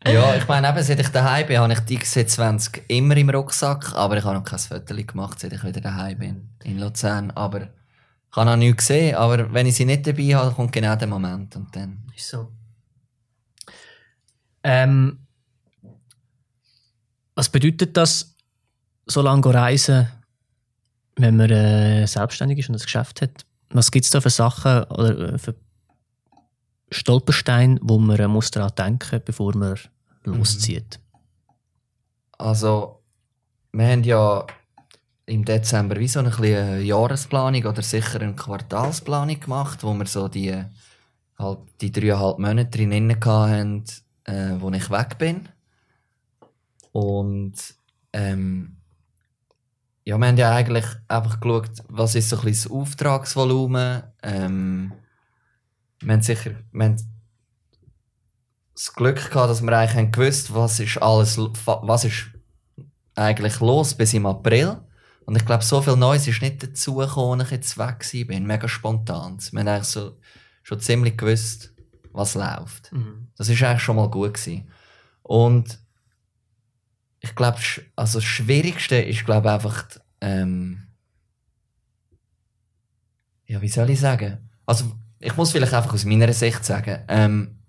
Ja, 0.07 0.35
ich 0.35 0.47
meine, 0.47 0.69
eben, 0.69 0.83
seit 0.83 0.99
ich 0.99 1.09
daheim 1.09 1.47
bin, 1.47 1.57
habe 1.57 1.73
ich 1.73 1.79
die 1.79 1.97
XC20 1.97 2.81
immer 2.89 3.17
im 3.17 3.31
Rucksack, 3.31 3.95
aber 3.95 4.17
ich 4.17 4.23
habe 4.23 4.35
noch 4.35 4.43
kein 4.43 4.59
Foto 4.59 4.95
gemacht, 4.95 5.39
seit 5.39 5.53
ich 5.53 5.63
wieder 5.63 5.81
daheim 5.81 6.19
bin 6.19 6.49
in 6.63 6.79
Luzern. 6.79 7.31
Aber 7.31 7.61
ich 7.61 8.37
habe 8.37 8.51
noch 8.51 8.55
nichts 8.55 8.87
gesehen, 8.87 9.15
aber 9.15 9.51
wenn 9.51 9.65
ich 9.65 9.75
sie 9.75 9.85
nicht 9.85 10.05
dabei 10.05 10.35
habe, 10.35 10.53
kommt 10.53 10.73
genau 10.73 10.95
der 10.95 11.07
Moment 11.07 11.55
und 11.55 11.75
dann. 11.75 12.03
Ist 12.15 12.29
so. 12.29 12.51
Ähm, 14.61 15.24
was 17.35 17.49
bedeutet 17.49 17.95
das, 17.97 18.33
so 19.05 19.21
lange 19.21 19.53
reisen, 19.53 20.07
wenn 21.17 21.37
man 21.37 21.49
äh, 21.49 22.07
selbstständig 22.07 22.59
ist 22.59 22.69
und 22.69 22.75
ein 22.75 22.81
Geschäft 22.81 23.21
hat? 23.21 23.45
Was 23.69 23.91
gibt 23.91 24.05
es 24.05 24.11
da 24.11 24.21
für 24.21 24.29
Sachen 24.29 24.83
oder 24.85 25.33
äh, 25.33 25.37
für 25.37 25.55
Stolpersteine, 26.91 27.79
wo 27.81 27.99
man 27.99 28.17
äh, 28.17 28.27
muss 28.27 28.51
daran 28.51 28.71
denken 28.77 29.21
bevor 29.23 29.55
man 29.55 29.77
loszieht? 30.23 30.99
Also, 32.37 33.01
wir 33.71 33.87
haben 33.87 34.03
ja 34.03 34.45
im 35.25 35.43
Dezember 35.43 35.95
wie 35.97 36.07
so 36.07 36.19
eine 36.19 36.29
kleine 36.29 36.81
Jahresplanung 36.81 37.65
oder 37.65 37.81
sicher 37.81 38.21
eine 38.21 38.35
Quartalsplanung 38.35 39.39
gemacht, 39.39 39.83
wo 39.83 39.93
wir 39.93 40.05
so 40.05 40.27
die, 40.27 40.63
halt 41.37 41.59
die 41.81 41.91
dreieinhalb 41.91 42.39
Monate 42.39 42.69
drin 42.69 43.11
hatten, 43.11 43.83
äh, 44.25 44.55
wo 44.59 44.69
ich 44.71 44.89
weg 44.89 45.17
bin. 45.17 45.49
Und 46.95 47.57
ähm, 48.13 48.77
ja, 50.05 50.17
wir 50.17 50.27
haben 50.27 50.37
ja 50.37 50.55
eigentlich 50.55 50.85
einfach 51.09 51.41
geschaut, 51.41 51.71
was 51.89 52.15
ist 52.15 52.29
so 52.29 52.37
ein 52.37 52.45
bisschen 52.45 52.69
das 52.69 52.71
Auftragsvolumen. 52.71 54.03
Ähm, 54.23 54.93
wir 55.99 56.13
haben 56.13 56.21
sicher 56.21 56.51
wir 56.71 56.85
haben 56.85 56.95
das 58.73 58.93
Glück 58.93 59.29
gehabt, 59.29 59.49
dass 59.49 59.61
wir 59.61 59.77
eigentlich 59.77 59.97
haben 59.97 60.11
gewusst, 60.13 60.53
was 60.53 60.79
ist 60.79 60.97
alles, 60.99 61.37
was 61.37 62.05
ist 62.05 62.27
eigentlich 63.13 63.59
los 63.59 63.93
bis 63.93 64.13
im 64.13 64.25
April. 64.25 64.77
Und 65.25 65.35
ich 65.35 65.45
glaube, 65.45 65.65
so 65.65 65.81
viel 65.81 65.97
Neues 65.97 66.29
ist 66.29 66.41
nicht 66.41 66.63
dazu 66.63 66.95
gekommen, 66.95 67.41
als 67.41 67.49
ich 67.49 67.57
jetzt 67.57 67.77
weg 67.77 68.27
bin. 68.29 68.47
Mega 68.47 68.69
spontan. 68.69 69.37
Wir 69.51 69.59
haben 69.59 69.67
eigentlich 69.67 69.83
so, 69.83 70.17
schon 70.63 70.79
ziemlich 70.79 71.17
gewusst, 71.17 71.73
was 72.13 72.35
läuft. 72.35 72.93
Mhm. 72.93 73.27
Das 73.35 73.49
ist 73.49 73.61
eigentlich 73.61 73.83
schon 73.83 73.97
mal 73.97 74.09
gut 74.09 74.35
gewesen. 74.35 74.71
Und 75.23 75.84
ich 77.25 77.35
glaube, 77.35 77.57
also 77.95 78.19
das 78.19 78.23
Schwierigste 78.23 78.97
ist, 78.97 79.25
glaube 79.25 79.51
einfach, 79.51 79.85
ähm, 80.21 80.87
ja, 83.47 83.61
wie 83.61 83.67
soll 83.67 83.89
ich 83.89 83.99
sagen? 83.99 84.49
Also, 84.65 84.91
ich 85.19 85.35
muss 85.35 85.51
vielleicht 85.51 85.73
einfach 85.73 85.93
aus 85.93 86.05
meiner 86.05 86.31
Sicht 86.33 86.63
sagen, 86.63 87.03
ähm, 87.07 87.59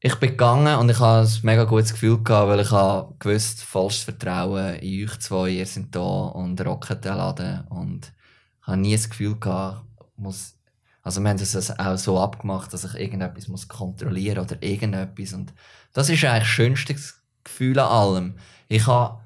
ich 0.00 0.14
bin 0.16 0.30
gegangen 0.30 0.78
und 0.78 0.90
ich 0.90 1.00
habe 1.00 1.26
ein 1.26 1.32
mega 1.42 1.64
gutes 1.64 1.92
Gefühl 1.92 2.22
gehabt, 2.22 2.48
weil 2.48 2.60
ich 2.60 2.70
habe 2.70 3.14
gewusst, 3.18 3.62
falsches 3.62 4.04
Vertrauen 4.04 4.76
in 4.76 5.04
euch 5.04 5.18
zwei, 5.20 5.48
ihr 5.48 5.66
seid 5.66 5.86
da 5.90 6.00
und 6.00 6.64
rocket 6.64 7.04
den 7.04 7.16
Laden 7.16 7.66
und 7.68 8.12
ich 8.60 8.66
habe 8.66 8.76
nie 8.76 8.94
das 8.94 9.08
Gefühl 9.08 9.36
gehabt, 9.36 9.84
muss, 10.16 10.54
Also 11.02 11.20
wir 11.20 11.30
haben 11.30 11.38
das 11.38 11.78
auch 11.78 11.96
so 11.96 12.20
abgemacht, 12.20 12.72
dass 12.72 12.84
ich 12.84 12.94
irgendetwas 12.94 13.48
muss 13.48 13.68
kontrollieren 13.68 14.44
oder 14.44 14.62
irgendetwas. 14.62 15.32
Und 15.32 15.54
das 15.92 16.10
ist 16.10 16.24
eigentlich 16.24 16.42
das 16.42 16.48
schönste 16.48 16.96
Gefühl 17.42 17.78
an 17.78 17.88
allem. 17.88 18.34
Ich 18.68 18.86
habe, 18.86 19.18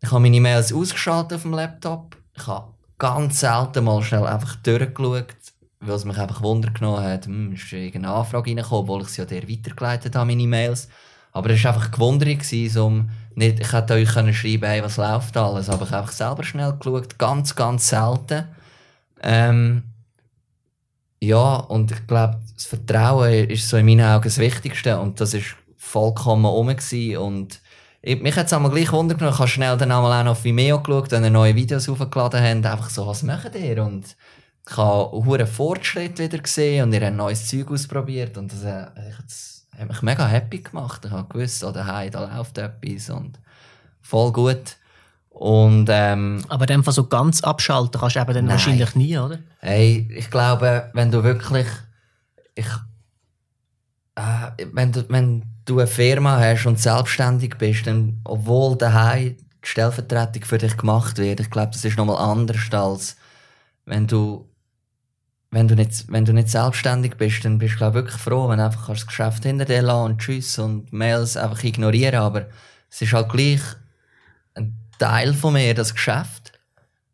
ich 0.00 0.10
habe 0.10 0.20
meine 0.20 0.36
E-Mails 0.36 0.72
ausgeschaltet 0.72 1.34
auf 1.34 1.42
dem 1.42 1.52
Laptop. 1.52 2.16
Ich 2.36 2.46
habe 2.46 2.72
ganz 2.98 3.40
selten 3.40 3.84
mal 3.84 4.02
schnell 4.02 4.26
einfach 4.26 4.56
durchgeschaut, 4.56 5.26
weil 5.80 5.94
es 5.94 6.04
mich 6.04 6.18
einfach 6.18 6.42
Wunder 6.42 6.70
genommen 6.70 7.02
hat, 7.02 7.26
hm, 7.26 7.52
ist 7.52 7.72
irgendeine 7.72 8.14
Anfrage 8.14 8.50
reingekommen, 8.50 8.82
obwohl 8.82 9.02
ich 9.02 9.08
sie 9.08 9.22
ja 9.22 9.26
der 9.26 9.48
weitergeleitet 9.48 10.14
habe, 10.14 10.26
meine 10.26 10.42
E-Mails. 10.42 10.88
Aber 11.32 11.50
es 11.50 11.64
war 11.64 11.74
einfach 11.74 11.90
gewundert, 11.90 12.76
um 12.76 13.10
nicht, 13.34 13.60
ich 13.60 13.72
hätte 13.72 13.94
euch 13.94 14.08
können 14.08 14.34
schreiben 14.34 14.68
hey, 14.68 14.82
was 14.82 14.98
läuft 14.98 15.36
alles, 15.36 15.70
aber 15.70 15.84
ich 15.84 15.90
habe 15.90 16.02
einfach 16.02 16.12
selber 16.12 16.44
schnell 16.44 16.74
geschaut, 16.74 17.18
ganz, 17.18 17.54
ganz 17.54 17.88
selten. 17.88 18.46
Ähm, 19.22 19.84
ja, 21.20 21.54
und 21.56 21.90
ich 21.92 22.06
glaube, 22.06 22.40
das 22.54 22.66
Vertrauen 22.66 23.48
ist 23.48 23.68
so 23.68 23.76
in 23.76 23.86
meinen 23.86 24.04
Augen 24.04 24.24
das 24.24 24.38
Wichtigste 24.38 24.98
und 24.98 25.20
das 25.20 25.34
ist 25.34 25.56
vollkommen 25.78 26.44
rum 26.44 26.68
und 26.68 27.60
mich 28.02 28.36
hat 28.36 28.46
es 28.46 28.52
einmal 28.52 28.72
gleich 28.72 28.92
wundern 28.92 29.18
genommen, 29.18 29.34
ich 29.34 29.38
habe 29.38 29.48
schnell 29.48 29.76
dann 29.76 29.92
einmal 29.92 30.20
auch 30.20 30.24
noch 30.24 30.32
auf 30.32 30.44
Vimeo 30.44 30.80
geschaut, 30.80 31.12
wenn 31.12 31.24
ihr 31.24 31.30
neue 31.30 31.54
Videos 31.54 31.88
aufgeladen 31.88 32.42
habt, 32.42 32.66
einfach 32.66 32.90
so, 32.90 33.06
was 33.06 33.22
macht 33.22 33.54
ihr? 33.54 33.82
Und 33.84 34.16
ich 34.68 34.76
habe 34.76 35.34
einen 35.34 35.46
Fortschritt 35.46 36.18
wieder 36.18 36.38
gesehen 36.38 36.84
und 36.84 36.92
ihr 36.92 37.04
habt 37.04 37.16
neues 37.16 37.48
Zeug 37.48 37.70
ausprobiert 37.70 38.36
und 38.38 38.52
das, 38.52 38.64
äh, 38.64 38.86
das 39.22 39.66
hat 39.78 39.88
mich 39.88 40.02
mega 40.02 40.26
happy 40.26 40.58
gemacht. 40.58 41.04
Ich 41.04 41.10
habe 41.10 41.28
gewusst, 41.28 41.62
oh, 41.64 41.70
daheim, 41.70 42.10
da 42.10 42.36
läuft 42.36 42.58
etwas 42.58 43.10
und 43.10 43.38
voll 44.00 44.32
gut. 44.32 44.76
Und, 45.30 45.88
ähm, 45.90 46.44
Aber 46.48 46.62
in 46.64 46.68
dem 46.68 46.84
Fall 46.84 46.92
so 46.92 47.06
ganz 47.06 47.42
abschalten 47.42 48.00
kannst 48.00 48.16
du 48.16 48.20
eben 48.20 48.34
dann 48.34 48.44
nein. 48.44 48.52
wahrscheinlich 48.52 48.94
nie, 48.94 49.16
oder? 49.16 49.38
Hey, 49.60 50.08
ich 50.14 50.30
glaube, 50.30 50.90
wenn 50.92 51.10
du 51.10 51.24
wirklich, 51.24 51.66
ich, 52.54 52.66
äh, 54.14 54.66
wenn 54.72 54.92
du, 54.92 55.08
wenn 55.08 55.51
du 55.64 55.78
eine 55.78 55.86
Firma 55.86 56.38
hast 56.38 56.66
und 56.66 56.80
selbstständig 56.80 57.56
bist, 57.58 57.86
dann, 57.86 58.20
obwohl 58.24 58.76
daheim 58.76 59.36
die 59.36 59.68
Stellvertretung 59.68 60.44
für 60.44 60.58
dich 60.58 60.76
gemacht 60.76 61.18
wird, 61.18 61.40
ich 61.40 61.50
glaube, 61.50 61.72
das 61.72 61.84
ist 61.84 61.96
nochmal 61.96 62.16
anders 62.16 62.72
als 62.72 63.16
wenn 63.84 64.06
du 64.06 64.48
wenn 65.52 65.68
du 65.68 65.74
nicht, 65.74 66.10
wenn 66.10 66.24
du 66.24 66.32
nicht 66.32 66.48
selbstständig 66.48 67.16
bist, 67.18 67.44
dann 67.44 67.58
bist 67.58 67.74
du 67.74 67.78
glaub, 67.78 67.92
wirklich 67.92 68.16
froh, 68.16 68.48
wenn 68.48 68.56
du 68.56 68.64
einfach 68.64 68.88
das 68.88 69.06
Geschäft 69.06 69.44
hinter 69.44 69.66
dir 69.66 69.82
lassen 69.82 70.12
und 70.12 70.18
Tschüss 70.18 70.58
und 70.58 70.90
Mails 70.94 71.36
einfach 71.36 71.62
ignorieren. 71.62 72.14
Aber 72.14 72.46
es 72.90 73.02
ist 73.02 73.12
halt 73.12 73.28
gleich 73.28 73.60
ein 74.54 74.74
Teil 74.98 75.34
von 75.34 75.52
mir, 75.52 75.74
das 75.74 75.92
Geschäft. 75.92 76.58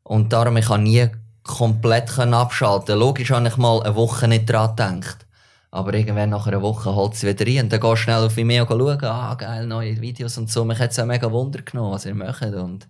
Und 0.04 0.32
darum, 0.32 0.56
ich 0.56 0.66
kann 0.66 0.84
nie 0.84 1.08
komplett 1.42 2.16
abschalten. 2.16 2.96
Logisch 2.96 3.32
habe 3.32 3.48
ich 3.48 3.56
mal 3.56 3.82
eine 3.82 3.96
Woche 3.96 4.28
nicht 4.28 4.48
dran 4.48 4.76
gedacht. 4.76 5.26
Aber 5.70 5.92
irgendwann 5.92 6.30
nach 6.30 6.46
einer 6.46 6.62
Woche 6.62 6.94
holt 6.94 7.14
es 7.14 7.24
wieder 7.24 7.46
rein. 7.46 7.64
Und 7.64 7.72
dann 7.72 7.80
gehst 7.80 7.92
du 7.92 7.96
schnell 7.96 8.24
auf 8.24 8.36
Vimeo 8.36 8.66
schauen, 8.66 9.04
ah, 9.04 9.34
geil, 9.34 9.66
neue 9.66 10.00
Videos 10.00 10.38
und 10.38 10.50
so. 10.50 10.64
Mich 10.64 10.78
hat 10.78 10.92
es 10.92 10.98
auch 10.98 11.06
mega 11.06 11.30
Wunder 11.30 11.60
genommen, 11.62 11.92
was 11.92 12.06
ihr 12.06 12.14
macht. 12.14 12.42
Und, 12.42 12.88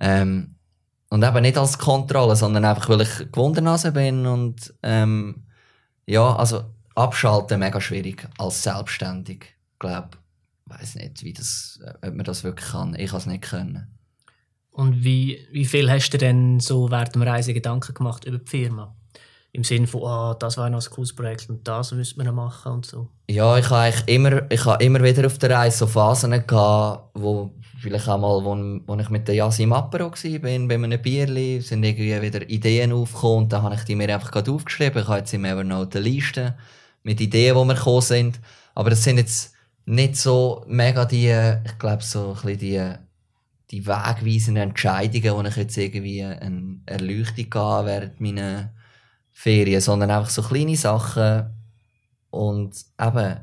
ähm, 0.00 0.56
und 1.10 1.22
eben 1.22 1.42
nicht 1.42 1.58
als 1.58 1.78
Kontrolle, 1.78 2.34
sondern 2.34 2.64
einfach, 2.64 2.88
weil 2.88 3.02
ich 3.02 3.30
Gewundernase 3.30 3.92
bin 3.92 4.26
und 4.26 4.74
ähm, 4.82 5.44
ja, 6.06 6.34
also 6.34 6.64
abschalten 6.94 7.60
mega 7.60 7.80
schwierig 7.80 8.28
als 8.38 8.62
selbstständig. 8.62 9.54
Ich 9.72 9.78
glaube, 9.78 10.10
weiß 10.66 10.96
nicht, 10.96 11.22
wie 11.22 11.32
das, 11.32 11.78
ob 12.02 12.14
man 12.14 12.24
das 12.24 12.44
wirklich 12.44 12.70
kann. 12.70 12.94
Ich 12.94 13.10
kann 13.10 13.18
es 13.18 13.26
nicht 13.26 13.42
können. 13.42 13.98
Und 14.70 15.04
wie, 15.04 15.46
wie 15.52 15.66
viel 15.66 15.90
hast 15.90 16.10
du 16.10 16.18
denn 16.18 16.58
so 16.58 16.90
während 16.90 17.14
der 17.14 17.26
Reise 17.26 17.52
Gedanken 17.52 17.94
gemacht 17.94 18.24
über 18.24 18.38
die 18.38 18.50
Firma? 18.50 18.96
Im 19.54 19.64
Sinne 19.64 19.86
von, 19.86 20.02
ah, 20.04 20.34
das 20.34 20.56
war 20.56 20.70
noch 20.70 20.82
ein 20.82 20.90
cooles 20.90 21.14
Projekt 21.14 21.50
und 21.50 21.68
das 21.68 21.92
wir 21.94 22.24
noch 22.24 22.32
machen 22.32 22.72
und 22.72 22.86
so. 22.86 23.08
Ja, 23.28 23.58
ich 23.58 23.68
habe 23.68 23.92
immer, 24.06 24.50
ich 24.50 24.64
habe 24.64 24.82
immer 24.82 25.02
wieder 25.02 25.26
auf 25.26 25.36
der 25.36 25.50
Reise 25.50 25.78
so 25.78 25.86
Phasen 25.86 26.46
gehabt, 26.46 27.10
wo 27.14 27.50
vielleicht 27.82 28.08
auch 28.08 28.18
mal, 28.18 28.42
wo, 28.44 28.56
wo 28.86 28.98
ich 28.98 29.10
mit 29.10 29.28
der 29.28 29.34
Yasi 29.34 29.64
im 29.64 29.74
Apero 29.74 30.10
war, 30.10 30.38
bei 30.38 30.54
einem 30.54 31.02
Bierli, 31.02 31.60
sind 31.60 31.84
irgendwie 31.84 32.22
wieder 32.22 32.48
Ideen 32.48 32.92
aufgekommen 32.92 33.44
und 33.44 33.52
dann 33.52 33.62
habe 33.62 33.74
ich 33.74 33.82
die 33.82 33.94
mir 33.94 34.14
einfach 34.14 34.30
gerade 34.30 34.50
aufgeschrieben. 34.50 35.02
Ich 35.02 35.08
habe 35.08 35.18
jetzt 35.18 35.34
im 35.34 35.44
Evernote 35.44 35.98
eine 35.98 36.08
Liste 36.08 36.56
mit 37.02 37.20
Ideen, 37.20 37.56
die 37.56 37.64
mir 37.64 37.74
gekommen 37.74 38.00
sind. 38.00 38.40
Aber 38.74 38.90
das 38.90 39.04
sind 39.04 39.18
jetzt 39.18 39.52
nicht 39.84 40.16
so 40.16 40.64
mega 40.66 41.04
die, 41.04 41.34
ich 41.64 41.78
glaube, 41.78 42.02
so 42.02 42.28
ein 42.28 42.34
bisschen 42.34 42.58
die, 42.58 42.92
die 43.70 43.86
wegweisenden 43.86 44.70
Entscheidungen, 44.70 45.34
wo 45.34 45.48
ich 45.48 45.56
jetzt 45.56 45.76
irgendwie 45.76 46.22
eine 46.22 46.80
Erleuchtung 46.86 47.50
gehe 47.50 47.82
während 47.84 48.20
meiner 48.20 48.72
Ferien, 49.32 49.80
sondern 49.80 50.10
einfach 50.10 50.30
so 50.30 50.42
kleine 50.42 50.76
Sachen 50.76 51.50
und 52.30 52.74
eben, 53.00 53.36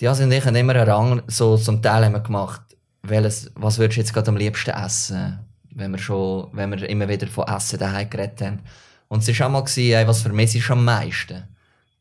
die 0.00 0.04
Yasi 0.04 0.22
und 0.22 0.32
ich 0.32 0.44
haben 0.44 0.54
immer 0.54 0.74
einen 0.74 0.88
Rang 0.88 1.22
so 1.26 1.56
zum 1.56 1.82
Teil 1.82 2.04
haben 2.04 2.22
gemacht 2.22 2.68
welches, 3.02 3.50
was 3.54 3.78
würdest 3.78 3.96
du 3.96 4.00
jetzt 4.00 4.14
gerade 4.14 4.28
am 4.28 4.36
liebsten 4.36 4.70
essen? 4.70 5.38
Wenn 5.70 5.92
wir 5.92 5.98
schon, 5.98 6.48
wenn 6.52 6.70
wir 6.70 6.88
immer 6.88 7.08
wieder 7.08 7.26
von 7.26 7.46
Essen 7.46 7.78
daheim 7.78 8.10
geredet 8.10 8.40
haben. 8.40 8.60
Und 9.08 9.26
es 9.26 9.38
war 9.38 9.46
auch 9.46 9.52
mal, 9.52 9.60
gewesen, 9.62 10.06
was 10.06 10.22
vermisse 10.22 10.58
ich 10.58 10.70
am 10.70 10.84
meisten? 10.84 11.44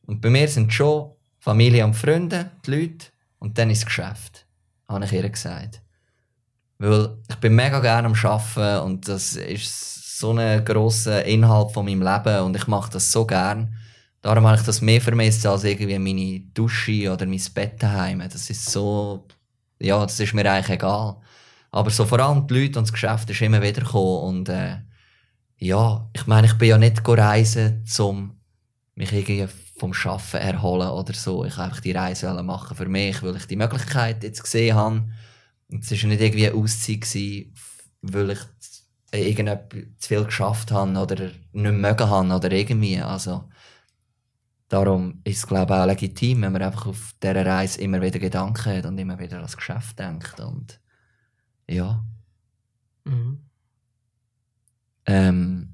Und 0.06 0.22
bei 0.22 0.30
mir 0.30 0.48
sind 0.48 0.74
schon 0.74 1.12
Familie 1.40 1.86
und 1.86 1.94
Freunde, 1.94 2.52
die 2.66 2.72
Leute, 2.72 3.08
und 3.40 3.58
dann 3.58 3.70
ist 3.70 3.86
Geschäft. 3.86 4.46
Habe 4.88 5.06
ich 5.06 5.14
ihr 5.14 5.30
gesagt. 5.30 5.82
Weil 6.80 7.18
ich 7.30 7.36
bin 7.36 7.56
mega 7.56 7.80
gerne 7.80 8.08
am 8.08 8.14
Arbeiten 8.14 8.86
und 8.86 9.08
das 9.08 9.36
ist 9.36 9.97
so 10.20 10.34
ein 10.34 10.64
grosser 10.66 11.24
Inhalt 11.26 11.72
von 11.72 11.86
meinem 11.86 12.02
Leben 12.02 12.44
und 12.44 12.56
ich 12.56 12.68
mache 12.68 12.92
das 12.92 13.12
so 13.12 13.26
gern. 13.26 13.74
Darum 14.22 14.46
habe 14.46 14.58
ich 14.58 14.64
das 14.64 14.82
mehr 14.82 15.02
vermisst 15.02 15.46
als 15.46 15.64
irgendwie 15.64 16.00
meine 16.00 16.40
Dusche 16.54 17.12
oder 17.12 17.26
mein 17.26 17.42
Bett 17.54 17.82
daheim. 17.82 18.20
Das 18.20 18.50
ist 18.50 18.70
so 18.72 19.28
ja, 19.80 20.02
das 20.02 20.20
ist 20.20 20.34
mir 20.34 20.50
eigentlich 20.52 20.76
egal. 20.76 21.18
Aber 21.72 21.90
so 21.90 22.06
vor 22.06 22.20
allem 22.20 22.48
die 22.48 22.54
Leute 22.54 22.80
und 22.80 22.88
das 22.88 22.94
Geschäft 22.94 23.30
ist 23.30 23.42
immer 23.42 23.62
wieder 23.62 23.82
gekommen. 23.82 24.24
Und 24.24 24.50
äh, 24.50 24.78
ja, 25.58 26.10
ich 26.14 26.26
meine, 26.28 26.48
ich 26.48 26.54
bin 26.54 26.70
ja 26.70 26.78
nicht 26.78 27.02
reisen, 27.08 27.84
um 28.00 28.40
mich 28.96 29.12
irgendwie 29.12 29.48
vom 29.78 29.94
Schaffen 29.94 30.40
erholen 30.40 30.90
oder 30.90 31.14
so. 31.14 31.46
Ich 31.46 31.58
einfach 31.58 31.82
die 31.82 31.92
Reise 31.92 32.32
machen 32.42 32.76
für 32.76 32.88
mich, 32.88 33.22
weil 33.22 33.36
ich 33.36 33.46
die 33.46 33.56
Möglichkeit 33.56 34.24
jetzt 34.24 34.44
gesehen 34.44 34.76
habe. 34.76 35.04
Es 35.70 35.92
war 35.92 36.10
nicht 36.10 36.22
irgendwie 36.22 36.48
eine 36.48 36.56
Auszeit, 36.56 37.06
weil 38.02 38.30
ich 38.32 38.40
irgendwie 39.12 39.88
zu 39.98 40.08
viel 40.08 40.26
geschafft 40.26 40.72
habe 40.72 40.98
oder 41.00 41.16
nicht 41.26 41.36
mögen 41.54 42.10
habe 42.10 42.34
oder 42.34 42.52
irgendwie. 42.52 43.00
Also, 43.00 43.46
Darum 44.70 45.22
ist 45.24 45.38
es, 45.38 45.48
glaube 45.48 45.74
ich, 45.74 45.80
auch 45.80 45.86
legitim, 45.86 46.42
wenn 46.42 46.52
man 46.52 46.62
einfach 46.62 46.88
auf 46.88 47.14
dieser 47.24 47.46
Reise 47.46 47.80
immer 47.80 48.02
wieder 48.02 48.20
Gedanken 48.20 48.78
hat 48.78 48.86
und 48.86 48.98
immer 48.98 49.18
wieder 49.18 49.38
ans 49.38 49.56
Geschäft 49.56 49.98
denkt. 49.98 50.40
Und 50.42 50.80
ja. 51.70 52.04
Mhm. 53.06 53.46
Ähm, 55.06 55.74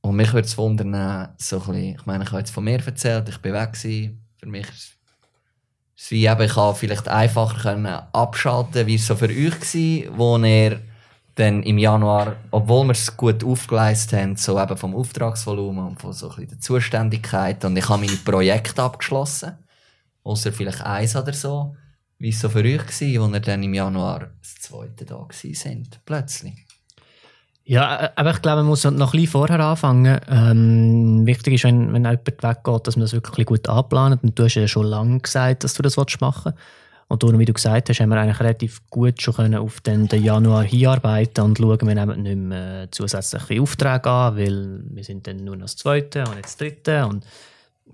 und 0.00 0.16
mich 0.16 0.32
würde 0.32 0.46
es 0.46 0.58
wundern, 0.58 1.34
so 1.38 1.60
ein 1.60 1.66
bisschen, 1.66 1.94
ich 1.94 2.06
meine, 2.06 2.24
ich 2.24 2.30
habe 2.30 2.40
jetzt 2.40 2.50
von 2.50 2.64
mir 2.64 2.84
erzählt, 2.84 3.28
ich 3.28 3.38
bin 3.38 3.52
weg 3.52 3.72
gewesen. 3.74 4.26
Für 4.38 4.46
mich 4.46 4.68
ist 4.68 4.98
es 5.96 6.10
wie 6.10 6.26
eben, 6.26 6.42
ich 6.42 6.56
habe 6.56 6.76
vielleicht 6.76 7.08
einfacher 7.08 7.60
können 7.60 7.86
abschalten 7.86 8.86
wie 8.86 8.94
es 8.94 9.06
so 9.06 9.16
für 9.16 9.28
euch 9.28 9.52
war, 9.52 10.18
wo 10.18 10.38
ihr 10.38 10.80
dann 11.38 11.62
im 11.62 11.78
Januar, 11.78 12.36
obwohl 12.50 12.86
wir 12.86 12.92
es 12.92 13.16
gut 13.16 13.44
aufgeleistet 13.44 14.20
haben, 14.20 14.36
so 14.36 14.60
eben 14.60 14.76
vom 14.76 14.94
Auftragsvolumen 14.94 15.86
und 15.86 16.00
von 16.00 16.12
so 16.12 16.30
ein 16.30 16.36
bisschen 16.36 16.50
der 16.50 16.60
Zuständigkeit. 16.60 17.64
Und 17.64 17.76
ich 17.76 17.88
habe 17.88 18.04
meine 18.04 18.16
Projekte 18.16 18.82
abgeschlossen. 18.82 19.52
Außer 20.24 20.52
vielleicht 20.52 20.82
eins 20.82 21.16
oder 21.16 21.32
so. 21.32 21.76
Wie 22.18 22.30
es 22.30 22.40
so 22.40 22.48
für 22.48 22.64
euch 22.64 22.78
war, 22.78 22.84
als 22.86 23.00
ihr 23.00 23.40
dann 23.40 23.62
im 23.62 23.74
Januar 23.74 24.30
das 24.40 24.56
zweite 24.56 25.04
da 25.04 25.26
sind, 25.30 26.00
plötzlich. 26.04 26.66
Ja, 27.64 28.10
aber 28.16 28.30
ich 28.30 28.42
glaube, 28.42 28.62
man 28.62 28.66
muss 28.66 28.84
noch 28.84 28.90
ein 28.90 28.98
bisschen 28.98 29.26
vorher 29.28 29.60
anfangen. 29.60 30.18
Ähm, 30.28 31.26
wichtig 31.26 31.54
ist, 31.54 31.64
wenn, 31.64 31.92
wenn 31.92 32.04
jemand 32.04 32.26
weggeht, 32.26 32.86
dass 32.86 32.96
man 32.96 33.02
das 33.02 33.12
wirklich 33.12 33.46
gut 33.46 33.68
anplant. 33.68 34.22
Und 34.24 34.38
du 34.38 34.44
hast 34.44 34.54
ja 34.54 34.66
schon 34.66 34.86
lange 34.86 35.20
gesagt, 35.20 35.62
dass 35.64 35.74
du 35.74 35.82
das 35.82 35.96
machen 35.96 36.16
willst. 36.20 36.58
Und 37.08 37.22
darum, 37.22 37.38
wie 37.38 37.46
du 37.46 37.54
gesagt 37.54 37.88
hast, 37.88 38.00
haben 38.00 38.10
wir 38.10 38.20
eigentlich 38.20 38.38
relativ 38.38 38.86
gut 38.90 39.22
schon 39.22 39.34
können 39.34 39.54
auf 39.54 39.80
den, 39.80 40.08
den 40.08 40.22
Januar 40.22 40.62
hinarbeiten 40.62 41.42
und 41.42 41.56
schauen, 41.56 41.86
wir 41.86 41.94
nehmen 41.94 42.22
nicht 42.22 42.36
mehr 42.36 42.82
äh, 42.82 42.90
zusätzliche 42.90 43.62
Aufträge 43.62 44.10
an, 44.10 44.36
weil 44.36 44.82
wir 44.90 45.04
sind 45.04 45.26
dann 45.26 45.42
nur 45.42 45.56
noch 45.56 45.64
das 45.64 45.76
Zweite 45.76 46.24
und 46.24 46.36
jetzt 46.36 46.48
das 46.48 46.56
Dritte. 46.58 47.06
Und 47.06 47.24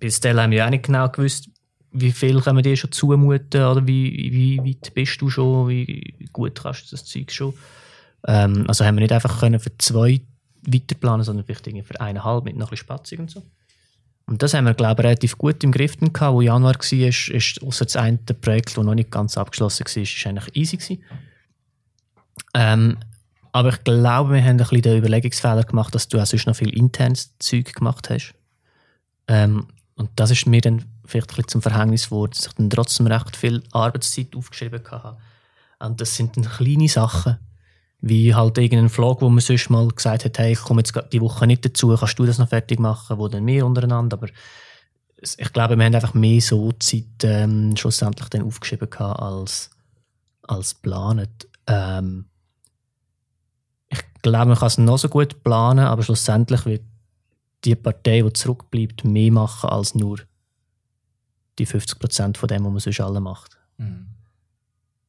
bis 0.01 0.19
dahin 0.19 0.41
haben 0.41 0.51
wir 0.51 0.67
auch 0.67 0.71
nicht 0.71 0.87
genau 0.87 1.09
gewusst, 1.09 1.49
wie 1.93 2.11
viel 2.11 2.41
können 2.41 2.59
wir 2.59 2.63
dir 2.63 2.77
schon 2.77 2.91
zumuten 2.91 3.63
oder 3.63 3.87
wie, 3.87 4.33
wie 4.33 4.59
weit 4.59 4.93
bist 4.95 5.21
du 5.21 5.31
schon, 5.31 5.69
wie 5.69 6.29
gut 6.33 6.61
kannst 6.61 6.91
du 6.91 6.97
das 6.97 7.05
Zeug 7.05 7.31
schon. 7.31 7.55
Ähm, 8.27 8.65
also 8.67 8.85
haben 8.85 8.97
wir 8.97 9.03
nicht 9.03 9.13
einfach 9.13 9.39
können 9.39 9.61
für 9.61 9.79
zwei 9.79 10.21
weiterplanen, 10.67 11.23
sondern 11.23 11.47
vielleicht 11.47 11.87
für 11.87 12.01
eineinhalb 12.01 12.45
mit 12.45 12.57
noch 12.57 12.67
ein 12.67 12.71
bisschen 12.71 12.87
Spatzig 12.87 13.21
und 13.21 13.31
so. 13.31 13.43
Und 14.27 14.43
das 14.43 14.55
haben 14.55 14.65
wir, 14.65 14.75
glaube 14.75 15.03
ich, 15.03 15.07
relativ 15.07 15.37
gut 15.37 15.63
im 15.65 15.73
Griff 15.73 15.99
gehabt. 15.99 16.35
Wo 16.35 16.41
Januar 16.41 16.75
war, 16.75 16.93
ist, 16.93 17.29
ist 17.29 17.63
außer 17.63 17.85
das 17.85 17.97
eine 17.97 18.17
Projekt, 18.19 18.77
das 18.77 18.85
noch 18.85 18.95
nicht 18.95 19.11
ganz 19.11 19.37
abgeschlossen 19.37 19.85
war, 19.85 20.03
ist 20.03 20.27
eigentlich 20.27 20.57
easy 20.57 20.77
gewesen. 20.77 21.05
Ähm, 22.55 22.97
aber 23.53 23.69
ich 23.69 23.85
glaube, 23.85 24.35
wir 24.35 24.43
haben 24.43 24.51
ein 24.51 24.57
bisschen 24.57 24.83
den 24.83 24.99
Überlegungsfehler 24.99 25.65
gemacht, 25.65 25.95
dass 25.95 26.09
du 26.09 26.21
auch 26.21 26.27
sonst 26.27 26.47
noch 26.47 26.57
viel 26.57 26.77
internes 26.77 27.37
Zeug 27.39 27.73
gemacht 27.75 28.11
hast. 28.11 28.35
Ähm, 29.29 29.69
und 29.97 30.11
das 30.17 30.31
ist 30.31 30.47
mir 30.47 30.61
dann 30.61 30.85
vielleicht 31.05 31.31
ein 31.31 31.37
bisschen 31.37 31.49
zum 31.49 31.63
Verhängnis 31.63 32.07
geworden, 32.07 32.33
dass 32.35 32.47
ich 32.47 32.53
dann 32.55 32.71
trotzdem 32.71 33.07
recht 33.07 33.37
viel 33.37 33.63
Arbeitszeit 33.73 34.35
aufgeschrieben 34.35 34.83
hatte. 34.91 35.17
Und 35.79 36.01
das 36.01 36.17
sind 36.17 36.37
dann 36.37 36.45
kleine 36.45 36.89
Sachen, 36.89 37.39
wie 38.07 38.35
halt 38.35 38.59
irgendein 38.59 38.91
Vlog, 38.91 39.23
wo 39.23 39.31
man 39.31 39.41
sonst 39.41 39.71
mal 39.71 39.89
gesagt 39.89 40.27
hat, 40.27 40.39
hey, 40.39 40.53
ich 40.53 40.61
komme 40.61 40.83
jetzt 40.83 40.93
die 41.11 41.23
Woche 41.23 41.47
nicht 41.47 41.65
dazu, 41.65 41.97
kannst 41.97 42.19
du 42.19 42.27
das 42.27 42.39
noch 42.39 42.51
fertig 42.51 42.79
machen, 42.79 43.17
wo 43.17 43.29
dann 43.29 43.47
wir 43.47 43.65
untereinander, 43.65 44.19
aber 44.19 44.29
ich 45.17 45.53
glaube, 45.55 45.79
wir 45.79 45.87
haben 45.87 45.95
einfach 45.95 46.13
mehr 46.13 46.43
so 46.43 46.73
Zeit 46.73 47.23
ähm, 47.23 47.75
schlussendlich 47.79 48.29
dann 48.29 48.43
aufgeschrieben 48.43 48.91
gehabt, 48.91 49.21
als, 49.21 49.71
als 50.43 50.75
geplant. 50.75 51.49
Ähm, 51.67 52.27
ich 53.89 54.03
glaube, 54.21 54.49
man 54.49 54.59
kann 54.59 54.67
es 54.67 54.77
noch 54.77 54.99
so 54.99 55.09
gut 55.09 55.43
planen, 55.43 55.87
aber 55.87 56.03
schlussendlich 56.03 56.67
wird 56.67 56.83
die 57.65 57.75
Partei, 57.75 58.21
die 58.21 58.35
zurückbleibt, 58.35 59.07
mehr 59.07 59.33
machen 59.33 59.71
als 59.71 59.95
nur 59.95 60.19
die 61.59 61.67
50% 61.67 62.37
von 62.37 62.49
dem, 62.49 62.65
was 62.65 62.71
man 62.71 62.81
sonst 62.81 63.01
alle 63.01 63.21
macht. 63.21 63.57
Mhm. 63.79 64.09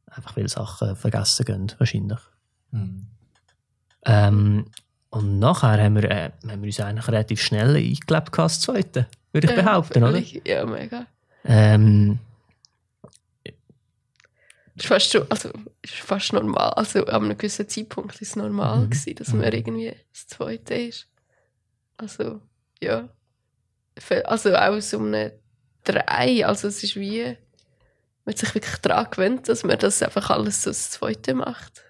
Einfach 0.06 0.38
weil 0.38 0.48
Sachen 0.48 0.96
vergessen 0.96 1.46
gehen, 1.46 1.72
wahrscheinlich. 1.78 2.20
Mhm. 2.76 3.08
Ähm, 4.06 4.66
und 5.10 5.40
nachher 5.40 5.82
haben 5.82 5.96
wir, 5.96 6.04
äh, 6.12 6.32
haben 6.48 6.62
wir 6.62 6.68
uns 6.68 6.80
eigentlich 6.80 7.08
relativ 7.08 7.42
schnell 7.42 7.76
eingelebt 7.76 8.38
als 8.38 8.60
Zweite, 8.62 9.08
würde 9.32 9.48
ich 9.50 9.56
Ja, 9.56 9.62
behaupten, 9.64 10.04
oder? 10.04 10.12
völlig. 10.12 10.42
Ja, 10.48 10.66
mega. 10.66 11.08
Ähm, 11.46 12.20
Das 14.78 14.84
ist 14.84 14.88
fast, 14.90 15.12
schon, 15.14 15.26
also, 15.32 15.50
ist 15.82 15.94
fast 15.94 16.34
normal. 16.34 16.72
Also, 16.74 17.06
an 17.06 17.24
einem 17.26 17.38
gewissen 17.38 17.70
Zeitpunkt 17.70 18.14
war 18.16 18.22
es 18.22 18.36
normal, 18.36 18.80
Mhm. 18.82 18.90
gewesen, 18.90 19.16
dass 19.16 19.32
man 19.34 19.52
irgendwie 19.54 19.94
das 20.12 20.28
Zweite 20.28 20.74
ist. 20.74 21.08
Also, 21.98 22.42
ja. 22.82 23.08
Also, 24.26 24.54
auch 24.56 24.82
so 24.82 25.00
eine 25.00 25.32
Drei. 25.86 26.46
Also, 26.46 26.68
es 26.68 26.84
ist 26.84 26.96
wie, 26.98 27.24
man 28.26 28.34
hat 28.34 28.40
sich 28.40 28.54
wirklich 28.54 28.76
daran 28.78 29.08
gewöhnt, 29.12 29.48
dass 29.48 29.64
man 29.64 29.80
das 29.80 30.02
einfach 30.02 30.30
alles 30.32 30.64
so 30.64 30.72
das 30.72 30.92
Zweite 30.92 31.36
macht. 31.36 31.84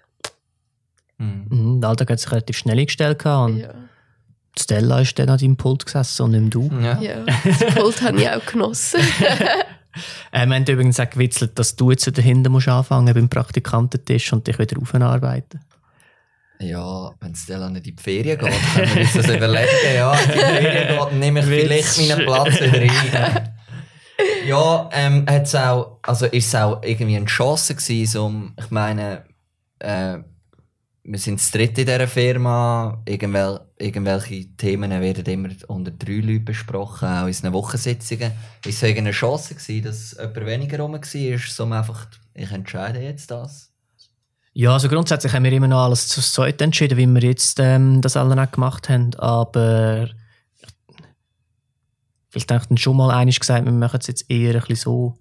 Mhm. 1.18 1.46
mhm, 1.48 1.80
der 1.80 1.90
Alltag 1.90 2.10
hat 2.10 2.20
sich 2.20 2.30
relativ 2.30 2.56
schnell 2.58 2.78
eingestellt 2.78 3.24
und 3.26 3.58
Ja. 3.58 3.70
Stella 4.58 5.00
ist 5.00 5.18
dann 5.18 5.28
an 5.28 5.38
deinem 5.38 5.56
Pult 5.56 5.84
gesessen 5.84 6.22
und 6.22 6.30
nicht 6.32 6.54
du. 6.54 6.70
Ja. 6.80 6.98
ja. 7.00 7.24
Das 7.44 7.74
Pult 7.74 8.00
habe 8.02 8.20
ich 8.20 8.28
auch 8.30 8.44
genossen. 8.46 9.00
Äh, 10.30 10.44
wir 10.46 10.56
haben 10.56 10.66
übrigens 10.66 11.00
auch 11.00 11.08
gewitzelt, 11.08 11.58
dass 11.58 11.74
du 11.74 11.90
jetzt 11.90 12.06
dahinter 12.18 12.50
musst 12.50 12.68
anfangen 12.68 13.14
beim 13.14 13.30
Praktikantentisch 13.30 14.30
und 14.30 14.46
dich 14.46 14.58
wieder 14.58 14.78
aufarbeiten. 14.78 15.58
Ja, 16.58 17.12
wenn 17.18 17.34
Stella 17.34 17.70
nicht 17.70 17.86
in 17.86 17.96
die 17.96 18.02
Ferien 18.02 18.38
geht, 18.38 18.52
können 18.74 18.94
wir 18.94 19.00
uns 19.00 19.12
das 19.14 19.26
überlegen. 19.26 19.68
Ja, 19.94 20.12
in 20.12 20.32
die 20.32 20.38
Ferien 20.38 20.88
geht, 20.88 20.98
dann 21.00 21.18
nehme 21.18 21.40
ich 21.40 21.46
vielleicht 21.46 21.98
meinen 22.10 22.26
Platz 22.26 22.60
wieder 22.60 23.24
ein. 23.24 23.54
Ja, 24.46 24.90
ähm, 24.92 25.24
hat's 25.26 25.54
auch, 25.54 25.98
also 26.02 26.26
ist 26.26 26.46
es 26.48 26.54
auch 26.54 26.82
irgendwie 26.82 27.16
eine 27.16 27.24
Chance 27.24 27.74
gewesen, 27.74 28.18
um- 28.20 28.54
ich 28.58 28.70
meine, 28.70 29.24
äh, 29.78 30.18
wir 31.08 31.18
sind 31.18 31.38
das 31.38 31.50
dritte 31.52 31.82
in 31.82 31.86
dieser 31.86 32.08
Firma, 32.08 33.00
irgendwel, 33.04 33.60
irgendwelche 33.78 34.56
Themen 34.56 34.90
werden 34.90 35.24
immer 35.24 35.48
unter 35.68 35.92
drei 35.92 36.14
Leuten 36.14 36.44
besprochen, 36.44 37.08
auch 37.08 37.20
in 37.22 37.26
unseren 37.26 37.52
Wochensitzungen. 37.52 38.32
Ist 38.64 38.76
es 38.76 38.82
irgendeine 38.82 39.12
Chance 39.12 39.54
gewesen, 39.54 39.84
dass 39.84 40.16
jemand 40.18 40.46
weniger 40.46 40.80
rum 40.80 40.94
war, 40.94 41.64
um 41.64 41.72
einfach, 41.72 42.06
ich 42.34 42.50
entscheide 42.50 43.00
jetzt 43.00 43.30
das? 43.30 43.72
Ja, 44.52 44.72
also 44.72 44.88
grundsätzlich 44.88 45.32
haben 45.32 45.44
wir 45.44 45.52
immer 45.52 45.68
noch 45.68 45.84
alles 45.84 46.08
zu 46.08 46.20
zweit 46.20 46.60
entschieden, 46.60 46.98
wie 46.98 47.06
wir 47.06 47.22
jetzt 47.22 47.60
ähm, 47.60 48.00
das 48.00 48.16
alle 48.16 48.42
auch 48.42 48.50
gemacht 48.50 48.88
haben. 48.88 49.14
Aber 49.16 50.08
vielleicht 52.30 52.50
habe 52.50 52.62
ich 52.62 52.68
dann 52.68 52.78
schon 52.78 52.96
mal 52.96 53.10
einiges 53.12 53.38
gesagt, 53.38 53.64
wir 53.64 53.72
machen 53.72 54.00
es 54.00 54.08
jetzt 54.08 54.30
eher 54.30 54.54
ein 54.54 54.60
bisschen 54.60 54.76
so. 54.76 55.18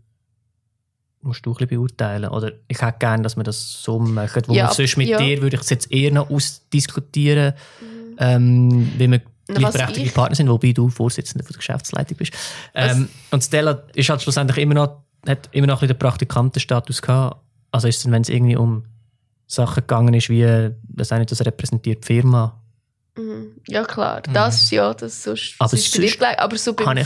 Musst 1.26 1.46
du 1.46 1.52
ein 1.52 1.54
bisschen 1.56 1.68
beurteilen. 1.80 2.30
Oder 2.30 2.52
ich 2.68 2.82
hätte 2.82 3.00
gerne, 3.00 3.24
dass 3.24 3.36
wir 3.36 3.44
das 3.44 3.82
so 3.84 4.00
machen. 4.00 4.44
Wo 4.48 4.54
Ja, 4.54 4.72
sonst 4.72 4.96
mit 4.98 5.08
ja. 5.10 5.18
dir 5.18 5.42
würde 5.42 5.56
ich 5.56 5.62
es 5.62 5.70
jetzt 5.70 5.92
eher 5.92 6.12
noch 6.12 6.30
ausdiskutieren, 6.30 7.54
ähm, 8.20 8.94
wie 8.98 9.10
wir 9.12 9.22
gleichberechtigte 9.48 10.02
ich- 10.10 10.14
Partner 10.14 10.36
sind, 10.36 10.50
wobei 10.50 10.72
du 10.72 10.90
Vorsitzender 10.90 11.44
von 11.44 11.54
der 11.54 11.58
Geschäftsleitung 11.58 12.18
bist. 12.18 12.34
Ähm, 12.74 13.10
und 13.32 13.44
Stella 13.44 13.84
ist 13.94 14.10
halt 14.10 14.22
schlussendlich 14.22 14.58
immer 14.60 14.74
noch, 14.76 15.04
hat 15.28 15.50
immer 15.52 15.68
noch 15.68 15.78
ein 15.78 15.80
bisschen 15.88 15.96
den 15.96 16.00
Praktikantenstatus 16.00 17.02
gehabt. 17.02 17.42
Also 17.72 17.88
ist 17.88 17.98
es, 18.06 18.12
wenn 18.12 18.22
es 18.22 18.30
irgendwie 18.30 18.56
um 18.56 18.86
Sachen 19.48 19.82
gegangen 19.82 20.14
ist, 20.14 20.30
wie, 20.30 20.72
das 20.84 21.12
nicht, 21.12 21.32
das 21.32 21.46
repräsentiert 21.46 22.04
die 22.04 22.08
Firma, 22.14 22.62
Mhm. 23.18 23.62
Ja, 23.70 23.86
klar. 23.86 24.22
Das, 24.34 24.72
ja, 24.72 24.94
das 24.94 25.24
sonst, 25.24 25.56
Aber 25.60 25.70
sonst 25.70 25.94
gleich. 25.94 26.38
Aber 26.38 26.58
so 26.58 26.74
beim. 26.74 27.00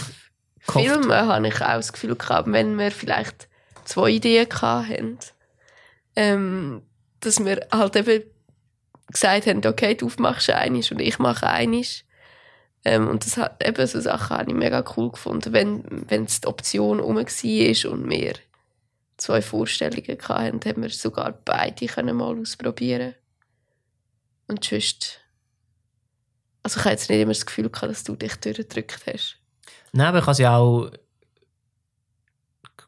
Filmen 0.62 1.12
habe 1.12 1.48
ich 1.48 1.56
auch 1.62 1.76
das 1.76 1.94
Gefühl 1.94 2.16
gehabt, 2.16 2.52
wenn 2.52 2.80
wir 2.80 2.90
vielleicht 2.90 3.48
zwei 3.90 4.12
Ideen 4.12 4.48
hatten, 4.62 5.20
ähm, 6.16 6.84
dass 7.20 7.44
wir 7.44 7.68
halt 7.72 7.96
eben 7.96 8.24
gesagt 9.08 9.48
haben, 9.48 9.66
okay, 9.66 9.96
du 9.96 10.10
machst 10.20 10.50
einiges 10.50 10.92
und 10.92 11.00
ich 11.00 11.18
mache 11.20 11.48
einiges. 11.48 12.06
Ähm, 12.86 13.08
und 13.10 13.26
das 13.26 13.38
hat 13.38 13.66
eben 13.68 13.88
so 13.88 14.00
Sachen 14.00 14.38
habe 14.38 14.52
ich 14.52 14.56
mega 14.56 14.86
cool 14.96 15.12
gefunden, 15.12 15.52
wenn 15.52 15.84
wenn 16.10 16.24
es 16.24 16.42
die 16.42 16.48
Option 16.48 17.00
rum 17.00 17.18
war 17.18 17.92
und 17.92 18.10
wir 18.10 18.34
zwei 19.18 19.42
Vorstellungen 19.42 20.18
hatten, 20.22 20.62
haben 20.64 20.82
wir 20.82 20.90
sogar 20.90 21.34
beide 21.44 21.88
können 21.88 22.16
mal 22.16 22.40
ausprobieren 22.40 23.16
Und 24.48 24.64
sonst, 24.64 25.20
also 26.64 26.80
ich 26.80 26.86
habe 26.86 26.92
jetzt 26.92 27.10
nicht 27.10 27.20
immer 27.20 27.34
das 27.34 27.46
Gefühl 27.46 27.70
gehabt, 27.70 27.92
dass 27.92 28.06
du 28.06 28.16
dich 28.16 28.36
durchgedrückt 28.36 29.02
hast. 29.08 29.38
Nein, 29.92 30.08
aber 30.08 30.20
ich 30.20 30.26
habe 30.26 30.36
sie 30.36 30.48
auch 30.48 30.90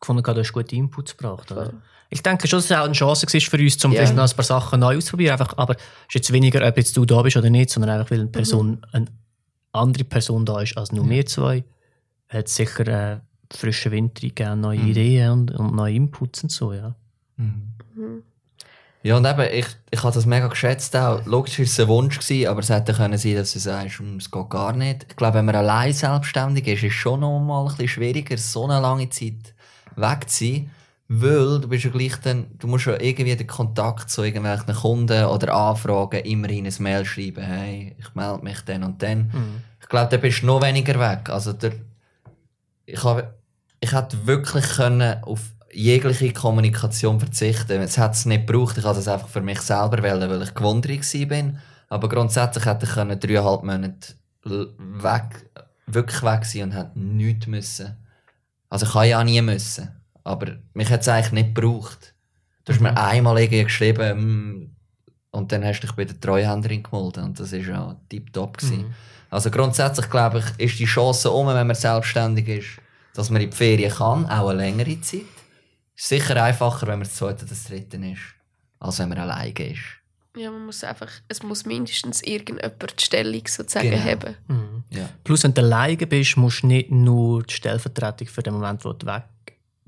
gefunden, 0.01 0.23
du 0.23 0.35
hast 0.39 0.51
gute 0.53 0.75
Inputs 0.75 1.15
gebracht. 1.15 1.51
Oder? 1.51 1.65
Voll. 1.65 1.73
Ich 2.09 2.21
denke 2.21 2.45
schon, 2.47 2.57
dass 2.57 2.65
es 2.65 2.71
auch 2.73 2.83
eine 2.83 2.91
Chance 2.93 3.25
war 3.25 3.39
für 3.41 3.57
uns, 3.63 3.85
um 3.85 3.91
Ja. 3.93 3.99
vielleicht 3.99 4.15
noch 4.17 4.29
ein 4.29 4.35
paar 4.35 4.43
Sachen 4.43 4.79
neu 4.81 4.97
auszuprobieren. 4.97 5.31
Einfach, 5.39 5.57
aber 5.57 5.75
es 5.75 5.81
ist 6.09 6.15
jetzt 6.15 6.33
weniger, 6.33 6.67
ob 6.67 6.75
jetzt 6.75 6.97
du 6.97 7.05
da 7.05 7.21
bist 7.21 7.37
oder 7.37 7.49
nicht, 7.49 7.69
sondern 7.69 7.91
einfach, 7.91 8.11
weil 8.11 8.19
eine 8.19 8.27
Mhm. 8.27 8.31
Person, 8.33 8.85
eine 8.91 9.05
andere 9.71 10.03
Person 10.03 10.45
da 10.45 10.59
ist 10.61 10.77
als 10.77 10.91
nur 10.91 11.09
wir 11.09 11.25
zwei. 11.25 11.63
Hat 12.27 12.49
sicher 12.49 12.87
äh, 12.87 13.17
frischen 13.53 13.91
Wind 13.93 14.17
reingegeben, 14.21 14.59
neue 14.59 14.79
Mhm. 14.79 14.87
Ideen 14.89 15.31
und, 15.31 15.51
und 15.51 15.73
neue 15.75 15.93
Inputs 15.93 16.43
und 16.43 16.51
so, 16.51 16.73
ja. 16.73 16.95
Mhm. 17.37 18.23
Ja, 19.03 19.17
und 19.17 19.25
eben, 19.25 19.47
ich, 19.51 19.65
ich 19.89 20.03
habe 20.03 20.13
das 20.13 20.25
mega 20.27 20.47
geschätzt 20.47 20.95
auch. 20.95 21.25
Logisch 21.25 21.57
war 21.57 21.63
es 21.65 21.79
ein 21.79 21.87
Wunsch, 21.87 22.19
gewesen, 22.19 22.47
aber 22.47 22.59
es 22.59 22.69
hätte 22.69 22.93
können 22.93 23.17
sein, 23.17 23.35
dass 23.35 23.53
du 23.53 23.59
sagst, 23.59 23.97
«Hm, 23.99 24.17
es 24.17 24.29
geht 24.29 24.49
gar 24.49 24.73
nicht. 24.73 25.07
Ich 25.09 25.15
glaube, 25.15 25.35
wenn 25.39 25.45
man 25.45 25.55
allein 25.55 25.91
selbstständig 25.91 26.67
ist, 26.67 26.83
ist 26.83 26.91
es 26.91 26.93
schon 26.93 27.21
noch 27.21 27.39
mal 27.39 27.61
ein 27.61 27.67
bisschen 27.69 27.87
schwieriger, 27.87 28.37
so 28.37 28.65
eine 28.65 28.79
lange 28.79 29.09
Zeit 29.09 29.55
weg 29.95 30.29
zu 30.29 30.45
sein. 30.45 30.71
Weil 31.13 31.59
du 31.59 31.67
bist 31.67 31.83
ja 31.83 31.89
gleich 31.89 32.15
dann, 32.23 32.47
du 32.57 32.67
musst 32.67 32.85
ja 32.85 32.97
irgendwie 32.97 33.35
den 33.35 33.47
Kontakt 33.47 34.09
zu 34.09 34.23
irgendwelchen 34.23 34.73
Kunden 34.73 35.25
oder 35.25 35.53
Anfragen 35.53 36.23
immerhin 36.23 36.65
ein 36.65 36.73
Mail 36.79 37.03
schreiben, 37.03 37.43
hey, 37.43 37.95
ich 37.99 38.15
melde 38.15 38.43
mich 38.43 38.61
dann 38.61 38.83
und 38.83 39.03
dann. 39.03 39.29
Ich 39.81 39.89
glaube, 39.89 40.09
da 40.09 40.15
bist 40.15 40.41
du 40.41 40.45
noch 40.45 40.61
weniger 40.61 40.97
weg. 40.99 41.29
Also 41.29 41.51
der, 41.51 41.73
ich 42.85 43.03
habe, 43.03 43.33
ich 43.81 43.91
hätte 43.91 44.25
wirklich 44.25 44.63
können 44.69 45.21
auf 45.23 45.41
jegliche 45.73 46.31
Kommunikation 46.31 47.19
verzichten. 47.19 47.81
Es 47.81 47.97
hat 47.97 48.13
es 48.13 48.25
nicht 48.25 48.47
gebraucht. 48.47 48.77
Ich 48.77 48.85
habe 48.85 48.95
das 48.95 49.07
einfach 49.07 49.27
für 49.27 49.41
mich 49.41 49.59
selber 49.61 50.01
wählen, 50.03 50.29
weil 50.29 50.41
ich 50.41 50.53
gewundert 50.53 51.11
bin. 51.27 51.59
Aber 51.89 52.07
grundsätzlich 52.07 52.65
hätte 52.65 52.85
ich 52.85 52.91
können 52.93 53.19
dreieinhalb 53.19 53.63
Monate 53.63 54.15
weg, 54.45 55.49
wirklich 55.87 56.23
weg 56.23 56.45
sein 56.45 56.63
und 56.63 56.71
hätte 56.71 56.97
nichts 56.99 57.47
müssen. 57.47 57.97
Also 58.71 58.87
kann 58.87 59.07
ja 59.07 59.19
auch 59.19 59.23
nie 59.23 59.41
müssen. 59.41 59.89
Aber 60.23 60.57
mich 60.73 60.89
hat 60.89 61.01
es 61.01 61.07
eigentlich 61.07 61.31
nicht 61.33 61.55
gebraucht. 61.55 62.15
Du 62.65 62.73
hast 62.73 62.79
mir 62.79 62.95
einmal 62.97 63.37
irgendwie 63.37 63.63
geschrieben, 63.63 64.09
«Hm», 64.09 64.75
und 65.31 65.51
dann 65.51 65.63
hast 65.63 65.81
du 65.81 65.87
dich 65.87 65.95
bei 65.95 66.05
der 66.05 66.19
Treuhänderin 66.19 66.83
gemeldet. 66.83 67.23
Und 67.23 67.39
das 67.39 67.51
war 67.51 67.59
ja 67.59 67.95
tiptop. 68.09 68.61
Mhm. 68.63 68.93
Also 69.29 69.49
grundsätzlich 69.49 70.09
glaube 70.09 70.39
ich, 70.39 70.65
ist 70.65 70.79
die 70.79 70.85
Chance 70.85 71.31
um, 71.31 71.47
wenn 71.47 71.67
man 71.67 71.75
selbstständig 71.75 72.47
ist, 72.47 72.67
dass 73.13 73.29
man 73.29 73.41
in 73.41 73.49
die 73.49 73.55
Ferien 73.55 73.91
kann, 73.91 74.25
auch 74.25 74.49
eine 74.49 74.57
längere 74.59 74.99
Zeit. 75.01 75.21
Ist 75.95 76.07
sicher 76.09 76.41
einfacher, 76.41 76.87
wenn 76.87 76.99
man 76.99 77.07
das 77.07 77.15
zweite 77.15 77.45
oder 77.45 77.49
das 77.49 77.63
dritte 77.63 77.97
ist, 77.97 78.19
als 78.79 78.99
wenn 78.99 79.09
man 79.09 79.19
alleine 79.19 79.51
ist. 79.51 80.00
Ja, 80.37 80.49
man 80.49 80.65
muss 80.65 80.83
einfach, 80.83 81.09
es 81.27 81.43
muss 81.43 81.65
mindestens 81.65 82.21
irgendjemand 82.23 82.99
die 82.99 83.03
Stellung 83.03 83.41
sozusagen 83.47 83.89
Genau. 83.91 84.03
haben. 84.03 84.35
Mhm. 84.47 84.83
Ja. 84.89 85.09
Plus, 85.25 85.43
wenn 85.43 85.53
du 85.53 85.61
alleine 85.61 85.97
bist, 86.07 86.37
musst 86.37 86.63
du 86.63 86.67
nicht 86.67 86.89
nur 86.89 87.43
die 87.43 87.53
Stellvertretung 87.53 88.27
für 88.27 88.41
den 88.41 88.53
Moment, 88.53 88.85
wo 88.85 88.93
du 88.93 89.05
weg 89.07 89.23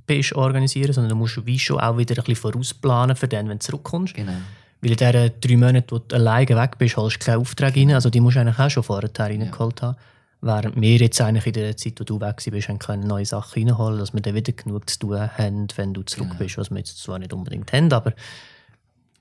bist, 0.06 0.34
organisieren, 0.34 0.92
sondern 0.92 1.12
du 1.12 1.16
musst 1.16 1.46
wie 1.46 1.58
schon 1.58 1.80
auch 1.80 1.98
wieder 1.98 2.14
ein 2.16 2.24
bisschen 2.26 2.36
vorausplanen 2.36 3.16
für 3.16 3.28
den, 3.30 3.48
wenn 3.48 3.60
du 3.60 3.66
zurückkommst. 3.66 4.16
Genau. 4.16 4.34
Weil 4.82 4.92
in 4.92 4.98
diesen 4.98 5.32
drei 5.40 5.56
Monaten, 5.58 5.92
wo 5.92 6.00
du 6.00 6.14
alleine 6.16 6.50
weg 6.50 6.78
bist, 6.78 6.98
holst 6.98 7.22
du 7.22 7.26
keinen 7.26 7.40
Auftrag 7.40 7.74
rein. 7.78 7.92
Also 7.92 8.10
die 8.10 8.20
musst 8.20 8.36
du 8.36 8.42
eigentlich 8.42 8.60
auch 8.60 8.70
schon 8.70 8.84
vorher 8.84 9.10
reingeholt 9.18 9.82
haben. 9.82 9.96
Während 10.42 10.76
wir 10.82 10.98
jetzt 10.98 11.22
eigentlich 11.22 11.46
in 11.48 11.54
der 11.54 11.78
Zeit, 11.78 11.98
wo 12.02 12.04
du 12.04 12.20
weg 12.20 12.44
bist, 12.52 12.68
haben 12.68 12.80
können 12.80 13.08
neue 13.08 13.26
Sachen 13.26 13.64
reinholen, 13.66 13.98
dass 14.00 14.14
wir 14.14 14.20
dann 14.20 14.36
wieder 14.36 14.52
genug 14.52 14.90
zu 14.90 15.00
tun 15.00 15.18
haben, 15.38 15.68
wenn 15.78 15.94
du 15.94 16.02
zurück 16.04 16.28
Genau. 16.32 16.40
bist, 16.40 16.58
was 16.58 16.70
wir 16.70 16.80
jetzt 16.80 17.02
zwar 17.02 17.18
nicht 17.18 17.32
unbedingt 17.32 17.72
haben, 17.72 17.90
aber 17.94 18.12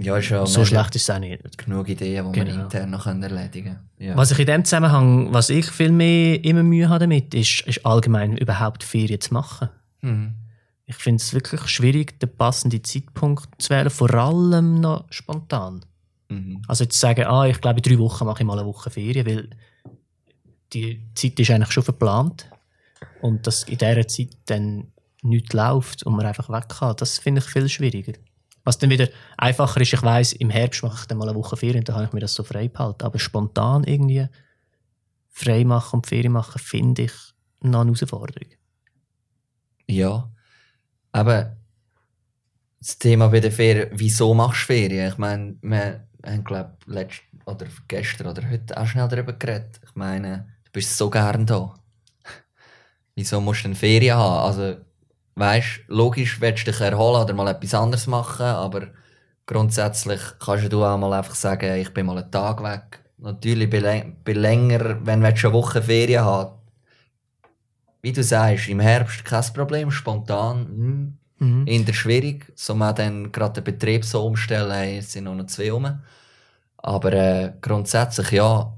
Ja, 0.04 0.18
ja 0.18 0.46
So 0.46 0.64
schlecht 0.64 0.94
ist 0.96 1.02
es 1.02 1.10
auch 1.10 1.18
nicht. 1.18 1.58
genug 1.58 1.88
Ideen, 1.88 2.32
die 2.32 2.40
Genau. 2.40 2.52
wir 2.54 2.62
intern 2.64 2.90
noch 2.90 3.06
erledigen 3.06 3.64
können. 3.64 3.88
Ja. 3.98 4.16
Was 4.16 4.30
ich 4.30 4.38
in 4.38 4.46
dem 4.46 4.64
Zusammenhang, 4.64 5.32
was 5.32 5.50
ich 5.50 5.66
viel 5.70 5.92
mehr 5.92 6.42
immer 6.44 6.62
Mühe 6.62 6.88
habe 6.88 7.00
damit, 7.00 7.34
ist, 7.34 7.60
ist 7.62 7.84
allgemein 7.86 8.36
überhaupt 8.36 8.82
Ferien 8.82 9.20
zu 9.20 9.32
machen. 9.34 9.68
Mhm. 10.00 10.34
Ich 10.86 10.96
finde 10.96 11.22
es 11.22 11.32
wirklich 11.32 11.62
schwierig, 11.68 12.18
den 12.20 12.36
passenden 12.36 12.82
Zeitpunkt 12.84 13.48
zu 13.62 13.70
wählen, 13.70 13.90
vor 13.90 14.12
allem 14.12 14.80
noch 14.80 15.04
spontan. 15.10 15.84
Mhm. 16.28 16.62
Also 16.66 16.84
jetzt 16.84 16.94
zu 16.94 17.00
sagen, 17.00 17.24
ah, 17.24 17.46
ich 17.46 17.60
glaube, 17.60 17.78
in 17.78 17.82
drei 17.82 17.98
Wochen 17.98 18.26
mache 18.26 18.42
ich 18.42 18.46
mal 18.46 18.58
eine 18.58 18.66
Woche 18.66 18.90
Ferien, 18.90 19.26
weil 19.26 19.50
die 20.72 21.00
Zeit 21.14 21.38
ist 21.38 21.50
eigentlich 21.50 21.72
schon 21.72 21.82
verplant 21.82 22.48
und 23.20 23.46
dass 23.46 23.64
in 23.64 23.78
dieser 23.78 24.06
Zeit 24.08 24.30
dann 24.46 24.88
nichts 25.22 25.52
läuft 25.52 26.02
und 26.02 26.16
man 26.16 26.26
einfach 26.26 26.48
weg 26.50 26.68
kann, 26.68 26.96
das 26.96 27.18
finde 27.18 27.40
ich 27.40 27.46
viel 27.46 27.68
schwieriger. 27.68 28.14
Was 28.64 28.78
dann 28.78 28.90
wieder 28.90 29.08
einfacher 29.36 29.80
ist, 29.80 29.92
ich 29.92 30.02
weiss, 30.02 30.32
im 30.32 30.50
Herbst 30.50 30.82
mache 30.82 31.00
ich 31.00 31.06
dann 31.06 31.18
mal 31.18 31.28
eine 31.28 31.36
Woche 31.36 31.56
Ferien, 31.56 31.84
dann 31.84 31.96
habe 31.96 32.06
ich 32.06 32.12
mir 32.12 32.20
das 32.20 32.34
so 32.34 32.44
frei 32.44 32.68
behalten. 32.68 33.04
Aber 33.04 33.18
spontan 33.18 33.84
irgendwie 33.84 34.28
frei 35.28 35.64
machen 35.64 35.96
und 35.96 36.06
Ferien 36.06 36.32
machen, 36.32 36.58
finde 36.60 37.02
ich 37.02 37.12
noch 37.60 37.80
eine 37.80 37.92
Herausforderung. 37.92 38.50
Ja. 39.88 40.30
Aber 41.10 41.56
das 42.78 42.98
Thema 42.98 43.28
bei 43.28 43.40
der 43.40 43.52
Ferien, 43.52 43.90
wieso 43.92 44.34
machst 44.34 44.62
du 44.62 44.66
Ferien? 44.66 45.08
Ich 45.08 45.18
meine, 45.18 45.56
wir 45.62 46.06
haben, 46.24 46.44
glaube 46.44 46.76
ich, 46.86 47.22
oder 47.46 47.66
gestern 47.88 48.28
oder 48.28 48.48
heute 48.48 48.76
auch 48.76 48.86
schnell 48.86 49.08
darüber 49.08 49.32
geredet. 49.32 49.80
Ich 49.84 49.94
meine, 49.94 50.48
du 50.64 50.70
bist 50.72 50.96
so 50.96 51.10
gern 51.10 51.46
da. 51.46 51.74
wieso 53.14 53.40
musst 53.40 53.64
du 53.64 53.68
denn 53.68 53.76
Ferien 53.76 54.16
haben? 54.16 54.46
Also, 54.46 54.76
weißt 55.34 55.80
logisch 55.88 56.40
willst 56.40 56.66
du 56.66 56.70
dich 56.70 56.80
erholen 56.80 57.22
oder 57.22 57.34
mal 57.34 57.48
etwas 57.48 57.74
anderes 57.74 58.06
machen, 58.06 58.46
aber 58.46 58.88
grundsätzlich 59.46 60.20
kannst 60.38 60.72
du 60.72 60.84
auch 60.84 60.98
mal 60.98 61.12
einfach 61.12 61.34
sagen, 61.34 61.74
ich 61.76 61.92
bin 61.92 62.06
mal 62.06 62.18
einen 62.18 62.30
Tag 62.30 62.62
weg. 62.62 63.00
Natürlich 63.18 63.70
bei, 63.70 63.78
läng- 63.78 64.14
bei 64.24 64.32
länger, 64.32 65.04
wenn 65.06 65.20
du 65.20 65.26
eine 65.26 65.52
Woche 65.52 65.82
Ferien 65.82 66.24
haben 66.24 66.58
wie 68.02 68.12
du 68.12 68.22
sagst, 68.22 68.68
im 68.68 68.80
Herbst 68.80 69.24
kein 69.24 69.44
Problem, 69.54 69.90
spontan, 69.90 70.66
hm, 70.66 71.18
Mhm. 71.38 71.66
in 71.66 71.84
der 71.84 71.92
schwierig. 71.92 72.52
So 72.54 72.74
man 72.74 72.94
dann 72.94 73.32
gerade 73.32 73.54
den 73.60 73.64
Betrieb 73.64 74.04
so 74.04 74.24
umstellen, 74.26 74.70
hey, 74.72 74.98
es 74.98 75.12
sind 75.12 75.24
nur 75.24 75.34
noch 75.34 75.46
zwei 75.46 75.70
rum. 75.72 76.00
Aber 76.78 77.12
äh, 77.12 77.52
grundsätzlich 77.60 78.30
ja, 78.32 78.72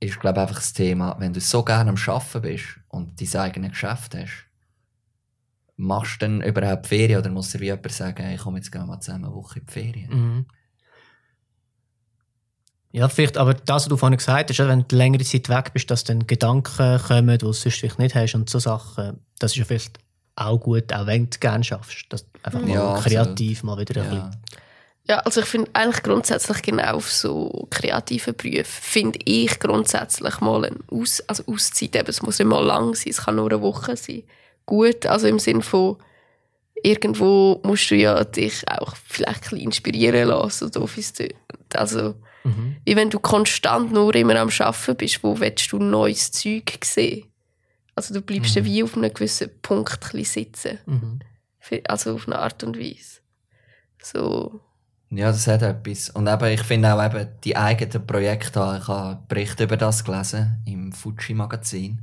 ist 0.00 0.20
glaube 0.20 0.40
einfach 0.40 0.56
das 0.56 0.72
Thema, 0.72 1.16
wenn 1.18 1.32
du 1.32 1.40
so 1.40 1.62
gerne 1.62 1.90
am 1.90 1.96
Arbeiten 1.96 2.42
bist 2.42 2.64
und 2.88 3.20
dein 3.20 3.40
eigenes 3.40 3.70
Geschäft 3.72 4.14
hast, 4.14 4.46
machst 5.82 6.22
du 6.22 6.26
dann 6.26 6.42
überhaupt 6.42 6.86
Ferien 6.86 7.18
oder 7.18 7.30
muss 7.30 7.50
dir 7.50 7.60
wie 7.60 7.66
jemand 7.66 7.92
sagen, 7.92 8.22
hey, 8.22 8.36
komm, 8.36 8.56
jetzt 8.56 8.70
gehen 8.70 8.82
wir 8.82 8.86
mal 8.86 9.00
zusammen 9.00 9.26
eine 9.26 9.34
Woche 9.34 9.58
in 9.58 9.66
die 9.66 9.72
Ferien? 9.72 10.10
Mhm. 10.10 10.46
Ja, 12.92 13.08
vielleicht, 13.08 13.38
aber 13.38 13.54
das, 13.54 13.84
was 13.84 13.88
du 13.88 13.96
vorhin 13.96 14.18
gesagt 14.18 14.50
hast, 14.50 14.58
wenn 14.58 14.84
du 14.86 14.96
längere 14.96 15.24
Zeit 15.24 15.48
weg 15.48 15.72
bist, 15.72 15.90
dass 15.90 16.04
dann 16.04 16.26
Gedanken 16.26 16.98
kommen, 16.98 17.28
die 17.28 17.38
du 17.38 17.52
sonst 17.52 17.78
vielleicht 17.78 17.98
nicht 17.98 18.14
hast 18.14 18.34
und 18.34 18.50
so 18.50 18.58
Sachen, 18.58 19.18
das 19.38 19.52
ist 19.52 19.56
ja 19.56 19.64
vielleicht 19.64 19.98
auch 20.36 20.58
gut, 20.58 20.92
auch 20.92 21.06
wenn 21.06 21.28
du 21.28 21.38
gerne 21.38 21.64
schaffst, 21.64 22.06
dass 22.10 22.24
du 22.24 22.38
einfach 22.42 22.60
mal 22.60 22.74
Ja, 22.74 23.00
kreativ 23.00 23.62
mal 23.62 23.78
wieder 23.78 24.02
ein 24.02 24.04
Ja. 24.04 24.10
bisschen... 24.10 24.42
Ja, 25.08 25.18
also 25.18 25.40
ich 25.40 25.46
finde 25.46 25.68
eigentlich 25.72 26.02
grundsätzlich 26.04 26.62
genau 26.62 26.94
auf 26.94 27.10
so 27.10 27.66
kreativen 27.70 28.36
Berufen 28.36 28.64
finde 28.64 29.18
ich 29.24 29.58
grundsätzlich 29.58 30.40
mal 30.40 30.64
eine 30.64 30.76
Aus 30.92 31.20
also 31.26 31.42
Auszeit, 31.46 31.96
eben, 31.96 32.08
es 32.08 32.22
muss 32.22 32.38
nicht 32.38 32.46
mal 32.46 32.64
lang 32.64 32.94
sein, 32.94 33.10
es 33.10 33.22
kann 33.22 33.34
nur 33.34 33.50
eine 33.50 33.60
Woche 33.60 33.96
sein. 33.96 34.22
Gut, 34.72 35.04
also 35.04 35.26
im 35.26 35.38
Sinn 35.38 35.60
von 35.60 35.98
irgendwo 36.82 37.60
musst 37.62 37.90
du 37.90 37.94
ja 37.94 38.24
dich 38.24 38.66
auch 38.66 38.96
vielleicht 38.96 39.52
ein 39.52 39.58
inspirieren 39.58 40.28
lassen, 40.28 40.70
so 40.72 40.80
doof 40.80 40.96
es 40.96 41.12
tönt. 41.12 41.34
Also 41.74 42.14
Mhm. 42.44 42.76
wie 42.86 42.96
wenn 42.96 43.10
du 43.10 43.18
konstant 43.18 43.92
nur 43.92 44.14
immer 44.14 44.36
am 44.36 44.48
Arbeiten 44.48 44.96
bist, 44.96 45.22
wo 45.22 45.38
willst 45.38 45.70
du 45.72 45.78
neues 45.78 46.32
Zeug 46.32 46.78
sehen? 46.82 47.26
Also 47.94 48.14
du 48.14 48.22
bleibst 48.22 48.54
ja 48.54 48.64
wie 48.64 48.82
auf 48.82 48.96
einem 48.96 49.12
gewissen 49.12 49.50
Punkt 49.60 50.02
sitzen. 50.24 50.78
Mhm. 50.86 51.20
Also 51.86 52.14
auf 52.14 52.26
eine 52.26 52.38
Art 52.38 52.64
und 52.64 52.78
Weise. 52.78 53.20
So, 54.02 54.58
Ja, 55.10 55.26
das 55.30 55.46
hat 55.48 55.60
etwas. 55.60 56.08
Und 56.08 56.26
eben, 56.28 56.46
ich 56.46 56.62
finde 56.62 56.94
auch 56.94 57.04
eben 57.04 57.28
die 57.44 57.58
eigenen 57.58 58.06
Projekte, 58.06 58.78
ich 58.80 58.88
habe 58.88 59.08
einen 59.18 59.26
Bericht 59.28 59.60
über 59.60 59.76
das 59.76 60.02
gelesen 60.02 60.62
im 60.64 60.92
Fuji-Magazin. 60.92 62.00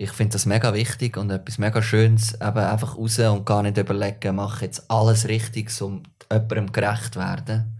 Ich 0.00 0.12
finde 0.12 0.34
das 0.34 0.46
mega 0.46 0.72
wichtig 0.74 1.16
und 1.16 1.30
etwas 1.30 1.58
mega 1.58 1.82
Schönes, 1.82 2.34
eben 2.34 2.58
einfach 2.58 2.96
raus 2.96 3.18
und 3.18 3.44
gar 3.44 3.62
nicht 3.62 3.76
überlegen, 3.76 4.36
mache 4.36 4.64
jetzt 4.64 4.88
alles 4.88 5.26
richtig, 5.26 5.70
um 5.82 6.04
jemandem 6.30 6.70
gerecht 6.70 7.14
zu 7.14 7.20
werden. 7.20 7.74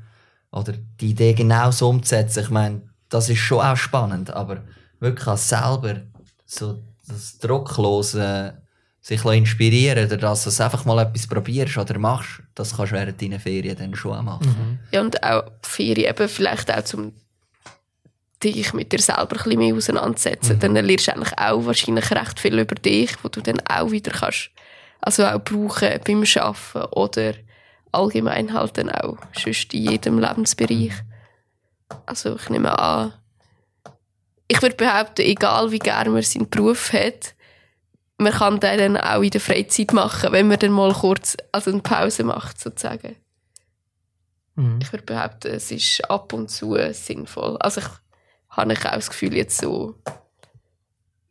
Oder 0.51 0.75
die 1.01 1.11
Idee 1.11 1.35
genau 1.35 1.71
so 1.71 1.89
umzusetzen. 1.91 2.41
Ich 2.41 2.51
meine, 2.51 2.83
das 3.09 3.29
ist 3.29 3.39
schon 3.39 3.64
auch 3.64 3.77
spannend, 3.77 4.31
aber 4.31 4.64
wirklich 4.99 5.29
auch 5.29 5.37
selber 5.37 6.01
so 6.45 6.83
das 7.07 7.39
Drucklose 7.39 8.55
sich 9.01 9.25
inspirieren 9.25 10.07
oder 10.07 10.16
dass 10.16 10.45
du 10.45 10.62
einfach 10.62 10.85
mal 10.85 10.99
etwas 10.99 11.27
probierst 11.27 11.79
oder 11.79 11.99
machst, 11.99 12.43
das 12.55 12.77
kannst 12.77 12.93
du 12.93 12.97
während 12.97 13.23
deiner 13.23 13.41
Ferien 13.41 13.77
dann 13.79 13.95
schon 13.95 14.19
auch 14.19 14.23
machen. 14.23 14.49
Mhm. 14.49 14.79
Ja, 14.91 15.01
und 15.01 15.23
auch 15.23 15.45
Ferien 15.62 16.11
eben 16.11 16.29
vielleicht 16.29 16.71
auch 16.71 16.83
zum 16.83 17.12
dich 18.43 18.72
mit 18.72 18.93
dir 18.93 19.01
selber 19.01 19.22
ein 19.22 19.28
bisschen 19.28 19.59
mehr 19.59 19.74
auseinandersetzen. 19.74 20.57
Mhm. 20.57 20.61
Dann 20.61 20.74
lernst 20.74 21.09
du 21.09 21.12
eigentlich 21.12 21.39
auch 21.39 21.66
wahrscheinlich 21.66 22.11
recht 22.11 22.41
viel 22.41 22.59
über 22.59 22.74
dich, 22.74 23.12
wo 23.22 23.28
du 23.28 23.41
dann 23.41 23.61
auch 23.68 23.91
wieder 23.91 24.12
kannst, 24.12 24.51
also 25.01 25.24
auch 25.24 25.41
brauchen 25.41 26.01
beim 26.07 26.24
Arbeiten 26.36 26.93
oder 26.93 27.34
allgemein 27.93 28.53
halt 28.53 28.78
dann 28.78 28.91
auch 28.91 29.16
sonst 29.36 29.72
in 29.74 29.91
jedem 29.91 30.18
Lebensbereich. 30.18 30.93
Also 32.07 32.36
ich 32.36 32.51
nehme 32.51 32.78
an, 32.78 33.14
ich 34.47 34.61
würde 34.62 34.76
behaupten, 34.76 35.22
egal 35.22 35.70
wie 35.70 35.78
gerne 35.78 36.11
man 36.11 36.22
seinen 36.22 36.49
Beruf 36.49 36.93
hat, 36.93 37.34
man 38.18 38.32
kann 38.32 38.61
den 38.61 38.78
dann 38.78 38.97
auch 38.97 39.22
in 39.22 39.30
der 39.30 39.41
Freizeit 39.41 39.93
machen, 39.93 40.32
wenn 40.32 40.49
man 40.49 40.59
dann 40.59 40.72
mal 40.72 40.93
kurz 40.93 41.36
also 41.53 41.70
eine 41.70 41.80
Pause 41.80 42.24
macht, 42.24 42.61
sozusagen. 42.61 43.16
Mhm. 44.57 44.80
Ich 44.82 44.93
würde 44.93 45.05
behaupten, 45.05 45.55
es 45.55 45.70
ist 45.70 46.11
ab 46.11 46.32
und 46.32 46.51
zu 46.51 46.76
sinnvoll. 46.93 47.57
Also 47.61 47.80
ich 47.80 47.86
habe 48.59 48.72
ich 48.72 48.84
auch 48.84 48.92
das 48.92 49.11
Gefühl 49.11 49.34
jetzt 49.34 49.61
so, 49.61 49.94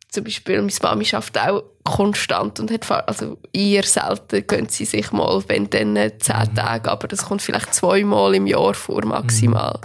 zum 0.10 0.24
Beispiel 0.24 0.62
meine 0.62 0.74
Mami 0.82 1.06
schafft 1.06 1.38
auch 1.38 1.64
konstant 1.84 2.60
und 2.60 2.72
hat 2.72 2.90
also 3.08 3.38
eher 3.54 3.84
selten 3.84 4.46
gönnt 4.48 4.72
sie 4.72 4.86
sich 4.86 5.12
mal, 5.12 5.44
wenn 5.48 5.70
dann 5.70 5.96
äh, 5.96 6.18
zehn 6.18 6.56
Tage, 6.56 6.90
aber 6.92 7.08
das 7.08 7.26
kommt 7.26 7.42
vielleicht 7.42 7.74
zweimal 7.74 8.36
im 8.36 8.48
Jahr 8.48 8.74
vor 8.74 9.06
maximal. 9.06 9.80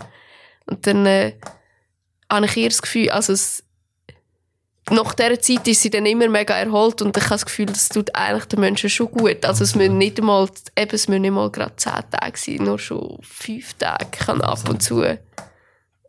Und 0.66 0.86
dann 0.86 1.07
äh, 1.07 1.34
habe 2.30 2.47
ich 2.47 2.57
eher 2.57 2.68
das 2.68 2.82
Gefühl, 2.82 3.11
also 3.11 3.32
es, 3.32 3.64
nach 4.90 5.14
dieser 5.14 5.40
Zeit 5.40 5.68
ist 5.68 5.82
sie 5.82 5.90
dann 5.90 6.07
immer 6.07 6.28
mega 6.28 6.55
erholt 6.55 7.03
und 7.03 7.16
ich 7.16 7.22
habe 7.24 7.34
das 7.34 7.47
Gefühl, 7.47 7.66
das 7.66 7.88
tut 7.88 8.14
eigentlich 8.14 8.47
den 8.47 8.61
Menschen 8.61 8.90
schon 8.90 9.11
gut. 9.11 9.45
Also 9.45 9.64
es 9.64 9.74
müssen 9.74 9.99
nicht 9.99 10.18
einmal, 10.18 10.49
eben, 10.76 10.95
es 10.95 11.09
müssen 11.09 11.22
nicht 11.22 11.30
mal 11.30 11.51
gerade 11.51 11.76
zehn 11.76 12.11
Tage 12.11 12.38
sein, 12.38 12.64
nur 12.64 12.78
schon 12.78 13.18
fünf 13.22 13.74
Tage 13.74 14.07
kann 14.11 14.40
ab 14.40 14.68
und 14.68 14.82
zu 14.82 15.03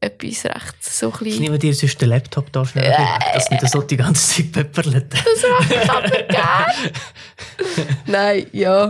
etwas 0.03 0.45
recht 0.45 0.83
so 0.83 1.11
ein 1.11 1.25
Ich 1.25 1.39
nehme 1.39 1.57
dir 1.57 1.73
sonst 1.73 1.99
den 2.01 2.09
Laptop 2.09 2.51
da 2.51 2.65
schnell 2.65 2.89
weg, 2.89 3.33
dass 3.33 3.49
nicht 3.49 3.69
so 3.69 3.81
die 3.81 3.97
ganze 3.97 4.35
Zeit 4.35 4.51
pepperlet. 4.51 5.13
Nein, 8.05 8.47
ja. 8.51 8.89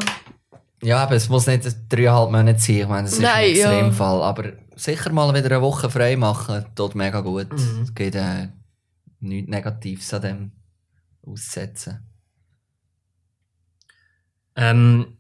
Ja, 0.82 1.04
aber 1.04 1.16
es 1.16 1.30
muss 1.30 1.48
nicht 1.48 1.66
dreieinhalb 1.90 2.32
Monate 2.32 2.60
sein. 2.60 2.76
Ich 2.76 2.88
meine, 2.88 3.04
das 3.04 3.14
ist 3.14 3.22
Nein, 3.22 3.52
ein 3.52 3.56
ja. 3.56 3.72
Extremfall. 3.72 4.24
Aber 4.24 4.54
sicher 4.76 5.12
mal 5.12 5.34
wieder 5.34 5.56
eine 5.56 5.62
Woche 5.62 5.90
frei 5.90 6.16
machen, 6.16 6.66
tut 6.76 6.96
mega 6.96 7.22
gut. 7.22 7.52
Mhm. 7.52 7.84
Es 7.84 7.94
geht 7.94 8.16
äh, 8.16 8.50
nichts 9.20 9.50
Negatives 9.50 10.14
an 10.14 10.22
dem 10.22 10.52
aussetzen. 11.26 12.06
Ähm, 14.56 15.18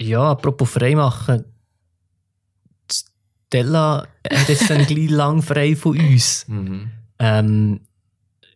ja, 0.00 0.32
apropos 0.32 0.70
freimachen. 0.70 1.44
Stella 3.54 4.06
hat 4.32 4.48
jetzt 4.48 4.68
dann 4.68 4.84
gleich 4.86 5.10
lang 5.10 5.40
frei 5.42 5.76
von 5.76 5.96
uns. 5.98 6.44
Mhm. 6.48 6.90
Ähm, 7.20 7.80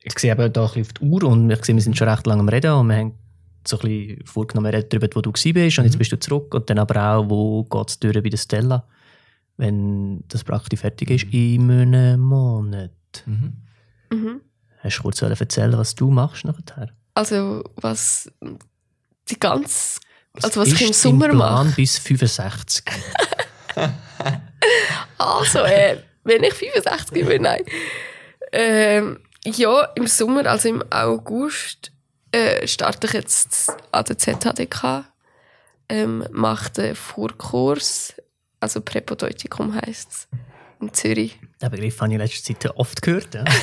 ich 0.03 0.19
sehe 0.19 0.33
eben 0.33 0.53
da 0.53 0.63
ein 0.63 0.67
bisschen 0.67 0.83
auf 0.83 0.93
die 0.95 1.05
Uhr 1.05 1.23
und 1.25 1.51
ich 1.51 1.65
sehe, 1.65 1.75
wir 1.77 1.83
sind 1.83 1.97
schon 1.97 2.09
recht 2.09 2.27
lange 2.27 2.41
am 2.41 2.49
Reden 2.49 2.73
und 2.73 2.89
wir 2.89 2.97
haben 2.97 3.15
so 3.67 3.79
ein 3.79 3.89
bisschen 3.89 4.27
vorgenommen, 4.27 4.73
wir 4.73 4.77
reden 4.79 4.89
darüber, 4.91 5.09
wo 5.15 5.21
du 5.21 5.31
bist 5.31 5.47
und 5.79 5.85
jetzt 5.85 5.95
Mhm. 5.95 5.99
bist 5.99 6.13
du 6.13 6.19
zurück 6.19 6.53
und 6.55 6.69
dann 6.69 6.79
aber 6.81 7.13
auch, 7.13 7.31
wo 7.31 7.63
geht 7.65 7.91
es 7.91 7.99
durch 8.01 8.21
bei 8.23 8.29
der 8.29 8.39
Stella, 8.39 8.85
wenn 9.57 10.25
das 10.29 10.43
Praktikum 10.43 10.79
fertig 10.79 11.11
ist, 11.11 11.33
in 11.33 11.71
einem 11.71 12.21
Monat. 12.21 12.91
Mhm. 13.27 13.53
Mhm. 14.13 14.41
Hast 14.81 14.99
du 14.99 15.03
kurz 15.03 15.23
erzählen, 15.23 15.79
was 15.79 15.95
du 15.95 16.11
machst 16.11 16.45
nachher? 16.45 16.91
Also 17.15 17.63
was 17.77 18.31
die 19.29 19.39
ganz... 19.39 20.01
Also 20.43 20.61
was 20.61 20.69
ich 20.69 20.87
im 20.87 20.93
Sommer 20.93 21.29
dein 21.29 21.37
Plan 21.37 21.67
mache? 21.67 21.77
bis 21.77 21.99
65? 21.99 22.85
Also, 25.19 25.61
äh, 25.61 25.99
wenn 26.25 26.43
ich 26.45 26.55
65 26.55 27.27
bin, 27.27 27.43
nein. 27.43 27.63
Ähm, 28.53 29.21
ja, 29.45 29.85
im 29.95 30.07
Sommer, 30.07 30.47
also 30.47 30.69
im 30.69 30.83
August, 30.91 31.93
äh, 32.33 32.67
starte 32.67 33.07
ich 33.07 33.13
jetzt 33.15 33.73
an 33.93 34.05
der 34.05 34.19
ZHDK. 34.19 35.05
ähm, 35.89 36.27
macht 36.31 36.79
einen 36.79 36.95
Vorkurs, 36.95 38.15
also 38.61 38.81
Präpodeutikum 38.81 39.75
heisst 39.75 40.11
es, 40.11 40.29
in 40.81 40.93
Zürich. 40.93 41.39
Den 41.63 41.71
Begriff 41.71 41.99
habe 42.01 42.11
ich 42.11 42.15
in 42.15 42.21
letzter 42.21 42.55
Zeit 42.55 42.77
oft 42.77 43.01
gehört. 43.03 43.35
Ja. 43.35 43.45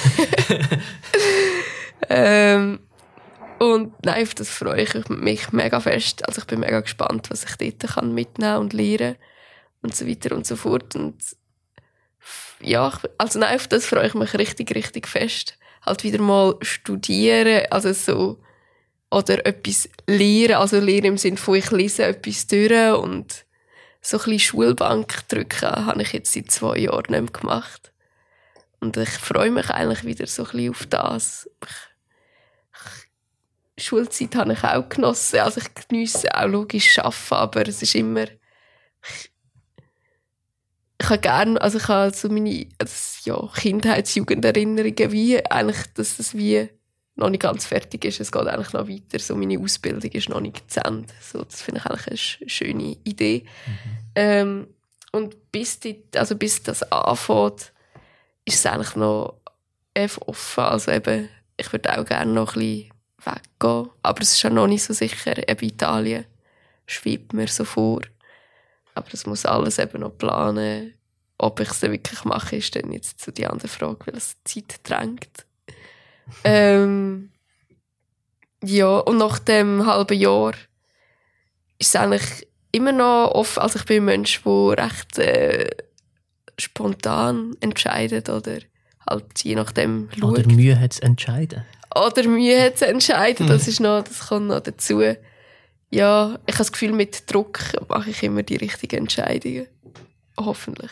Ähm, 2.10 2.80
und 3.60 3.94
nein, 4.04 4.24
auf 4.24 4.36
das 4.36 4.50
freue 4.50 4.82
ich 4.82 5.10
mich 5.10 5.52
mega 5.52 5.80
fest. 5.80 6.28
Also 6.28 6.42
ich 6.42 6.48
bin 6.48 6.60
mega 6.60 6.82
gespannt, 6.82 7.30
was 7.30 7.46
ich 7.46 7.56
dort 7.56 7.94
kann 7.94 8.14
mitnehmen 8.14 8.58
und 8.58 8.74
lernen 8.74 9.16
und 9.86 9.96
so 9.96 10.08
weiter 10.08 10.36
und 10.36 10.46
so 10.46 10.56
fort. 10.56 10.96
Und 10.96 11.16
ja, 12.60 12.88
ich- 12.90 13.10
also 13.18 13.40
nein, 13.40 13.56
auf 13.56 13.68
das 13.68 13.86
freue 13.86 14.08
ich 14.08 14.14
mich 14.14 14.34
richtig, 14.34 14.76
richtig 14.76 15.08
fest. 15.08 15.58
Halt 15.86 16.04
wieder 16.04 16.22
mal 16.22 16.56
studieren, 16.62 17.66
also 17.70 17.94
so, 17.94 18.42
oder 19.12 19.46
etwas 19.46 19.88
lernen, 20.08 20.56
also 20.56 20.80
lernen 20.80 21.06
im 21.06 21.18
Sinne 21.18 21.38
von 21.38 21.56
ich 21.56 21.72
lese 21.72 22.04
etwas 22.06 22.48
durch 22.48 22.94
und 22.98 23.46
so 24.02 24.18
ein 24.18 24.24
bisschen 24.24 24.40
Schulbank 24.40 25.28
drücken 25.30 25.70
habe 25.86 26.02
ich 26.02 26.14
jetzt 26.14 26.34
seit 26.34 26.52
zwei 26.52 26.78
Jahren 26.78 27.06
nicht 27.10 27.34
mehr 27.34 27.42
gemacht. 27.42 27.92
Und 28.80 28.98
ich 28.98 29.10
freue 29.10 29.52
mich 29.52 29.70
eigentlich 29.70 30.04
wieder 30.04 30.28
so 30.28 30.44
ein 30.44 30.52
bisschen 30.52 30.70
auf 30.72 30.86
das. 30.88 31.50
Ich, 33.78 33.86
Schulzeit 33.86 34.36
habe 34.36 34.54
ich 34.54 34.64
auch 34.64 34.88
genossen. 34.90 35.40
Also 35.40 35.62
ich 35.62 35.88
geniesse 35.88 36.34
auch 36.36 36.48
logisch 36.48 37.00
arbeiten, 37.00 37.34
aber 37.34 37.68
es 37.68 37.82
ist 37.82 37.96
immer... 37.96 38.24
Ich, 38.24 39.32
ich 41.02 41.10
habe 41.10 41.20
gerne, 41.20 41.62
also 41.62 41.78
ich 41.78 41.88
habe 41.88 42.16
so 42.16 42.30
meine 42.30 42.68
das, 42.78 43.22
ja, 43.26 43.38
Kindheits-Jugenderinnerungen 43.56 45.12
wie 45.12 45.46
eigentlich, 45.46 45.78
dass 45.94 46.18
das 46.18 46.34
wie 46.36 46.70
noch 47.16 47.30
nicht 47.30 47.42
ganz 47.44 47.66
fertig 47.66 48.04
ist. 48.06 48.20
Es 48.20 48.32
geht 48.32 48.48
eigentlich 48.48 48.74
noch 48.74 48.88
weiter. 48.88 49.20
So 49.20 49.36
meine 49.36 49.60
Ausbildung 49.60 50.12
ist 50.12 50.30
noch 50.30 50.42
nicht 50.42 50.70
zu 50.72 50.84
Ende. 50.84 51.14
So, 51.22 51.44
das 51.44 51.62
finde 51.62 51.80
ich 51.82 51.86
eigentlich 51.86 52.08
eine 52.08 52.16
sch- 52.18 52.50
schöne 52.50 52.98
Idee. 53.04 53.46
Ähm, 54.16 54.68
und 55.12 55.52
bis, 55.52 55.80
die, 55.80 56.04
also 56.16 56.36
bis 56.36 56.62
das 56.64 56.84
anfängt, 56.92 57.72
ist 58.44 58.56
es 58.60 58.66
eigentlich 58.66 58.96
noch 58.96 59.36
offen. 60.26 60.64
Also 60.64 60.92
eben, 60.92 61.30
ich 61.58 61.72
würde 61.72 61.98
auch 61.98 62.06
gerne 62.06 62.34
noch 62.34 62.56
ein 62.56 62.60
bisschen 62.60 62.92
weggehen. 63.24 63.90
Aber 64.04 64.22
es 64.22 64.34
ist 64.34 64.44
ja 64.44 64.50
noch 64.50 64.68
nicht 64.68 64.84
so 64.84 64.94
sicher. 64.94 65.38
Eben 65.50 65.66
Italien 65.70 66.26
schwebt 66.86 67.32
mir 67.34 67.48
so 67.48 67.64
vor. 67.64 68.02
Aber 68.96 69.10
das 69.10 69.26
muss 69.26 69.46
alles 69.46 69.78
eben 69.78 70.02
noch 70.02 70.18
planen. 70.18 70.94
Ob 71.38 71.60
ich 71.60 71.70
es 71.70 71.82
dann 71.82 71.92
wirklich 71.92 72.24
mache, 72.24 72.56
ist 72.56 72.76
dann 72.76 72.92
jetzt 72.92 73.20
zu 73.20 73.32
die 73.32 73.46
andere 73.46 73.68
Frage, 73.68 74.08
weil 74.08 74.16
es 74.16 74.38
Zeit 74.46 74.80
drängt. 74.84 75.46
ähm, 76.44 77.30
ja, 78.64 78.98
und 78.98 79.18
nach 79.18 79.38
dem 79.40 79.86
halben 79.86 80.18
Jahr 80.18 80.54
ist 81.78 81.90
es 81.90 81.96
eigentlich 81.96 82.48
immer 82.72 82.94
noch 82.94 83.32
offen. 83.34 83.62
Also 83.62 83.80
ich 83.80 83.86
bin 83.86 83.98
ein 83.98 84.06
Mensch, 84.06 84.42
der 84.44 84.78
recht 84.78 85.20
äh, 85.20 85.70
spontan 86.58 87.56
entscheidet 87.60 88.30
oder 88.30 88.60
halt 89.08 89.44
je 89.44 89.56
nachdem 89.56 90.10
schaut. 90.18 90.40
Oder 90.40 90.48
Mühe 90.48 90.80
hat 90.80 90.94
es 90.94 91.00
entscheiden. 91.00 91.66
Oder 91.94 92.24
Mühe 92.28 92.62
hat 92.62 92.78
zu 92.78 92.88
entscheiden. 92.88 93.48
Das, 93.48 93.68
ist 93.68 93.80
noch, 93.80 94.04
das 94.04 94.28
kommt 94.28 94.48
noch 94.48 94.62
dazu. 94.62 95.02
Ja, 95.92 96.38
ich 96.46 96.54
habe 96.56 96.58
das 96.58 96.72
Gefühl, 96.72 96.92
mit 96.92 97.32
Druck 97.32 97.60
mache 97.88 98.10
ich 98.10 98.22
immer 98.24 98.44
die 98.44 98.58
richtigen 98.58 98.98
Entscheidungen. 98.98 99.68
Hoffentlich. 100.38 100.92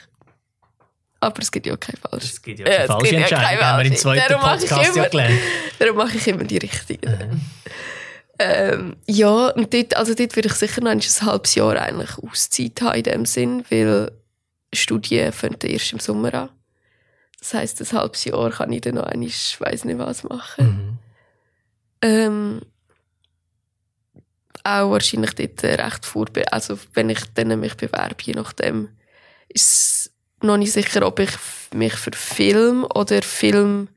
Aber 1.20 1.42
es 1.42 1.52
gibt 1.52 1.66
ja 1.66 1.76
kein 1.78 1.96
falsch. 1.98 2.26
Es 2.26 2.42
gibt 2.42 2.60
ja 2.60 2.66
Ja, 2.66 2.72
keine 2.72 2.84
es 2.84 2.88
falsche 2.92 3.16
gibt 3.16 3.30
ja 3.30 3.38
keine 3.38 3.42
Entscheidung, 3.42 3.66
haben 3.66 3.78
wir 3.80 3.86
im 3.86 3.92
falsche. 3.92 4.02
zweiten 4.02 4.30
Darum 4.30 4.42
mache 4.44 4.64
ich 4.64 4.70
Podcast 4.70 4.88
ja 4.96 5.02
immer- 5.04 5.10
gelernt. 5.10 5.40
Darum 5.80 5.98
mache 5.98 6.18
ich 6.18 6.28
immer 6.28 6.44
die 6.44 6.58
richtigen. 6.58 7.42
Ähm, 8.40 8.96
ja, 9.08 9.48
und 9.50 9.74
dort, 9.74 9.96
also 9.96 10.14
dort 10.16 10.36
würde 10.36 10.48
ich 10.48 10.54
sicher 10.56 10.82
noch 10.82 10.92
ein 10.92 11.00
halbes 11.02 11.56
Jahr 11.56 11.76
eigentlich 11.82 12.18
Auszeit 12.18 12.82
haben 12.82 12.96
in 12.98 13.04
dem 13.04 13.26
Sinn, 13.26 13.64
weil 13.70 14.12
Studien 14.74 15.32
fangen 15.32 15.58
erst 15.64 15.94
im 15.94 16.00
Sommer 16.00 16.34
an. 16.34 16.50
Das 17.40 17.54
heisst, 17.54 17.80
ein 17.82 17.98
halbes 18.00 18.24
Jahr 18.26 18.50
kann 18.50 18.72
ich 18.74 18.82
dann 18.82 18.96
noch 18.96 19.04
einmal, 19.04 19.28
ich 19.28 19.60
weiss 19.62 19.86
nicht 19.86 20.00
was 20.00 20.24
machen. 20.24 21.00
Mhm. 22.02 22.08
Ähm, 22.10 22.62
auch 24.64 24.92
wahrscheinlich 24.92 25.34
dort 25.34 25.64
äh, 25.64 25.76
recht 25.76 26.06
vorbe 26.06 26.52
also 26.52 26.78
wenn 26.94 27.10
ich 27.10 27.20
dann 27.34 27.60
mich 27.60 27.76
bewerbe, 27.76 28.24
je 28.24 28.34
nachdem, 28.34 28.90
ist 29.50 30.12
noch 30.42 30.58
nicht 30.58 30.72
sicher, 30.72 31.06
ob 31.06 31.20
ich 31.20 31.32
mich 31.74 31.94
für 31.94 32.12
Film 32.14 32.86
oder 32.94 33.22
Film 33.22 33.90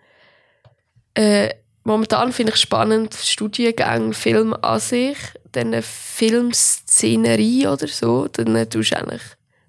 äh, 1.15 1.55
momentan 1.85 2.33
finde 2.33 2.53
ich 2.53 2.61
spannend 2.61 3.15
Studiengänge 3.15 4.13
Film 4.13 4.55
an 4.55 4.81
sich, 4.81 5.17
dann 5.53 5.81
Filmszenerie 5.83 7.67
oder 7.69 7.89
so, 7.89 8.29
dann 8.29 8.55
äh, 8.57 8.67
tust 8.67 8.93
du 8.93 8.99
eigentlich 8.99 9.23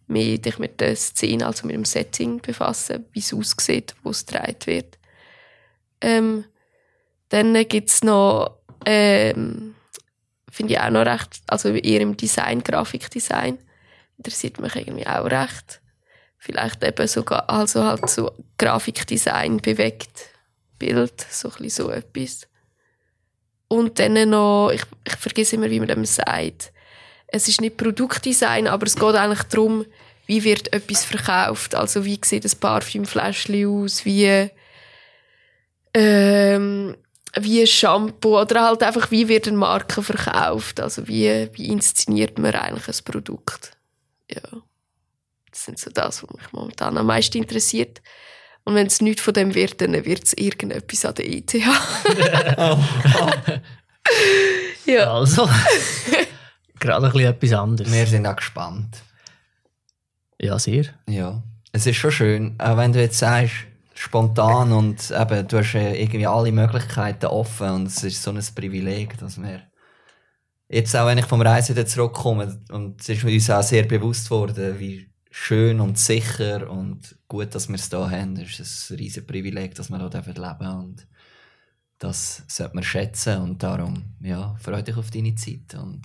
mehr 0.07 0.37
dich 0.37 0.57
mit 0.57 0.79
der 0.81 0.95
Szene, 0.95 1.45
also 1.45 1.67
mit 1.67 1.75
dem 1.75 1.85
Setting 1.85 2.41
befassen, 2.41 3.05
wie 3.11 3.19
es 3.19 3.33
aussieht, 3.33 3.93
wo 4.03 4.09
es 4.09 4.25
gedreht 4.25 4.67
wird. 4.67 4.97
Ähm, 6.01 6.45
dann 7.29 7.53
gibt 7.67 7.89
es 7.89 8.03
noch, 8.03 8.57
ähm, 8.85 9.75
finde 10.49 10.73
ich 10.73 10.79
auch 10.79 10.89
noch 10.89 11.05
recht, 11.05 11.41
also 11.47 11.69
eher 11.69 12.01
im 12.01 12.17
Design, 12.17 12.63
Grafikdesign, 12.63 13.57
interessiert 14.17 14.59
mich 14.59 14.75
irgendwie 14.75 15.07
auch 15.07 15.25
recht. 15.25 15.81
Vielleicht 16.37 16.83
eben 16.83 17.07
sogar, 17.07 17.49
also 17.49 17.83
halt 17.83 18.09
so 18.09 18.31
Grafikdesign 18.57 19.57
bewegt, 19.57 20.29
Bild, 20.77 21.25
so 21.29 21.51
ein 21.59 21.69
so 21.69 21.89
etwas. 21.89 22.47
Und 23.67 23.99
dann 23.99 24.29
noch, 24.29 24.71
ich, 24.71 24.83
ich 25.05 25.15
vergesse 25.15 25.55
immer, 25.55 25.69
wie 25.69 25.79
man 25.79 25.89
dem 25.89 26.05
sagt, 26.05 26.71
es 27.27 27.47
ist 27.47 27.59
nicht 27.59 27.77
Produktdesign, 27.77 28.67
aber 28.67 28.85
es 28.85 28.95
geht 28.95 29.15
eigentlich 29.15 29.43
darum, 29.43 29.85
wie 30.27 30.43
wird 30.43 30.71
etwas 30.73 31.03
verkauft. 31.03 31.75
Also 31.75 32.05
wie 32.05 32.19
sieht 32.23 32.45
ein 32.45 32.59
Parfümfläschchen 32.59 33.65
aus, 33.67 34.05
wie 34.05 34.49
ähm, 35.93 36.95
wie 37.43 37.61
ein 37.61 37.67
Shampoo 37.67 38.39
oder 38.39 38.63
halt 38.63 38.83
einfach, 38.83 39.11
wie 39.11 39.27
wird 39.27 39.47
eine 39.47 39.57
Marke 39.57 40.01
verkauft. 40.01 40.79
Also 40.79 41.07
wie, 41.07 41.49
wie 41.53 41.67
inszeniert 41.67 42.39
man 42.39 42.55
eigentlich 42.55 42.87
ein 42.87 43.03
Produkt. 43.03 43.77
Ja, 44.29 44.41
das 45.51 45.65
sind 45.65 45.79
so 45.79 45.89
das, 45.89 46.23
was 46.23 46.29
mich 46.29 46.51
momentan 46.51 46.97
am 46.97 47.07
meisten 47.07 47.37
interessiert. 47.37 48.01
Und 48.63 48.75
wenn 48.75 48.87
es 48.87 49.01
nichts 49.01 49.21
von 49.21 49.33
dem 49.33 49.55
wird, 49.55 49.79
dann 49.79 49.93
wird 49.93 50.25
es 50.25 50.33
irgendetwas 50.33 51.05
an 51.05 51.15
der 51.15 51.29
ETH. 51.29 51.53
ja. 54.85 55.13
Also, 55.13 55.49
gerade 56.79 57.07
ein 57.07 57.11
bisschen 57.11 57.29
etwas 57.29 57.53
anderes. 57.53 57.91
Wir 57.91 58.07
sind 58.07 58.27
auch 58.27 58.35
gespannt. 58.35 59.03
Ja, 60.39 60.59
sehr. 60.59 60.85
Ja. 61.07 61.41
Es 61.71 61.85
ist 61.85 61.97
schon 61.97 62.11
schön, 62.11 62.55
auch 62.59 62.77
wenn 62.77 62.93
du 62.93 62.99
jetzt 62.99 63.19
sagst, 63.19 63.53
spontan 63.97 64.71
und 64.71 65.09
eben, 65.09 65.47
du 65.47 65.57
hast 65.57 65.73
irgendwie 65.73 66.27
alle 66.27 66.51
Möglichkeiten 66.51 67.25
offen 67.25 67.69
und 67.71 67.87
es 67.87 68.03
ist 68.03 68.21
so 68.21 68.31
ein 68.31 68.39
Privileg, 68.53 69.17
dass 69.17 69.41
wir 69.41 69.63
jetzt 70.69 70.95
auch, 70.95 71.07
wenn 71.07 71.17
ich 71.17 71.25
vom 71.25 71.41
Reisen 71.41 71.75
wieder 71.75 71.87
zurückkomme 71.87 72.61
und 72.69 73.01
es 73.01 73.09
ist 73.09 73.23
uns 73.23 73.49
auch 73.49 73.63
sehr 73.63 73.83
bewusst 73.83 74.29
worden, 74.29 74.79
wie 74.79 75.09
schön 75.31 75.79
und 75.79 75.97
sicher 75.97 76.69
und 76.69 77.17
gut, 77.27 77.55
dass 77.55 77.69
wir 77.69 77.75
es 77.75 77.89
hier 77.89 78.09
haben. 78.11 78.37
Es 78.37 78.59
ist 78.59 78.91
ein 78.91 78.97
riesiges 78.97 79.25
Privileg, 79.25 79.73
dass 79.73 79.89
wir 79.89 79.97
hier 79.97 80.09
leben 80.09 80.33
dürfen 80.33 80.67
und 80.67 81.07
das 81.97 82.43
sollte 82.47 82.75
man 82.75 82.83
schätzen 82.83 83.41
und 83.41 83.63
darum, 83.63 84.13
ja, 84.21 84.55
freu 84.59 84.83
dich 84.83 84.95
auf 84.95 85.09
deine 85.09 85.33
Zeit 85.33 85.73
und 85.73 86.03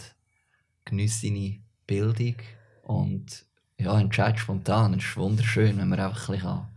genieße 0.86 1.26
deine 1.26 1.60
Bildung 1.86 2.36
und 2.84 3.44
ja, 3.76 4.00
entscheid 4.00 4.38
spontan. 4.38 4.94
Es 4.94 5.04
ist 5.04 5.16
wunderschön, 5.18 5.76
wenn 5.76 5.90
man 5.90 6.00
einfach 6.00 6.30
ein 6.30 6.36
bisschen. 6.36 6.71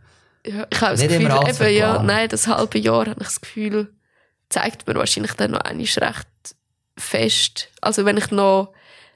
Ja, 0.45 0.67
ich 0.69 0.81
habe 0.81 0.91
das 0.91 1.01
Nicht 1.01 1.11
Gefühl, 1.11 1.31
alles 1.31 1.59
eben, 1.59 1.76
ja, 1.76 2.03
nein, 2.03 2.30
das 2.30 2.47
halbe 2.47 2.77
Jahr 2.77 3.07
habe 3.07 3.22
ich 3.22 3.27
das 3.27 3.41
Gefühl, 3.41 3.93
zeigt 4.49 4.88
mir 4.88 4.95
wahrscheinlich 4.95 5.34
dann 5.34 5.51
noch 5.51 5.61
einmal 5.61 5.85
recht 5.85 6.27
fest. 6.97 7.69
Also 7.81 8.05
wenn 8.05 8.17
ich 8.17 8.31
noch 8.31 8.73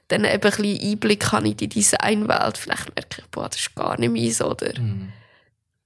dann 0.08 0.24
eben 0.24 0.32
ein 0.32 0.40
bisschen 0.40 0.90
Einblick 0.90 1.30
habe 1.30 1.48
in 1.48 1.56
die 1.56 1.68
Designwelt, 1.68 2.58
vielleicht 2.58 2.94
merke 2.96 3.22
ich, 3.22 3.26
boah, 3.30 3.48
das 3.48 3.60
ist 3.60 3.74
gar 3.76 3.98
nicht 3.98 4.12
meins, 4.12 4.42
oder? 4.42 4.72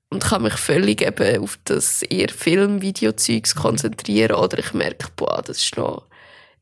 Und 0.08 0.24
kann 0.24 0.42
mich 0.42 0.54
völlig 0.54 1.02
eben 1.02 1.42
auf 1.42 1.58
das 1.64 2.02
eher 2.02 2.30
Film-Video-Zeugs 2.30 3.54
konzentrieren, 3.54 4.36
oder 4.36 4.58
ich 4.58 4.72
merke, 4.72 5.08
boah, 5.16 5.42
das 5.42 5.58
ist 5.60 5.76
noch, 5.76 6.06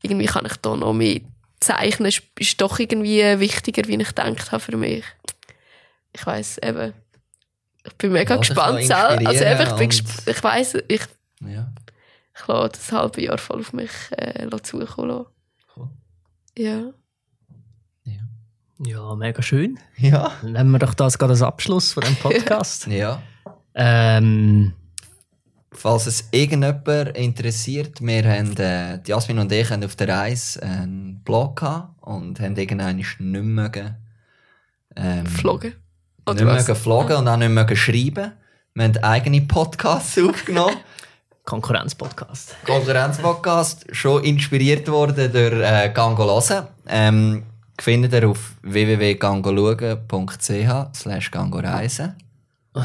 irgendwie 0.00 0.26
kann 0.26 0.46
ich 0.46 0.56
da 0.56 0.74
noch 0.74 0.92
mehr 0.92 1.20
zeichnen, 1.60 2.08
ist, 2.08 2.22
ist 2.38 2.60
doch 2.60 2.80
irgendwie 2.80 3.38
wichtiger, 3.38 3.86
wie 3.86 3.94
ich 3.94 4.08
gedacht 4.08 4.50
habe 4.50 4.60
für 4.60 4.76
mich. 4.76 5.04
Ich 6.14 6.26
weiß 6.26 6.58
eben, 6.64 6.92
ich 7.84 7.94
bin 7.94 8.12
mega 8.12 8.34
Lass 8.34 8.48
gespannt. 8.48 8.90
Also 8.90 9.44
eben, 9.44 9.90
ich, 9.90 10.02
ich 10.26 10.44
weiss, 10.44 10.74
ich, 10.88 11.02
Ja, 11.40 11.72
ich 12.34 12.46
lasse 12.46 12.68
das 12.70 12.92
halbe 12.92 13.22
Jahr 13.22 13.38
voll 13.38 13.60
auf 13.60 13.72
mich 13.72 13.90
äh, 14.12 14.44
lassen 14.44 14.64
zukommen. 14.64 15.08
lassen. 15.08 15.26
cool. 15.76 15.88
Ja. 16.56 16.92
Ja, 18.84 19.14
mega 19.14 19.42
schön. 19.42 19.78
Ja. 19.96 20.32
Dann 20.42 20.52
nehmen 20.54 20.70
wir 20.72 20.78
doch 20.80 20.94
das 20.94 21.16
gerade 21.16 21.32
als 21.34 21.42
Abschluss 21.42 21.92
von 21.92 22.02
dem 22.02 22.16
Podcast. 22.16 22.86
Ja. 22.90 23.22
ähm, 23.74 24.72
Falls 25.74 26.06
es 26.06 26.28
irgendjemand 26.32 27.16
interessiert, 27.16 28.00
wir 28.02 28.24
haben, 28.24 28.56
äh, 28.58 28.98
die 29.02 29.10
Jasmin 29.10 29.38
und 29.38 29.50
ich 29.52 29.70
haben 29.70 29.84
auf 29.84 29.96
der 29.96 30.08
Reise 30.08 30.62
einen 30.62 31.22
Blog 31.24 31.60
gehabt 31.60 31.94
und 32.02 32.40
haben 32.40 32.56
irgendwann 32.56 32.96
nicht 32.96 33.20
mehr 33.20 33.42
mögen, 33.42 33.96
ähm, 34.96 35.26
Flogen. 35.26 35.74
Oder 36.26 36.54
nicht 36.54 36.68
mehr 36.68 36.76
vloggen 36.76 37.16
und 37.16 37.28
auch 37.28 37.36
nicht 37.36 37.50
mehr 37.50 37.76
schreiben. 37.76 38.32
Wir 38.74 38.84
haben 38.84 38.96
eigene 38.98 39.40
Podcasts 39.42 40.18
aufgenommen. 40.22 40.76
Konkurrenzpodcast. 41.44 42.54
Konkurrenzpodcast, 42.64 43.86
schon 43.90 44.22
inspiriert 44.22 44.86
worden 44.88 45.32
durch 45.32 45.54
äh, 45.54 45.90
Gango 45.92 46.24
hören. 46.24 46.68
Ähm, 46.86 47.42
findet 47.80 48.12
ihr 48.12 48.28
auf 48.28 48.54
www.gangologen.ch 48.62 50.94
slash 50.94 51.30
gangoreisen 51.30 52.14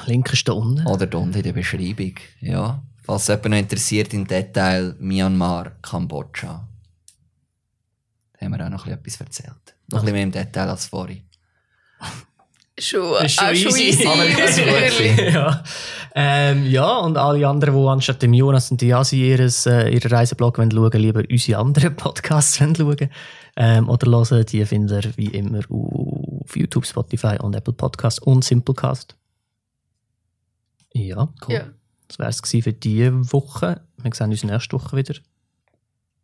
Link 0.05 0.31
ist 0.33 0.47
da 0.47 0.53
unten. 0.53 0.85
oder 0.87 1.07
da 1.07 1.17
unten 1.17 1.37
in 1.37 1.43
der 1.43 1.53
Beschreibung. 1.53 2.15
Ja. 2.41 2.81
Falls 3.03 3.27
jemand 3.27 3.45
noch 3.45 3.57
interessiert 3.57 4.13
im 4.13 4.27
Detail 4.27 4.95
Myanmar, 4.99 5.71
Kambodscha. 5.81 6.67
Da 8.33 8.45
haben 8.45 8.57
wir 8.57 8.65
auch 8.65 8.69
noch 8.69 8.85
etwas 8.85 9.19
erzählt. 9.21 9.75
Noch 9.87 9.99
ein 9.99 10.05
bisschen 10.05 10.13
mehr 10.13 10.23
im 10.23 10.31
Detail 10.31 10.69
als 10.69 10.87
vorhin. 10.87 11.21
Schon, 12.79 13.25
Ist 13.25 13.35
schon 13.39 13.47
auch 13.47 13.55
schon 13.55 13.71
easy. 13.71 13.83
easy. 13.89 14.03
Ist 14.03 14.57
gut 14.57 14.65
natürlich. 14.67 15.15
gewesen. 15.17 15.33
ja. 15.33 15.63
Ähm, 16.13 16.65
ja, 16.65 16.97
und 16.97 17.17
alle 17.17 17.47
anderen, 17.47 17.75
die 17.79 17.87
anstatt 17.87 18.21
dem 18.21 18.33
Jonas 18.33 18.69
und 18.71 18.81
Yasi 18.81 19.29
ihres, 19.31 19.65
äh, 19.65 19.89
ihren 19.89 20.11
Reiseblog 20.11 20.57
wollen 20.57 20.71
schauen, 20.71 20.91
lieber 21.01 21.23
unsere 21.29 21.59
anderen 21.59 21.95
Podcasts 21.95 22.59
wollen 22.61 22.75
schauen 22.75 23.09
ähm, 23.55 23.89
oder 23.89 24.11
hören, 24.11 24.45
die 24.45 24.65
findet 24.65 25.05
ihr 25.05 25.17
wie 25.17 25.27
immer 25.27 25.61
auf 25.69 26.55
YouTube, 26.55 26.85
Spotify 26.85 27.37
und 27.39 27.55
Apple 27.55 27.73
Podcast 27.73 28.21
und 28.21 28.43
Simplecast. 28.43 29.15
Ja, 30.93 31.27
cool. 31.47 31.53
Ja. 31.55 31.65
Das 32.07 32.19
wäre 32.19 32.29
es 32.29 32.41
für 32.63 32.73
diese 32.73 33.33
Woche. 33.33 33.81
Wir 34.01 34.11
sehen 34.13 34.29
uns 34.31 34.43
nächste 34.43 34.73
Woche 34.73 34.95
wieder. 34.97 35.15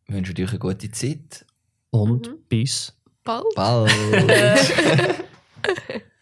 Ich 0.07 0.13
wünsche 0.13 0.33
euch 0.33 0.49
eine 0.49 0.59
gute 0.59 0.91
Zeit. 0.91 1.45
Und 1.91 2.27
Mhm. 2.27 2.35
bis 2.49 2.93
Bald. 3.23 3.43
Bald. 3.55 3.91